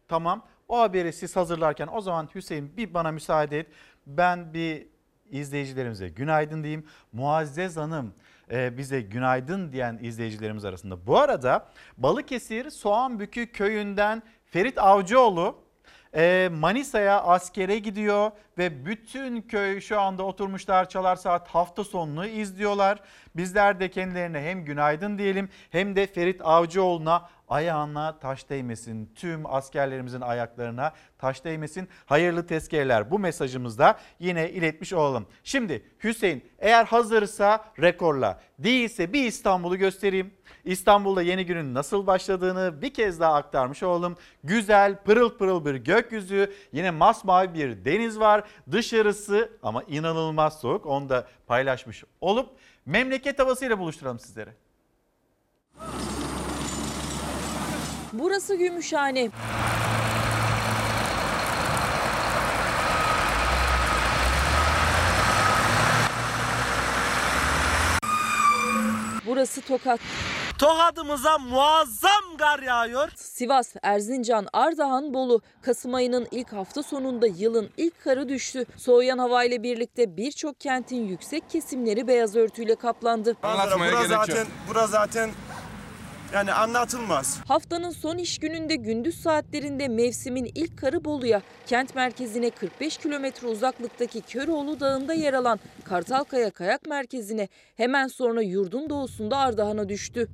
Tamam 0.07 0.45
o 0.67 0.79
haberi 0.79 1.13
siz 1.13 1.35
hazırlarken 1.35 1.89
o 1.91 2.01
zaman 2.01 2.29
Hüseyin 2.35 2.77
bir 2.77 2.93
bana 2.93 3.11
müsaade 3.11 3.59
et. 3.59 3.67
Ben 4.07 4.53
bir 4.53 4.87
izleyicilerimize 5.31 6.09
günaydın 6.09 6.63
diyeyim. 6.63 6.87
Muazzez 7.11 7.77
Hanım 7.77 8.13
bize 8.51 9.01
günaydın 9.01 9.71
diyen 9.71 9.99
izleyicilerimiz 10.01 10.65
arasında. 10.65 11.07
Bu 11.07 11.17
arada 11.17 11.67
Balıkesir 11.97 12.69
Soğanbükü 12.69 13.51
köyünden 13.51 14.23
Ferit 14.45 14.77
Avcıoğlu 14.77 15.65
e, 16.15 16.49
Manisa'ya 16.53 17.21
askere 17.21 17.79
gidiyor 17.79 18.31
ve 18.57 18.85
bütün 18.85 19.41
köy 19.41 19.81
şu 19.81 19.99
anda 19.99 20.23
oturmuşlar 20.23 20.89
çalar 20.89 21.15
saat 21.15 21.47
hafta 21.47 21.83
sonunu 21.83 22.27
izliyorlar. 22.27 22.99
Bizler 23.35 23.79
de 23.79 23.91
kendilerine 23.91 24.41
hem 24.41 24.65
günaydın 24.65 25.17
diyelim 25.17 25.49
hem 25.69 25.95
de 25.95 26.07
Ferit 26.07 26.41
Avcıoğlu'na 26.43 27.29
ayağına 27.47 28.19
taş 28.19 28.49
değmesin. 28.49 29.11
Tüm 29.15 29.45
askerlerimizin 29.45 30.21
ayaklarına 30.21 30.93
taş 31.17 31.43
değmesin. 31.43 31.89
Hayırlı 32.05 32.47
tezkereler 32.47 33.11
bu 33.11 33.19
mesajımızda 33.19 33.99
yine 34.19 34.49
iletmiş 34.49 34.93
olalım. 34.93 35.27
Şimdi 35.43 35.85
Hüseyin 36.03 36.43
eğer 36.59 36.85
hazırsa 36.85 37.65
rekorla 37.79 38.41
değilse 38.59 39.13
bir 39.13 39.23
İstanbul'u 39.25 39.77
göstereyim. 39.77 40.33
İstanbul'da 40.65 41.21
yeni 41.21 41.45
günün 41.45 41.73
nasıl 41.73 42.07
başladığını 42.07 42.81
bir 42.81 42.93
kez 42.93 43.19
daha 43.19 43.33
aktarmış 43.33 43.83
olalım. 43.83 44.17
Güzel 44.43 45.03
pırıl 45.03 45.37
pırıl 45.37 45.65
bir 45.65 45.75
gökyüzü 45.75 46.53
yine 46.71 46.91
masmavi 46.91 47.53
bir 47.53 47.85
deniz 47.85 48.19
var. 48.19 48.43
Dışarısı 48.71 49.49
ama 49.63 49.83
inanılmaz 49.83 50.59
soğuk 50.59 50.85
onu 50.85 51.09
da 51.09 51.27
paylaşmış 51.47 52.03
olup 52.21 52.49
memleket 52.85 53.39
havasıyla 53.39 53.79
buluşturalım 53.79 54.19
sizleri. 54.19 54.49
Burası 58.19 58.55
Gümüşhane. 58.55 59.29
Burası 69.25 69.61
Tokat. 69.61 69.99
Tokadımıza 70.57 71.37
muazzam 71.37 72.37
kar 72.37 72.59
yağıyor. 72.59 73.09
Sivas, 73.15 73.75
Erzincan, 73.83 74.47
Ardahan, 74.53 75.13
Bolu. 75.13 75.41
Kasım 75.61 75.93
ayının 75.93 76.27
ilk 76.31 76.53
hafta 76.53 76.83
sonunda 76.83 77.27
yılın 77.27 77.69
ilk 77.77 78.03
karı 78.03 78.29
düştü. 78.29 78.65
Soğuyan 78.77 79.17
havayla 79.17 79.63
birlikte 79.63 80.17
birçok 80.17 80.59
kentin 80.59 81.07
yüksek 81.07 81.49
kesimleri 81.49 82.07
beyaz 82.07 82.35
örtüyle 82.35 82.75
kaplandı. 82.75 83.35
Anlatmaya 83.43 83.91
bura 83.91 84.07
zaten, 84.07 84.47
bura 84.69 84.87
zaten 84.87 85.29
yani 86.33 86.53
anlatılmaz. 86.53 87.39
Haftanın 87.47 87.89
son 87.89 88.17
iş 88.17 88.37
gününde 88.37 88.75
gündüz 88.75 89.21
saatlerinde 89.21 89.87
mevsimin 89.87 90.51
ilk 90.55 90.77
karı 90.77 91.05
Bolu'ya, 91.05 91.41
kent 91.67 91.95
merkezine 91.95 92.49
45 92.49 92.97
kilometre 92.97 93.47
uzaklıktaki 93.47 94.21
Köroğlu 94.21 94.79
Dağı'nda 94.79 95.13
yer 95.13 95.33
alan 95.33 95.59
Kartalkaya 95.83 96.51
Kayak 96.51 96.85
Merkezi'ne 96.87 97.47
hemen 97.77 98.07
sonra 98.07 98.41
yurdun 98.41 98.89
doğusunda 98.89 99.37
Ardahan'a 99.37 99.89
düştü. 99.89 100.27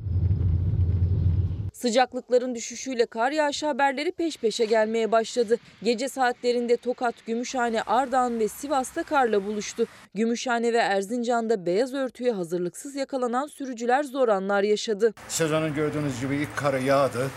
Sıcaklıkların 1.82 2.56
düşüşüyle 2.56 3.06
kar 3.06 3.32
yağışı 3.32 3.66
haberleri 3.66 4.12
peş 4.12 4.38
peşe 4.38 4.66
gelmeye 4.66 5.12
başladı. 5.12 5.58
Gece 5.84 6.10
saatlerinde 6.10 6.78
Tokat, 6.78 7.26
Gümüşhane, 7.26 7.82
Ardahan 7.82 8.40
ve 8.40 8.48
Sivas'ta 8.48 9.04
karla 9.04 9.46
buluştu. 9.46 9.88
Gümüşhane 10.14 10.74
ve 10.74 10.78
Erzincan'da 10.78 11.66
beyaz 11.66 11.94
örtüye 11.94 12.32
hazırlıksız 12.32 12.96
yakalanan 12.96 13.48
sürücüler 13.48 14.04
zor 14.04 14.28
anlar 14.28 14.64
yaşadı. 14.64 15.14
Sezonun 15.28 15.74
gördüğünüz 15.74 16.22
gibi 16.22 16.36
ilk 16.36 16.58
karı 16.58 16.84
yağdı. 16.84 17.30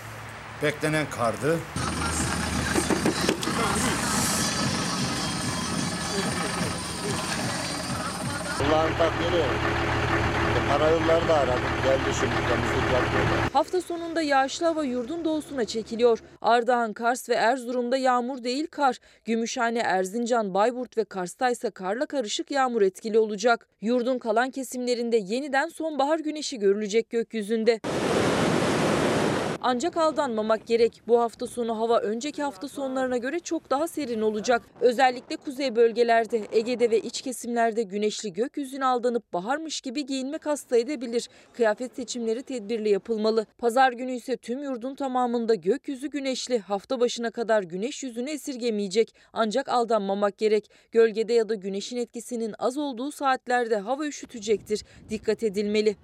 Beklenen 0.63 1.11
kardı. 1.11 1.59
Allah'ın 8.61 8.93
takdiri. 8.99 9.45
Karayolları 10.69 11.29
da 11.29 11.35
aradık. 11.35 11.63
Geldi 11.85 12.15
şimdi 12.21 12.35
temizlik 12.35 12.93
yapıyorlar. 12.93 13.51
Hafta 13.53 13.81
sonunda 13.81 14.23
yağışlı 14.23 14.67
hava 14.67 14.85
yurdun 14.85 15.25
doğusuna 15.25 15.65
çekiliyor. 15.65 16.19
Ardahan, 16.43 16.93
Kars 16.93 17.29
ve 17.29 17.35
Erzurum'da 17.35 17.97
yağmur 17.97 18.45
değil 18.45 18.67
kar. 18.67 18.99
Gümüşhane, 19.25 19.79
Erzincan, 19.79 20.55
Bayburt 20.55 20.99
ve 20.99 21.05
Kars'ta 21.05 21.51
ise 21.51 21.71
karla 21.71 22.07
karışık 22.07 22.51
yağmur 22.51 22.83
etkili 22.83 23.19
olacak. 23.19 23.69
Yurdun 23.81 24.19
kalan 24.19 24.51
kesimlerinde 24.51 25.17
yeniden 25.17 25.69
sonbahar 25.69 26.19
güneşi 26.19 26.59
görülecek 26.59 27.11
gökyüzünde. 27.11 27.81
Ancak 29.67 29.97
aldanmamak 29.97 30.67
gerek. 30.67 31.03
Bu 31.09 31.21
hafta 31.21 31.47
sonu 31.47 31.79
hava 31.79 32.01
önceki 32.01 32.43
hafta 32.43 32.69
sonlarına 32.69 33.17
göre 33.17 33.41
çok 33.41 33.71
daha 33.71 33.89
serin 33.89 34.21
olacak. 34.21 34.63
Özellikle 34.81 35.37
kuzey 35.37 35.77
bölgelerde, 35.77 36.43
Ege'de 36.53 36.91
ve 36.91 37.01
iç 37.01 37.23
kesimlerde 37.23 37.83
güneşli 37.83 38.33
gökyüzüne 38.33 38.85
aldanıp 38.85 39.33
baharmış 39.33 39.81
gibi 39.81 40.07
giyinmek 40.07 40.47
hasta 40.47 40.77
edebilir. 40.77 41.29
Kıyafet 41.53 41.97
seçimleri 41.97 42.43
tedbirli 42.43 42.89
yapılmalı. 42.89 43.47
Pazar 43.59 43.93
günü 43.93 44.13
ise 44.13 44.37
tüm 44.37 44.63
yurdun 44.63 44.95
tamamında 44.95 45.55
gökyüzü 45.55 46.11
güneşli. 46.11 46.59
Hafta 46.59 47.01
başına 47.01 47.31
kadar 47.31 47.63
güneş 47.63 48.03
yüzünü 48.03 48.31
esirgemeyecek. 48.31 49.15
Ancak 49.33 49.69
aldanmamak 49.69 50.39
gerek. 50.39 50.71
Gölgede 50.93 51.33
ya 51.33 51.49
da 51.49 51.55
güneşin 51.55 51.97
etkisinin 51.97 52.55
az 52.59 52.79
olduğu 52.79 53.13
saatlerde 53.13 53.77
hava 53.77 54.07
üşütecektir. 54.07 54.85
Dikkat 55.11 55.43
edilmeli. 55.43 55.97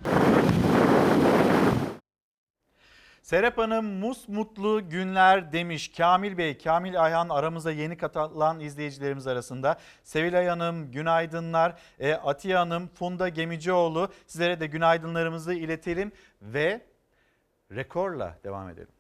Serap 3.23 3.59
Hanım 3.59 3.87
musmutlu 3.87 4.89
günler 4.91 5.53
demiş. 5.53 5.93
Kamil 5.97 6.39
Bey, 6.39 6.59
Kamil 6.59 7.03
Ayhan 7.03 7.29
aramıza 7.29 7.73
yeni 7.73 7.97
katılan 7.97 8.61
izleyicilerimiz 8.61 9.27
arasında. 9.27 9.79
Sevilay 10.03 10.47
Hanım 10.47 10.93
günaydınlar. 10.93 11.79
E, 11.99 12.15
Atiye 12.15 12.57
Hanım, 12.57 12.89
Funda 12.89 13.29
Gemicioğlu 13.29 14.09
sizlere 14.27 14.61
de 14.61 14.67
günaydınlarımızı 14.67 15.55
iletelim 15.55 16.13
ve 16.43 16.81
rekorla 17.71 18.39
devam 18.45 18.69
edelim. 18.69 18.93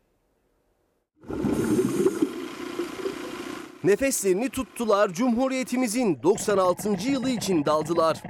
Nefeslerini 3.84 4.50
tuttular, 4.50 5.08
Cumhuriyetimizin 5.12 6.22
96. 6.22 6.88
yılı 7.08 7.30
için 7.30 7.64
daldılar. 7.64 8.22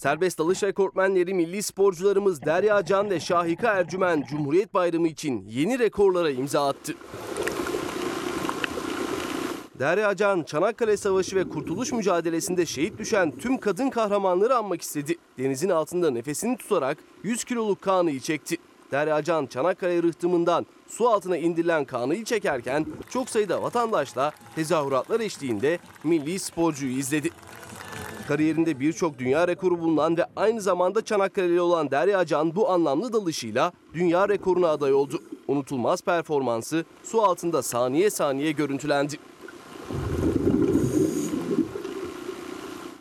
Serbest 0.00 0.38
dalış 0.38 0.62
rekortmenleri 0.62 1.34
milli 1.34 1.62
sporcularımız 1.62 2.42
Derya 2.42 2.84
Can 2.84 3.10
ve 3.10 3.20
Şahika 3.20 3.72
Ercümen 3.72 4.22
Cumhuriyet 4.30 4.74
Bayramı 4.74 5.08
için 5.08 5.44
yeni 5.48 5.78
rekorlara 5.78 6.30
imza 6.30 6.68
attı. 6.68 6.94
Derya 9.78 10.16
Can, 10.16 10.42
Çanakkale 10.42 10.96
Savaşı 10.96 11.36
ve 11.36 11.48
Kurtuluş 11.48 11.92
mücadelesinde 11.92 12.66
şehit 12.66 12.98
düşen 12.98 13.38
tüm 13.38 13.58
kadın 13.58 13.90
kahramanları 13.90 14.56
anmak 14.56 14.82
istedi. 14.82 15.16
Denizin 15.38 15.68
altında 15.68 16.10
nefesini 16.10 16.56
tutarak 16.56 16.98
100 17.22 17.44
kiloluk 17.44 17.82
kanıyı 17.82 18.20
çekti. 18.20 18.56
Derya 18.92 19.22
Can, 19.22 19.46
Çanakkale 19.46 20.02
rıhtımından 20.02 20.66
su 20.88 21.08
altına 21.08 21.36
indirilen 21.36 21.84
kanıyı 21.84 22.24
çekerken 22.24 22.86
çok 23.10 23.30
sayıda 23.30 23.62
vatandaşla 23.62 24.32
tezahüratlar 24.54 25.20
eşliğinde 25.20 25.78
milli 26.04 26.38
sporcuyu 26.38 26.98
izledi. 26.98 27.30
Kariyerinde 28.30 28.80
birçok 28.80 29.18
dünya 29.18 29.48
rekoru 29.48 29.80
bulunan 29.80 30.16
ve 30.16 30.24
aynı 30.36 30.60
zamanda 30.60 31.04
Çanakkale'li 31.04 31.60
olan 31.60 31.90
Derya 31.90 32.26
Can 32.26 32.56
bu 32.56 32.70
anlamlı 32.70 33.12
dalışıyla 33.12 33.72
dünya 33.94 34.28
rekoruna 34.28 34.68
aday 34.68 34.92
oldu. 34.92 35.22
Unutulmaz 35.48 36.02
performansı 36.02 36.84
su 37.02 37.22
altında 37.22 37.62
saniye 37.62 38.10
saniye 38.10 38.52
görüntülendi. 38.52 39.16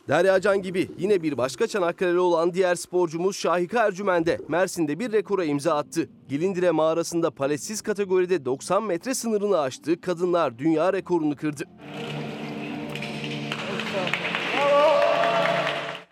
Derya 0.07 0.41
Can 0.41 0.61
gibi 0.61 0.89
yine 0.97 1.23
bir 1.23 1.37
başka 1.37 1.67
Çanakkale'li 1.67 2.19
olan 2.19 2.53
diğer 2.53 2.75
sporcumuz 2.75 3.35
Şahika 3.35 3.85
Ercümen 3.85 4.25
de 4.25 4.39
Mersin'de 4.47 4.99
bir 4.99 5.11
rekora 5.11 5.43
imza 5.43 5.75
attı. 5.75 6.09
Gilindire 6.29 6.71
mağarasında 6.71 7.31
paletsiz 7.31 7.81
kategoride 7.81 8.45
90 8.45 8.83
metre 8.83 9.13
sınırını 9.13 9.59
aştı. 9.59 10.01
Kadınlar 10.01 10.59
dünya 10.59 10.93
rekorunu 10.93 11.35
kırdı. 11.35 11.63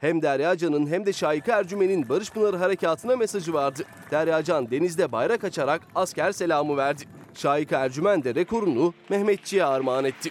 Hem 0.02 0.22
Derya 0.22 0.58
Can'ın 0.58 0.88
hem 0.88 1.06
de 1.06 1.14
Şahika 1.14 1.60
Ercümen'in 1.60 2.10
Barış 2.10 2.32
Pınarı 2.32 2.58
Harekatı'na 2.58 3.16
mesajı 3.16 3.54
vardı. 3.54 3.84
Derya 4.12 4.44
Can 4.44 4.72
denizde 4.72 5.12
bayrak 5.12 5.44
açarak 5.44 5.82
asker 5.96 6.32
selamı 6.32 6.78
verdi. 6.78 7.04
Şahika 7.34 7.80
Ercümen 7.86 8.24
de 8.24 8.36
rekorunu 8.36 8.94
Mehmetçi'ye 9.10 9.64
armağan 9.66 10.06
etti. 10.06 10.30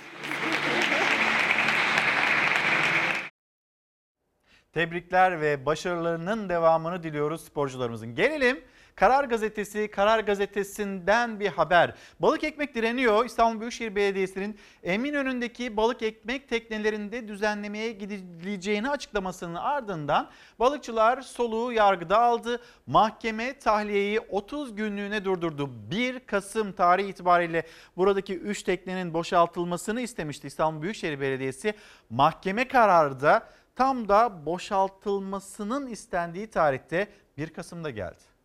Tebrikler 4.73 5.41
ve 5.41 5.67
başarılarının 5.67 6.49
devamını 6.49 7.03
diliyoruz 7.03 7.45
sporcularımızın. 7.45 8.15
Gelelim 8.15 8.61
Karar 8.97 9.25
Gazetesi, 9.25 9.91
Karar 9.91 10.21
Gazetesi'nden 10.21 11.41
bir 11.41 11.49
haber. 11.49 11.95
Balık 12.21 12.45
ekmek 12.45 12.75
direniyor. 12.75 13.25
İstanbul 13.25 13.61
Büyükşehir 13.61 13.97
Belediyesi'nin 13.97 14.59
Eminönü'ndeki 14.83 15.77
balık 15.77 16.03
ekmek 16.03 16.49
teknelerinde 16.49 17.29
düzenlemeye 17.29 17.93
gidileceğini 17.93 18.91
açıklamasının 18.91 19.55
ardından 19.55 20.31
balıkçılar 20.59 21.21
soluğu 21.21 21.73
yargıda 21.73 22.19
aldı. 22.19 22.61
Mahkeme 22.87 23.59
tahliyeyi 23.59 24.21
30 24.21 24.75
günlüğüne 24.75 25.25
durdurdu. 25.25 25.71
1 25.91 26.21
Kasım 26.21 26.73
tarihi 26.73 27.09
itibariyle 27.09 27.67
buradaki 27.97 28.39
3 28.39 28.63
teknenin 28.63 29.15
boşaltılmasını 29.15 30.01
istemişti 30.01 30.47
İstanbul 30.47 30.83
Büyükşehir 30.83 31.21
Belediyesi. 31.21 31.75
Mahkeme 32.11 32.69
kararı 32.69 33.21
da 33.21 33.49
tam 33.75 34.09
da 34.09 34.47
boşaltılmasının 34.47 35.87
istendiği 35.87 36.51
tarihte 36.51 37.09
1 37.39 37.51
Kasım'da 37.51 37.91
geldi. 37.91 38.36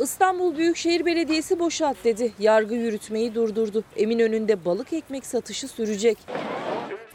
İstanbul 0.00 0.56
Büyükşehir 0.56 1.06
Belediyesi 1.06 1.58
boşalt 1.58 1.96
dedi. 2.04 2.32
Yargı 2.38 2.74
yürütmeyi 2.74 3.34
durdurdu. 3.34 3.84
Eminönü'nde 3.96 4.64
balık 4.64 4.92
ekmek 4.92 5.26
satışı 5.26 5.68
sürecek. 5.68 6.18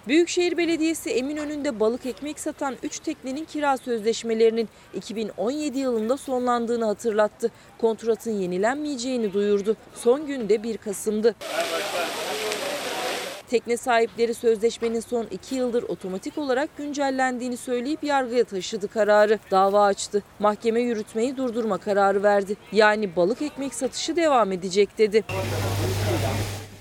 Büyükşehir 0.07 0.57
Belediyesi 0.57 1.09
Eminönü'nde 1.09 1.79
balık 1.79 2.05
ekmek 2.05 2.39
satan 2.39 2.75
3 2.83 2.99
teknenin 2.99 3.45
kira 3.45 3.77
sözleşmelerinin 3.77 4.69
2017 4.93 5.79
yılında 5.79 6.17
sonlandığını 6.17 6.85
hatırlattı. 6.85 7.51
Kontratın 7.77 8.31
yenilenmeyeceğini 8.31 9.33
duyurdu. 9.33 9.77
Son 9.95 10.25
günde 10.25 10.63
1 10.63 10.77
Kasım'dı. 10.77 11.35
Tekne 13.49 13.77
sahipleri 13.77 14.33
sözleşmenin 14.33 14.99
son 14.99 15.27
2 15.31 15.55
yıldır 15.55 15.83
otomatik 15.83 16.37
olarak 16.37 16.77
güncellendiğini 16.77 17.57
söyleyip 17.57 18.03
yargıya 18.03 18.43
taşıdı 18.43 18.87
kararı. 18.87 19.39
Dava 19.51 19.85
açtı. 19.85 20.23
Mahkeme 20.39 20.81
yürütmeyi 20.81 21.37
durdurma 21.37 21.77
kararı 21.77 22.23
verdi. 22.23 22.57
Yani 22.71 23.15
balık 23.15 23.41
ekmek 23.41 23.73
satışı 23.73 24.15
devam 24.15 24.51
edecek 24.51 24.97
dedi. 24.97 25.23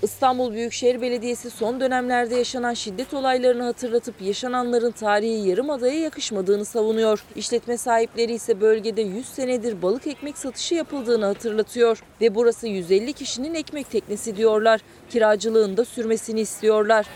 İstanbul 0.03 0.53
Büyükşehir 0.53 1.01
Belediyesi 1.01 1.51
son 1.51 1.81
dönemlerde 1.81 2.35
yaşanan 2.35 2.75
şiddet 2.75 3.15
olaylarını 3.15 3.63
hatırlatıp 3.63 4.23
yaşananların 4.23 4.91
tarihi 4.91 5.49
Yarımada'ya 5.49 6.01
yakışmadığını 6.01 6.65
savunuyor. 6.65 7.25
İşletme 7.37 7.77
sahipleri 7.77 8.33
ise 8.33 8.61
bölgede 8.61 9.03
100 9.03 9.27
senedir 9.27 9.83
balık 9.83 10.07
ekmek 10.07 10.39
satışı 10.39 10.75
yapıldığını 10.75 11.25
hatırlatıyor. 11.25 12.03
Ve 12.21 12.35
burası 12.35 12.69
150 12.69 13.13
kişinin 13.13 13.55
ekmek 13.55 13.91
teknesi 13.91 14.37
diyorlar. 14.37 14.81
Kiracılığın 15.11 15.77
da 15.77 15.85
sürmesini 15.85 16.41
istiyorlar. 16.41 17.07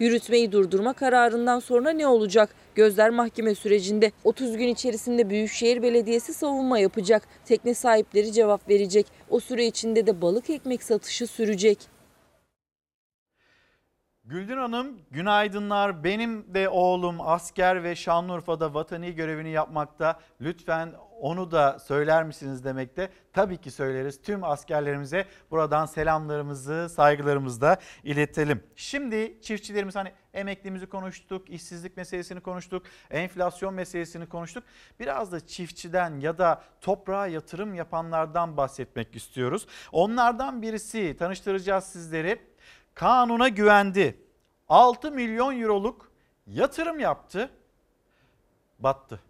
Yürütmeyi 0.00 0.52
durdurma 0.52 0.92
kararından 0.92 1.58
sonra 1.58 1.90
ne 1.90 2.06
olacak? 2.06 2.54
Gözler 2.74 3.10
mahkeme 3.10 3.54
sürecinde 3.54 4.12
30 4.24 4.56
gün 4.56 4.68
içerisinde 4.68 5.30
Büyükşehir 5.30 5.82
Belediyesi 5.82 6.34
savunma 6.34 6.78
yapacak. 6.78 7.28
Tekne 7.44 7.74
sahipleri 7.74 8.32
cevap 8.32 8.68
verecek. 8.68 9.06
O 9.30 9.40
süre 9.40 9.66
içinde 9.66 10.06
de 10.06 10.22
balık 10.22 10.50
ekmek 10.50 10.82
satışı 10.82 11.26
sürecek. 11.26 11.78
Güldün 14.24 14.56
Hanım 14.56 15.00
günaydınlar. 15.10 16.04
Benim 16.04 16.54
de 16.54 16.68
oğlum 16.68 17.16
asker 17.20 17.82
ve 17.84 17.96
Şanlıurfa'da 17.96 18.74
vatani 18.74 19.14
görevini 19.14 19.50
yapmakta. 19.50 20.20
Lütfen 20.40 20.92
onu 21.20 21.50
da 21.50 21.78
söyler 21.78 22.24
misiniz 22.24 22.64
demekte. 22.64 23.10
Tabii 23.32 23.56
ki 23.56 23.70
söyleriz. 23.70 24.22
Tüm 24.22 24.44
askerlerimize 24.44 25.26
buradan 25.50 25.86
selamlarımızı, 25.86 26.88
saygılarımızı 26.88 27.60
da 27.60 27.76
iletelim. 28.04 28.62
Şimdi 28.76 29.40
çiftçilerimiz 29.42 29.96
hani 29.96 30.12
emeklimizi 30.34 30.86
konuştuk, 30.86 31.50
işsizlik 31.50 31.96
meselesini 31.96 32.40
konuştuk, 32.40 32.86
enflasyon 33.10 33.74
meselesini 33.74 34.28
konuştuk. 34.28 34.64
Biraz 35.00 35.32
da 35.32 35.46
çiftçiden 35.46 36.20
ya 36.20 36.38
da 36.38 36.62
toprağa 36.80 37.26
yatırım 37.26 37.74
yapanlardan 37.74 38.56
bahsetmek 38.56 39.16
istiyoruz. 39.16 39.66
Onlardan 39.92 40.62
birisi 40.62 41.16
tanıştıracağız 41.18 41.84
sizleri 41.84 42.42
kanuna 42.94 43.48
güvendi. 43.48 44.20
6 44.68 45.10
milyon 45.10 45.60
euroluk 45.60 46.10
yatırım 46.46 47.00
yaptı. 47.00 47.50
Battı. 48.78 49.20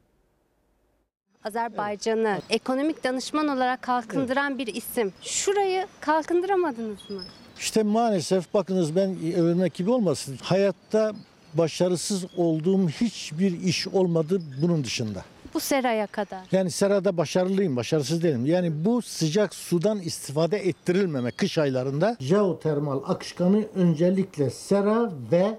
Azerbaycan'ı 1.45 2.39
ekonomik 2.51 3.05
danışman 3.05 3.49
olarak 3.49 3.83
kalkındıran 3.83 4.59
bir 4.59 4.67
isim. 4.67 5.13
Şurayı 5.23 5.87
kalkındıramadınız 6.01 7.11
mı? 7.11 7.23
İşte 7.59 7.83
maalesef 7.83 8.55
bakınız 8.55 8.97
ben 8.97 9.11
övülmek 9.37 9.75
gibi 9.75 9.91
olmasın. 9.91 10.39
Hayatta 10.43 11.13
başarısız 11.55 12.25
olduğum 12.37 12.89
hiçbir 12.89 13.63
iş 13.63 13.89
olmadı 13.89 14.43
bunun 14.63 14.85
dışında. 14.85 15.25
Bu 15.55 15.61
seraya 15.61 16.07
kadar. 16.07 16.41
Yani 16.53 16.71
serada 16.71 17.17
başarılıyım, 17.17 17.77
başarısız 17.77 18.23
değilim. 18.23 18.47
Yani 18.47 18.85
bu 18.85 19.03
sıcak 19.03 19.55
sudan 19.55 19.99
istifade 20.01 20.59
ettirilmeme 20.59 21.31
kış 21.31 21.59
aylarında 21.59 22.17
jeotermal 22.21 23.01
akışkanı 23.07 23.65
öncelikle 23.75 24.51
sera 24.51 25.13
ve 25.33 25.59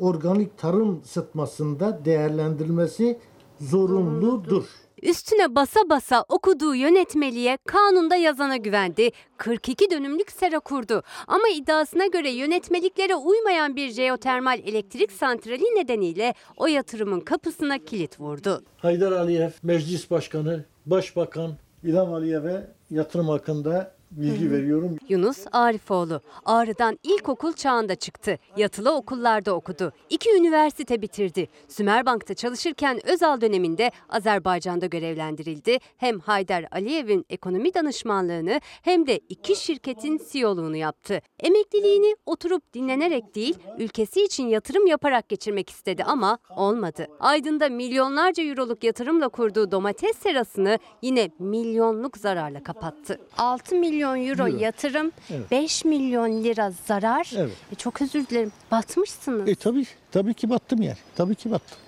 organik 0.00 0.58
tarım 0.58 1.02
sıtmasında 1.04 2.04
değerlendirilmesi 2.04 3.18
zorunludur. 3.60 4.64
Üstüne 5.04 5.54
basa 5.54 5.80
basa 5.88 6.24
okuduğu 6.28 6.74
yönetmeliğe 6.74 7.58
kanunda 7.66 8.16
yazana 8.16 8.56
güvendi. 8.56 9.10
42 9.36 9.90
dönümlük 9.90 10.32
sera 10.32 10.60
kurdu. 10.60 11.02
Ama 11.26 11.48
iddiasına 11.48 12.06
göre 12.06 12.30
yönetmeliklere 12.30 13.14
uymayan 13.14 13.76
bir 13.76 13.90
jeotermal 13.90 14.58
elektrik 14.58 15.12
santrali 15.12 15.64
nedeniyle 15.64 16.34
o 16.56 16.66
yatırımın 16.66 17.20
kapısına 17.20 17.78
kilit 17.78 18.20
vurdu. 18.20 18.62
Haydar 18.76 19.12
Aliyev, 19.12 19.50
Meclis 19.62 20.10
Başkanı, 20.10 20.64
Başbakan 20.86 21.52
İlham 21.82 22.14
Aliyev'e 22.14 22.66
yatırım 22.90 23.28
hakkında 23.28 23.94
bilgi 24.16 24.50
veriyorum. 24.50 24.96
Yunus 25.08 25.44
Arifoğlu 25.52 26.20
Ağrı'dan 26.44 26.98
ilkokul 27.02 27.52
çağında 27.52 27.94
çıktı. 27.94 28.38
Yatılı 28.56 28.94
okullarda 28.94 29.54
okudu. 29.54 29.92
İki 30.10 30.30
üniversite 30.30 31.02
bitirdi. 31.02 31.48
Sümerbank'ta 31.68 32.34
çalışırken 32.34 33.06
Özal 33.08 33.40
döneminde 33.40 33.90
Azerbaycan'da 34.08 34.86
görevlendirildi. 34.86 35.78
Hem 35.96 36.20
Haydar 36.20 36.66
Aliyev'in 36.70 37.26
ekonomi 37.30 37.74
danışmanlığını 37.74 38.60
hem 38.82 39.06
de 39.06 39.20
iki 39.28 39.56
şirketin 39.56 40.20
CEO'luğunu 40.32 40.76
yaptı. 40.76 41.20
Emekliliğini 41.40 42.16
oturup 42.26 42.74
dinlenerek 42.74 43.34
değil, 43.34 43.54
ülkesi 43.78 44.24
için 44.24 44.48
yatırım 44.48 44.86
yaparak 44.86 45.28
geçirmek 45.28 45.70
istedi 45.70 46.04
ama 46.04 46.38
olmadı. 46.56 47.06
Aydın'da 47.20 47.68
milyonlarca 47.68 48.44
euroluk 48.44 48.84
yatırımla 48.84 49.28
kurduğu 49.28 49.70
domates 49.70 50.16
serasını 50.16 50.78
yine 51.02 51.30
milyonluk 51.38 52.16
zararla 52.16 52.62
kapattı. 52.62 53.20
6 53.38 53.76
milyon 53.76 54.03
euro, 54.06 54.48
Euro. 54.48 54.56
yatırım, 54.58 55.12
Evet. 55.30 55.50
5 55.50 55.84
milyon 55.84 56.44
lira 56.44 56.72
zarar. 56.86 57.30
Evet. 57.36 57.52
E, 57.72 57.74
çok 57.74 58.02
özür 58.02 58.26
dilerim. 58.26 58.52
Batmışsınız. 58.70 59.48
E 59.48 59.54
tabii, 59.54 59.86
tabii 60.12 60.34
ki 60.34 60.50
battım 60.50 60.82
yani. 60.82 60.96
Tabii 61.16 61.34
ki 61.34 61.50
battım. 61.50 61.78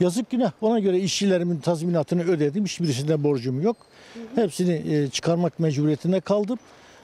Yazık 0.00 0.30
günah. 0.30 0.52
Ona 0.60 0.78
göre 0.80 0.98
işçilerimin 1.00 1.58
tazminatını 1.60 2.22
ödedim. 2.22 2.64
Hiçbirisinde 2.64 3.22
borcum 3.24 3.60
yok. 3.62 3.76
Hepsini 4.34 4.94
e, 4.94 5.08
çıkarmak 5.08 5.60
mecburiyetinde 5.60 6.20
kaldım. 6.20 6.58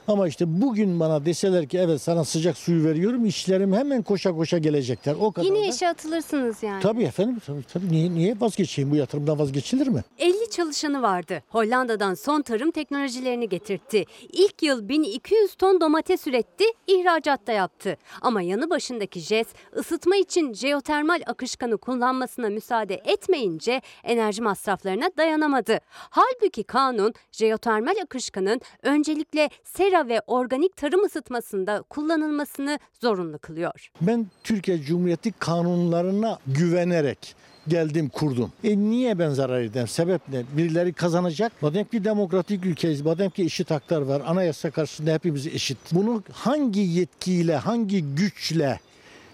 Ama 0.07 0.27
işte 0.27 0.61
bugün 0.61 0.99
bana 0.99 1.25
deseler 1.25 1.67
ki 1.67 1.77
evet 1.77 2.01
sana 2.01 2.23
sıcak 2.23 2.57
suyu 2.57 2.85
veriyorum. 2.85 3.25
işçilerim 3.25 3.73
hemen 3.73 4.01
koşa 4.01 4.31
koşa 4.31 4.57
gelecekler. 4.57 5.15
O 5.21 5.31
kadar 5.31 5.45
Yine 5.45 5.59
da- 5.61 5.65
işe 5.65 5.87
atılırsınız 5.89 6.63
yani. 6.63 6.81
Tabii 6.81 7.03
efendim. 7.03 7.41
Tabii, 7.47 7.63
tabii. 7.73 7.91
Niye, 7.91 8.11
niye 8.11 8.35
vazgeçeyim? 8.39 8.91
Bu 8.91 8.95
yatırımdan 8.95 9.39
vazgeçilir 9.39 9.87
mi? 9.87 10.03
50 10.19 10.49
çalışanı 10.51 11.01
vardı. 11.01 11.43
Hollanda'dan 11.49 12.13
son 12.13 12.41
tarım 12.41 12.71
teknolojilerini 12.71 13.49
getirtti. 13.49 14.05
İlk 14.33 14.63
yıl 14.63 14.89
1200 14.89 15.55
ton 15.55 15.81
domates 15.81 16.27
üretti, 16.27 16.63
ihracat 16.87 17.47
da 17.47 17.51
yaptı. 17.51 17.97
Ama 18.21 18.41
yanı 18.41 18.69
başındaki 18.69 19.19
JES 19.19 19.47
ısıtma 19.77 20.15
için 20.15 20.53
jeotermal 20.53 21.21
akışkanı 21.25 21.77
kullanmasına 21.77 22.49
müsaade 22.49 23.01
etmeyince 23.05 23.81
enerji 24.03 24.41
masraflarına 24.41 25.09
dayanamadı. 25.17 25.77
Halbuki 25.93 26.63
kanun 26.63 27.13
jeotermal 27.31 27.95
akışkanın 28.03 28.61
öncelikle 28.83 29.49
sera 29.63 29.92
ve 29.93 30.21
organik 30.27 30.77
tarım 30.77 31.05
ısıtmasında 31.05 31.81
kullanılmasını 31.89 32.79
zorunlu 33.01 33.39
kılıyor. 33.39 33.91
Ben 34.01 34.27
Türkiye 34.43 34.81
Cumhuriyeti 34.81 35.31
kanunlarına 35.31 36.39
güvenerek 36.47 37.35
geldim 37.67 38.09
kurdum. 38.09 38.51
E 38.63 38.77
niye 38.77 39.19
ben 39.19 39.29
zarar 39.29 39.61
edeyim? 39.61 39.87
Sebep 39.87 40.21
ne? 40.29 40.43
Birileri 40.57 40.93
kazanacak. 40.93 41.61
Madem 41.61 41.85
ki 41.85 42.03
demokratik 42.03 42.65
ülkeyiz, 42.65 43.01
madem 43.01 43.29
ki 43.29 43.43
eşit 43.43 43.71
haklar 43.71 44.01
var, 44.01 44.21
anayasa 44.25 44.71
karşısında 44.71 45.13
hepimiz 45.13 45.47
eşit. 45.47 45.77
Bunu 45.91 46.23
hangi 46.31 46.79
yetkiyle, 46.79 47.55
hangi 47.55 48.15
güçle 48.15 48.79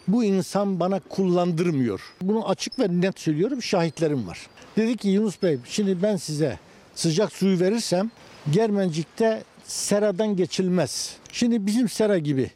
bu 0.08 0.24
insan 0.24 0.80
bana 0.80 1.00
kullandırmıyor? 1.00 2.02
Bunu 2.22 2.50
açık 2.50 2.80
ve 2.80 3.02
net 3.02 3.20
söylüyorum, 3.20 3.64
şahitlerim 3.64 4.28
var. 4.28 4.48
Dedi 4.78 4.98
ki 4.98 5.10
Yunus 5.10 5.42
Bey, 5.44 5.60
şimdi 5.66 6.02
ben 6.04 6.16
size 6.16 6.60
sıcak 6.96 7.32
suyu 7.32 7.60
verirsem 7.60 8.12
Germencik'te 8.52 9.44
seradan 9.70 10.36
geçilmez. 10.36 11.18
Şimdi 11.32 11.66
bizim 11.66 11.90
sera 11.90 12.18
gibi 12.18 12.52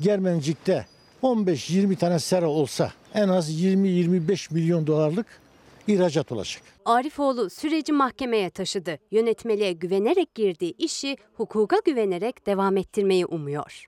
Germencik'te 0.00 0.86
15-20 1.22 1.96
tane 1.96 2.18
sera 2.18 2.48
olsa 2.48 2.92
en 3.14 3.28
az 3.28 3.62
20-25 3.62 4.54
milyon 4.54 4.86
dolarlık 4.86 5.26
ihracat 5.86 6.32
olacak. 6.32 6.62
Arifoğlu 6.84 7.50
süreci 7.50 7.92
mahkemeye 7.92 8.50
taşıdı. 8.50 8.98
Yönetmeliğe 9.10 9.72
güvenerek 9.72 10.34
girdiği 10.34 10.74
işi 10.78 11.16
hukuka 11.34 11.76
güvenerek 11.84 12.46
devam 12.46 12.76
ettirmeyi 12.76 13.26
umuyor. 13.26 13.86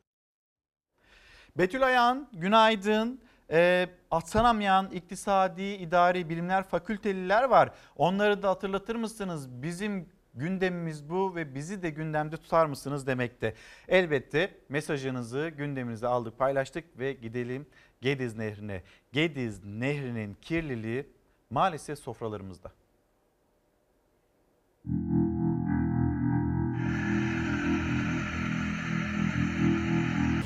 Betül 1.59 1.87
Ayağan, 1.87 2.29
günaydın. 2.33 3.21
Ee, 3.51 3.89
atanamayan 4.11 4.91
iktisadi, 4.91 5.63
idari 5.63 6.29
bilimler 6.29 6.63
fakülteliler 6.63 7.43
var. 7.43 7.71
Onları 7.97 8.43
da 8.43 8.49
hatırlatır 8.49 8.97
mısınız? 8.97 9.63
Bizim 9.63 10.09
gündemimiz 10.39 11.11
bu 11.11 11.35
ve 11.35 11.55
bizi 11.55 11.83
de 11.83 11.91
gündemde 11.91 12.37
tutar 12.37 12.67
mısınız 12.67 13.07
demekte. 13.07 13.55
Elbette 13.89 14.55
mesajınızı 14.69 15.53
gündemimize 15.57 16.07
aldık, 16.07 16.39
paylaştık 16.39 16.99
ve 16.99 17.13
gidelim 17.13 17.67
Gediz 18.01 18.37
Nehri'ne. 18.37 18.83
Gediz 19.13 19.65
Nehri'nin 19.65 20.35
kirliliği 20.35 21.07
maalesef 21.51 21.99
sofralarımızda. 21.99 22.73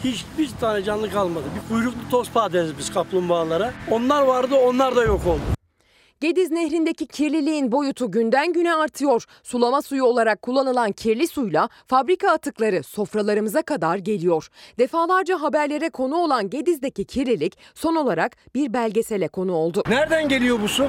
Hiçbir 0.05 0.51
tane 0.61 0.83
canlı 0.83 1.11
kalmadı. 1.11 1.45
Bir 1.57 1.69
kuyruklu 1.69 2.09
tospa 2.11 2.53
deriz 2.53 2.79
biz 2.79 2.93
kaplumbağalara. 2.93 3.73
Onlar 3.91 4.23
vardı 4.23 4.55
onlar 4.55 4.97
da 4.97 5.05
yok 5.05 5.27
oldu. 5.27 5.62
Gediz 6.23 6.51
Nehri'ndeki 6.51 7.07
kirliliğin 7.07 7.73
boyutu 7.73 8.11
günden 8.11 8.53
güne 8.53 8.75
artıyor. 8.75 9.25
Sulama 9.43 9.83
suyu 9.83 10.05
olarak 10.05 10.43
kullanılan 10.43 10.93
kirli 10.93 11.29
suyla 11.29 11.69
fabrika 11.87 12.31
atıkları 12.31 12.83
sofralarımıza 12.83 13.63
kadar 13.63 13.97
geliyor. 13.97 14.49
Defalarca 14.79 15.43
haberlere 15.43 15.91
konu 15.91 16.17
olan 16.17 16.51
Gediz'deki 16.51 17.05
kirlilik 17.05 17.59
son 17.75 17.97
olarak 17.97 18.37
bir 18.55 18.73
belgesele 18.73 19.29
konu 19.29 19.53
oldu. 19.53 19.83
Nereden 19.89 20.29
geliyor 20.29 20.61
bu 20.63 20.69
su? 20.69 20.89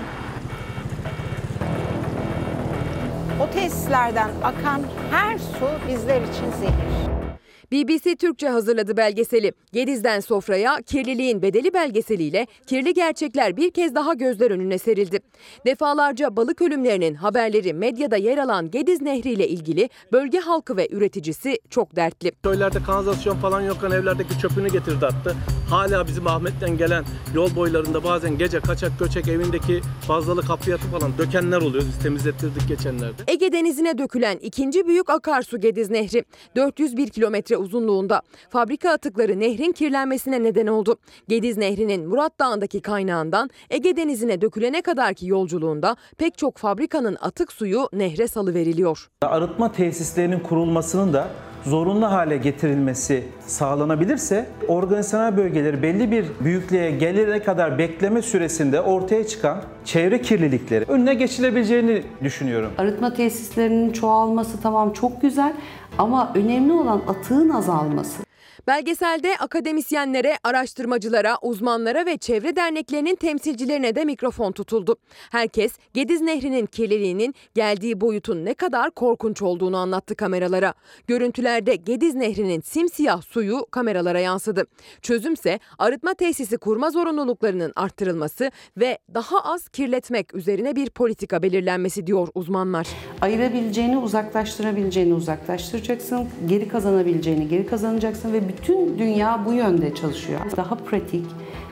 O 3.42 3.54
tesislerden 3.54 4.30
akan 4.44 4.82
her 5.12 5.38
su 5.38 5.68
bizler 5.88 6.22
için 6.22 6.52
zehir. 6.60 7.33
BBC 7.74 8.16
Türkçe 8.16 8.50
hazırladı 8.50 8.98
belgeseli. 8.98 9.54
Gediz'den 9.72 10.20
sofraya 10.20 10.78
kirliliğin 10.86 11.42
bedeli 11.42 11.74
belgeseliyle 11.74 12.48
kirli 12.68 12.94
gerçekler 12.94 13.58
bir 13.58 13.72
kez 13.72 13.96
daha 13.96 14.14
gözler 14.14 14.52
önüne 14.52 14.78
serildi. 14.78 15.20
Defalarca 15.66 16.36
balık 16.36 16.62
ölümlerinin 16.62 17.16
haberleri 17.16 17.74
medyada 17.74 18.18
yer 18.18 18.38
alan 18.38 18.72
Gediz 18.72 19.02
Nehri 19.02 19.30
ile 19.30 19.48
ilgili 19.48 19.90
bölge 20.12 20.40
halkı 20.40 20.78
ve 20.78 20.88
üreticisi 20.92 21.60
çok 21.70 21.96
dertli. 21.96 22.32
Köylerde 22.44 22.84
kanalizasyon 22.84 23.36
falan 23.36 23.62
yokken 23.62 23.92
evlerdeki 23.92 24.40
çöpünü 24.40 24.70
getirdi 24.70 25.06
attı. 25.06 25.36
Hala 25.70 26.08
bizim 26.08 26.28
Ahmet'ten 26.28 26.78
gelen 26.78 27.06
yol 27.36 27.56
boylarında 27.56 28.04
bazen 28.04 28.38
gece 28.38 28.60
kaçak 28.60 29.00
göçek 29.00 29.28
evindeki 29.28 29.82
fazlalık 30.08 30.50
hafriyatı 30.50 30.88
falan 30.88 31.18
dökenler 31.18 31.62
oluyor. 31.62 31.84
Biz 31.88 32.04
temizlettirdik 32.04 32.68
geçenlerde. 32.68 33.24
Ege 33.28 33.52
Denizi'ne 33.52 33.98
dökülen 33.98 34.38
ikinci 34.38 34.88
büyük 34.88 35.10
akarsu 35.10 35.62
Gediz 35.62 35.90
Nehri 35.90 36.26
401 36.56 37.10
kilometre 37.10 37.63
uzunluğunda. 37.64 38.22
Fabrika 38.50 38.90
atıkları 38.90 39.40
nehrin 39.40 39.72
kirlenmesine 39.72 40.44
neden 40.44 40.68
oldu. 40.68 40.98
Gediz 41.28 41.58
Nehri'nin 41.58 42.08
Murat 42.08 42.40
Dağı'ndaki 42.40 42.82
kaynağından 42.82 43.50
Ege 43.70 43.96
Denizi'ne 43.96 44.42
dökülene 44.42 44.82
kadarki 44.82 45.28
yolculuğunda 45.28 45.96
pek 46.18 46.38
çok 46.38 46.58
fabrikanın 46.58 47.18
atık 47.22 47.52
suyu 47.52 47.90
nehre 47.94 48.28
salıveriliyor. 48.28 49.10
Arıtma 49.22 49.72
tesislerinin 49.72 50.40
kurulmasının 50.40 51.14
da 51.14 51.28
zorunlu 51.66 52.12
hale 52.12 52.38
getirilmesi 52.38 53.24
sağlanabilirse 53.48 54.46
organizasyonel 54.68 55.38
bölgeleri 55.38 55.82
belli 55.82 56.12
bir 56.12 56.26
büyüklüğe 56.44 56.92
gelene 56.92 57.44
kadar 57.44 57.78
bekleme 57.78 58.22
süresinde 58.22 58.82
ortaya 58.82 59.28
çıkan 59.28 59.58
çevre 59.86 60.22
kirlilikleri 60.22 60.86
önüne 60.88 61.14
geçilebileceğini 61.14 62.04
düşünüyorum. 62.24 62.72
Arıtma 62.78 63.14
tesislerinin 63.14 63.92
çoğalması 63.92 64.62
tamam 64.62 64.94
çok 64.94 65.22
güzel 65.22 65.54
ama 65.98 66.32
önemli 66.36 66.74
olan 66.74 67.02
atığın 67.08 67.50
azalması. 67.50 68.24
Belgeselde 68.68 69.38
akademisyenlere, 69.38 70.38
araştırmacılara, 70.44 71.38
uzmanlara 71.42 72.06
ve 72.06 72.18
çevre 72.18 72.56
derneklerinin 72.56 73.16
temsilcilerine 73.16 73.96
de 73.96 74.06
mikrofon 74.06 74.52
tutuldu. 74.52 74.96
Herkes 75.32 75.72
Gediz 75.94 76.22
Nehri'nin 76.22 76.66
kirliliğinin 76.66 77.36
geldiği 77.56 78.02
boyutun 78.02 78.46
ne 78.46 78.54
kadar 78.54 78.92
korkunç 78.92 79.42
olduğunu 79.42 79.78
anlattı 79.78 80.16
kameralara. 80.16 80.74
Görüntülerde 81.08 81.76
Gediz 81.76 82.16
Nehri'nin 82.16 82.62
simsiyah 82.62 83.22
suyu 83.22 83.66
kameralara 83.72 84.20
yansıdı. 84.20 84.66
Çözümse 85.02 85.60
arıtma 85.78 86.14
tesisi 86.14 86.58
kurma 86.58 86.90
zorunluluklarının 86.90 87.74
arttırılması 87.76 88.52
ve 88.78 88.98
daha 89.14 89.44
az 89.44 89.70
kirletmek 89.70 90.36
üzerine 90.36 90.76
bir 90.76 90.90
politika 90.90 91.44
belirlenmesi 91.44 92.08
diyor 92.08 92.28
uzmanlar. 92.36 92.88
Ayırabileceğini, 93.22 93.98
uzaklaştırabileceğini 93.98 95.14
uzaklaştıracaksın, 95.14 96.30
geri 96.48 96.68
kazanabileceğini 96.68 97.48
geri 97.48 97.66
kazanacaksın 97.66 98.34
ve 98.34 98.53
bütün 98.58 99.00
dünya 99.00 99.46
bu 99.46 99.54
yönde 99.54 99.96
çalışıyor. 99.96 100.40
Daha 100.58 100.76
pratik, 100.76 101.26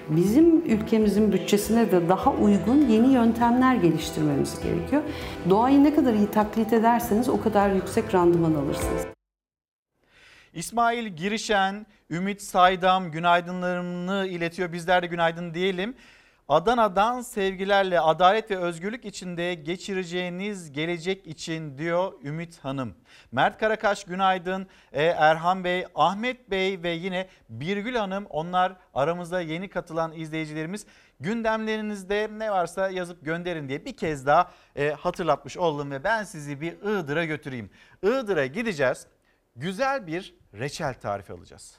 bizim 0.09 0.65
ülkemizin 0.65 1.31
bütçesine 1.31 1.91
de 1.91 2.09
daha 2.09 2.31
uygun 2.33 2.87
yeni 2.87 3.13
yöntemler 3.13 3.75
geliştirmemiz 3.75 4.61
gerekiyor. 4.63 5.01
Doğayı 5.49 5.83
ne 5.83 5.95
kadar 5.95 6.13
iyi 6.13 6.27
taklit 6.27 6.73
ederseniz 6.73 7.29
o 7.29 7.41
kadar 7.41 7.69
yüksek 7.69 8.13
randıman 8.13 8.53
alırsınız. 8.53 9.05
İsmail 10.53 11.07
Girişen, 11.07 11.85
Ümit 12.09 12.41
Saydam 12.41 13.11
günaydınlarını 13.11 14.27
iletiyor. 14.27 14.73
Bizler 14.73 15.03
de 15.03 15.07
günaydın 15.07 15.53
diyelim. 15.53 15.95
Adana'dan 16.51 17.21
sevgilerle 17.21 17.99
adalet 17.99 18.51
ve 18.51 18.57
özgürlük 18.57 19.05
içinde 19.05 19.53
geçireceğiniz 19.53 20.71
gelecek 20.71 21.27
için 21.27 21.77
diyor 21.77 22.13
Ümit 22.23 22.59
Hanım. 22.59 22.95
Mert 23.31 23.57
Karakaş 23.57 24.03
günaydın. 24.03 24.67
Ee, 24.91 25.03
Erhan 25.03 25.63
Bey, 25.63 25.85
Ahmet 25.95 26.51
Bey 26.51 26.83
ve 26.83 26.89
yine 26.89 27.27
Birgül 27.49 27.95
Hanım 27.95 28.25
onlar 28.29 28.75
aramızda 28.93 29.41
yeni 29.41 29.69
katılan 29.69 30.11
izleyicilerimiz. 30.11 30.85
Gündemlerinizde 31.19 32.29
ne 32.31 32.51
varsa 32.51 32.89
yazıp 32.89 33.25
gönderin 33.25 33.69
diye 33.69 33.85
bir 33.85 33.97
kez 33.97 34.25
daha 34.25 34.51
e, 34.75 34.89
hatırlatmış 34.89 35.57
oldum 35.57 35.91
ve 35.91 36.03
ben 36.03 36.23
sizi 36.23 36.61
bir 36.61 36.73
Iğdır'a 36.73 37.25
götüreyim. 37.25 37.69
Iğdır'a 38.03 38.45
gideceğiz. 38.45 39.07
Güzel 39.55 40.07
bir 40.07 40.35
reçel 40.53 40.93
tarifi 40.93 41.33
alacağız. 41.33 41.77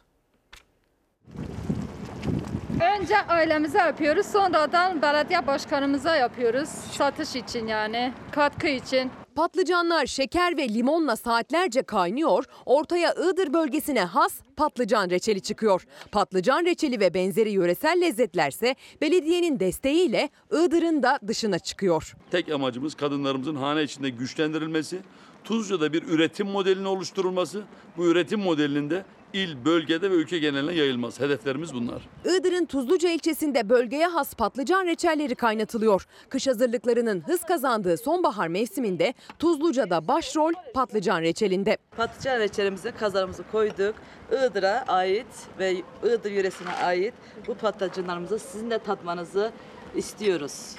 Önce 2.83 3.21
ailemize 3.21 3.79
yapıyoruz, 3.79 4.27
sonradan 4.27 5.03
belediye 5.03 5.47
başkanımıza 5.47 6.17
yapıyoruz. 6.17 6.69
Satış 6.69 7.37
için 7.37 7.67
yani, 7.67 8.13
katkı 8.33 8.69
için. 8.69 9.11
Patlıcanlar 9.35 10.07
şeker 10.07 10.57
ve 10.57 10.69
limonla 10.69 11.17
saatlerce 11.17 11.83
kaynıyor, 11.83 12.45
ortaya 12.67 13.13
Iğdır 13.13 13.53
bölgesine 13.53 14.05
has 14.05 14.33
patlıcan 14.57 15.11
reçeli 15.11 15.41
çıkıyor. 15.41 15.87
Patlıcan 16.13 16.65
reçeli 16.65 17.01
ve 17.01 17.15
benzeri 17.15 17.51
yöresel 17.51 18.01
lezzetlerse 18.01 18.75
belediyenin 19.01 19.61
desteğiyle 19.61 20.29
Iğdır'ın 20.53 21.03
da 21.03 21.19
dışına 21.29 21.59
çıkıyor. 21.59 22.15
Tek 22.31 22.49
amacımız 22.53 22.95
kadınlarımızın 22.95 23.57
hane 23.57 23.83
içinde 23.83 24.11
güçlendirilmesi, 24.11 24.99
Tuzca'da 25.45 25.93
bir 25.93 26.03
üretim 26.03 26.47
modelinin 26.47 26.85
oluşturulması, 26.85 27.63
bu 27.97 28.07
üretim 28.07 28.41
modelinin 28.41 28.91
de 28.91 29.05
il, 29.35 29.65
bölgede 29.65 30.11
ve 30.11 30.15
ülke 30.15 30.39
geneline 30.39 30.73
yayılması. 30.75 31.25
Hedeflerimiz 31.25 31.75
bunlar. 31.75 32.03
Iğdır'ın 32.25 32.65
Tuzluca 32.65 33.11
ilçesinde 33.11 33.69
bölgeye 33.69 34.07
has 34.07 34.35
patlıcan 34.35 34.87
reçelleri 34.87 35.35
kaynatılıyor. 35.35 36.07
Kış 36.29 36.47
hazırlıklarının 36.47 37.21
hız 37.21 37.43
kazandığı 37.45 37.97
sonbahar 37.97 38.49
mevsiminde 38.49 39.15
Tuzluca'da 39.39 40.09
başrol 40.09 40.53
patlıcan 40.75 41.21
reçelinde. 41.21 41.77
Patlıcan 41.97 42.39
reçelimize 42.39 42.91
kazanımızı 42.91 43.45
koyduk. 43.53 43.95
Iğdır'a 44.33 44.85
ait 44.89 45.27
ve 45.59 45.73
Iğdır 46.05 46.31
yöresine 46.31 46.73
ait 46.73 47.15
bu 47.47 47.55
patlıcanlarımızı 47.55 48.39
sizin 48.39 48.71
de 48.71 48.79
tatmanızı 48.79 49.53
istiyoruz. 49.95 50.77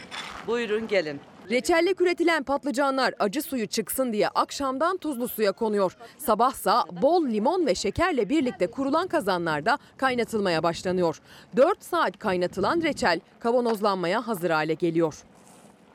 Buyurun 0.47 0.87
gelin. 0.87 1.19
Reçelle 1.49 1.93
üretilen 1.99 2.43
patlıcanlar 2.43 3.13
acı 3.19 3.41
suyu 3.41 3.67
çıksın 3.67 4.13
diye 4.13 4.27
akşamdan 4.27 4.97
tuzlu 4.97 5.27
suya 5.27 5.51
konuyor. 5.51 5.97
Sabahsa 6.17 6.85
bol 7.01 7.25
limon 7.25 7.65
ve 7.65 7.75
şekerle 7.75 8.29
birlikte 8.29 8.67
kurulan 8.67 9.07
kazanlarda 9.07 9.77
kaynatılmaya 9.97 10.63
başlanıyor. 10.63 11.21
4 11.57 11.83
saat 11.83 12.19
kaynatılan 12.19 12.81
reçel 12.81 13.19
kavanozlanmaya 13.39 14.27
hazır 14.27 14.49
hale 14.49 14.73
geliyor. 14.73 15.23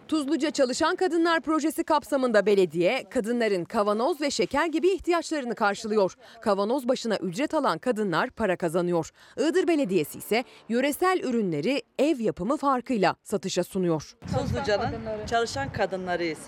Tuzluca 0.09 0.51
Çalışan 0.51 0.97
Kadınlar 0.97 1.41
Projesi 1.41 1.85
kapsamında 1.85 2.47
belediye 2.47 3.05
kadınların 3.11 3.65
kavanoz 3.65 4.21
ve 4.21 4.31
şeker 4.31 4.67
gibi 4.67 4.89
ihtiyaçlarını 4.89 5.55
karşılıyor. 5.55 6.15
Kavanoz 6.41 6.89
başına 6.89 7.17
ücret 7.17 7.55
alan 7.55 7.79
kadınlar 7.79 8.31
para 8.31 8.57
kazanıyor. 8.57 9.11
Iğdır 9.37 9.69
Belediyesi 9.69 10.19
ise 10.19 10.45
yöresel 10.69 11.21
ürünleri 11.25 11.83
ev 11.99 12.21
yapımı 12.21 12.57
farkıyla 12.57 13.17
satışa 13.23 13.65
sunuyor. 13.65 14.17
Tuzluca'nın 14.37 15.27
çalışan 15.27 15.73
kadınlarıyız. 15.73 16.41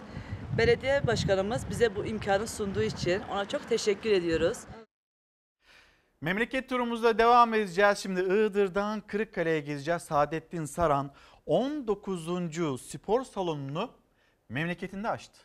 Belediye 0.58 1.06
başkanımız 1.06 1.62
bize 1.70 1.96
bu 1.96 2.04
imkanı 2.06 2.46
sunduğu 2.46 2.82
için 2.82 3.22
ona 3.32 3.48
çok 3.48 3.68
teşekkür 3.68 4.10
ediyoruz. 4.10 4.58
Memleket 6.22 6.68
turumuzda 6.68 7.18
devam 7.18 7.54
edeceğiz. 7.54 7.98
Şimdi 7.98 8.20
Iğdır'dan 8.20 9.00
Kırıkkale'ye 9.00 9.60
gideceğiz. 9.60 10.02
Saadettin 10.02 10.64
Saran 10.64 11.10
19. 11.50 12.80
spor 12.80 13.24
salonunu 13.24 13.90
memleketinde 14.48 15.08
açtı. 15.08 15.38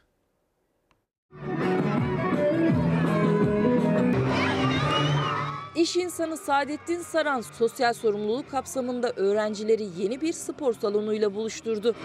İş 5.75 5.95
insanı 5.95 6.37
Saadettin 6.37 7.01
Saran 7.01 7.41
sosyal 7.41 7.93
sorumluluk 7.93 8.49
kapsamında 8.49 9.11
öğrencileri 9.11 9.87
yeni 9.97 10.21
bir 10.21 10.33
spor 10.33 10.73
salonuyla 10.73 11.35
buluşturdu. 11.35 11.95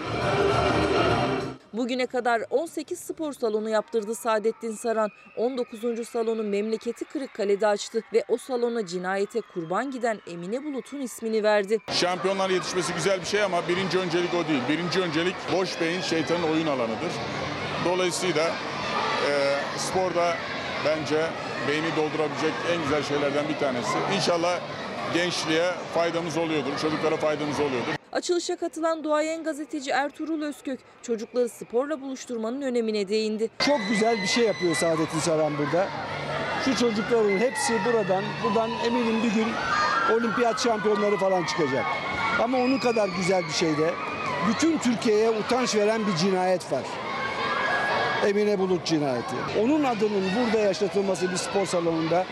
Bugüne 1.73 2.07
kadar 2.07 2.43
18 2.51 2.99
spor 2.99 3.33
salonu 3.33 3.69
yaptırdı 3.69 4.15
Saadettin 4.15 4.73
Saran. 4.73 5.11
19. 5.37 6.09
salonu 6.09 6.43
memleketi 6.43 7.05
Kırıkkale'de 7.05 7.67
açtı 7.67 8.03
ve 8.13 8.25
o 8.29 8.37
salona 8.37 8.87
cinayete 8.87 9.41
kurban 9.41 9.91
giden 9.91 10.21
Emine 10.27 10.65
Bulut'un 10.65 11.01
ismini 11.01 11.43
verdi. 11.43 11.79
Şampiyonlar 11.93 12.51
yetişmesi 12.51 12.95
güzel 12.95 13.21
bir 13.21 13.27
şey 13.27 13.43
ama 13.43 13.69
birinci 13.69 13.99
öncelik 13.99 14.35
o 14.35 14.49
değil. 14.49 14.63
Birinci 14.69 15.01
öncelik 15.01 15.37
boş 15.53 15.81
beyin 15.81 16.01
şeytanın 16.01 16.43
oyun 16.43 16.67
alanıdır. 16.67 17.13
Dolayısıyla 17.85 18.47
e, 19.31 19.33
sporda 19.79 20.37
bence 20.87 21.27
beyni 21.69 21.97
doldurabilecek 21.97 22.53
en 22.73 22.83
güzel 22.83 23.03
şeylerden 23.03 23.49
bir 23.49 23.59
tanesi. 23.59 23.99
İnşallah 24.17 24.61
gençliğe 25.15 25.73
faydamız 25.95 26.37
oluyordur, 26.37 26.79
çocuklara 26.83 27.17
faydamız 27.17 27.61
oluyordur. 27.61 28.00
Açılışa 28.13 28.57
katılan 28.57 29.05
duayen 29.05 29.45
gazeteci 29.45 29.91
Ertuğrul 29.91 30.43
Özkök 30.43 30.81
çocukları 31.03 31.49
sporla 31.49 32.01
buluşturmanın 32.01 32.63
önemine 32.63 33.09
değindi. 33.09 33.51
Çok 33.59 33.79
güzel 33.89 34.23
bir 34.23 34.27
şey 34.27 34.45
yapıyor 34.45 34.75
Saadettin 34.75 35.19
Saran 35.19 35.53
burada. 35.59 35.89
Şu 36.65 36.77
çocukların 36.77 37.39
hepsi 37.39 37.73
buradan, 37.87 38.25
buradan 38.45 38.71
eminim 38.87 39.23
bir 39.23 39.35
gün 39.35 39.47
olimpiyat 40.15 40.61
şampiyonları 40.61 41.17
falan 41.17 41.45
çıkacak. 41.45 41.85
Ama 42.43 42.59
onun 42.59 42.79
kadar 42.79 43.09
güzel 43.09 43.45
bir 43.45 43.53
şey 43.53 43.79
de 43.79 43.91
bütün 44.49 44.79
Türkiye'ye 44.79 45.31
utanç 45.31 45.77
veren 45.77 46.07
bir 46.07 46.17
cinayet 46.17 46.73
var. 46.73 46.83
Emine 48.27 48.59
Bulut 48.59 48.87
cinayeti. 48.87 49.37
Onun 49.63 49.85
adının 49.85 50.25
burada 50.39 50.59
yaşatılması 50.59 51.31
bir 51.33 51.37
spor 51.37 51.67
salonunda 51.67 52.25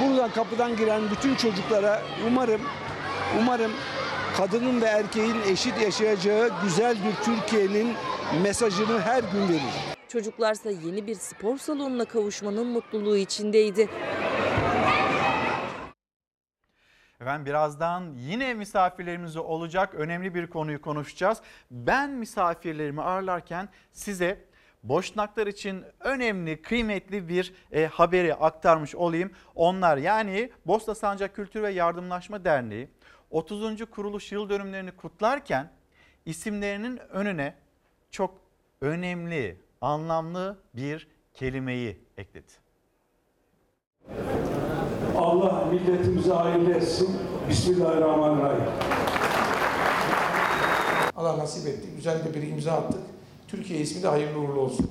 buradan 0.00 0.30
kapıdan 0.30 0.76
giren 0.76 1.02
bütün 1.10 1.34
çocuklara 1.34 2.02
umarım 2.26 2.60
umarım 3.40 3.72
kadının 4.36 4.80
ve 4.80 4.84
erkeğin 4.84 5.36
eşit 5.48 5.82
yaşayacağı 5.82 6.50
güzel 6.62 6.96
bir 7.04 7.24
Türkiye'nin 7.24 7.94
mesajını 8.42 9.00
her 9.00 9.22
gün 9.22 9.48
verir. 9.48 9.96
Çocuklarsa 10.08 10.70
yeni 10.70 11.06
bir 11.06 11.14
spor 11.14 11.58
salonuna 11.58 12.04
kavuşmanın 12.04 12.66
mutluluğu 12.66 13.16
içindeydi. 13.16 13.88
Efendim 17.20 17.46
birazdan 17.46 18.14
yine 18.16 18.54
misafirlerimiz 18.54 19.36
olacak 19.36 19.94
önemli 19.94 20.34
bir 20.34 20.46
konuyu 20.46 20.80
konuşacağız. 20.80 21.38
Ben 21.70 22.10
misafirlerimi 22.10 23.02
ağırlarken 23.02 23.68
size 23.92 24.46
Boşnaklar 24.82 25.46
için 25.46 25.84
önemli, 26.00 26.62
kıymetli 26.62 27.28
bir 27.28 27.54
e, 27.72 27.86
haberi 27.86 28.34
aktarmış 28.34 28.94
olayım. 28.94 29.30
Onlar 29.54 29.96
yani 29.96 30.50
Bosna 30.66 30.94
Sancak 30.94 31.36
Kültür 31.36 31.62
ve 31.62 31.70
Yardımlaşma 31.70 32.44
Derneği 32.44 32.88
30. 33.30 33.84
kuruluş 33.90 34.32
yıl 34.32 34.48
dönümlerini 34.48 34.90
kutlarken 34.90 35.70
isimlerinin 36.26 36.98
önüne 37.10 37.54
çok 38.10 38.34
önemli, 38.80 39.60
anlamlı 39.80 40.58
bir 40.74 41.08
kelimeyi 41.34 42.00
ekledi. 42.16 42.52
Allah 45.16 45.64
milletimize 45.64 46.32
hayırlı 46.32 46.74
etsin. 46.74 47.16
Bismillahirrahmanirrahim. 47.48 48.64
Allah 51.16 51.38
nasip 51.38 51.66
etti. 51.66 51.88
Güzel 51.96 52.24
de 52.24 52.34
bir 52.34 52.42
imza 52.42 52.72
attık. 52.72 53.00
Türkiye 53.48 53.80
ismi 53.80 54.02
de 54.02 54.08
hayırlı 54.08 54.38
uğurlu 54.38 54.60
olsun. 54.60 54.90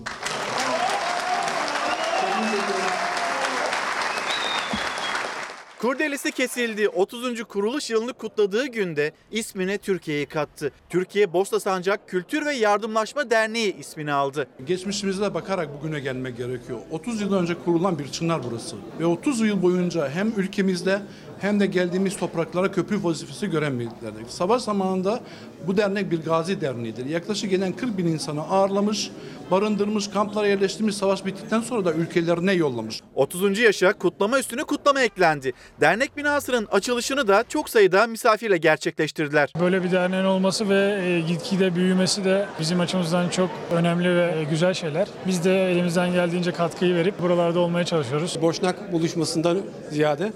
Kurdelesi 5.86 6.32
kesildi. 6.32 6.90
30. 6.90 7.44
kuruluş 7.44 7.90
yılını 7.90 8.14
kutladığı 8.14 8.68
günde 8.68 9.12
ismine 9.32 9.78
Türkiye'yi 9.78 10.26
kattı. 10.26 10.72
Türkiye 10.90 11.34
Bosna 11.34 11.60
Sancak 11.60 12.10
Kültür 12.10 12.45
ve 12.45 12.53
Yardımlaşma 12.53 13.30
Derneği 13.30 13.78
ismini 13.78 14.14
aldı. 14.14 14.48
Geçmişimize 14.68 15.34
bakarak 15.34 15.70
bugüne 15.80 15.99
gelmek 15.99 16.38
gerekiyor. 16.38 16.80
30 16.91 17.22
yıl 17.22 17.34
önce 17.34 17.53
kurulan 17.66 17.99
bir 17.99 18.07
çınar 18.07 18.41
burası. 18.44 18.76
Ve 18.99 19.06
30 19.06 19.40
yıl 19.40 19.62
boyunca 19.62 20.10
hem 20.10 20.34
ülkemizde 20.38 21.02
hem 21.40 21.60
de 21.60 21.66
geldiğimiz 21.66 22.18
topraklara 22.18 22.72
köprü 22.72 23.03
vazifesi 23.03 23.49
gören 23.49 23.80
bir 23.80 23.86
dernek. 23.86 24.30
Savaş 24.30 24.62
zamanında 24.62 25.20
bu 25.68 25.78
dernek 25.78 26.12
bir 26.12 26.24
gazi 26.24 26.62
derneğidir. 26.62 27.06
Yaklaşık 27.06 27.49
gelen 27.49 27.72
40 27.74 27.98
bin 27.98 28.07
insanı 28.07 28.41
ağırlamış, 28.41 29.12
barındırmış, 29.52 30.07
kamplara 30.07 30.48
yerleştirmiş, 30.48 30.95
savaş 30.95 31.26
bittikten 31.26 31.62
sonra 31.62 31.86
da 31.86 31.94
ülkelerine 31.94 32.53
yollamış. 32.53 33.02
30. 33.16 33.60
yaşa 33.60 33.94
kutlama 33.94 34.40
üstüne 34.40 34.64
kutlama 34.64 35.02
eklendi. 35.02 35.53
Dernek 35.82 36.18
binasının 36.18 36.68
açılışını 36.72 37.28
da 37.28 37.44
çok 37.49 37.70
sayıda 37.70 38.07
misafirle 38.07 38.57
gerçekleştirdiler. 38.57 39.53
Böyle 39.60 39.84
bir 39.84 39.91
derneğin 39.91 40.26
olması 40.26 40.70
ve 40.70 40.99
e, 41.06 41.20
gitgide 41.20 41.76
büyümesi 41.76 42.26
de 42.26 42.45
bizim 42.60 42.80
açımızdan 42.80 43.30
çok 43.30 43.49
önemli 43.72 44.16
ve 44.16 44.36
e, 44.40 44.44
güzel 44.44 44.74
şeyler. 44.74 45.07
Biz 45.28 45.44
de 45.44 45.72
elimizden 45.72 46.14
geldiğince 46.14 46.52
katkıyı 46.52 46.95
verip 46.95 47.22
buralarda 47.22 47.60
olmaya 47.60 47.86
çalışıyoruz. 47.86 48.38
Boşnak 48.41 48.94
buluşmasından 48.94 49.57
ziyade 49.91 50.34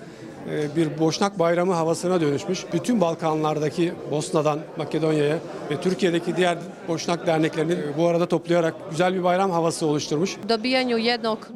bir 0.75 0.99
Boşnak 0.99 1.39
Bayramı 1.39 1.73
havasına 1.73 2.21
dönüşmüş. 2.21 2.65
Bütün 2.73 3.01
Balkanlardaki 3.01 3.93
Bosna'dan 4.11 4.59
Makedonya'ya 4.77 5.37
ve 5.71 5.81
Türkiye'deki 5.81 6.35
diğer 6.37 6.57
Boşnak 6.87 7.27
derneklerini 7.27 7.75
bu 7.97 8.07
arada 8.07 8.25
toplayarak 8.25 8.73
güzel 8.91 9.13
bir 9.13 9.23
bayram 9.23 9.51
havası 9.51 9.85
oluşturmuş. 9.85 10.37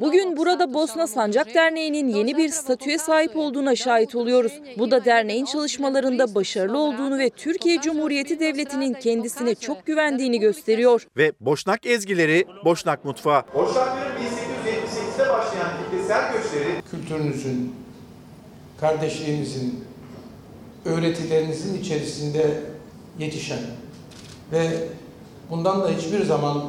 Bugün 0.00 0.36
burada 0.36 0.74
Bosna 0.74 1.06
Sancak 1.06 1.54
Derneği'nin 1.54 2.08
yeni 2.08 2.36
bir 2.36 2.48
statüye 2.48 2.98
sahip 2.98 3.36
olduğuna 3.36 3.76
şahit 3.76 4.14
oluyoruz. 4.14 4.52
Bu 4.78 4.90
da 4.90 5.04
derneğin 5.04 5.44
çalışmalarında 5.44 6.34
başarılı 6.34 6.78
olduğunu 6.78 7.18
ve 7.18 7.30
Türkiye 7.30 7.80
Cumhuriyeti 7.80 8.40
Devleti'nin 8.40 8.92
kendisine 8.94 9.54
çok 9.54 9.86
güvendiğini 9.86 10.40
gösteriyor. 10.40 11.06
Ve 11.16 11.32
Boşnak 11.40 11.86
ezgileri, 11.86 12.44
Boşnak 12.64 13.04
mutfağı. 13.04 13.42
Boşnakların 13.54 13.94
1878'de 13.96 15.28
başlayan 15.32 15.70
kitlesel 15.90 16.32
göçleri 16.32 16.82
Kültürünüzün, 16.90 17.74
kardeşliğinizin, 18.80 19.84
öğretilerinizin 20.84 21.80
içerisinde 21.80 22.60
yetişen 23.18 23.60
ve 24.52 24.88
bundan 25.50 25.82
da 25.82 25.88
hiçbir 25.88 26.24
zaman 26.24 26.64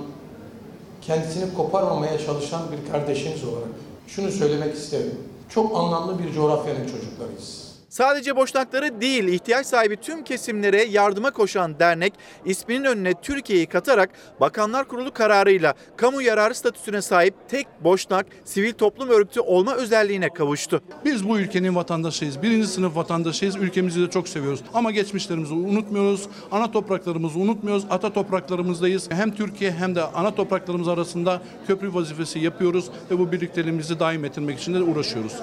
kendisini 1.01 1.53
koparmamaya 1.53 2.19
çalışan 2.19 2.61
bir 2.71 2.91
kardeşiniz 2.91 3.43
olarak 3.43 3.69
şunu 4.07 4.31
söylemek 4.31 4.75
isterim. 4.75 5.17
Çok 5.49 5.77
anlamlı 5.77 6.19
bir 6.19 6.33
coğrafyanın 6.33 6.87
çocuklarıyız. 6.87 7.64
Sadece 7.89 8.35
Boşnakları 8.35 9.01
değil 9.01 9.23
ihtiyaç 9.23 9.67
sahibi 9.67 9.97
tüm 9.97 10.23
kesimlere 10.23 10.83
yardıma 10.83 11.31
koşan 11.31 11.79
dernek 11.79 12.13
isminin 12.45 12.83
önüne 12.83 13.13
Türkiye'yi 13.21 13.65
katarak 13.65 14.09
Bakanlar 14.39 14.87
Kurulu 14.87 15.13
kararıyla 15.13 15.73
kamu 15.97 16.21
yararı 16.21 16.55
statüsüne 16.55 17.01
sahip 17.01 17.33
tek 17.47 17.67
Boşnak 17.83 18.25
sivil 18.45 18.73
toplum 18.73 19.09
örgütü 19.09 19.39
olma 19.39 19.75
özelliğine 19.75 20.29
kavuştu. 20.29 20.81
Biz 21.05 21.29
bu 21.29 21.39
ülkenin 21.39 21.75
vatandaşıyız. 21.75 22.41
Birinci 22.41 22.67
sınıf 22.67 22.95
vatandaşıyız. 22.95 23.55
Ülkemizi 23.55 24.01
de 24.01 24.09
çok 24.09 24.27
seviyoruz. 24.27 24.61
Ama 24.73 24.91
geçmişlerimizi 24.91 25.53
unutmuyoruz. 25.53 26.29
Ana 26.51 26.71
topraklarımızı 26.71 27.39
unutmuyoruz. 27.39 27.85
Ata 27.89 28.13
topraklarımızdayız. 28.13 29.11
Hem 29.11 29.35
Türkiye 29.35 29.71
hem 29.71 29.95
de 29.95 30.03
ana 30.03 30.35
topraklarımız 30.35 30.87
arasında 30.87 31.41
köprü 31.67 31.93
vazifesi 31.93 32.39
yapıyoruz 32.39 32.89
ve 33.11 33.19
bu 33.19 33.31
birlikteliğimizi 33.31 33.99
daim 33.99 34.25
ettirmek 34.25 34.59
için 34.59 34.73
de 34.73 34.83
uğraşıyoruz. 34.83 35.33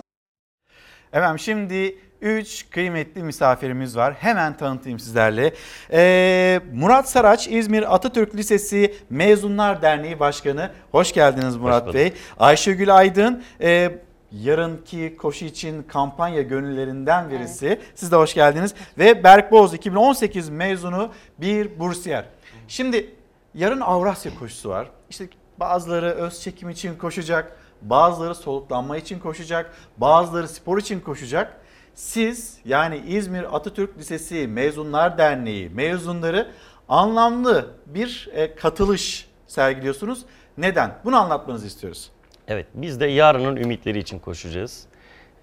Efendim 1.12 1.38
şimdi 1.38 1.98
3 2.22 2.70
kıymetli 2.70 3.22
misafirimiz 3.22 3.96
var. 3.96 4.14
Hemen 4.14 4.56
tanıtayım 4.56 4.98
sizlerle. 4.98 5.54
Ee, 5.92 6.60
Murat 6.72 7.10
Saraç 7.10 7.48
İzmir 7.48 7.94
Atatürk 7.94 8.34
Lisesi 8.34 8.94
Mezunlar 9.10 9.82
Derneği 9.82 10.20
Başkanı. 10.20 10.70
Hoş 10.92 11.12
geldiniz 11.12 11.56
Murat 11.56 11.86
Hoş 11.86 11.94
Bey. 11.94 12.12
Ayşegül 12.38 12.96
Aydın 12.96 13.42
e, 13.60 13.90
yarınki 14.32 15.16
koşu 15.16 15.44
için 15.44 15.82
kampanya 15.82 16.42
gönüllerinden 16.42 17.30
birisi. 17.30 17.66
Evet. 17.66 17.80
Siz 17.94 18.12
de 18.12 18.16
hoş 18.16 18.34
geldiniz. 18.34 18.74
Ve 18.98 19.24
Berk 19.24 19.52
Boz 19.52 19.74
2018 19.74 20.48
mezunu 20.48 21.12
bir 21.38 21.78
bursiyer. 21.78 22.24
Şimdi 22.68 23.14
yarın 23.54 23.80
Avrasya 23.80 24.34
koşusu 24.38 24.68
var. 24.68 24.90
İşte 25.10 25.28
bazıları 25.60 26.10
öz 26.10 26.40
çekim 26.40 26.70
için 26.70 26.96
koşacak, 26.96 27.56
bazıları 27.82 28.34
soluklanma 28.34 28.96
için 28.96 29.18
koşacak, 29.18 29.74
bazıları 29.96 30.48
spor 30.48 30.78
için 30.78 31.00
koşacak. 31.00 31.61
Siz 31.94 32.58
yani 32.64 33.02
İzmir 33.08 33.56
Atatürk 33.56 33.98
Lisesi 33.98 34.46
Mezunlar 34.46 35.18
Derneği 35.18 35.70
mezunları 35.70 36.50
anlamlı 36.88 37.70
bir 37.86 38.28
e, 38.32 38.54
katılış 38.54 39.28
sergiliyorsunuz. 39.46 40.24
Neden? 40.58 40.98
Bunu 41.04 41.16
anlatmanızı 41.16 41.66
istiyoruz. 41.66 42.10
Evet, 42.48 42.66
biz 42.74 43.00
de 43.00 43.06
yarının 43.06 43.56
ümitleri 43.56 43.98
için 43.98 44.18
koşacağız. 44.18 44.86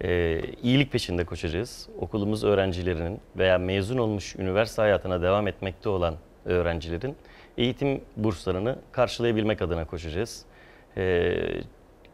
Ee, 0.04 0.40
iyilik 0.62 0.92
peşinde 0.92 1.24
koşacağız. 1.24 1.88
Okulumuz 1.98 2.44
öğrencilerinin 2.44 3.20
veya 3.36 3.58
mezun 3.58 3.98
olmuş 3.98 4.36
üniversite 4.36 4.82
hayatına 4.82 5.22
devam 5.22 5.48
etmekte 5.48 5.88
olan 5.88 6.14
öğrencilerin 6.44 7.16
eğitim 7.58 8.00
burslarını 8.16 8.78
karşılayabilmek 8.92 9.62
adına 9.62 9.84
koşacağız. 9.84 10.44
Ee, 10.96 11.36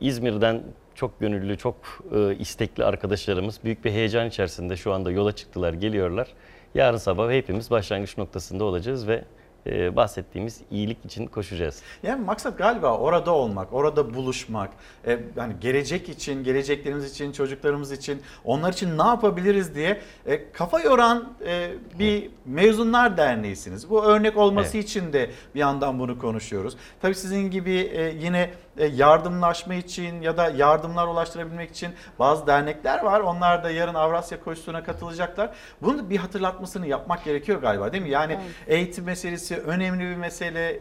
İzmir'den 0.00 0.62
çok 0.97 1.20
gönüllü, 1.20 1.59
çok 1.59 1.77
e, 2.14 2.36
istekli 2.36 2.85
arkadaşlarımız 2.85 3.60
büyük 3.64 3.85
bir 3.85 3.90
heyecan 3.90 4.28
içerisinde 4.28 4.77
şu 4.77 4.93
anda 4.93 5.10
yola 5.10 5.32
çıktılar, 5.32 5.73
geliyorlar. 5.73 6.28
Yarın 6.74 6.97
sabah 6.97 7.31
hepimiz 7.31 7.70
başlangıç 7.70 8.18
noktasında 8.18 8.64
olacağız 8.64 9.09
ve 9.09 9.24
e, 9.66 9.97
bahsettiğimiz 9.97 10.60
iyilik 10.70 11.05
için 11.05 11.27
koşacağız. 11.27 11.82
Yani 12.02 12.24
maksat 12.24 12.59
galiba 12.59 12.98
orada 12.98 13.31
olmak, 13.35 13.73
orada 13.73 14.14
buluşmak. 14.14 14.70
E, 15.06 15.18
yani 15.36 15.55
gelecek 15.60 16.09
için, 16.09 16.44
geleceklerimiz 16.44 17.10
için, 17.12 17.32
çocuklarımız 17.32 17.93
için, 17.93 18.23
onlar 18.44 18.73
için 18.73 18.98
ne 18.98 19.02
yapabiliriz 19.06 19.74
diye 19.74 20.01
e, 20.27 20.52
kafa 20.52 20.81
yoran 20.81 21.32
e, 21.47 21.70
bir 21.98 22.31
mezunlar 22.44 23.16
derneğisiniz. 23.16 23.90
Bu 23.90 24.05
örnek 24.05 24.36
olması 24.36 24.78
için 24.78 25.12
de 25.12 25.31
bir 25.55 25.60
yandan 25.60 25.98
bunu 25.98 26.18
konuşuyoruz. 26.18 26.77
Tabii 27.02 27.14
sizin 27.14 27.51
gibi 27.51 27.73
e, 27.73 28.14
yine 28.20 28.51
yardımlaşma 28.85 29.74
için 29.74 30.20
ya 30.23 30.36
da 30.36 30.48
yardımlar 30.48 31.07
ulaştırabilmek 31.07 31.70
için 31.70 31.90
bazı 32.19 32.47
dernekler 32.47 33.05
var. 33.05 33.20
Onlar 33.20 33.65
da 33.65 33.70
yarın 33.70 33.94
Avrasya 33.94 34.40
koşusuna 34.40 34.85
katılacaklar. 34.85 35.51
Bunun 35.82 35.98
da 35.98 36.11
bir 36.11 36.16
hatırlatmasını 36.16 36.86
yapmak 36.86 37.24
gerekiyor 37.24 37.61
galiba 37.61 37.93
değil 37.93 38.03
mi? 38.03 38.11
Yani 38.11 38.39
eğitim 38.66 39.05
meselesi 39.05 39.57
önemli 39.57 40.01
bir 40.01 40.16
mesele. 40.16 40.81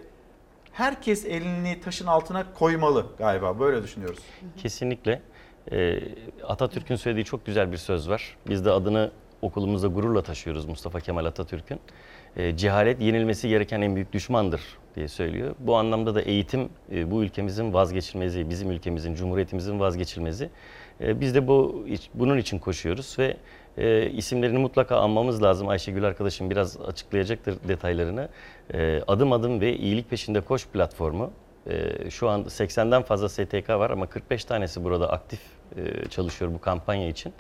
Herkes 0.72 1.26
elini 1.26 1.82
taşın 1.82 2.08
altına 2.08 2.54
koymalı 2.54 3.06
galiba. 3.18 3.60
Böyle 3.60 3.84
düşünüyoruz. 3.84 4.20
Kesinlikle. 4.58 5.22
Ee, 5.72 6.00
Atatürk'ün 6.48 6.96
söylediği 6.96 7.26
çok 7.26 7.46
güzel 7.46 7.72
bir 7.72 7.78
söz 7.78 8.10
var. 8.10 8.38
Biz 8.50 8.66
de 8.66 8.72
adını 8.72 9.12
okulumuzda 9.42 9.88
gururla 9.88 10.22
taşıyoruz 10.22 10.66
Mustafa 10.66 11.00
Kemal 11.00 11.26
Atatürk'ün. 11.26 11.80
Ee, 12.38 12.57
cehalet 12.57 13.02
yenilmesi 13.02 13.49
gereken 13.49 13.82
en 13.82 13.95
büyük 13.95 14.14
düşmandır 14.14 14.62
diye 14.95 15.07
söylüyor. 15.07 15.56
Bu 15.60 15.76
anlamda 15.76 16.16
da 16.16 16.22
eğitim 16.22 16.70
e, 16.91 17.12
bu 17.12 17.24
ülkemizin 17.24 17.74
vazgeçilmezi, 17.74 18.49
bizim 18.49 18.72
ülkemizin, 18.72 19.16
cumhuriyetimizin 19.16 19.80
vazgeçilmezi. 19.80 20.49
E, 21.02 21.20
biz 21.22 21.36
de 21.36 21.48
bu 21.48 21.86
bunun 22.14 22.38
için 22.38 22.60
koşuyoruz 22.60 23.16
ve 23.20 23.38
e, 23.78 24.10
isimlerini 24.10 24.57
mutlaka 24.57 24.98
anmamız 24.98 25.44
lazım. 25.44 25.68
Ayşegül 25.68 26.03
arkadaşım 26.03 26.49
biraz 26.49 26.78
açıklayacaktır 26.82 27.57
detaylarını. 27.68 28.30
E, 28.74 29.02
adım 29.07 29.34
adım 29.34 29.62
ve 29.62 29.78
iyilik 29.78 30.10
peşinde 30.10 30.41
koş 30.41 30.68
platformu. 30.68 31.32
E, 31.70 32.10
şu 32.10 32.30
an 32.30 32.41
80'den 32.41 33.02
fazla 33.02 33.30
STK 33.30 33.70
var 33.70 33.90
ama 33.90 34.06
45 34.07 34.45
tanesi 34.45 34.84
burada 34.84 35.12
aktif 35.12 35.40
e, 35.78 36.10
çalışıyor 36.10 36.53
bu 36.53 36.62
kampanya 36.62 37.10
için. 37.10 37.34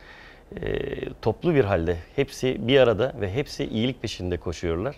E, 0.61 0.89
toplu 1.21 1.55
bir 1.55 1.63
halde 1.63 1.97
hepsi 2.15 2.67
bir 2.67 2.79
arada 2.79 3.13
ve 3.21 3.33
hepsi 3.33 3.65
iyilik 3.65 4.01
peşinde 4.01 4.37
koşuyorlar. 4.37 4.95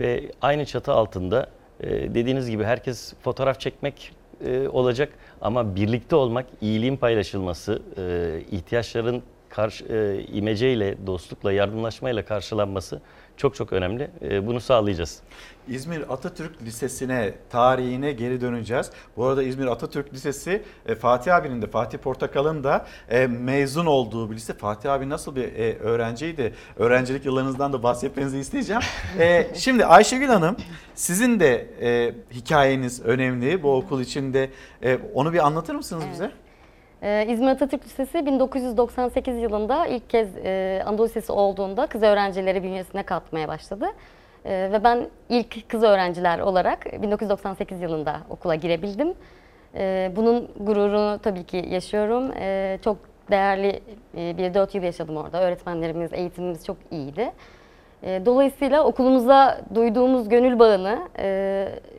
Ve 0.00 0.32
aynı 0.42 0.66
çatı 0.66 0.92
altında 0.92 1.50
e, 1.80 2.14
dediğiniz 2.14 2.50
gibi 2.50 2.64
herkes 2.64 3.14
fotoğraf 3.22 3.60
çekmek 3.60 4.12
e, 4.46 4.68
olacak 4.68 5.12
ama 5.40 5.76
birlikte 5.76 6.16
olmak, 6.16 6.46
iyiliğin 6.60 6.96
paylaşılması, 6.96 7.82
e, 7.98 8.40
ihtiyaçların 8.50 9.22
karşı, 9.48 9.84
e, 9.84 10.24
imeceyle, 10.32 11.06
dostlukla, 11.06 11.52
yardımlaşmayla 11.52 12.24
karşılanması 12.24 13.00
çok 13.36 13.54
çok 13.54 13.72
önemli. 13.72 14.10
E, 14.22 14.46
bunu 14.46 14.60
sağlayacağız. 14.60 15.20
İzmir 15.68 16.12
Atatürk 16.12 16.62
Lisesi'ne, 16.62 17.34
tarihine 17.50 18.12
geri 18.12 18.40
döneceğiz. 18.40 18.90
Bu 19.16 19.26
arada 19.26 19.42
İzmir 19.42 19.66
Atatürk 19.66 20.14
Lisesi 20.14 20.62
e, 20.86 20.94
Fatih 20.94 21.36
abinin 21.36 21.62
de, 21.62 21.66
Fatih 21.66 21.98
Portakal'ın 21.98 22.64
da 22.64 22.86
e, 23.10 23.26
mezun 23.26 23.86
olduğu 23.86 24.30
bir 24.30 24.36
lise. 24.36 24.52
Fatih 24.52 24.92
abi 24.92 25.08
nasıl 25.08 25.36
bir 25.36 25.42
e, 25.42 25.78
öğrenciydi? 25.78 26.54
Öğrencilik 26.76 27.24
yıllarınızdan 27.24 27.72
da 27.72 27.82
bahsetmenizi 27.82 28.38
isteyeceğim. 28.38 28.82
Şimdi 29.54 29.86
Ayşegül 29.86 30.26
Hanım, 30.26 30.56
sizin 30.94 31.40
de 31.40 31.66
hikayeniz 32.32 33.02
önemli 33.02 33.62
bu 33.62 33.76
okul 33.76 34.00
içinde. 34.00 34.50
Onu 35.14 35.32
bir 35.32 35.46
anlatır 35.46 35.74
mısınız 35.74 36.04
bize? 36.12 36.32
Ee, 37.02 37.26
İzmir 37.28 37.48
Atatürk 37.48 37.84
Lisesi 37.84 38.26
1998 38.26 39.38
yılında 39.38 39.86
ilk 39.86 40.10
kez 40.10 40.28
e, 40.36 40.82
Anadolu 40.86 41.06
Lisesi 41.06 41.32
olduğunda 41.32 41.86
kız 41.86 42.02
öğrencileri 42.02 42.62
bünyesine 42.62 43.02
katmaya 43.02 43.48
başladı. 43.48 43.86
E, 44.44 44.50
ve 44.72 44.84
ben 44.84 45.06
ilk 45.28 45.68
kız 45.68 45.82
öğrenciler 45.82 46.38
olarak 46.38 47.02
1998 47.02 47.80
yılında 47.80 48.16
okula 48.30 48.54
girebildim. 48.54 49.14
E, 49.74 50.12
bunun 50.16 50.48
gururunu 50.60 51.18
tabii 51.22 51.44
ki 51.44 51.64
yaşıyorum. 51.70 52.32
E, 52.36 52.78
çok 52.84 52.96
değerli 53.30 53.80
e, 54.16 54.38
bir 54.38 54.54
4 54.54 54.74
yıl 54.74 54.82
yaşadım 54.82 55.16
orada. 55.16 55.42
Öğretmenlerimiz, 55.42 56.12
eğitimimiz 56.12 56.66
çok 56.66 56.76
iyiydi. 56.90 57.32
E, 58.02 58.22
dolayısıyla 58.26 58.84
okulumuza 58.84 59.60
duyduğumuz 59.74 60.28
gönül 60.28 60.58
bağını 60.58 60.98
e, 61.18 61.24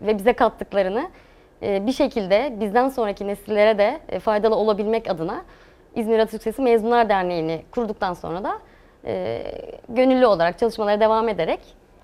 ve 0.05 0.17
bize 0.17 0.33
kattıklarını 0.33 1.09
bir 1.63 1.91
şekilde 1.91 2.53
bizden 2.59 2.89
sonraki 2.89 3.27
nesillere 3.27 3.77
de 3.77 3.99
e, 4.09 4.19
faydalı 4.19 4.55
olabilmek 4.55 5.09
adına 5.09 5.45
İzmir 5.95 6.19
Atatürk 6.19 6.41
Lisesi 6.41 6.61
Mezunlar 6.61 7.09
Derneği'ni 7.09 7.65
kurduktan 7.71 8.13
sonra 8.13 8.43
da 8.43 8.59
e, 9.05 9.43
gönüllü 9.89 10.25
olarak 10.25 10.59
çalışmalara 10.59 10.99
devam 10.99 11.29
ederek 11.29 11.59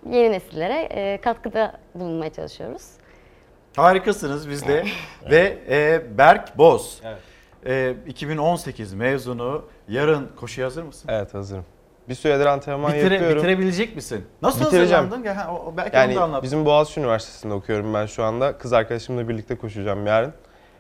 yeni 0.10 0.32
nesillere 0.32 0.82
e, 0.82 1.22
katkıda 1.22 1.74
bulunmaya 1.96 2.34
çalışıyoruz. 2.34 2.84
Harikasınız 3.76 4.50
biz 4.50 4.68
de. 4.68 4.86
Ve 5.30 5.58
e, 5.70 6.02
Berk 6.18 6.58
Boz. 6.58 7.02
E, 7.66 7.96
2018 8.08 8.94
mezunu. 8.94 9.66
Yarın 9.88 10.32
koşuya 10.36 10.68
hazır 10.68 10.84
mısın? 10.84 11.10
Evet 11.12 11.34
hazırım. 11.34 11.66
Bir 12.10 12.16
süredir 12.16 12.46
antrenman 12.46 12.92
Bitire- 12.92 13.14
yapıyorum. 13.14 13.38
bitirebilecek 13.38 13.96
misin? 13.96 14.26
Nasıl 14.42 14.60
Bitireceğim. 14.66 14.90
hazırlandın? 14.90 15.24
Gel, 15.24 15.34
ha, 15.36 15.54
o- 15.54 15.74
belki 15.78 15.90
onu 15.90 16.02
Yani 16.02 16.16
da 16.16 16.22
anlat. 16.24 16.44
bizim 16.44 16.66
Boğaziçi 16.66 17.00
Üniversitesi'nde 17.00 17.54
okuyorum 17.54 17.94
ben 17.94 18.06
şu 18.06 18.24
anda. 18.24 18.58
Kız 18.58 18.74
arkadaşımla 18.74 19.30
birlikte 19.30 19.56
koşacağım 19.58 20.08
yarın. 20.08 20.34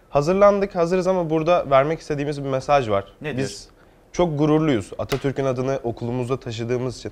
Hazırlandık, 0.09 0.75
hazırız 0.75 1.07
ama 1.07 1.29
burada 1.29 1.69
vermek 1.69 1.99
istediğimiz 1.99 2.43
bir 2.43 2.49
mesaj 2.49 2.89
var. 2.89 3.05
Nedir? 3.21 3.37
Biz 3.37 3.67
çok 4.11 4.39
gururluyuz 4.39 4.91
Atatürk'ün 4.99 5.45
adını 5.45 5.79
okulumuzda 5.83 6.39
taşıdığımız 6.39 6.97
için. 6.97 7.11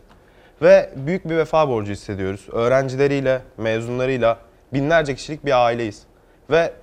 Ve 0.62 0.90
büyük 0.96 1.30
bir 1.30 1.38
vefa 1.38 1.70
borcu 1.70 1.92
hissediyoruz. 1.92 2.48
Öğrencileriyle, 2.52 3.42
mezunlarıyla 3.58 4.38
binlerce 4.74 5.16
kişilik 5.16 5.46
bir 5.46 5.66
aileyiz. 5.66 6.04
Ve 6.50 6.74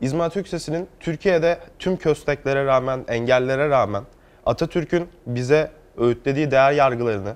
İzmir 0.00 0.20
Atatürk 0.20 0.46
Lisesi'nin 0.46 0.88
Türkiye'de 1.00 1.58
tüm 1.78 1.96
kösteklere 1.96 2.64
rağmen, 2.64 3.04
engellere 3.08 3.68
rağmen 3.68 4.02
Atatürk'ün 4.46 5.08
bize 5.26 5.70
öğütlediği 5.98 6.50
değer 6.50 6.72
yargılarını 6.72 7.34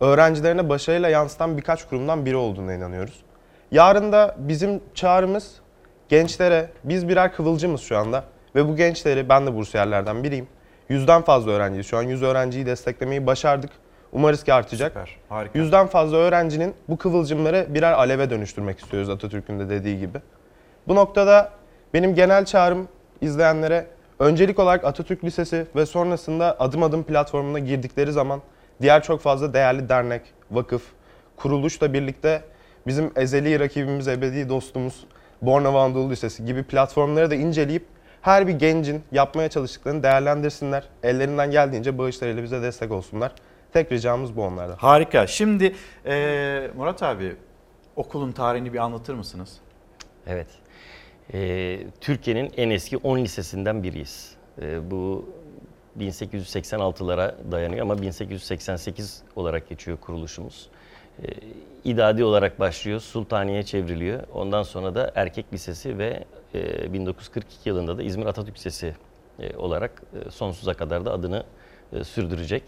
öğrencilerine 0.00 0.68
başarıyla 0.68 1.08
yansıtan 1.08 1.56
birkaç 1.56 1.88
kurumdan 1.88 2.26
biri 2.26 2.36
olduğuna 2.36 2.74
inanıyoruz. 2.74 3.22
Yarın 3.70 4.12
da 4.12 4.34
bizim 4.38 4.80
çağrımız 4.94 5.54
gençlere, 6.08 6.70
biz 6.84 7.08
birer 7.08 7.32
kıvılcımız 7.32 7.80
şu 7.80 7.98
anda 7.98 8.24
ve 8.54 8.68
bu 8.68 8.76
gençleri, 8.76 9.28
ben 9.28 9.46
de 9.46 9.54
bursiyerlerden 9.54 10.24
biriyim. 10.24 10.48
Yüzden 10.88 11.22
fazla 11.22 11.50
öğrenciyiz. 11.50 11.86
Şu 11.86 11.98
an 11.98 12.02
100 12.02 12.22
öğrenciyi 12.22 12.66
desteklemeyi 12.66 13.26
başardık. 13.26 13.70
Umarız 14.12 14.44
ki 14.44 14.54
artacak. 14.54 14.96
harika. 15.28 15.58
Yüzden 15.58 15.86
fazla 15.86 16.16
öğrencinin 16.16 16.74
bu 16.88 16.96
kıvılcımları 16.98 17.66
birer 17.68 17.92
aleve 17.92 18.30
dönüştürmek 18.30 18.78
istiyoruz 18.78 19.10
Atatürk'ün 19.10 19.60
de 19.60 19.70
dediği 19.70 19.98
gibi. 19.98 20.18
Bu 20.88 20.94
noktada 20.94 21.50
benim 21.94 22.14
genel 22.14 22.44
çağrım 22.44 22.88
izleyenlere 23.20 23.86
öncelik 24.18 24.58
olarak 24.58 24.84
Atatürk 24.84 25.24
Lisesi 25.24 25.66
ve 25.76 25.86
sonrasında 25.86 26.56
adım 26.60 26.82
adım 26.82 27.02
platformuna 27.02 27.58
girdikleri 27.58 28.12
zaman 28.12 28.42
diğer 28.82 29.02
çok 29.02 29.20
fazla 29.20 29.54
değerli 29.54 29.88
dernek, 29.88 30.22
vakıf, 30.50 30.82
kuruluşla 31.36 31.92
birlikte 31.92 32.42
bizim 32.86 33.12
ezeli 33.16 33.60
rakibimiz, 33.60 34.08
ebedi 34.08 34.48
dostumuz 34.48 35.06
Bornova 35.42 35.82
Anadolu 35.82 36.10
Lisesi 36.10 36.44
gibi 36.44 36.62
platformları 36.62 37.30
da 37.30 37.34
inceleyip 37.34 37.84
her 38.22 38.46
bir 38.46 38.52
gencin 38.52 39.02
yapmaya 39.12 39.48
çalıştıklarını 39.48 40.02
değerlendirsinler. 40.02 40.84
Ellerinden 41.02 41.50
geldiğince 41.50 41.98
bağışlarıyla 41.98 42.42
bize 42.42 42.62
destek 42.62 42.92
olsunlar. 42.92 43.32
Tek 43.72 43.92
ricamız 43.92 44.36
bu 44.36 44.42
onlardan. 44.42 44.76
Harika. 44.76 45.26
Şimdi 45.26 45.74
e, 46.06 46.70
Murat 46.76 47.02
abi 47.02 47.36
okulun 47.96 48.32
tarihini 48.32 48.72
bir 48.72 48.78
anlatır 48.78 49.14
mısınız? 49.14 49.58
Evet. 50.26 50.46
Ee, 51.34 51.80
Türkiye'nin 52.00 52.52
en 52.56 52.70
eski 52.70 52.96
10 52.96 53.18
lisesinden 53.18 53.82
biriyiz. 53.82 54.36
Ee, 54.62 54.90
bu 54.90 55.28
1886'lara 55.98 57.34
dayanıyor 57.52 57.82
ama 57.82 58.02
1888 58.02 59.22
olarak 59.36 59.68
geçiyor 59.68 59.98
kuruluşumuz. 60.00 60.68
Ee, 61.22 61.26
idadi 61.84 62.24
olarak 62.24 62.60
başlıyor, 62.60 63.00
Sultaniye 63.00 63.62
çevriliyor. 63.62 64.22
Ondan 64.34 64.62
sonra 64.62 64.94
da 64.94 65.12
Erkek 65.14 65.52
Lisesi 65.52 65.98
ve 65.98 66.24
e, 66.54 66.92
1942 66.92 67.68
yılında 67.68 67.98
da 67.98 68.02
İzmir 68.02 68.26
Atatürk 68.26 68.56
Lisesi 68.56 68.94
e, 69.38 69.56
olarak 69.56 70.02
e, 70.26 70.30
sonsuza 70.30 70.74
kadar 70.74 71.04
da 71.04 71.12
adını 71.12 71.44
e, 71.92 72.04
sürdürecek. 72.04 72.62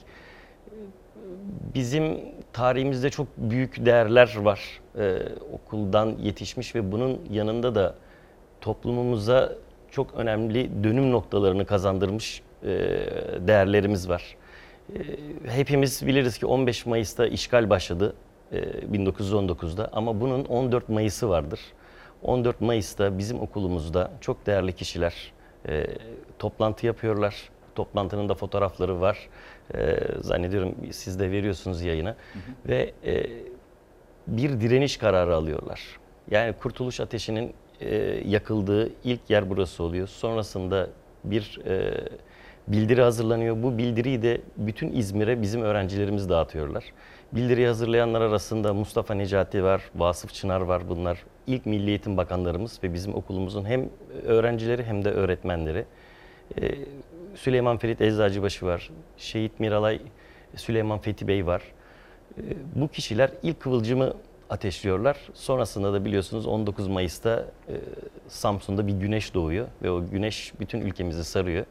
Bizim 1.75 2.19
tarihimizde 2.53 3.11
çok 3.11 3.27
büyük 3.37 3.87
değerler 3.87 4.37
var. 4.37 4.81
Ee, 4.99 5.19
okuldan 5.53 6.17
yetişmiş 6.23 6.75
ve 6.75 6.93
bunun 6.93 7.21
yanında 7.31 7.75
da 7.75 7.95
toplumumuza 8.61 9.53
çok 9.91 10.15
önemli 10.15 10.85
dönüm 10.85 11.11
noktalarını 11.11 11.67
kazandırmış 11.67 12.43
e, 12.63 12.69
değerlerimiz 13.47 14.09
var. 14.09 14.37
E, 14.95 14.99
hepimiz 15.51 16.07
biliriz 16.07 16.39
ki 16.39 16.47
15 16.47 16.87
Mayıs'ta 16.87 17.27
işgal 17.27 17.71
başladı. 17.71 18.15
e, 18.53 18.61
1919'da 18.61 19.89
ama 19.93 20.21
bunun 20.21 20.45
14 20.45 20.89
Mayıs'ı 20.89 21.29
vardır. 21.29 21.61
14 22.23 22.61
Mayıs'ta 22.61 23.19
bizim 23.19 23.41
okulumuzda 23.41 24.11
çok 24.21 24.47
değerli 24.47 24.73
kişiler 24.73 25.33
e, 25.69 25.87
toplantı 26.39 26.87
yapıyorlar. 26.87 27.51
Toplantının 27.75 28.29
da 28.29 28.35
fotoğrafları 28.35 29.01
var. 29.01 29.29
E, 29.75 29.99
zannediyorum 30.21 30.75
siz 30.91 31.21
de 31.21 31.31
veriyorsunuz 31.31 31.83
yayına. 31.83 32.17
Ve 32.69 32.93
e, 33.07 33.27
bir 34.27 34.61
direniş 34.61 34.97
kararı 34.97 35.35
alıyorlar. 35.35 35.81
Yani 36.31 36.53
Kurtuluş 36.53 37.01
Ateşi'nin 37.01 37.55
e, 37.81 37.97
yakıldığı 38.27 38.91
ilk 39.05 39.21
yer 39.29 39.51
burası 39.51 39.83
oluyor. 39.83 40.09
Sonrasında 40.09 40.91
bir 41.25 41.61
e, 41.67 42.05
bildiri 42.69 43.03
hazırlanıyor. 43.03 43.63
Bu 43.63 43.79
bildiriyi 43.79 44.23
de 44.23 44.41
bütün 44.57 44.93
İzmir'e 44.93 45.43
bizim 45.43 45.63
öğrencilerimiz 45.63 46.29
dağıtıyorlar. 46.29 46.85
Bildiriyi 47.33 47.67
hazırlayanlar 47.67 48.21
arasında 48.21 48.75
Mustafa 48.75 49.15
Necati 49.15 49.65
var, 49.65 49.83
Vasıf 49.95 50.35
Çınar 50.35 50.61
var 50.61 50.89
bunlar. 50.89 51.25
İlk 51.47 51.67
Milli 51.67 51.89
Eğitim 51.89 52.17
Bakanlarımız 52.17 52.81
ve 52.83 52.95
bizim 52.95 53.15
okulumuzun 53.15 53.65
hem 53.65 53.89
öğrencileri 54.25 54.85
hem 54.85 55.05
de 55.05 55.11
öğretmenleri. 55.11 55.85
E, 56.61 56.75
Süleyman 57.35 57.79
Ferit 57.79 58.01
Eczacıbaşı 58.01 58.67
var, 58.67 58.91
Şehit 59.17 59.61
Miralay 59.61 60.01
Süleyman 60.57 60.99
Fethi 60.99 61.29
Bey 61.29 61.47
var. 61.47 61.63
E, 62.39 62.43
bu 62.75 62.89
kişiler 62.89 63.31
ilk 63.43 63.61
kıvılcımı 63.61 64.15
ateşliyorlar. 64.51 65.17
Sonrasında 65.35 65.93
da 65.93 66.05
biliyorsunuz 66.05 66.47
19 66.47 66.89
Mayıs'ta 66.89 67.47
e, 67.69 67.75
Samsun'da 68.29 68.87
bir 68.87 68.93
güneş 68.93 69.35
doğuyor 69.35 69.67
ve 69.83 69.91
o 69.91 70.11
güneş 70.11 70.53
bütün 70.61 70.81
ülkemizi 70.81 71.25
sarıyor. 71.25 71.67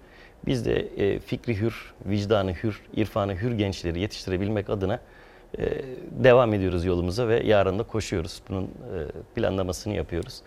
Biz 0.45 0.65
de 0.65 0.79
e, 0.79 1.19
fikri 1.19 1.61
hür, 1.61 1.93
vicdanı 2.05 2.53
hür, 2.53 2.81
irfanı 2.93 3.35
hür 3.35 3.51
gençleri 3.51 3.99
yetiştirebilmek 3.99 4.69
adına 4.69 4.99
e, 5.57 5.81
devam 6.11 6.53
ediyoruz 6.53 6.85
yolumuza 6.85 7.27
ve 7.27 7.43
yarın 7.45 7.79
da 7.79 7.83
koşuyoruz. 7.83 8.41
Bunun 8.49 8.63
e, 8.63 8.67
planlamasını 9.35 9.93
yapıyoruz. 9.93 10.41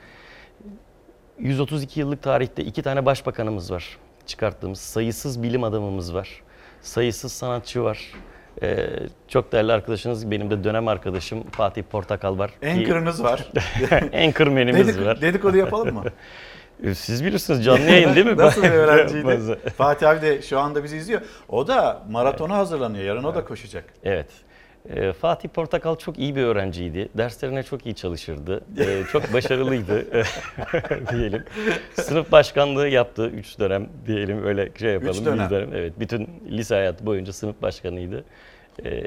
132 1.39 2.01
yıllık 2.01 2.23
tarihte 2.23 2.65
iki 2.65 2.83
tane 2.83 3.07
başbakanımız 3.07 3.73
var 3.73 3.99
çıkarttığımız. 4.27 4.79
Sayısız 4.79 5.43
bilim 5.43 5.65
adamımız 5.65 6.15
var. 6.15 6.43
Sayısız 6.83 7.33
sanatçı 7.33 7.83
var. 7.83 8.13
Ee, 8.63 8.89
çok 9.29 9.53
değerli 9.53 9.73
arkadaşınız, 9.73 10.31
benim 10.31 10.51
de 10.51 10.65
dönem 10.65 10.89
arkadaşım 10.89 11.43
Fatih 11.51 11.83
Portakal 11.83 12.39
var. 12.39 12.51
Anchor'ınız 12.67 13.25
var. 13.25 13.47
Anchor 14.15 14.47
menimiz 14.47 14.89
Dedik- 14.89 15.07
var. 15.07 15.21
Dedikodu 15.21 15.57
yapalım 15.57 15.95
mı? 15.95 16.05
Siz 16.95 17.25
bilirsiniz 17.25 17.65
canlı 17.65 17.91
yayın 17.91 18.15
değil 18.15 18.27
mi? 18.27 18.37
Nasıl 18.37 18.63
bir 18.63 18.71
öğrenciydi? 18.71 19.59
Fatih 19.77 20.09
abi 20.09 20.23
de 20.23 20.43
şu 20.43 20.59
anda 20.59 20.85
bizi 20.85 20.97
izliyor. 20.97 21.21
O 21.49 21.69
da 21.69 22.03
maratona 22.11 22.57
hazırlanıyor. 22.57 23.05
Yarın 23.05 23.25
o 23.25 23.35
da 23.35 23.45
koşacak. 23.45 23.85
Evet. 24.05 24.27
Ee, 24.91 25.13
Fatih 25.13 25.49
Portakal 25.49 25.97
çok 25.97 26.19
iyi 26.19 26.37
bir 26.37 26.43
öğrenciydi. 26.43 27.09
Derslerine 27.17 27.63
çok 27.63 27.87
iyi 27.87 27.95
çalışırdı. 27.95 28.61
Ee, 28.79 29.03
çok 29.13 29.33
başarılıydı 29.33 30.07
diyelim. 31.13 31.45
Sınıf 31.95 32.33
başkanlığı 32.33 32.89
yaptı 32.89 33.27
3 33.27 33.59
dönem 33.59 33.89
diyelim 34.07 34.47
öyle 34.47 34.69
şey 34.79 34.93
yapalım. 34.93 35.13
Üç 35.13 35.25
dönem. 35.25 35.51
Biz 35.51 35.79
Evet 35.79 35.93
bütün 36.01 36.29
lise 36.51 36.75
hayatı 36.75 37.07
boyunca 37.07 37.33
sınıf 37.33 37.63
başkanıydı. 37.63 38.25
Ee, 38.85 39.03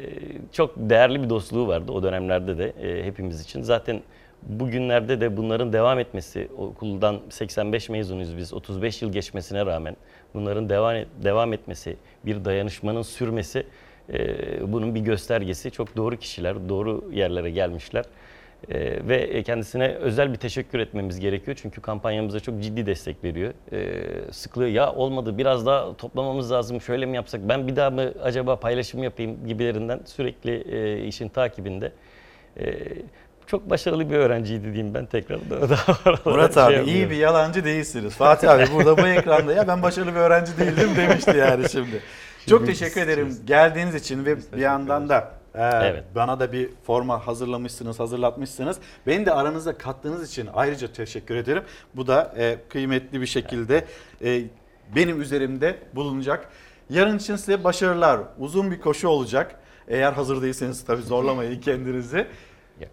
çok 0.51 0.73
değerli 0.77 1.23
bir 1.23 1.29
dostluğu 1.29 1.67
vardı 1.67 1.91
o 1.91 2.03
dönemlerde 2.03 2.57
de 2.57 2.73
e, 2.81 3.03
hepimiz 3.05 3.41
için. 3.41 3.61
Zaten 3.61 4.01
bugünlerde 4.43 5.21
de 5.21 5.37
bunların 5.37 5.73
devam 5.73 5.99
etmesi, 5.99 6.47
okuldan 6.57 7.19
85 7.29 7.89
mezunuyuz 7.89 8.37
biz, 8.37 8.53
35 8.53 9.01
yıl 9.01 9.11
geçmesine 9.11 9.65
rağmen 9.65 9.95
bunların 10.33 10.69
devam 10.69 10.95
devam 11.23 11.53
etmesi, 11.53 11.97
bir 12.25 12.45
dayanışmanın 12.45 13.01
sürmesi 13.01 13.65
e, 14.13 14.73
bunun 14.73 14.95
bir 14.95 14.99
göstergesi. 14.99 15.71
Çok 15.71 15.97
doğru 15.97 16.17
kişiler, 16.17 16.69
doğru 16.69 17.09
yerlere 17.11 17.51
gelmişler. 17.51 18.05
E, 18.69 19.07
ve 19.07 19.43
kendisine 19.43 19.87
özel 19.87 20.33
bir 20.33 20.37
teşekkür 20.37 20.79
etmemiz 20.79 21.19
gerekiyor. 21.19 21.57
Çünkü 21.61 21.81
kampanyamıza 21.81 22.39
çok 22.39 22.63
ciddi 22.63 22.85
destek 22.85 23.23
veriyor. 23.23 23.53
E, 23.71 24.31
sıklığı 24.31 24.67
ya 24.67 24.93
olmadı 24.93 25.37
biraz 25.37 25.65
daha 25.65 25.97
toplamamız 25.97 26.51
lazım 26.51 26.81
şöyle 26.81 27.05
mi 27.05 27.15
yapsak 27.15 27.41
ben 27.49 27.67
bir 27.67 27.75
daha 27.75 27.89
mı 27.89 28.13
acaba 28.23 28.59
paylaşım 28.59 29.03
yapayım 29.03 29.47
gibilerinden 29.47 29.99
sürekli 30.05 30.63
e, 30.71 31.05
işin 31.05 31.29
takibinde. 31.29 31.91
E, 32.59 32.75
çok 33.47 33.69
başarılı 33.69 34.09
bir 34.09 34.15
öğrenciydi 34.15 34.73
diyeyim 34.73 34.93
ben 34.93 35.05
tekrar. 35.05 35.39
Daha 35.69 36.19
Murat 36.25 36.53
şey 36.53 36.63
abi 36.63 36.73
iyi 36.73 36.77
yapmıyorum. 36.77 37.09
bir 37.09 37.15
yalancı 37.15 37.65
değilsiniz. 37.65 38.13
Fatih 38.13 38.51
abi 38.51 38.65
burada 38.73 38.97
bu 38.97 39.07
ekranda 39.07 39.53
ya 39.53 39.67
ben 39.67 39.81
başarılı 39.81 40.11
bir 40.11 40.19
öğrenci 40.19 40.57
değildim 40.57 40.89
demişti 40.97 41.37
yani 41.37 41.69
şimdi. 41.69 42.01
Çok 42.49 42.65
teşekkür 42.65 43.01
ederim 43.01 43.37
geldiğiniz 43.45 43.95
için 43.95 44.25
ve 44.25 44.37
bir 44.37 44.61
yandan 44.61 45.09
da 45.09 45.31
e, 45.57 45.61
Evet. 45.83 46.03
bana 46.15 46.39
da 46.39 46.51
bir 46.51 46.69
forma 46.83 47.27
hazırlamışsınız, 47.27 47.99
hazırlatmışsınız. 47.99 48.77
Beni 49.07 49.25
de 49.25 49.33
aranıza 49.33 49.77
kattığınız 49.77 50.29
için 50.31 50.49
ayrıca 50.53 50.87
teşekkür 50.93 51.35
ederim. 51.35 51.63
Bu 51.95 52.07
da 52.07 52.33
e, 52.37 52.57
kıymetli 52.69 53.21
bir 53.21 53.25
şekilde 53.25 53.85
e, 54.23 54.41
benim 54.95 55.21
üzerimde 55.21 55.75
bulunacak. 55.93 56.49
Yarın 56.89 57.17
için 57.17 57.35
size 57.35 57.63
başarılar. 57.63 58.19
Uzun 58.39 58.71
bir 58.71 58.79
koşu 58.81 59.07
olacak. 59.07 59.59
Eğer 59.87 60.13
hazır 60.13 60.41
değilseniz 60.41 60.85
tabii 60.85 61.01
zorlamayın 61.01 61.61
kendinizi. 61.61 62.27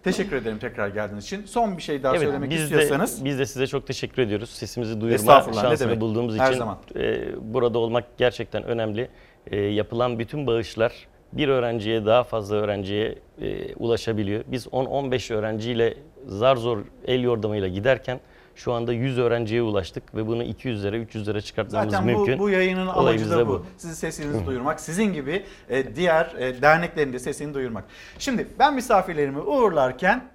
Teşekkür 0.03 0.35
ederim 0.35 0.59
tekrar 0.59 0.87
geldiğiniz 0.87 1.23
için. 1.25 1.45
Son 1.45 1.77
bir 1.77 1.81
şey 1.81 2.03
daha 2.03 2.11
Evet, 2.15 2.23
söylemek 2.23 2.49
biz 2.49 2.61
istiyorsanız. 2.61 3.21
De, 3.21 3.25
biz 3.25 3.39
de 3.39 3.45
size 3.45 3.67
çok 3.67 3.87
teşekkür 3.87 4.21
ediyoruz. 4.21 4.49
Sesimizi 4.49 5.01
duyurma 5.01 5.41
şansını 5.53 6.01
bulduğumuz 6.01 6.37
Her 6.39 6.47
için 6.49 6.59
zaman. 6.59 6.77
e, 6.95 7.25
burada 7.53 7.79
olmak 7.79 8.17
gerçekten 8.17 8.63
önemli. 8.63 9.09
E, 9.47 9.57
yapılan 9.57 10.19
bütün 10.19 10.47
bağışlar 10.47 10.93
bir 11.37 11.47
öğrenciye 11.47 12.05
daha 12.05 12.23
fazla 12.23 12.55
öğrenciye 12.55 13.15
e, 13.41 13.75
ulaşabiliyor. 13.75 14.43
Biz 14.47 14.67
10-15 14.67 15.33
öğrenciyle 15.33 15.97
zar 16.27 16.55
zor 16.55 16.79
el 17.05 17.23
yordamıyla 17.23 17.67
giderken 17.67 18.19
şu 18.55 18.73
anda 18.73 18.93
100 18.93 19.19
öğrenciye 19.19 19.61
ulaştık 19.61 20.15
ve 20.15 20.27
bunu 20.27 20.43
200 20.43 20.83
lira 20.83 20.97
300 20.97 21.27
lira 21.27 21.41
çıkartmamız 21.41 21.91
Zaten 21.91 22.05
mümkün. 22.05 22.39
bu, 22.39 22.43
bu 22.43 22.49
yayının 22.49 22.87
amacı 22.87 23.29
da 23.31 23.37
da 23.37 23.47
bu. 23.47 23.65
Sizin 23.77 23.93
sesinizi 23.93 24.45
duyurmak, 24.45 24.79
sizin 24.79 25.13
gibi 25.13 25.45
e, 25.69 25.95
diğer 25.95 26.35
e, 26.39 26.61
derneklerin 26.61 27.13
de 27.13 27.19
sesini 27.19 27.53
duyurmak. 27.53 27.85
Şimdi 28.19 28.47
ben 28.59 28.75
misafirlerimi 28.75 29.39
uğurlarken 29.39 30.29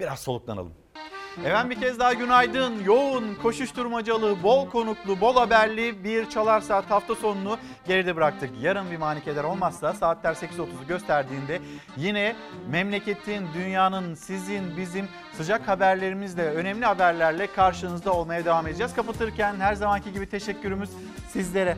biraz 0.00 0.18
soluklanalım. 0.18 0.72
Efendim 1.44 1.70
bir 1.70 1.80
kez 1.80 1.98
daha 1.98 2.12
günaydın. 2.12 2.84
Yoğun, 2.84 3.34
koşuşturmacalı, 3.42 4.42
bol 4.42 4.70
konuklu, 4.70 5.20
bol 5.20 5.34
haberli 5.36 6.04
bir 6.04 6.30
Çalar 6.30 6.60
Saat 6.60 6.90
hafta 6.90 7.14
sonunu 7.14 7.58
geride 7.86 8.16
bıraktık. 8.16 8.50
Yarın 8.62 8.90
bir 8.90 8.96
manik 8.96 9.28
eder 9.28 9.44
olmazsa 9.44 9.92
saatler 9.92 10.34
8.30'u 10.34 10.86
gösterdiğinde 10.88 11.60
yine 11.96 12.36
memleketin, 12.70 13.46
dünyanın, 13.54 14.14
sizin, 14.14 14.76
bizim 14.76 15.08
sıcak 15.36 15.68
haberlerimizle, 15.68 16.42
önemli 16.42 16.84
haberlerle 16.84 17.46
karşınızda 17.46 18.12
olmaya 18.12 18.44
devam 18.44 18.66
edeceğiz. 18.66 18.94
Kapatırken 18.94 19.54
her 19.60 19.74
zamanki 19.74 20.12
gibi 20.12 20.26
teşekkürümüz 20.26 20.90
sizlere. 21.32 21.76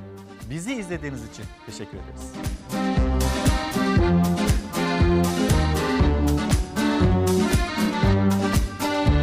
Bizi 0.51 0.75
izlediğiniz 0.75 1.29
için 1.29 1.45
teşekkür 1.67 1.99
ederiz. 1.99 2.33